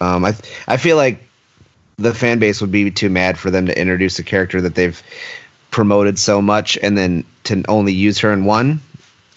Um, 0.00 0.24
I 0.24 0.34
I 0.66 0.76
feel 0.76 0.96
like 0.96 1.22
the 1.98 2.12
fan 2.12 2.38
base 2.38 2.60
would 2.60 2.72
be 2.72 2.90
too 2.90 3.08
mad 3.08 3.38
for 3.38 3.50
them 3.50 3.66
to 3.66 3.78
introduce 3.80 4.18
a 4.18 4.22
character 4.24 4.60
that 4.60 4.74
they've 4.74 5.00
promoted 5.70 6.18
so 6.18 6.42
much 6.42 6.76
and 6.82 6.96
then 6.98 7.24
to 7.44 7.62
only 7.68 7.92
use 7.92 8.18
her 8.18 8.32
in 8.32 8.44
one. 8.44 8.80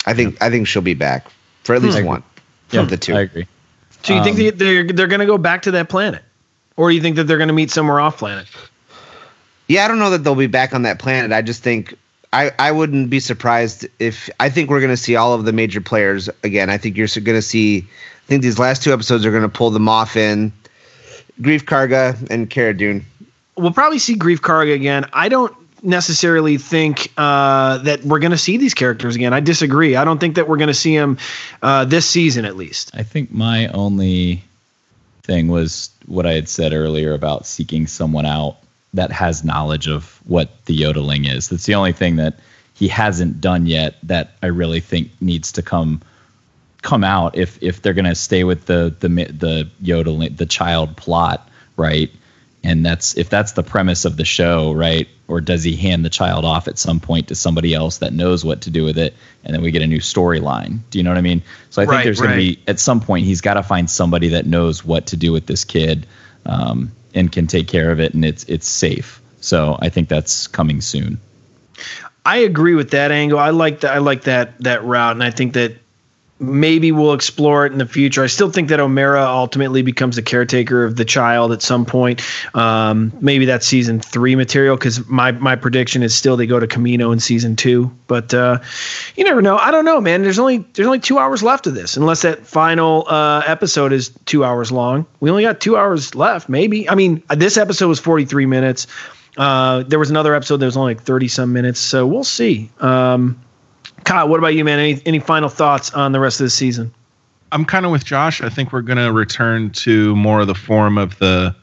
I 0.06 0.14
think 0.14 0.42
I 0.42 0.50
think 0.50 0.68
she'll 0.68 0.82
be 0.82 0.94
back 0.96 1.28
for 1.64 1.76
at 1.76 1.82
least 1.82 2.00
Hmm. 2.00 2.06
one 2.06 2.24
Yeah, 2.72 2.82
of 2.82 2.90
the 2.90 2.98
two. 2.98 3.16
I 3.16 3.22
agree. 3.22 3.46
So 4.04 4.16
you 4.16 4.24
think 4.24 4.38
Um, 4.38 4.44
they, 4.44 4.50
they're 4.52 4.84
they're 4.88 5.08
going 5.08 5.20
to 5.20 5.26
go 5.26 5.38
back 5.38 5.64
to 5.64 5.72
that 5.72 5.90
planet 5.90 6.24
or 6.78 6.90
do 6.90 6.96
you 6.96 7.02
think 7.02 7.18
that 7.18 7.26
they're 7.26 7.38
going 7.38 7.50
to 7.50 7.54
meet 7.54 7.72
somewhere 7.72 8.00
off 8.00 8.18
planet 8.18 8.48
Yeah, 9.68 9.86
I 9.86 9.88
don't 9.88 10.00
know 10.00 10.10
that 10.12 10.24
they'll 10.24 10.36
be 10.36 10.48
back 10.48 10.74
on 10.74 10.84
that 10.84 11.00
planet. 11.00 11.32
I 11.32 11.42
just 11.42 11.62
think 11.62 11.96
I, 12.32 12.52
I 12.60 12.72
wouldn't 12.72 13.10
be 13.10 13.20
surprised 13.20 13.88
if 14.00 14.30
I 14.40 14.50
think 14.50 14.70
we're 14.70 14.80
going 14.80 14.92
to 14.92 14.98
see 14.98 15.16
all 15.16 15.34
of 15.34 15.46
the 15.46 15.52
major 15.52 15.82
players 15.82 16.30
again. 16.44 16.70
I 16.70 16.78
think 16.78 16.96
you're 16.96 17.08
going 17.08 17.38
to 17.38 17.42
see. 17.42 17.80
I 17.80 18.28
think 18.28 18.44
these 18.44 18.60
last 18.60 18.84
two 18.84 18.94
episodes 18.94 19.26
are 19.26 19.32
going 19.32 19.44
to 19.44 19.50
pull 19.50 19.72
them 19.72 19.90
off 19.90 20.16
in 20.16 20.52
Greef 21.42 21.64
Karga 21.64 22.30
and 22.30 22.50
Cara 22.50 22.76
Dune. 22.76 23.04
we'll 23.58 23.74
probably 23.74 24.00
see 24.00 24.16
Greef 24.16 24.38
Karga 24.38 24.74
again. 24.76 25.06
I 25.14 25.30
don't 25.30 25.56
necessarily 25.84 26.58
think 26.58 27.12
uh, 27.18 27.80
that 27.80 28.04
we're 28.04 28.20
going 28.20 28.32
to 28.32 28.38
see 28.38 28.58
these 28.58 28.74
characters 28.74 29.16
again. 29.16 29.34
I 29.34 29.40
disagree. 29.40 29.96
I 29.96 30.04
don't 30.04 30.20
think 30.20 30.36
that 30.36 30.48
we're 30.48 30.58
going 30.58 30.68
to 30.68 30.74
see 30.74 30.98
them 30.98 31.18
uh, 31.62 31.86
this 31.86 32.08
season, 32.08 32.46
at 32.46 32.56
least. 32.56 32.92
I 32.94 33.04
think 33.04 33.32
my 33.32 33.68
only 33.68 34.44
thing 35.24 35.48
was 35.48 35.90
what 36.06 36.26
I 36.26 36.34
had 36.34 36.50
said 36.50 36.74
earlier 36.74 37.14
about 37.14 37.46
seeking 37.46 37.88
someone 37.88 38.26
out 38.26 38.58
that 38.94 39.12
has 39.12 39.44
knowledge 39.44 39.88
of 39.88 40.20
what 40.26 40.66
the 40.66 40.74
yodeling 40.74 41.26
is. 41.26 41.50
That's 41.50 41.66
the 41.66 41.76
only 41.76 41.94
thing 41.94 42.16
that 42.16 42.40
he 42.74 42.88
hasn't 42.88 43.40
done 43.42 43.66
yet 43.66 43.96
that 44.04 44.32
I 44.42 44.48
really 44.48 44.80
think 44.80 45.12
needs 45.22 45.52
to 45.54 45.62
come 45.62 46.02
come 46.82 47.04
out 47.04 47.38
if 47.38 47.62
if 47.62 47.82
they're 47.82 47.94
going 47.94 48.06
to 48.06 48.16
stay 48.16 48.44
with 48.44 48.66
the 48.66 48.96
the 49.02 49.10
the 49.10 49.70
yodeling 49.82 50.34
the 50.36 50.46
child 50.46 50.96
plot, 50.98 51.48
right? 51.78 52.10
And 52.64 52.86
that's 52.86 53.18
if 53.18 53.30
that's 53.30 53.54
the 53.54 53.64
premise 53.64 54.04
of 54.04 54.18
the 54.18 54.26
show, 54.26 54.74
right? 54.74 55.08
Or 55.28 55.40
does 55.40 55.64
he 55.64 55.76
hand 55.76 56.04
the 56.04 56.10
child 56.10 56.44
off 56.44 56.68
at 56.68 56.78
some 56.78 57.00
point 57.00 57.30
to 57.30 57.36
somebody 57.36 57.74
else 57.74 58.00
that 58.00 58.12
knows 58.12 58.44
what 58.44 58.62
to 58.62 58.70
do 58.70 58.84
with 58.84 58.98
it, 58.98 59.16
and 59.44 59.54
then 59.54 59.62
we 59.62 59.72
get 59.72 59.82
a 59.82 59.88
new 59.88 60.00
storyline? 60.00 60.80
Do 60.90 61.00
you 61.00 61.04
know 61.04 61.12
what 61.12 61.18
I 61.18 61.22
mean? 61.22 61.42
So 61.70 61.82
I 61.82 61.86
think 61.86 61.94
Right, 61.94 62.04
there's 62.04 62.20
going 62.20 62.32
to 62.32 62.38
be 62.38 62.62
at 62.68 62.80
some 62.80 63.00
point 63.00 63.26
he's 63.26 63.42
got 63.42 63.54
to 63.54 63.64
find 63.64 63.90
somebody 63.90 64.30
that 64.30 64.46
knows 64.46 64.84
what 64.84 65.08
to 65.08 65.18
do 65.18 65.32
with 65.32 65.46
this 65.46 65.64
kid 65.64 66.06
um, 66.46 66.92
and 67.14 67.32
can 67.32 67.48
take 67.48 67.68
care 67.68 67.92
of 67.92 68.00
it, 68.00 68.14
and 68.14 68.26
it's 68.26 68.44
it's 68.46 68.68
safe. 68.68 69.22
So 69.40 69.78
I 69.82 69.90
think 69.90 70.10
that's 70.10 70.48
coming 70.48 70.82
soon. 70.82 71.20
I 72.26 72.38
agree 72.40 72.76
with 72.76 72.92
that 72.92 73.12
angle. 73.12 73.40
I 73.40 73.52
like 73.52 73.82
that. 73.82 73.94
I 73.96 74.00
like 74.00 74.24
that 74.24 74.60
that 74.60 74.84
route, 74.84 75.14
and 75.14 75.24
I 75.24 75.32
think 75.32 75.54
that 75.54 75.78
maybe 76.40 76.92
we'll 76.92 77.14
explore 77.14 77.66
it 77.66 77.72
in 77.72 77.78
the 77.78 77.86
future. 77.86 78.24
I 78.24 78.28
still 78.28 78.50
think 78.50 78.70
that 78.70 78.80
Omera 78.80 79.26
ultimately 79.26 79.82
becomes 79.82 80.16
the 80.16 80.22
caretaker 80.22 80.84
of 80.84 80.96
the 80.96 81.06
child 81.06 81.52
at 81.52 81.62
some 81.62 81.86
point. 81.86 82.22
Um, 82.56 83.12
maybe 83.20 83.46
that's 83.46 83.66
season 83.66 84.00
three 84.00 84.36
material 84.36 84.76
because 84.78 85.06
my 85.08 85.32
my 85.34 85.56
prediction 85.56 86.04
is 86.04 86.16
still 86.16 86.38
they 86.38 86.48
go 86.48 86.60
to 86.60 86.68
Kamino 86.68 87.12
in 87.12 87.20
season 87.20 87.56
two. 87.56 87.92
But 88.08 88.34
uh, 88.34 88.60
you 89.16 89.24
never 89.24 89.42
know. 89.42 89.58
I 89.58 89.72
don't 89.72 89.86
know, 89.86 90.00
man. 90.00 90.24
There's 90.24 90.40
only 90.40 90.60
there's 90.74 90.88
only 90.88 91.00
two 91.00 91.20
hours 91.20 91.44
left 91.44 91.68
of 91.68 91.76
this, 91.76 91.98
unless 91.98 92.22
that 92.22 92.46
final 92.46 93.06
uh, 93.08 93.44
episode 93.46 93.92
is 93.92 94.10
two 94.26 94.44
hours 94.44 94.72
long. 94.72 95.06
We 95.20 95.30
only 95.30 95.44
got 95.44 95.60
two 95.60 95.78
hours 95.78 96.16
left, 96.16 96.50
maybe. 96.50 96.90
I 96.90 96.96
mean, 96.96 97.22
this 97.36 97.58
episode 97.58 97.88
was 97.88 98.00
43 98.00 98.46
minutes. 98.46 98.88
Uh, 99.38 99.84
there 99.84 100.00
was 100.00 100.10
another 100.10 100.36
episode 100.36 100.58
that 100.58 100.66
was 100.66 100.76
only 100.76 100.96
like 100.96 101.04
30 101.04 101.28
some 101.28 101.54
minutes, 101.54 101.80
so 101.80 102.06
we'll 102.06 102.24
see. 102.24 102.70
Um, 102.80 103.40
Kyle, 104.04 104.28
what 104.28 104.40
about 104.40 104.56
you, 104.56 104.64
man? 104.64 104.80
Any 104.80 105.02
any 105.06 105.20
final 105.20 105.50
thoughts 105.50 105.94
on 105.94 106.12
the 106.12 106.20
rest 106.20 106.40
of 106.40 106.46
the 106.46 106.50
season? 106.50 106.94
I'm 107.52 107.66
kind 107.66 107.86
of 107.86 107.92
with 107.92 108.06
Josh. 108.06 108.42
I 108.42 108.50
think 108.50 108.72
we're 108.72 108.82
going 108.82 108.98
to 108.98 109.12
return 109.12 109.72
to 109.72 110.16
more 110.16 110.42
of 110.42 110.48
the 110.48 110.56
form 110.56 110.98
of 110.98 111.18
the 111.20 111.56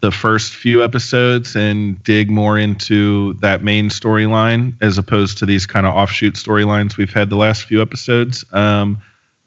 the 0.00 0.10
first 0.12 0.54
few 0.54 0.84
episodes 0.84 1.56
and 1.56 2.00
dig 2.04 2.30
more 2.30 2.56
into 2.56 3.34
that 3.34 3.64
main 3.64 3.88
storyline 3.88 4.72
as 4.80 4.96
opposed 4.96 5.38
to 5.38 5.46
these 5.46 5.66
kind 5.66 5.86
of 5.86 5.94
offshoot 5.94 6.34
storylines 6.34 6.96
we've 6.96 7.12
had 7.12 7.30
the 7.30 7.36
last 7.36 7.64
few 7.64 7.82
episodes. 7.82 8.44
Um, 8.52 9.02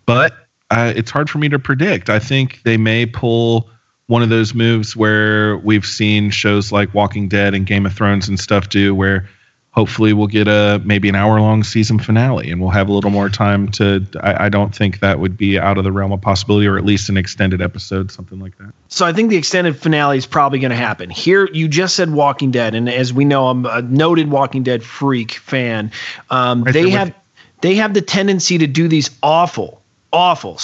but 0.06 0.34
uh, 0.70 0.92
it's 0.94 1.10
hard 1.10 1.30
for 1.30 1.38
me 1.38 1.48
to 1.50 1.60
predict. 1.60 2.10
I 2.10 2.20
think 2.20 2.64
they 2.64 2.76
may 2.76 3.06
pull 3.06 3.70
one 4.08 4.22
of 4.22 4.30
those 4.30 4.54
moves 4.54 4.94
where 4.94 5.58
we've 5.60 5.86
seen 5.86 6.32
shows 6.32 6.70
like 6.70 6.94
Walking 6.94 7.30
Dead 7.30 7.54
and 7.54 7.66
Game 7.66 7.86
of 7.86 7.94
Thrones 7.94 8.28
and 8.28 8.38
stuff 8.38 8.68
do, 8.68 8.94
where 8.94 9.30
hopefully 9.72 10.12
we'll 10.12 10.28
get 10.28 10.48
a 10.48 10.82
maybe 10.84 11.08
an 11.08 11.16
hour 11.16 11.40
long 11.40 11.64
season 11.64 11.98
finale 11.98 12.52
and 12.52 12.60
we'll 12.60 12.70
have 12.70 12.90
a 12.90 12.92
little 12.92 13.10
more 13.10 13.30
time 13.30 13.70
to 13.70 14.06
I, 14.22 14.46
I 14.46 14.50
don't 14.50 14.76
think 14.76 15.00
that 15.00 15.20
would 15.20 15.38
be 15.38 15.58
out 15.58 15.78
of 15.78 15.84
the 15.84 15.92
realm 15.92 16.12
of 16.12 16.22
possibility 16.22 16.68
or 16.68 16.78
at 16.78 16.86
least 16.86 17.10
an 17.10 17.18
extended 17.18 17.62
episode 17.62 18.12
something 18.12 18.40
like 18.40 18.58
that 18.58 18.74
So 18.90 19.06
I 19.06 19.14
think 19.14 19.30
the 19.30 19.38
extended 19.38 19.78
finale 19.78 20.18
is 20.18 20.26
probably 20.26 20.60
going 20.60 20.72
to 20.72 20.78
happen. 20.78 21.10
Here, 21.10 21.48
you 21.54 21.70
just 21.70 21.96
said 21.96 22.12
Walking 22.12 22.52
Dead, 22.52 22.76
and 22.76 22.90
as 22.90 23.14
we 23.14 23.24
know, 23.24 23.48
I'm 23.48 23.66
a 23.66 23.82
noted 23.82 24.30
Walking 24.30 24.64
Dead 24.64 24.84
freak 24.84 25.32
fan. 25.32 25.92
Um, 26.30 26.64
Right 26.64 26.74
they 26.74 26.90
have 26.90 27.14
they 27.62 27.76
have 27.76 27.94
the 27.94 28.02
tendency 28.02 28.58
to 28.58 28.68
do 28.68 28.88
these 28.88 29.10
awful, 29.24 29.82
awful 30.12 30.58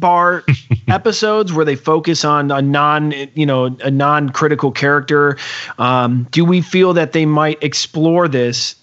sidebar 0.00 0.42
episodes 0.88 1.52
where 1.52 1.64
they 1.64 1.76
focus 1.76 2.24
on 2.24 2.50
a 2.50 2.62
non, 2.62 3.12
you 3.34 3.46
know, 3.46 3.76
a 3.82 3.90
non-critical 3.90 4.72
character. 4.72 5.36
Um, 5.78 6.26
do 6.30 6.44
we 6.44 6.60
feel 6.60 6.92
that 6.94 7.12
they 7.12 7.26
might 7.26 7.62
explore 7.62 8.28
this 8.28 8.76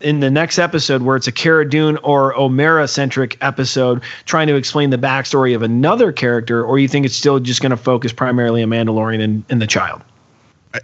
in 0.00 0.20
the 0.20 0.30
next 0.30 0.58
episode 0.58 1.02
where 1.02 1.16
it's 1.16 1.26
a 1.26 1.32
Cara 1.32 1.68
Dune 1.68 1.98
or 1.98 2.32
Omera 2.34 2.88
centric 2.88 3.36
episode 3.42 4.02
trying 4.24 4.46
to 4.46 4.56
explain 4.56 4.90
the 4.90 4.96
backstory 4.96 5.54
of 5.54 5.62
another 5.62 6.10
character, 6.10 6.64
or 6.64 6.78
you 6.78 6.88
think 6.88 7.04
it's 7.04 7.16
still 7.16 7.38
just 7.38 7.60
going 7.60 7.70
to 7.70 7.76
focus 7.76 8.12
primarily 8.12 8.62
on 8.62 8.70
Mandalorian 8.70 9.22
and, 9.22 9.44
and 9.50 9.60
the 9.60 9.66
child? 9.66 10.02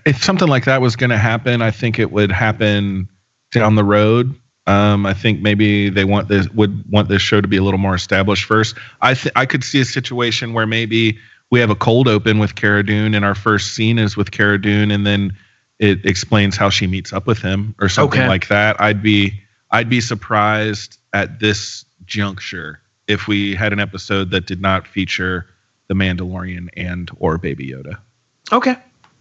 if 0.04 0.22
something 0.22 0.48
like 0.48 0.64
that 0.64 0.80
was 0.80 0.96
going 0.96 1.10
to 1.10 1.18
happen, 1.18 1.62
I 1.62 1.70
think 1.70 1.98
it 1.98 2.10
would 2.10 2.32
happen 2.32 3.08
down 3.52 3.76
the 3.76 3.84
road. 3.84 4.34
Um, 4.66 5.06
I 5.06 5.14
think 5.14 5.40
maybe 5.42 5.88
they 5.90 6.04
want 6.04 6.28
this 6.28 6.48
would 6.50 6.84
want 6.90 7.08
this 7.08 7.22
show 7.22 7.40
to 7.40 7.46
be 7.48 7.56
a 7.56 7.62
little 7.62 7.78
more 7.78 7.94
established 7.94 8.44
first. 8.44 8.76
I 9.00 9.14
th- 9.14 9.32
I 9.36 9.46
could 9.46 9.62
see 9.62 9.80
a 9.80 9.84
situation 9.84 10.52
where 10.54 10.66
maybe 10.66 11.18
we 11.50 11.60
have 11.60 11.70
a 11.70 11.76
cold 11.76 12.08
open 12.08 12.38
with 12.40 12.56
Cara 12.56 12.84
Dune, 12.84 13.14
and 13.14 13.24
our 13.24 13.36
first 13.36 13.74
scene 13.74 13.98
is 13.98 14.16
with 14.16 14.32
Cara 14.32 14.60
Dune, 14.60 14.90
and 14.90 15.06
then 15.06 15.36
it 15.78 16.04
explains 16.04 16.56
how 16.56 16.68
she 16.70 16.86
meets 16.86 17.12
up 17.12 17.26
with 17.26 17.38
him 17.40 17.74
or 17.80 17.88
something 17.88 18.18
Okay. 18.20 18.28
like 18.28 18.48
that. 18.48 18.80
I'd 18.80 19.02
be 19.02 19.40
I'd 19.70 19.88
be 19.88 20.00
surprised 20.00 20.98
at 21.12 21.38
this 21.38 21.84
juncture 22.06 22.80
if 23.06 23.28
we 23.28 23.54
had 23.54 23.72
an 23.72 23.78
episode 23.78 24.30
that 24.32 24.46
did 24.46 24.60
not 24.60 24.86
feature 24.88 25.46
the 25.86 25.94
Mandalorian 25.94 26.68
and 26.76 27.08
or 27.20 27.38
Baby 27.38 27.68
Yoda. 27.68 27.98
Okay. 28.50 28.76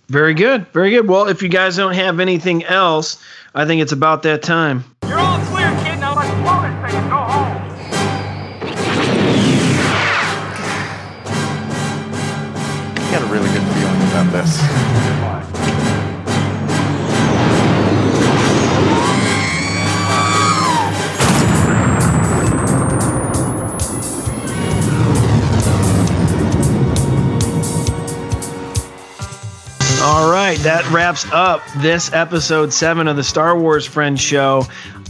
Very 0.08 0.34
good. 0.34 0.68
Very 0.68 0.92
good. 0.92 1.08
Well, 1.08 1.28
if 1.28 1.42
you 1.42 1.50
guys 1.50 1.78
don't 1.78 1.94
have 1.94 2.20
anything 2.20 2.64
else, 2.66 3.22
I 3.56 3.66
think 3.66 3.82
it's 3.82 3.92
about 3.92 4.22
that 4.24 4.44
time. 4.44 4.84
You're 5.08 5.18
all 5.18 5.40
clear, 5.48 5.70
kid. 5.84 6.00
Now 6.00 6.16
let's 6.16 6.30
blow 6.42 6.62
this 6.62 6.92
thing 6.92 7.02
and 7.02 7.10
go 7.10 7.18
home. 7.18 7.62
I 12.98 13.12
got 13.12 13.22
a 13.24 13.26
really 13.26 13.50
good 13.50 13.64
feeling 13.74 14.02
about 14.10 14.32
this. 14.32 15.35
All 30.08 30.32
right, 30.32 30.58
that 30.60 30.88
wraps 30.92 31.26
up 31.32 31.62
this 31.78 32.14
episode 32.14 32.72
seven 32.72 33.08
of 33.08 33.16
the 33.16 33.24
Star 33.24 33.58
Wars 33.58 33.88
Friends 33.88 34.22
show. 34.22 34.64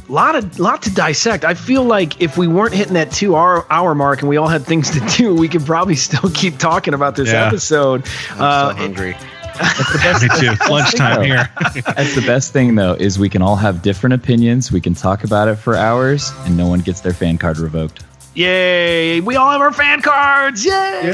Lot 0.08 0.36
of 0.36 0.58
lot 0.58 0.84
to 0.84 0.94
dissect. 0.94 1.44
I 1.44 1.54
feel 1.54 1.84
like 1.84 2.22
if 2.22 2.38
we 2.38 2.48
weren't 2.48 2.74
hitting 2.74 2.94
that 2.94 3.12
two 3.12 3.36
hour 3.36 3.66
hour 3.70 3.94
mark 3.94 4.22
and 4.22 4.30
we 4.30 4.38
all 4.38 4.48
had 4.48 4.64
things 4.66 4.92
to 4.92 5.02
do, 5.18 5.36
we 5.36 5.50
could 5.50 5.66
probably 5.66 5.96
still 6.08 6.30
keep 6.30 6.58
talking 6.60 6.94
about 6.94 7.18
this 7.18 7.30
Yeah. 7.30 7.46
episode. 7.48 8.06
I'm 8.32 8.42
Uh, 8.42 8.70
so 8.72 8.76
hungry. 8.78 9.18
Me 10.22 10.40
too. 10.40 10.54
Lunchtime 10.70 11.24
here. 11.24 11.50
That's 11.74 12.16
the 12.16 12.24
best 12.26 12.54
thing, 12.54 12.76
though, 12.76 12.94
is 12.94 13.20
we 13.20 13.30
can 13.30 13.42
all 13.42 13.56
have 13.58 13.82
different 13.82 14.14
opinions. 14.14 14.72
We 14.72 14.80
can 14.80 14.94
talk 14.94 15.24
about 15.26 15.50
it 15.50 15.56
for 15.58 15.76
hours, 15.76 16.32
and 16.46 16.56
no 16.56 16.68
one 16.68 16.80
gets 16.80 17.02
their 17.02 17.14
fan 17.14 17.38
card 17.38 17.58
revoked. 17.58 18.04
Yay! 18.36 19.22
We 19.22 19.38
all 19.38 19.50
have 19.50 19.62
our 19.62 19.72
fan 19.72 20.02
cards. 20.02 20.66
Yay! 20.66 21.14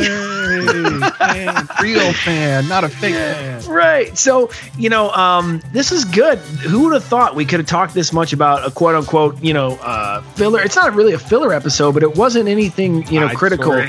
fan, 1.11 1.68
real 1.81 2.14
fan, 2.14 2.68
not 2.68 2.84
a 2.84 2.89
fake 2.89 3.14
fan. 3.14 3.64
Right. 3.65 4.18
So, 4.18 4.49
you 4.77 4.89
know, 4.89 5.11
um, 5.11 5.61
this 5.72 5.91
is 5.91 6.03
good. 6.03 6.39
Who 6.39 6.85
would 6.85 6.93
have 6.93 7.03
thought 7.03 7.35
we 7.35 7.45
could 7.45 7.60
have 7.60 7.68
talked 7.68 7.93
this 7.93 8.11
much 8.11 8.34
about 8.34 8.68
a 8.68 8.72
quote 8.72 8.95
unquote, 8.95 9.41
you 9.41 9.53
know, 9.53 9.76
uh, 9.84 10.22
filler? 10.34 10.61
It's 10.61 10.76
not 10.76 10.95
really 10.95 11.14
a 11.14 11.19
filler 11.19 11.53
episode, 11.53 11.93
but 11.93 12.02
it 12.02 12.18
wasn't 12.18 12.49
anything, 12.49 13.06
you 13.07 13.19
know, 13.19 13.27
Side 13.27 13.38
critical. 13.38 13.85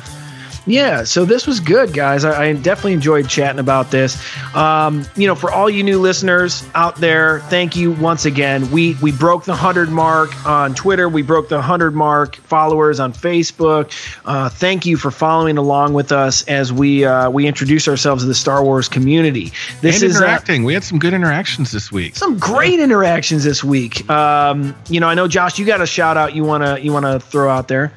Yeah, 0.67 1.03
so 1.03 1.25
this 1.25 1.47
was 1.47 1.59
good, 1.59 1.93
guys. 1.93 2.25
I, 2.25 2.45
I 2.45 2.53
definitely 2.53 2.93
enjoyed 2.93 3.29
chatting 3.29 3.59
about 3.59 3.91
this. 3.91 4.17
Um, 4.55 5.05
you 5.17 5.27
know, 5.27 5.35
for 5.35 5.51
all 5.51 5.69
you 5.69 5.83
new 5.83 5.99
listeners 5.99 6.65
out 6.75 6.97
there, 6.97 7.41
thank 7.41 7.75
you 7.75 7.93
once 7.93 8.25
again. 8.25 8.71
We 8.71 8.95
we 9.03 9.11
broke 9.11 9.45
the 9.45 9.57
hundred 9.57 9.91
mark 9.91 10.47
on 10.47 10.75
Twitter. 10.75 11.09
We 11.09 11.23
broke 11.23 11.49
the 11.49 11.61
hundred 11.61 11.95
mark 11.95 12.37
followers 12.37 13.01
on 13.01 13.13
Facebook. 13.13 13.93
Uh, 14.25 14.49
thank 14.49 14.87
you 14.87 14.97
for 14.97 15.11
following 15.11 15.59
along 15.59 15.95
with 15.95 16.13
us 16.13 16.47
as 16.47 16.73
we 16.73 17.05
uh, 17.05 17.29
we 17.29 17.47
introduce 17.47 17.89
ourselves 17.89 18.23
to 18.23 18.29
the 18.29 18.35
Star 18.35 18.63
Wars 18.63 18.89
community. 18.89 19.53
This 19.81 20.03
and 20.03 20.11
is 20.11 20.17
uh, 20.17 20.25
interacting. 20.25 20.63
we 20.63 20.75
had 20.75 20.85
some 20.85 21.01
good 21.01 21.13
interactions 21.15 21.73
this 21.73 21.91
week. 21.91 22.15
some 22.15 22.39
great 22.39 22.79
interactions 22.79 23.43
this 23.43 23.65
week. 23.65 24.09
Um, 24.09 24.77
you 24.89 25.01
know, 25.01 25.09
I 25.09 25.15
know 25.15 25.27
Josh, 25.27 25.59
you 25.59 25.67
got 25.67 25.81
a 25.81 25.87
shout 25.87 26.17
out 26.17 26.37
you 26.37 26.45
wanna 26.45 26.79
you 26.79 26.93
wanna 26.93 27.19
throw 27.19 27.51
out 27.51 27.67
there. 27.67 27.93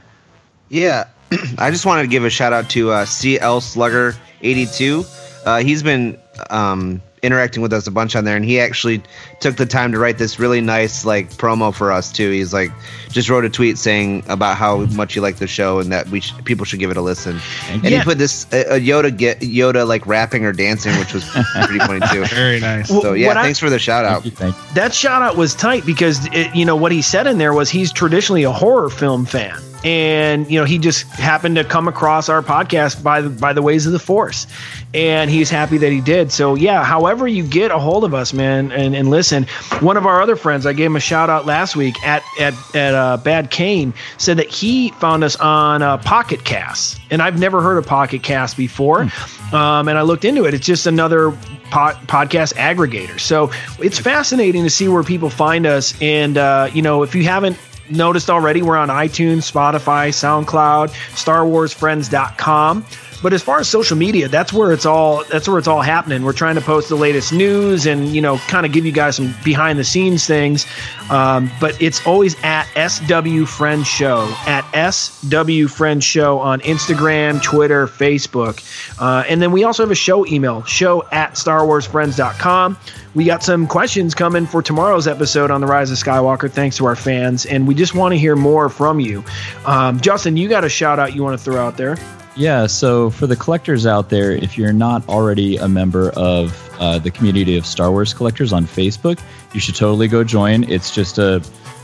Yeah, 0.69 1.05
I 1.57 1.71
just 1.71 1.85
wanted 1.85 2.03
to 2.03 2.07
give 2.09 2.23
a 2.25 2.29
shout 2.29 2.53
out 2.53 2.69
to 2.71 2.91
uh, 2.91 3.05
CL 3.05 3.61
Slugger 3.61 4.15
82. 4.41 5.03
Uh, 5.45 5.59
he's 5.59 5.83
been 5.83 6.17
um, 6.49 7.01
interacting 7.21 7.61
with 7.61 7.71
us 7.73 7.85
a 7.87 7.91
bunch 7.91 8.15
on 8.15 8.25
there, 8.25 8.35
and 8.35 8.43
he 8.45 8.59
actually 8.59 9.01
took 9.39 9.57
the 9.57 9.65
time 9.65 9.91
to 9.91 9.99
write 9.99 10.17
this 10.17 10.39
really 10.39 10.59
nice 10.61 11.05
like 11.05 11.31
promo 11.33 11.73
for 11.73 11.91
us 11.91 12.11
too. 12.11 12.31
He's 12.31 12.51
like 12.53 12.71
just 13.09 13.29
wrote 13.29 13.45
a 13.45 13.49
tweet 13.49 13.77
saying 13.77 14.23
about 14.27 14.57
how 14.57 14.85
much 14.87 15.13
he 15.13 15.19
liked 15.19 15.39
the 15.39 15.47
show 15.47 15.79
and 15.79 15.91
that 15.91 16.07
we 16.09 16.19
sh- 16.21 16.33
people 16.45 16.65
should 16.65 16.79
give 16.79 16.89
it 16.91 16.97
a 16.97 17.01
listen. 17.01 17.39
And 17.69 17.83
Yeah. 17.83 17.99
he 17.99 18.03
put 18.03 18.17
this 18.17 18.45
a, 18.51 18.75
a 18.75 18.79
Yoda 18.79 19.15
get 19.15 19.39
Yoda 19.39 19.87
like 19.87 20.05
rapping 20.07 20.45
or 20.45 20.51
dancing, 20.51 20.97
which 20.99 21.13
was 21.13 21.23
pretty 21.29 21.79
funny 21.79 22.01
too. 22.11 22.25
Very 22.35 22.59
nice. 22.59 22.87
So 22.89 23.13
yeah, 23.13 23.27
What 23.27 23.37
I- 23.37 23.43
thanks 23.43 23.59
for 23.59 23.69
the 23.69 23.79
shout 23.79 24.03
out. 24.05 24.23
Thank 24.23 24.25
you, 24.25 24.31
thank 24.31 24.55
you. 24.55 24.73
that 24.73 24.93
shout 24.93 25.21
out 25.21 25.37
was 25.37 25.53
tight 25.55 25.85
because 25.85 26.25
it, 26.33 26.53
you 26.55 26.65
know 26.65 26.75
what 26.75 26.91
he 26.91 27.01
said 27.01 27.27
in 27.27 27.37
there 27.37 27.53
was 27.53 27.69
he's 27.69 27.91
traditionally 27.93 28.43
a 28.43 28.51
horror 28.51 28.89
film 28.89 29.25
fan 29.25 29.57
and 29.83 30.49
you 30.49 30.59
know 30.59 30.65
he 30.65 30.77
just 30.77 31.03
happened 31.03 31.55
to 31.55 31.63
come 31.63 31.87
across 31.87 32.29
our 32.29 32.41
podcast 32.41 33.03
by 33.03 33.21
the 33.21 33.29
by 33.29 33.53
the 33.53 33.61
ways 33.61 33.85
of 33.85 33.91
the 33.91 33.99
force. 33.99 34.47
And 34.93 35.29
he's 35.29 35.49
happy 35.49 35.77
that 35.79 35.91
he 35.91 36.01
did. 36.01 36.31
So 36.31 36.55
yeah 36.55 36.83
however 36.83 37.27
you 37.27 37.43
get 37.43 37.71
a 37.71 37.79
hold 37.79 38.03
of 38.03 38.13
us 38.13 38.33
man 38.33 38.71
and, 38.71 38.95
and 38.95 39.09
listen 39.09 39.43
one 39.79 39.97
of 39.97 40.05
our 40.05 40.21
other 40.21 40.35
friends 40.35 40.65
i 40.65 40.73
gave 40.73 40.87
him 40.87 40.95
a 40.95 40.99
shout 40.99 41.29
out 41.29 41.45
last 41.45 41.75
week 41.75 42.01
at 42.03 42.23
at, 42.39 42.53
at 42.75 42.93
uh, 42.93 43.17
bad 43.17 43.51
kane 43.51 43.93
said 44.17 44.37
that 44.37 44.49
he 44.49 44.89
found 44.91 45.23
us 45.23 45.35
on 45.37 45.81
uh, 45.81 45.97
pocket 45.97 46.43
cast. 46.45 46.99
And 47.09 47.21
i've 47.21 47.39
never 47.39 47.61
heard 47.61 47.77
of 47.77 47.85
pocket 47.85 48.23
cast 48.23 48.57
before. 48.57 49.09
Um, 49.53 49.87
and 49.87 49.97
i 49.97 50.01
looked 50.01 50.25
into 50.25 50.45
it. 50.45 50.53
It's 50.53 50.65
just 50.65 50.87
another 50.87 51.31
po- 51.71 51.97
podcast 52.07 52.53
aggregator. 52.55 53.19
So 53.19 53.51
it's 53.79 53.99
fascinating 53.99 54.63
to 54.63 54.69
see 54.69 54.87
where 54.87 55.03
people 55.03 55.29
find 55.29 55.65
us. 55.65 55.99
And 56.01 56.37
uh, 56.37 56.69
you 56.73 56.81
know 56.81 57.03
if 57.03 57.13
you 57.15 57.23
haven't 57.23 57.57
noticed 57.89 58.29
already 58.29 58.61
we're 58.61 58.77
on 58.77 58.89
itunes 58.89 59.49
spotify 59.49 60.09
soundcloud 60.09 60.89
starwarsfriends.com 61.13 62.85
but 63.25 63.33
as 63.33 63.41
far 63.41 63.59
as 63.59 63.67
social 63.67 63.97
media 63.97 64.27
that's 64.27 64.53
where 64.53 64.71
it's 64.71 64.85
all 64.85 65.23
that's 65.31 65.47
where 65.47 65.57
it's 65.57 65.67
all 65.67 65.81
happening. 65.81 66.21
We're 66.21 66.31
trying 66.31 66.53
to 66.53 66.61
post 66.61 66.89
the 66.89 66.95
latest 66.95 67.33
news 67.33 67.87
and 67.87 68.09
you 68.15 68.21
know 68.21 68.37
kind 68.47 68.67
of 68.67 68.71
give 68.71 68.85
you 68.85 68.91
guys 68.91 69.15
some 69.15 69.33
behind 69.43 69.79
the 69.79 69.83
scenes 69.83 70.27
things. 70.27 70.67
Um, 71.09 71.49
but 71.59 71.81
it's 71.81 72.05
always 72.05 72.35
at 72.43 72.65
sw 72.87 73.47
friends 73.47 73.87
show 73.87 74.31
at 74.45 74.63
sw 74.91 75.67
friends 75.67 76.03
show 76.03 76.37
on 76.37 76.59
instagram 76.61 77.41
twitter 77.41 77.87
facebook. 77.87 78.61
Uh, 79.01 79.23
and 79.27 79.41
then 79.41 79.51
we 79.51 79.63
also 79.63 79.81
have 79.81 79.89
a 79.89 79.95
show 79.95 80.23
email 80.27 80.63
show 80.65 81.03
at 81.11 81.33
starwarsfriends.com 81.33 82.77
we 83.15 83.25
got 83.25 83.41
some 83.41 83.65
questions 83.65 84.13
coming 84.13 84.45
for 84.45 84.61
tomorrow's 84.61 85.07
episode 85.07 85.49
on 85.49 85.61
the 85.61 85.67
rise 85.67 85.89
of 85.89 85.97
skywalker. 85.97 86.51
Thanks 86.51 86.77
to 86.77 86.85
our 86.85 86.95
fans 86.95 87.47
and 87.47 87.67
we 87.67 87.73
just 87.73 87.95
want 87.95 88.11
to 88.11 88.19
hear 88.19 88.35
more 88.35 88.69
from 88.69 88.99
you. 88.99 89.23
Um, 89.65 89.99
justin 89.99 90.37
you 90.37 90.47
got 90.47 90.63
a 90.63 90.69
shout 90.69 90.99
out 90.99 91.15
you 91.15 91.23
want 91.23 91.39
to 91.39 91.43
throw 91.43 91.65
out 91.65 91.75
there 91.75 91.97
Yeah, 92.37 92.67
so 92.67 93.09
for 93.09 93.27
the 93.27 93.37
collectors 93.37 93.85
out 93.85 94.09
there, 94.09 94.31
if 94.31 94.57
you're 94.57 94.73
not 94.73 95.07
already 95.07 95.55
a 95.55 95.69
member 95.69 96.09
of 96.11 96.69
uh, 96.79 96.99
the 96.99 97.09
community 97.09 97.55
of 97.55 97.65
Star 97.65 97.91
Wars 97.91 98.13
collectors 98.13 98.51
on 98.51 98.65
Facebook, 98.65 99.21
you 99.53 99.61
should 99.61 99.75
totally 99.75 100.09
go 100.09 100.21
join. 100.25 100.69
It's 100.69 100.93
just 100.93 101.17
a 101.17 101.41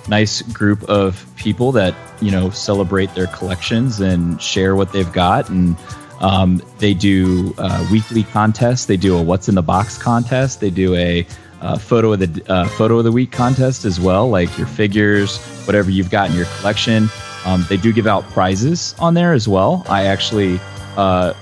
nice 0.10 0.42
group 0.42 0.84
of 0.90 1.26
people 1.38 1.72
that 1.74 1.96
you 2.22 2.32
know 2.32 2.50
celebrate 2.50 3.14
their 3.16 3.28
collections 3.28 4.02
and 4.02 4.42
share 4.42 4.76
what 4.76 4.92
they've 4.92 5.12
got, 5.14 5.50
and 5.50 5.78
um, 6.20 6.62
they 6.80 6.94
do 6.94 7.56
uh, 7.58 7.88
weekly 7.90 8.24
contests. 8.24 8.88
They 8.88 8.98
do 8.98 9.18
a 9.18 9.22
What's 9.22 9.48
in 9.48 9.56
the 9.56 9.62
Box 9.62 9.98
contest. 9.98 10.60
They 10.60 10.70
do 10.70 10.96
a 10.96 11.26
uh, 11.62 11.78
photo 11.78 12.12
of 12.12 12.20
the 12.20 12.52
uh, 12.52 12.68
photo 12.68 12.98
of 12.98 13.06
the 13.06 13.12
week 13.14 13.32
contest 13.32 13.86
as 13.86 14.02
well, 14.02 14.30
like 14.30 14.58
your 14.58 14.68
figures, 14.68 15.38
whatever 15.66 15.90
you've 15.90 16.10
got 16.10 16.30
in 16.30 16.36
your 16.36 16.48
collection. 16.58 17.08
Um, 17.46 17.66
they 17.70 17.78
do 17.78 17.92
give 17.92 18.08
out 18.08 18.24
prizes 18.32 18.94
on 19.00 19.14
there 19.14 19.34
as 19.34 19.48
well. 19.48 19.84
I 19.90 20.06
actually 20.06 20.60
uh, 20.96 21.34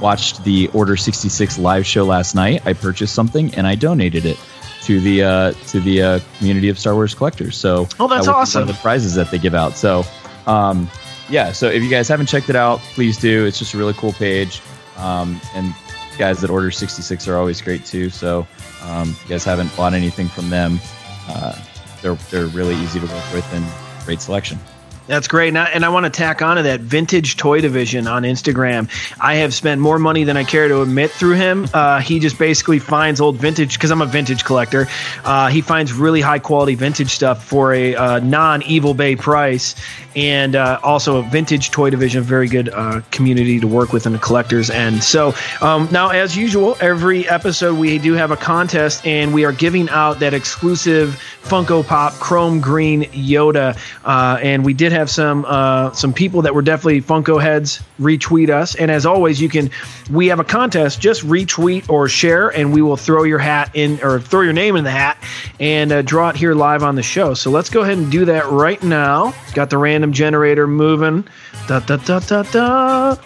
watched 0.00 0.44
the 0.44 0.68
Order 0.68 0.96
66 0.96 1.58
live 1.58 1.86
show 1.86 2.04
last 2.04 2.34
night. 2.34 2.66
I 2.66 2.72
purchased 2.74 3.14
something 3.14 3.54
and 3.54 3.66
I 3.66 3.74
donated 3.74 4.26
it 4.26 4.38
to 4.82 5.00
the 5.00 5.22
uh, 5.22 5.52
to 5.68 5.80
the 5.80 6.02
uh, 6.02 6.20
community 6.38 6.68
of 6.68 6.78
Star 6.78 6.94
Wars 6.94 7.14
collectors. 7.14 7.56
So 7.56 7.88
Oh, 7.98 8.08
that's 8.08 8.26
that 8.26 8.34
awesome. 8.34 8.62
One 8.62 8.70
of 8.70 8.76
the 8.76 8.80
prizes 8.82 9.14
that 9.14 9.30
they 9.30 9.38
give 9.38 9.54
out. 9.54 9.74
So 9.74 10.04
um, 10.46 10.90
yeah, 11.28 11.52
so 11.52 11.68
if 11.68 11.82
you 11.82 11.90
guys 11.90 12.08
haven't 12.08 12.26
checked 12.26 12.50
it 12.50 12.56
out, 12.56 12.80
please 12.94 13.16
do. 13.18 13.46
It's 13.46 13.58
just 13.58 13.74
a 13.74 13.78
really 13.78 13.94
cool 13.94 14.12
page. 14.12 14.60
Um, 14.96 15.40
and 15.54 15.74
guys 16.18 16.40
that 16.40 16.50
Order 16.50 16.70
66 16.70 17.28
are 17.28 17.36
always 17.36 17.62
great 17.62 17.86
too. 17.86 18.10
So 18.10 18.46
um, 18.82 19.10
if 19.10 19.22
you 19.22 19.28
guys 19.30 19.44
haven't 19.44 19.74
bought 19.76 19.94
anything 19.94 20.28
from 20.28 20.50
them, 20.50 20.80
uh, 21.28 21.58
they're 22.02 22.14
they're 22.30 22.46
really 22.46 22.74
easy 22.76 23.00
to 23.00 23.06
work 23.06 23.32
with 23.32 23.52
and 23.54 23.64
great 24.04 24.20
selection. 24.20 24.58
That's 25.06 25.26
great. 25.26 25.48
And 25.48 25.58
I, 25.58 25.64
and 25.64 25.84
I 25.84 25.88
want 25.88 26.04
to 26.04 26.10
tack 26.10 26.40
onto 26.40 26.62
that 26.62 26.80
vintage 26.80 27.36
toy 27.36 27.60
division 27.60 28.06
on 28.06 28.22
Instagram. 28.22 28.88
I 29.20 29.36
have 29.36 29.52
spent 29.52 29.80
more 29.80 29.98
money 29.98 30.22
than 30.22 30.36
I 30.36 30.44
care 30.44 30.68
to 30.68 30.82
admit 30.82 31.10
through 31.10 31.34
him. 31.34 31.66
Uh, 31.74 32.00
he 32.00 32.20
just 32.20 32.38
basically 32.38 32.78
finds 32.78 33.20
old 33.20 33.36
vintage 33.36 33.74
because 33.74 33.90
I'm 33.90 34.02
a 34.02 34.06
vintage 34.06 34.44
collector. 34.44 34.86
Uh, 35.24 35.48
he 35.48 35.62
finds 35.62 35.92
really 35.92 36.20
high 36.20 36.38
quality 36.38 36.76
vintage 36.76 37.10
stuff 37.10 37.44
for 37.44 37.72
a 37.72 37.96
uh, 37.96 38.18
non 38.20 38.62
Evil 38.62 38.94
Bay 38.94 39.16
price. 39.16 39.74
And 40.16 40.56
uh, 40.56 40.80
also 40.82 41.18
a 41.18 41.22
vintage 41.22 41.70
toy 41.70 41.90
division, 41.90 42.22
very 42.24 42.48
good 42.48 42.68
uh, 42.68 43.00
community 43.12 43.60
to 43.60 43.68
work 43.68 43.92
with 43.92 44.06
in 44.06 44.12
the 44.12 44.18
collectors. 44.18 44.68
And 44.68 45.02
so 45.02 45.34
um, 45.60 45.88
now, 45.92 46.10
as 46.10 46.36
usual, 46.36 46.76
every 46.80 47.28
episode 47.28 47.78
we 47.78 47.98
do 47.98 48.14
have 48.14 48.32
a 48.32 48.36
contest, 48.36 49.06
and 49.06 49.32
we 49.32 49.44
are 49.44 49.52
giving 49.52 49.88
out 49.90 50.18
that 50.18 50.34
exclusive 50.34 51.22
Funko 51.42 51.86
Pop 51.86 52.12
Chrome 52.14 52.60
Green 52.60 53.04
Yoda. 53.04 53.78
Uh, 54.04 54.38
and 54.42 54.64
we 54.64 54.74
did 54.74 54.90
have 54.90 54.99
some 55.08 55.44
uh, 55.46 55.92
some 55.92 56.12
people 56.12 56.42
that 56.42 56.54
were 56.54 56.62
definitely 56.62 57.00
Funko 57.00 57.40
heads 57.40 57.80
retweet 58.00 58.50
us. 58.50 58.74
And 58.74 58.90
as 58.90 59.06
always, 59.06 59.40
you 59.40 59.48
can 59.48 59.70
we 60.10 60.26
have 60.26 60.40
a 60.40 60.44
contest. 60.44 61.00
Just 61.00 61.24
retweet 61.24 61.88
or 61.88 62.08
share, 62.08 62.48
and 62.48 62.72
we 62.72 62.82
will 62.82 62.96
throw 62.96 63.22
your 63.22 63.38
hat 63.38 63.70
in 63.74 64.00
or 64.02 64.20
throw 64.20 64.40
your 64.40 64.52
name 64.52 64.76
in 64.76 64.84
the 64.84 64.90
hat 64.90 65.16
and 65.60 65.92
uh, 65.92 66.02
draw 66.02 66.30
it 66.30 66.36
here 66.36 66.54
live 66.54 66.82
on 66.82 66.96
the 66.96 67.02
show. 67.02 67.34
So 67.34 67.50
let's 67.50 67.70
go 67.70 67.82
ahead 67.82 67.98
and 67.98 68.10
do 68.10 68.24
that 68.24 68.46
right 68.50 68.82
now. 68.82 69.32
Got 69.54 69.70
the 69.70 69.78
random 69.78 70.12
generator 70.12 70.66
moving. 70.66 71.26
Da 71.68 71.78
da 71.78 71.96
da 71.96 72.18
da 72.18 72.42
da. 72.42 73.16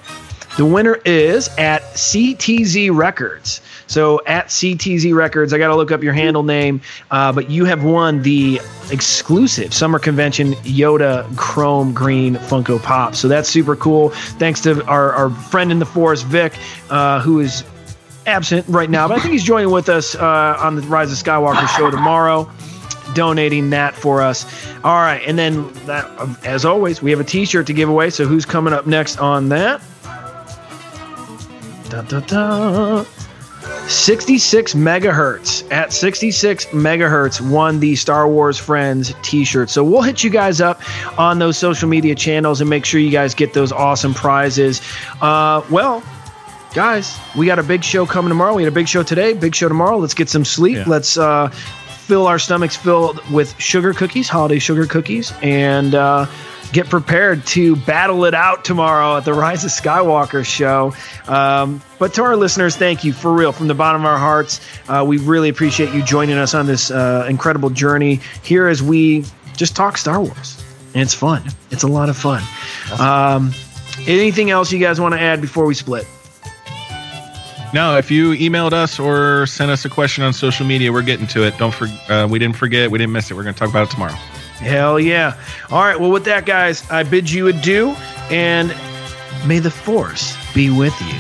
The 0.57 0.65
winner 0.65 1.01
is 1.05 1.49
at 1.59 1.83
CTZ 1.95 2.97
Records. 2.97 3.61
So 3.87 4.21
at 4.27 4.47
CTZ 4.47 5.15
Records, 5.15 5.53
I 5.53 5.59
got 5.59 5.69
to 5.69 5.77
look 5.77 5.93
up 5.93 6.03
your 6.03 6.13
handle 6.13 6.43
name, 6.43 6.81
uh, 7.11 7.33
but 7.33 7.51
you 7.51 7.65
have 7.65 7.85
won 7.85 8.23
the 8.23 8.61
exclusive 8.91 9.73
Summer 9.75 9.99
Convention 9.99 10.53
Yoda 10.63 11.37
Chrome 11.37 11.93
Green 11.93 12.37
Funko 12.37 12.83
Pop. 12.83 13.15
So 13.15 13.29
that's 13.29 13.49
super 13.49 13.77
cool. 13.77 14.11
Thanks 14.11 14.61
to 14.63 14.85
our, 14.87 15.13
our 15.13 15.31
friend 15.31 15.71
in 15.71 15.79
the 15.79 15.87
forest, 15.87 16.27
Vic, 16.27 16.55
uh, 16.91 17.21
who 17.21 17.41
is 17.41 17.65
absent 18.27 18.67
right 18.69 18.89
now, 18.89 19.07
but 19.07 19.19
I 19.19 19.21
think 19.21 19.33
he's 19.33 19.45
joining 19.45 19.71
with 19.71 19.89
us 19.89 20.15
uh, 20.15 20.57
on 20.59 20.77
the 20.77 20.83
Rise 20.83 21.13
of 21.13 21.19
Skywalker 21.19 21.69
show 21.77 21.91
tomorrow 21.91 22.51
donating 23.15 23.71
that 23.71 23.95
for 23.95 24.23
us. 24.23 24.45
All 24.83 24.97
right, 24.97 25.23
and 25.27 25.39
then 25.39 25.73
that, 25.87 26.07
as 26.45 26.65
always, 26.65 27.03
we 27.03 27.11
have 27.11 27.21
a 27.21 27.25
T-shirt 27.25 27.67
to 27.67 27.73
give 27.73 27.89
away. 27.89 28.11
So 28.11 28.25
who's 28.25 28.45
coming 28.45 28.73
up 28.73 28.87
next 28.87 29.19
on 29.19 29.49
that? 29.51 29.81
Da, 31.91 32.03
da, 32.03 32.21
da. 32.21 33.05
66 33.89 34.75
megahertz 34.75 35.71
at 35.71 35.93
66 35.93 36.67
megahertz 36.67 37.41
won 37.41 37.81
the 37.81 37.97
Star 37.97 38.29
Wars 38.29 38.59
Friends 38.59 39.13
t-shirt. 39.23 39.71
So 39.71 39.85
we'll 39.85 40.03
hit 40.03 40.25
you 40.25 40.31
guys 40.31 40.61
up 40.61 40.81
on 41.19 41.39
those 41.39 41.59
social 41.59 41.89
media 41.89 42.15
channels 42.15 42.61
and 42.61 42.71
make 42.71 42.85
sure 42.85 43.01
you 43.01 43.11
guys 43.11 43.35
get 43.35 43.53
those 43.53 43.73
awesome 43.73 44.15
prizes. 44.15 44.81
Uh, 45.21 45.63
well, 45.71 46.03
guys, 46.75 47.19
we 47.37 47.47
got 47.47 47.59
a 47.59 47.63
big 47.63 47.85
show 47.85 48.07
coming 48.07 48.31
tomorrow. 48.31 48.55
We 48.55 48.63
had 48.63 48.73
a 48.73 48.75
big 48.75 48.89
show 48.89 49.03
today, 49.03 49.35
big 49.35 49.55
show 49.55 49.69
tomorrow. 49.69 49.97
Let's 49.99 50.15
get 50.15 50.29
some 50.29 50.45
sleep. 50.45 50.79
Yeah. 50.79 50.85
Let's 50.87 51.17
uh, 51.17 51.49
fill 51.49 52.27
our 52.27 52.39
stomachs 52.39 52.77
filled 52.77 53.21
with 53.31 53.59
sugar 53.59 53.93
cookies, 53.95 54.29
holiday 54.29 54.59
sugar 54.59 54.87
cookies, 54.87 55.33
and 55.43 55.95
uh, 55.95 56.27
get 56.73 56.89
prepared 56.89 57.47
to 57.47 57.77
battle 57.77 58.25
it 58.25 58.35
out 58.35 58.65
tomorrow 58.65 59.17
at 59.17 59.25
the 59.25 59.33
Rise 59.33 59.65
of 59.65 59.71
Skywalker 59.71 60.45
show. 60.45 60.93
Um, 61.29 61.83
but 61.99 62.15
to 62.15 62.23
our 62.23 62.37
listeners, 62.37 62.77
thank 62.77 63.05
you 63.05 63.13
for 63.13 63.33
real 63.33 63.53
from 63.53 63.69
the 63.69 63.75
bottom 63.75 64.03
of 64.03 64.07
our 64.07 64.19
hearts. 64.19 64.61
Uh, 64.89 65.05
we 65.07 65.19
really 65.19 65.49
appreciate 65.49 65.95
you 65.95 66.03
joining 66.03 66.37
us 66.37 66.55
on 66.55 66.67
this 66.67 66.91
uh, 66.91 67.27
incredible 67.29 67.71
journey 67.71 68.21
here 68.43 68.67
as 68.67 68.83
we 68.83 69.25
just 69.57 69.77
talk 69.77 69.97
Star 69.97 70.21
Wars. 70.21 70.63
And 70.95 71.03
it's 71.03 71.15
fun. 71.15 71.43
It's 71.71 71.83
a 71.83 71.89
lot 71.89 72.09
of 72.09 72.17
fun. 72.17 72.43
Um, 73.01 73.53
anything 74.07 74.51
else 74.51 74.73
you 74.73 74.79
guys 74.79 75.01
want 75.01 75.15
to 75.15 75.21
add 75.21 75.41
before 75.41 75.67
we 75.67 75.75
split? 75.75 76.07
No, 77.73 77.97
if 77.99 78.09
you 78.09 78.31
emailed 78.33 78.73
us 78.73 79.01
or 79.01 79.47
sent 79.47 79.73
us 79.73 79.85
a 79.85 79.89
question 79.89 80.23
on 80.23 80.33
social 80.33 80.65
media, 80.65 80.93
we're 80.93 81.03
getting 81.03 81.27
to 81.27 81.45
it. 81.45 81.59
Don't 81.59 81.75
for, 81.75 81.87
uh, 82.09 82.29
we 82.29 82.39
didn't 82.39 82.55
forget, 82.55 82.89
we 82.89 82.99
didn't 82.99 83.13
miss 83.13 83.33
it. 83.33 83.35
We're 83.35 83.43
going 83.43 83.55
to 83.55 83.59
talk 83.59 83.69
about 83.69 83.89
it 83.89 83.91
tomorrow. 83.91 84.15
Hell 84.59 84.99
yeah. 85.01 85.39
All 85.71 85.83
right. 85.83 85.99
Well, 85.99 86.11
with 86.11 86.25
that, 86.25 86.47
guys, 86.47 86.89
I 86.91 87.03
bid 87.03 87.31
you 87.31 87.49
adieu 87.49 87.95
and 88.31 88.69
may 89.47 89.59
the 89.59 89.71
force 89.71 90.37
be 90.55 90.71
with 90.71 90.99
you. 91.03 91.19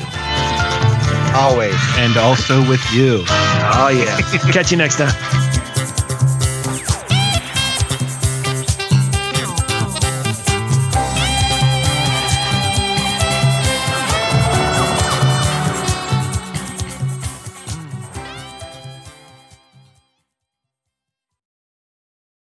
Always. 1.34 1.74
And 1.96 2.16
also 2.16 2.60
with 2.68 2.84
you. 2.92 3.24
Oh, 3.26 3.88
yeah. 3.92 4.20
Catch 4.52 4.70
you 4.70 4.76
next 4.76 4.98
time. 4.98 5.50